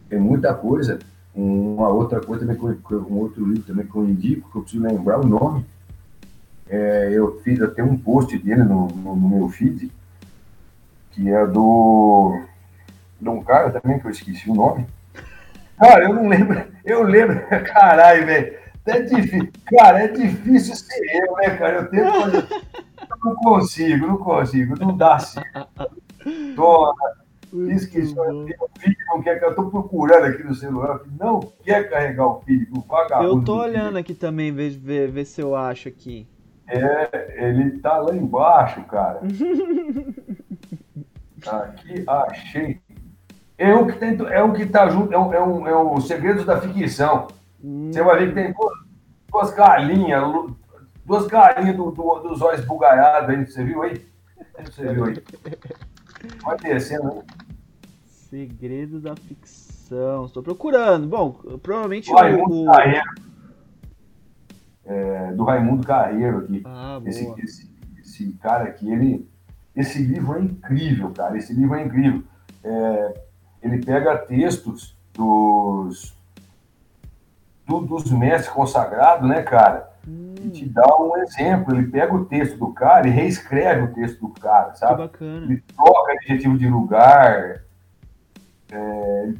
tem 0.09 0.19
muita 0.19 0.53
coisa. 0.53 0.99
Uma 1.35 1.89
outra 1.89 2.19
coisa 2.19 2.45
também, 2.45 2.61
um 2.61 3.17
outro 3.17 3.45
livro 3.45 3.63
também 3.63 3.87
que 3.87 3.95
eu 3.95 4.03
indico, 4.03 4.51
que 4.51 4.57
eu 4.57 4.61
preciso 4.61 4.83
lembrar 4.83 5.19
o 5.19 5.27
nome. 5.27 5.65
É, 6.73 7.09
eu 7.11 7.39
fiz 7.43 7.61
até 7.61 7.83
um 7.83 7.95
post 7.95 8.35
dele 8.39 8.63
no, 8.63 8.87
no, 8.87 9.15
no, 9.15 9.29
meu 9.29 9.47
feed, 9.47 9.91
que 11.11 11.29
é 11.29 11.45
do 11.45 12.41
de 13.21 13.29
um 13.29 13.43
cara 13.43 13.69
também 13.69 13.99
que 13.99 14.07
eu 14.07 14.09
esqueci 14.09 14.49
o 14.49 14.55
nome. 14.55 14.87
Cara, 15.77 16.05
eu 16.05 16.13
não 16.15 16.27
lembro. 16.27 16.65
Eu 16.83 17.03
lembro, 17.03 17.39
caralho, 17.63 18.25
velho. 18.25 18.57
É 18.87 19.01
difícil. 19.01 19.51
Cara, 19.69 20.03
é 20.03 20.07
difícil 20.07 20.75
ser 20.75 20.99
eu, 21.13 21.35
né, 21.35 21.55
cara? 21.57 21.77
Eu 21.77 21.89
tento 21.91 22.11
fazer. 22.11 22.47
Eu 22.47 23.17
não 23.23 23.35
consigo, 23.35 24.07
não 24.07 24.17
consigo, 24.17 24.79
não 24.79 24.97
dá 24.97 25.19
certo. 25.19 25.91
Dona, 26.55 26.93
Diz 27.53 27.85
que 27.85 28.03
só 28.03 28.23
tem 28.23 28.33
um 28.33 28.79
filho 28.79 28.97
não 29.09 29.21
quer. 29.21 29.39
Eu 29.43 29.49
estou 29.51 29.69
procurando 29.69 30.25
aqui 30.25 30.43
no 30.43 30.55
celular, 30.55 31.01
não 31.19 31.39
quer 31.63 31.87
carregar 31.87 32.25
o 32.25 32.41
filho, 32.41 32.67
o 32.75 32.81
vagabundo. 32.81 33.41
Eu 33.41 33.43
tô 33.43 33.61
olhando 33.61 33.99
aqui 33.99 34.15
também, 34.15 34.51
ver, 34.51 34.71
ver, 34.71 35.11
ver 35.11 35.25
se 35.25 35.39
eu 35.39 35.55
acho 35.55 35.87
aqui. 35.87 36.27
É, 36.67 37.47
ele 37.47 37.79
tá 37.79 37.97
lá 37.97 38.15
embaixo, 38.15 38.83
cara. 38.83 39.21
aqui, 41.47 42.03
achei. 42.07 42.81
É 43.57 43.73
um 43.73 43.87
que, 43.87 43.97
tem, 43.97 44.17
é 44.29 44.43
um 44.43 44.53
que 44.53 44.65
tá 44.65 44.89
junto, 44.89 45.13
é 45.13 45.19
um, 45.19 45.33
é 45.33 45.43
um, 45.43 45.67
é 45.67 45.83
um 45.83 46.01
Segredos 46.01 46.45
da 46.45 46.59
Ficção. 46.59 47.27
Hum. 47.63 47.91
Você 47.91 48.01
vai 48.01 48.19
ver 48.19 48.29
que 48.29 48.35
tem 48.35 48.53
duas, 48.53 48.73
duas 49.31 49.53
galinhas, 49.53 50.23
duas 51.05 51.27
galinhas 51.27 51.75
do, 51.75 51.91
do, 51.91 52.19
dos 52.19 52.41
olhos 52.41 52.65
bugalhados 52.65 53.29
aí, 53.29 53.45
você 53.45 53.63
viu 53.63 53.83
aí? 53.83 54.05
Você 54.65 54.93
viu 54.93 55.05
aí? 55.05 55.23
Vai 56.43 56.57
descendo 56.57 57.11
aí. 57.11 57.21
Segredo 58.05 58.99
da 58.99 59.15
ficção. 59.15 60.25
Estou 60.25 60.41
procurando. 60.41 61.07
Bom, 61.07 61.31
provavelmente 61.61 62.11
o 62.11 62.15
Raimundo 62.15 62.63
o... 62.63 62.71
É, 64.85 65.31
do 65.31 65.43
Raimundo 65.43 65.85
Carreiro 65.85 66.39
aqui. 66.39 66.61
Ah, 66.65 67.01
esse, 67.05 67.33
esse, 67.41 67.71
esse, 67.99 68.33
cara 68.41 68.65
aqui, 68.65 68.91
ele. 68.91 69.29
Esse 69.75 70.03
livro 70.03 70.37
é 70.37 70.41
incrível, 70.41 71.11
cara. 71.11 71.37
Esse 71.37 71.53
livro 71.53 71.75
é 71.75 71.83
incrível. 71.83 72.23
É, 72.63 73.13
ele 73.61 73.83
pega 73.83 74.17
textos 74.17 74.95
dos, 75.13 76.15
do, 77.65 77.79
dos 77.81 78.11
mestres 78.11 78.53
consagrados, 78.53 79.27
né, 79.27 79.41
cara? 79.41 79.89
Hum. 80.07 80.35
E 80.43 80.49
te 80.49 80.65
dá 80.67 80.85
um 80.99 81.17
exemplo. 81.17 81.73
Ele 81.73 81.87
pega 81.87 82.13
o 82.13 82.25
texto 82.25 82.57
do 82.57 82.73
cara 82.73 83.07
e 83.07 83.11
reescreve 83.11 83.83
o 83.83 83.93
texto 83.93 84.19
do 84.19 84.29
cara, 84.29 84.73
sabe? 84.75 84.95
Que 84.95 85.01
bacana. 85.01 85.45
Ele 85.45 85.63
troca 85.75 86.11
adjetivo 86.11 86.57
de 86.57 86.67
lugar, 86.67 87.63
é, 88.71 89.33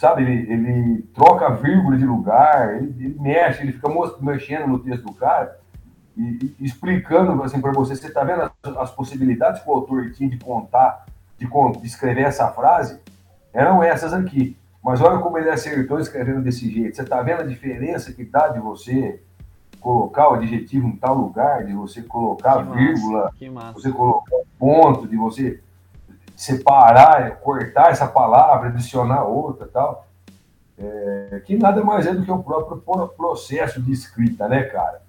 sabe, 0.00 0.22
ele, 0.22 0.52
ele 0.52 1.02
troca 1.14 1.50
vírgula 1.50 1.96
de 1.96 2.06
lugar, 2.06 2.76
ele, 2.76 2.94
ele 2.98 3.16
mexe, 3.20 3.62
ele 3.62 3.72
fica 3.72 3.88
mexendo 4.20 4.66
no 4.66 4.78
texto 4.78 5.04
do 5.04 5.12
cara 5.12 5.60
e, 6.16 6.54
e 6.58 6.64
explicando 6.64 7.42
assim 7.42 7.60
para 7.60 7.72
você, 7.72 7.94
você 7.94 8.08
está 8.08 8.24
vendo 8.24 8.42
as, 8.42 8.76
as, 8.76 8.90
possibilidades 8.90 9.62
que 9.62 9.68
o 9.68 9.72
autor 9.72 10.10
tinha 10.12 10.28
de 10.28 10.38
contar, 10.38 11.06
de, 11.38 11.46
de 11.46 11.86
escrever 11.86 12.22
essa 12.22 12.48
frase, 12.48 13.00
eram 13.52 13.82
essas 13.82 14.12
aqui. 14.12 14.56
Mas 14.82 15.00
olha 15.00 15.18
como 15.18 15.38
ele 15.38 15.50
acertou 15.50 16.00
escrevendo 16.00 16.42
desse 16.42 16.70
jeito. 16.70 16.96
Você 16.96 17.02
está 17.02 17.22
vendo 17.22 17.42
a 17.42 17.46
diferença 17.46 18.12
que 18.12 18.24
dá 18.24 18.48
de 18.48 18.58
você 18.58 19.22
colocar 19.78 20.30
o 20.30 20.34
adjetivo 20.34 20.88
em 20.88 20.96
tal 20.96 21.14
lugar, 21.14 21.64
de 21.64 21.72
você 21.72 22.02
colocar 22.02 22.60
a 22.60 22.62
vírgula, 22.62 23.30
você 23.74 23.90
colocar 23.90 24.36
o 24.36 24.46
ponto, 24.58 25.06
de 25.06 25.16
você 25.16 25.60
separar, 26.40 27.26
é, 27.26 27.30
cortar 27.32 27.90
essa 27.90 28.06
palavra, 28.06 28.70
adicionar 28.70 29.24
outra 29.24 29.68
tal. 29.68 30.06
É, 30.78 31.42
que 31.44 31.54
nada 31.54 31.84
mais 31.84 32.06
é 32.06 32.14
do 32.14 32.24
que 32.24 32.32
o 32.32 32.42
próprio 32.42 32.78
processo 33.08 33.82
de 33.82 33.92
escrita, 33.92 34.48
né, 34.48 34.62
cara? 34.62 35.02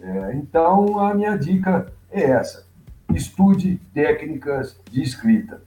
É, 0.00 0.34
então, 0.34 0.98
a 0.98 1.14
minha 1.14 1.38
dica 1.38 1.86
é 2.10 2.24
essa. 2.32 2.66
Estude 3.14 3.76
técnicas 3.94 4.76
de 4.90 5.02
escrita. 5.02 5.62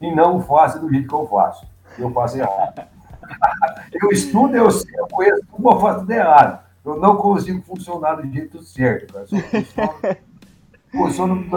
e 0.00 0.12
não 0.12 0.42
faça 0.42 0.80
do 0.80 0.90
jeito 0.90 1.06
que 1.06 1.14
eu 1.14 1.28
faço. 1.28 1.64
Eu 1.96 2.10
faço 2.10 2.38
errado. 2.38 2.82
eu 4.02 4.10
estudo, 4.10 4.56
eu 4.56 4.68
sei, 4.72 4.92
eu 4.98 5.06
conheço 5.06 5.42
tudo, 5.48 5.70
eu 5.70 5.80
faço 5.80 6.00
tudo 6.00 6.10
errado. 6.10 6.60
Eu 6.84 6.96
não 6.96 7.16
consigo 7.16 7.62
funcionar 7.62 8.16
do 8.16 8.28
jeito 8.28 8.60
certo, 8.64 9.12
cara. 9.12 9.26
Eu 10.92 10.98
funciono 10.98 11.48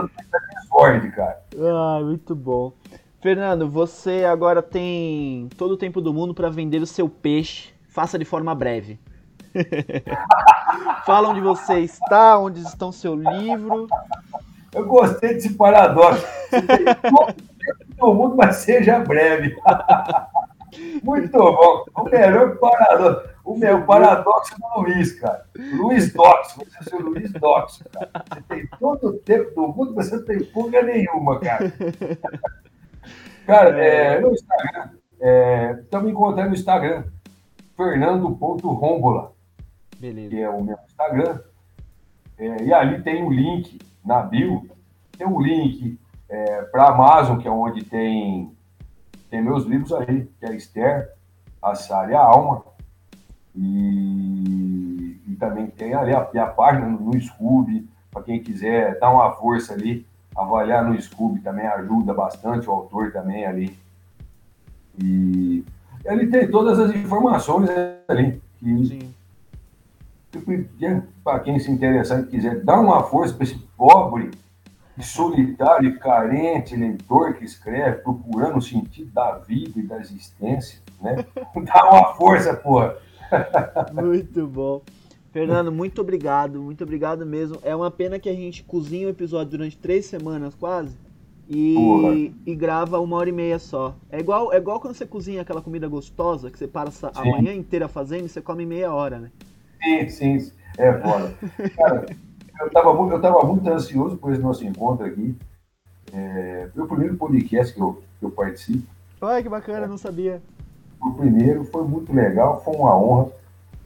desordem, 0.75 1.11
cara. 1.11 1.41
Ah, 1.57 1.99
muito 2.03 2.35
bom. 2.35 2.73
Fernando, 3.21 3.67
você 3.69 4.25
agora 4.25 4.61
tem 4.61 5.49
todo 5.57 5.71
o 5.71 5.77
tempo 5.77 6.01
do 6.01 6.13
mundo 6.13 6.33
para 6.33 6.49
vender 6.49 6.81
o 6.81 6.85
seu 6.85 7.09
peixe. 7.09 7.73
Faça 7.87 8.19
de 8.19 8.25
forma 8.25 8.53
breve. 8.53 8.99
Fala 11.05 11.29
onde 11.29 11.39
você 11.39 11.79
está, 11.79 12.37
onde 12.37 12.61
estão 12.61 12.91
seu 12.91 13.15
livro. 13.15 13.87
Eu 14.73 14.85
gostei 14.85 15.33
desse 15.33 15.53
paradoxo. 15.53 16.25
Todo 17.97 18.13
mundo, 18.13 18.35
mas 18.35 18.57
seja 18.57 18.99
breve. 18.99 19.55
Muito 21.01 21.31
bom. 21.31 21.85
O 21.95 22.03
melhor 22.03 22.57
paradoxo. 22.57 23.34
O 23.45 23.55
meu 23.55 23.85
paradoxo 23.85 24.55
do 24.59 24.81
Luiz, 24.81 25.19
cara. 25.19 25.45
Luiz 25.55 26.11
Dox. 26.11 26.55
Você 26.55 26.95
é 26.95 26.97
o 26.97 27.01
Luiz 27.01 27.31
Dox, 27.31 27.83
cara. 27.93 28.09
Você 28.27 28.41
tem 28.41 28.67
todo 28.79 29.07
o 29.09 29.13
tempo 29.19 29.51
do 29.53 29.67
mundo, 29.67 29.93
você 29.93 30.15
não 30.15 30.25
tem 30.25 30.43
pulga 30.45 30.81
nenhuma, 30.81 31.39
cara. 31.39 31.71
Cara, 33.45 33.69
é, 33.79 34.19
no 34.19 34.31
Instagram, 34.31 34.89
estamos 35.83 36.07
é, 36.07 36.11
encontrando 36.11 36.49
no 36.49 36.55
Instagram, 36.55 37.03
fernando.rombola, 37.77 39.33
que 39.99 40.41
é 40.41 40.49
o 40.49 40.63
meu 40.63 40.77
Instagram. 40.87 41.39
É, 42.39 42.63
e 42.63 42.73
ali 42.73 43.03
tem 43.03 43.21
o 43.21 43.27
um 43.27 43.31
link 43.31 43.79
na 44.03 44.23
bio, 44.23 44.67
tem 45.15 45.27
um 45.27 45.39
link 45.39 45.99
é, 46.27 46.63
para 46.63 46.85
a 46.85 46.91
Amazon, 46.91 47.37
que 47.37 47.47
é 47.47 47.51
onde 47.51 47.83
tem, 47.83 48.51
tem 49.29 49.43
meus 49.43 49.65
livros 49.65 49.93
aí, 49.93 50.25
que 50.39 50.45
é 50.47 50.55
Esther, 50.55 51.13
a 51.61 51.75
Sara 51.75 52.11
e 52.11 52.15
a 52.15 52.19
Alma. 52.19 52.63
E, 53.55 55.19
e 55.27 55.35
também 55.39 55.67
tem 55.67 55.93
ali 55.93 56.13
a, 56.13 56.19
a 56.19 56.47
página 56.47 56.87
no, 56.87 56.99
no 56.99 57.21
Scooby, 57.21 57.87
para 58.11 58.23
quem 58.23 58.41
quiser 58.41 58.99
dar 58.99 59.11
uma 59.11 59.31
força 59.33 59.73
ali, 59.73 60.05
avaliar 60.35 60.83
no 60.83 60.99
Scooby 61.01 61.39
também 61.41 61.65
ajuda 61.65 62.13
bastante, 62.13 62.69
o 62.69 62.73
autor 62.73 63.11
também 63.11 63.45
ali. 63.45 63.77
E 65.01 65.63
ele 66.03 66.27
tem 66.27 66.49
todas 66.49 66.79
as 66.79 66.95
informações 66.95 67.69
ali. 68.07 68.41
Que, 70.31 71.01
para 71.23 71.39
quem 71.39 71.59
se 71.59 71.71
interessar 71.71 72.19
e 72.19 72.25
quiser 72.25 72.61
dar 72.61 72.79
uma 72.79 73.03
força 73.03 73.33
para 73.33 73.43
esse 73.43 73.57
pobre, 73.77 74.31
solitário, 75.01 75.97
carente 75.99 76.75
leitor 76.75 77.33
que 77.33 77.45
escreve, 77.45 78.01
procurando 78.01 78.57
o 78.57 78.61
sentido 78.61 79.11
da 79.11 79.37
vida 79.39 79.79
e 79.79 79.83
da 79.83 79.99
existência, 79.99 80.79
né? 81.01 81.25
Dá 81.63 81.89
uma 81.89 82.13
força, 82.15 82.53
porra. 82.53 82.95
Muito 83.93 84.47
bom. 84.47 84.81
Fernando, 85.31 85.69
muito 85.69 85.99
obrigado, 85.99 86.61
muito 86.61 86.81
obrigado 86.85 87.25
mesmo. 87.25 87.57
É 87.61 87.75
uma 87.75 87.91
pena 87.91 88.17
que 88.17 88.29
a 88.29 88.33
gente 88.33 88.63
cozinha 88.63 89.07
o 89.07 89.09
episódio 89.09 89.51
durante 89.51 89.77
três 89.77 90.05
semanas 90.05 90.55
quase 90.55 90.95
e, 91.49 92.33
e 92.45 92.55
grava 92.55 92.99
uma 92.99 93.17
hora 93.17 93.29
e 93.29 93.33
meia 93.33 93.59
só. 93.59 93.95
É 94.09 94.19
igual, 94.19 94.53
é 94.53 94.57
igual 94.57 94.79
quando 94.79 94.95
você 94.95 95.05
cozinha 95.05 95.41
aquela 95.41 95.61
comida 95.61 95.87
gostosa 95.87 96.49
que 96.49 96.57
você 96.57 96.67
passa 96.67 97.11
sim. 97.13 97.19
a 97.19 97.25
manhã 97.25 97.53
inteira 97.53 97.87
fazendo 97.87 98.25
e 98.25 98.29
você 98.29 98.41
come 98.41 98.65
meia 98.65 98.93
hora, 98.93 99.19
né? 99.19 99.31
Sim, 99.83 100.09
sim, 100.09 100.51
é 100.77 100.93
foda. 100.93 101.33
Cara, 101.75 102.05
eu 102.61 102.67
estava 102.67 102.89
eu 102.89 103.21
tava 103.21 103.43
muito 103.45 103.67
ansioso 103.69 104.17
por 104.17 104.31
esse 104.31 104.41
nosso 104.41 104.65
encontro 104.65 105.05
aqui. 105.05 105.35
É, 106.13 106.69
foi 106.73 106.83
o 106.83 106.87
primeiro 106.87 107.17
podcast 107.17 107.73
que 107.73 107.81
eu, 107.81 108.01
que 108.19 108.25
eu 108.25 108.31
participo. 108.31 108.87
Olha 109.21 109.43
que 109.43 109.49
bacana, 109.49 109.85
não 109.85 109.97
sabia. 109.97 110.41
O 111.05 111.13
primeiro 111.13 111.63
foi 111.65 111.83
muito 111.83 112.11
legal, 112.13 112.63
foi 112.63 112.75
uma 112.75 112.97
honra 112.97 113.31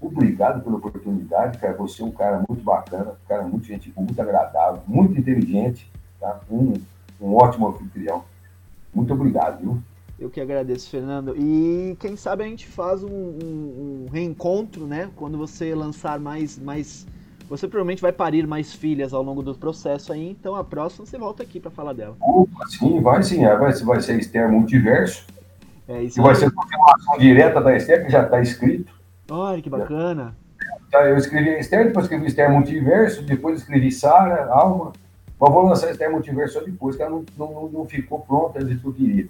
Obrigado 0.01 0.63
pela 0.63 0.77
oportunidade, 0.77 1.57
cara. 1.57 1.73
Você 1.73 2.01
é 2.01 2.05
um 2.05 2.11
cara 2.11 2.43
muito 2.47 2.63
bacana, 2.63 3.11
um 3.11 3.27
cara 3.27 3.43
muito 3.43 3.65
gente 3.65 3.91
muito 3.95 4.19
agradável, 4.21 4.81
muito 4.87 5.19
inteligente, 5.19 5.91
tá? 6.19 6.39
Um, 6.49 6.73
um 7.19 7.35
ótimo 7.35 7.67
anfitrião. 7.67 8.23
Muito 8.93 9.13
obrigado, 9.13 9.59
viu? 9.59 9.77
Eu 10.17 10.29
que 10.29 10.39
agradeço, 10.39 10.89
Fernando. 10.89 11.35
E 11.37 11.97
quem 11.99 12.15
sabe 12.15 12.43
a 12.43 12.47
gente 12.47 12.65
faz 12.67 13.03
um, 13.03 13.09
um, 13.09 14.05
um, 14.05 14.07
reencontro, 14.11 14.87
né? 14.87 15.09
Quando 15.15 15.37
você 15.37 15.75
lançar 15.75 16.17
mais, 16.17 16.57
mais. 16.57 17.05
Você 17.49 17.67
provavelmente 17.67 18.01
vai 18.01 18.13
parir 18.13 18.47
mais 18.47 18.73
filhas 18.73 19.13
ao 19.13 19.23
longo 19.23 19.41
do 19.41 19.55
processo 19.55 20.13
aí, 20.13 20.29
então 20.29 20.55
a 20.55 20.63
próxima 20.63 21.05
você 21.05 21.17
volta 21.17 21.43
aqui 21.43 21.59
para 21.59 21.71
falar 21.71 21.93
dela. 21.93 22.15
Opa, 22.21 22.67
sim, 22.67 23.01
vai 23.01 23.23
sim. 23.23 23.43
Vai, 23.43 23.73
vai 23.73 24.01
ser 24.01 24.17
Esther 24.17 24.49
Multiverso. 24.49 25.25
É, 25.89 26.03
isso 26.03 26.21
vai 26.21 26.35
ser 26.35 26.45
a 26.45 26.51
continuação 26.51 27.17
direta 27.17 27.59
da 27.59 27.75
Esther, 27.75 28.05
que 28.05 28.11
já 28.11 28.21
está 28.21 28.39
escrito. 28.39 28.93
Olha, 29.27 29.59
que 29.59 29.71
bacana. 29.71 30.35
Eu 30.93 31.17
escrevi 31.17 31.57
Esther, 31.57 31.87
depois 31.87 32.05
escrevi 32.05 32.27
Esther 32.27 32.51
Multiverso, 32.51 33.23
depois 33.23 33.59
escrevi 33.59 33.91
Sara, 33.91 34.45
Alma. 34.51 34.93
Mas 35.39 35.51
vou 35.51 35.63
lançar 35.63 35.89
Esther 35.89 36.11
Multiverso 36.11 36.59
só 36.59 36.61
depois, 36.61 36.95
que 36.95 37.01
ela 37.01 37.09
não, 37.09 37.25
não, 37.35 37.69
não 37.69 37.85
ficou 37.85 38.19
pronta 38.19 38.63
do 38.63 38.77
que 38.77 38.85
eu 38.85 38.93
queria. 38.93 39.27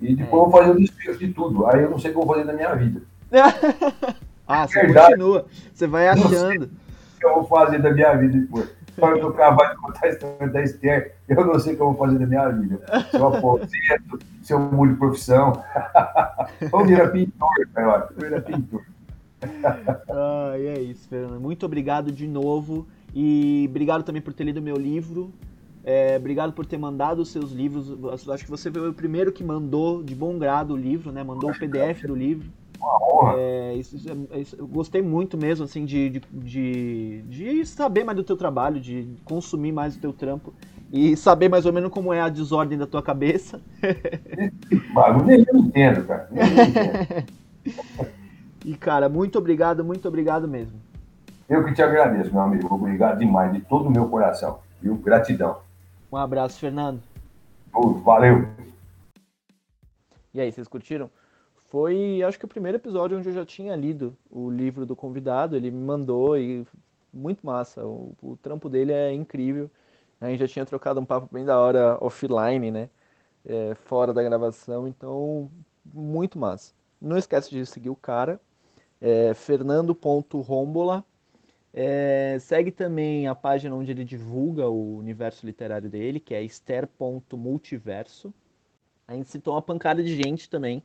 E 0.00 0.16
depois 0.16 0.42
é. 0.42 0.46
eu 0.46 0.50
vou 0.50 0.50
fazer 0.50 0.70
o 0.72 0.76
desfecho 0.80 1.18
de 1.20 1.28
tudo. 1.32 1.64
Aí 1.66 1.80
eu 1.80 1.90
não 1.90 1.98
sei 1.98 2.10
o 2.10 2.14
que 2.14 2.18
eu 2.18 2.26
vou 2.26 2.34
fazer 2.34 2.46
da 2.46 2.52
minha 2.54 2.74
vida. 2.74 3.02
ah, 4.48 4.66
você 4.66 4.80
Verdade, 4.80 5.10
continua. 5.10 5.46
Você 5.72 5.86
vai 5.86 6.08
achando. 6.08 6.64
o 6.64 7.18
que 7.20 7.24
eu 7.24 7.34
vou 7.34 7.44
fazer 7.44 7.78
da 7.80 7.92
minha 7.92 8.12
vida 8.16 8.36
depois. 8.36 8.68
Para 8.96 9.26
acabar 9.26 9.70
de 9.70 9.76
contar 9.80 10.06
a 10.06 10.08
história 10.10 10.48
da 10.48 10.62
Esther, 10.62 11.14
eu 11.28 11.46
não 11.46 11.58
sei 11.58 11.72
o 11.72 11.76
que 11.76 11.82
eu 11.82 11.92
vou 11.92 11.96
fazer 11.96 12.18
da 12.18 12.26
minha 12.26 12.48
vida. 12.50 12.80
Se 13.10 13.16
eu 13.16 13.26
aposento, 13.28 14.18
se 14.42 14.52
eu 14.52 14.86
de 14.86 14.94
profissão. 14.94 15.62
Ou 16.72 16.84
virar 16.84 17.08
pintor, 17.08 17.68
cara. 17.74 18.08
Vira 18.16 18.40
pintor 18.40 18.82
ah, 20.08 20.54
e 20.58 20.66
é 20.66 20.80
isso, 20.80 21.08
Fernando. 21.08 21.40
Muito 21.40 21.66
obrigado 21.66 22.12
de 22.12 22.26
novo. 22.26 22.86
E 23.14 23.66
obrigado 23.68 24.02
também 24.02 24.22
por 24.22 24.32
ter 24.32 24.44
lido 24.44 24.62
meu 24.62 24.76
livro. 24.76 25.32
É, 25.84 26.16
obrigado 26.16 26.52
por 26.52 26.64
ter 26.64 26.78
mandado 26.78 27.20
os 27.20 27.30
seus 27.30 27.50
livros. 27.52 27.92
Acho 28.30 28.44
que 28.44 28.50
você 28.50 28.70
foi 28.70 28.88
o 28.88 28.94
primeiro 28.94 29.32
que 29.32 29.42
mandou 29.42 30.02
de 30.02 30.14
bom 30.14 30.38
grado 30.38 30.74
o 30.74 30.76
livro, 30.76 31.10
né? 31.10 31.22
Mandou 31.22 31.50
o 31.50 31.58
PDF 31.58 32.02
do 32.06 32.14
livro. 32.14 32.48
É, 33.36 33.74
isso, 33.74 33.96
é, 34.30 34.40
isso, 34.40 34.56
eu 34.56 34.66
gostei 34.66 35.00
muito 35.00 35.38
mesmo, 35.38 35.64
assim, 35.64 35.84
de, 35.84 36.10
de, 36.10 36.22
de, 36.32 37.22
de, 37.22 37.66
saber 37.66 38.04
mais 38.04 38.16
do 38.16 38.24
teu 38.24 38.36
trabalho, 38.36 38.80
de 38.80 39.08
consumir 39.24 39.72
mais 39.72 39.96
o 39.96 40.00
teu 40.00 40.12
trampo 40.12 40.52
e 40.92 41.16
saber 41.16 41.48
mais 41.48 41.64
ou 41.64 41.72
menos 41.72 41.90
como 41.90 42.12
é 42.12 42.20
a 42.20 42.28
desordem 42.28 42.76
da 42.76 42.86
tua 42.86 43.02
cabeça. 43.02 43.60
Nem 45.24 45.44
eu 45.48 45.58
entendo, 45.58 46.06
cara. 46.06 46.28
E, 48.64 48.76
cara, 48.76 49.08
muito 49.08 49.38
obrigado, 49.38 49.84
muito 49.84 50.06
obrigado 50.06 50.46
mesmo. 50.46 50.80
Eu 51.48 51.64
que 51.64 51.74
te 51.74 51.82
agradeço, 51.82 52.32
meu 52.32 52.42
amigo. 52.42 52.72
Obrigado 52.72 53.18
demais, 53.18 53.52
de 53.52 53.60
todo 53.60 53.88
o 53.88 53.90
meu 53.90 54.08
coração. 54.08 54.60
Viu? 54.80 54.94
Gratidão. 54.96 55.58
Um 56.10 56.16
abraço, 56.16 56.60
Fernando. 56.60 57.00
valeu. 58.04 58.48
E 60.32 60.40
aí, 60.40 60.52
vocês 60.52 60.68
curtiram? 60.68 61.10
Foi, 61.72 62.22
acho 62.22 62.38
que 62.38 62.44
o 62.44 62.48
primeiro 62.48 62.76
episódio 62.76 63.16
onde 63.16 63.30
eu 63.30 63.32
já 63.32 63.46
tinha 63.46 63.74
lido 63.74 64.14
o 64.30 64.50
livro 64.50 64.84
do 64.84 64.94
convidado. 64.94 65.56
Ele 65.56 65.70
me 65.70 65.82
mandou 65.82 66.36
e 66.36 66.66
muito 67.10 67.46
massa. 67.46 67.82
O, 67.82 68.14
o 68.20 68.36
trampo 68.36 68.68
dele 68.68 68.92
é 68.92 69.10
incrível. 69.10 69.70
A 70.20 70.28
gente 70.28 70.40
já 70.40 70.48
tinha 70.48 70.66
trocado 70.66 71.00
um 71.00 71.06
papo 71.06 71.30
bem 71.32 71.46
da 71.46 71.58
hora 71.58 71.96
offline, 71.98 72.70
né? 72.70 72.90
É, 73.42 73.74
fora 73.74 74.12
da 74.12 74.22
gravação. 74.22 74.86
Então, 74.86 75.50
muito 75.82 76.38
massa. 76.38 76.74
Não 77.00 77.16
esquece 77.16 77.48
de 77.48 77.64
seguir 77.64 77.88
o 77.88 77.96
cara 77.96 78.38
é, 79.00 79.32
fernando.rombola. 79.32 81.02
É, 81.72 82.36
segue 82.38 82.70
também 82.70 83.26
a 83.28 83.34
página 83.34 83.74
onde 83.74 83.92
ele 83.92 84.04
divulga 84.04 84.68
o 84.68 84.98
universo 84.98 85.46
literário 85.46 85.88
dele, 85.88 86.20
que 86.20 86.34
é 86.34 86.44
ester.multiverso. 86.44 88.30
A 89.08 89.14
gente 89.14 89.30
citou 89.30 89.54
uma 89.54 89.62
pancada 89.62 90.02
de 90.02 90.14
gente 90.14 90.50
também. 90.50 90.82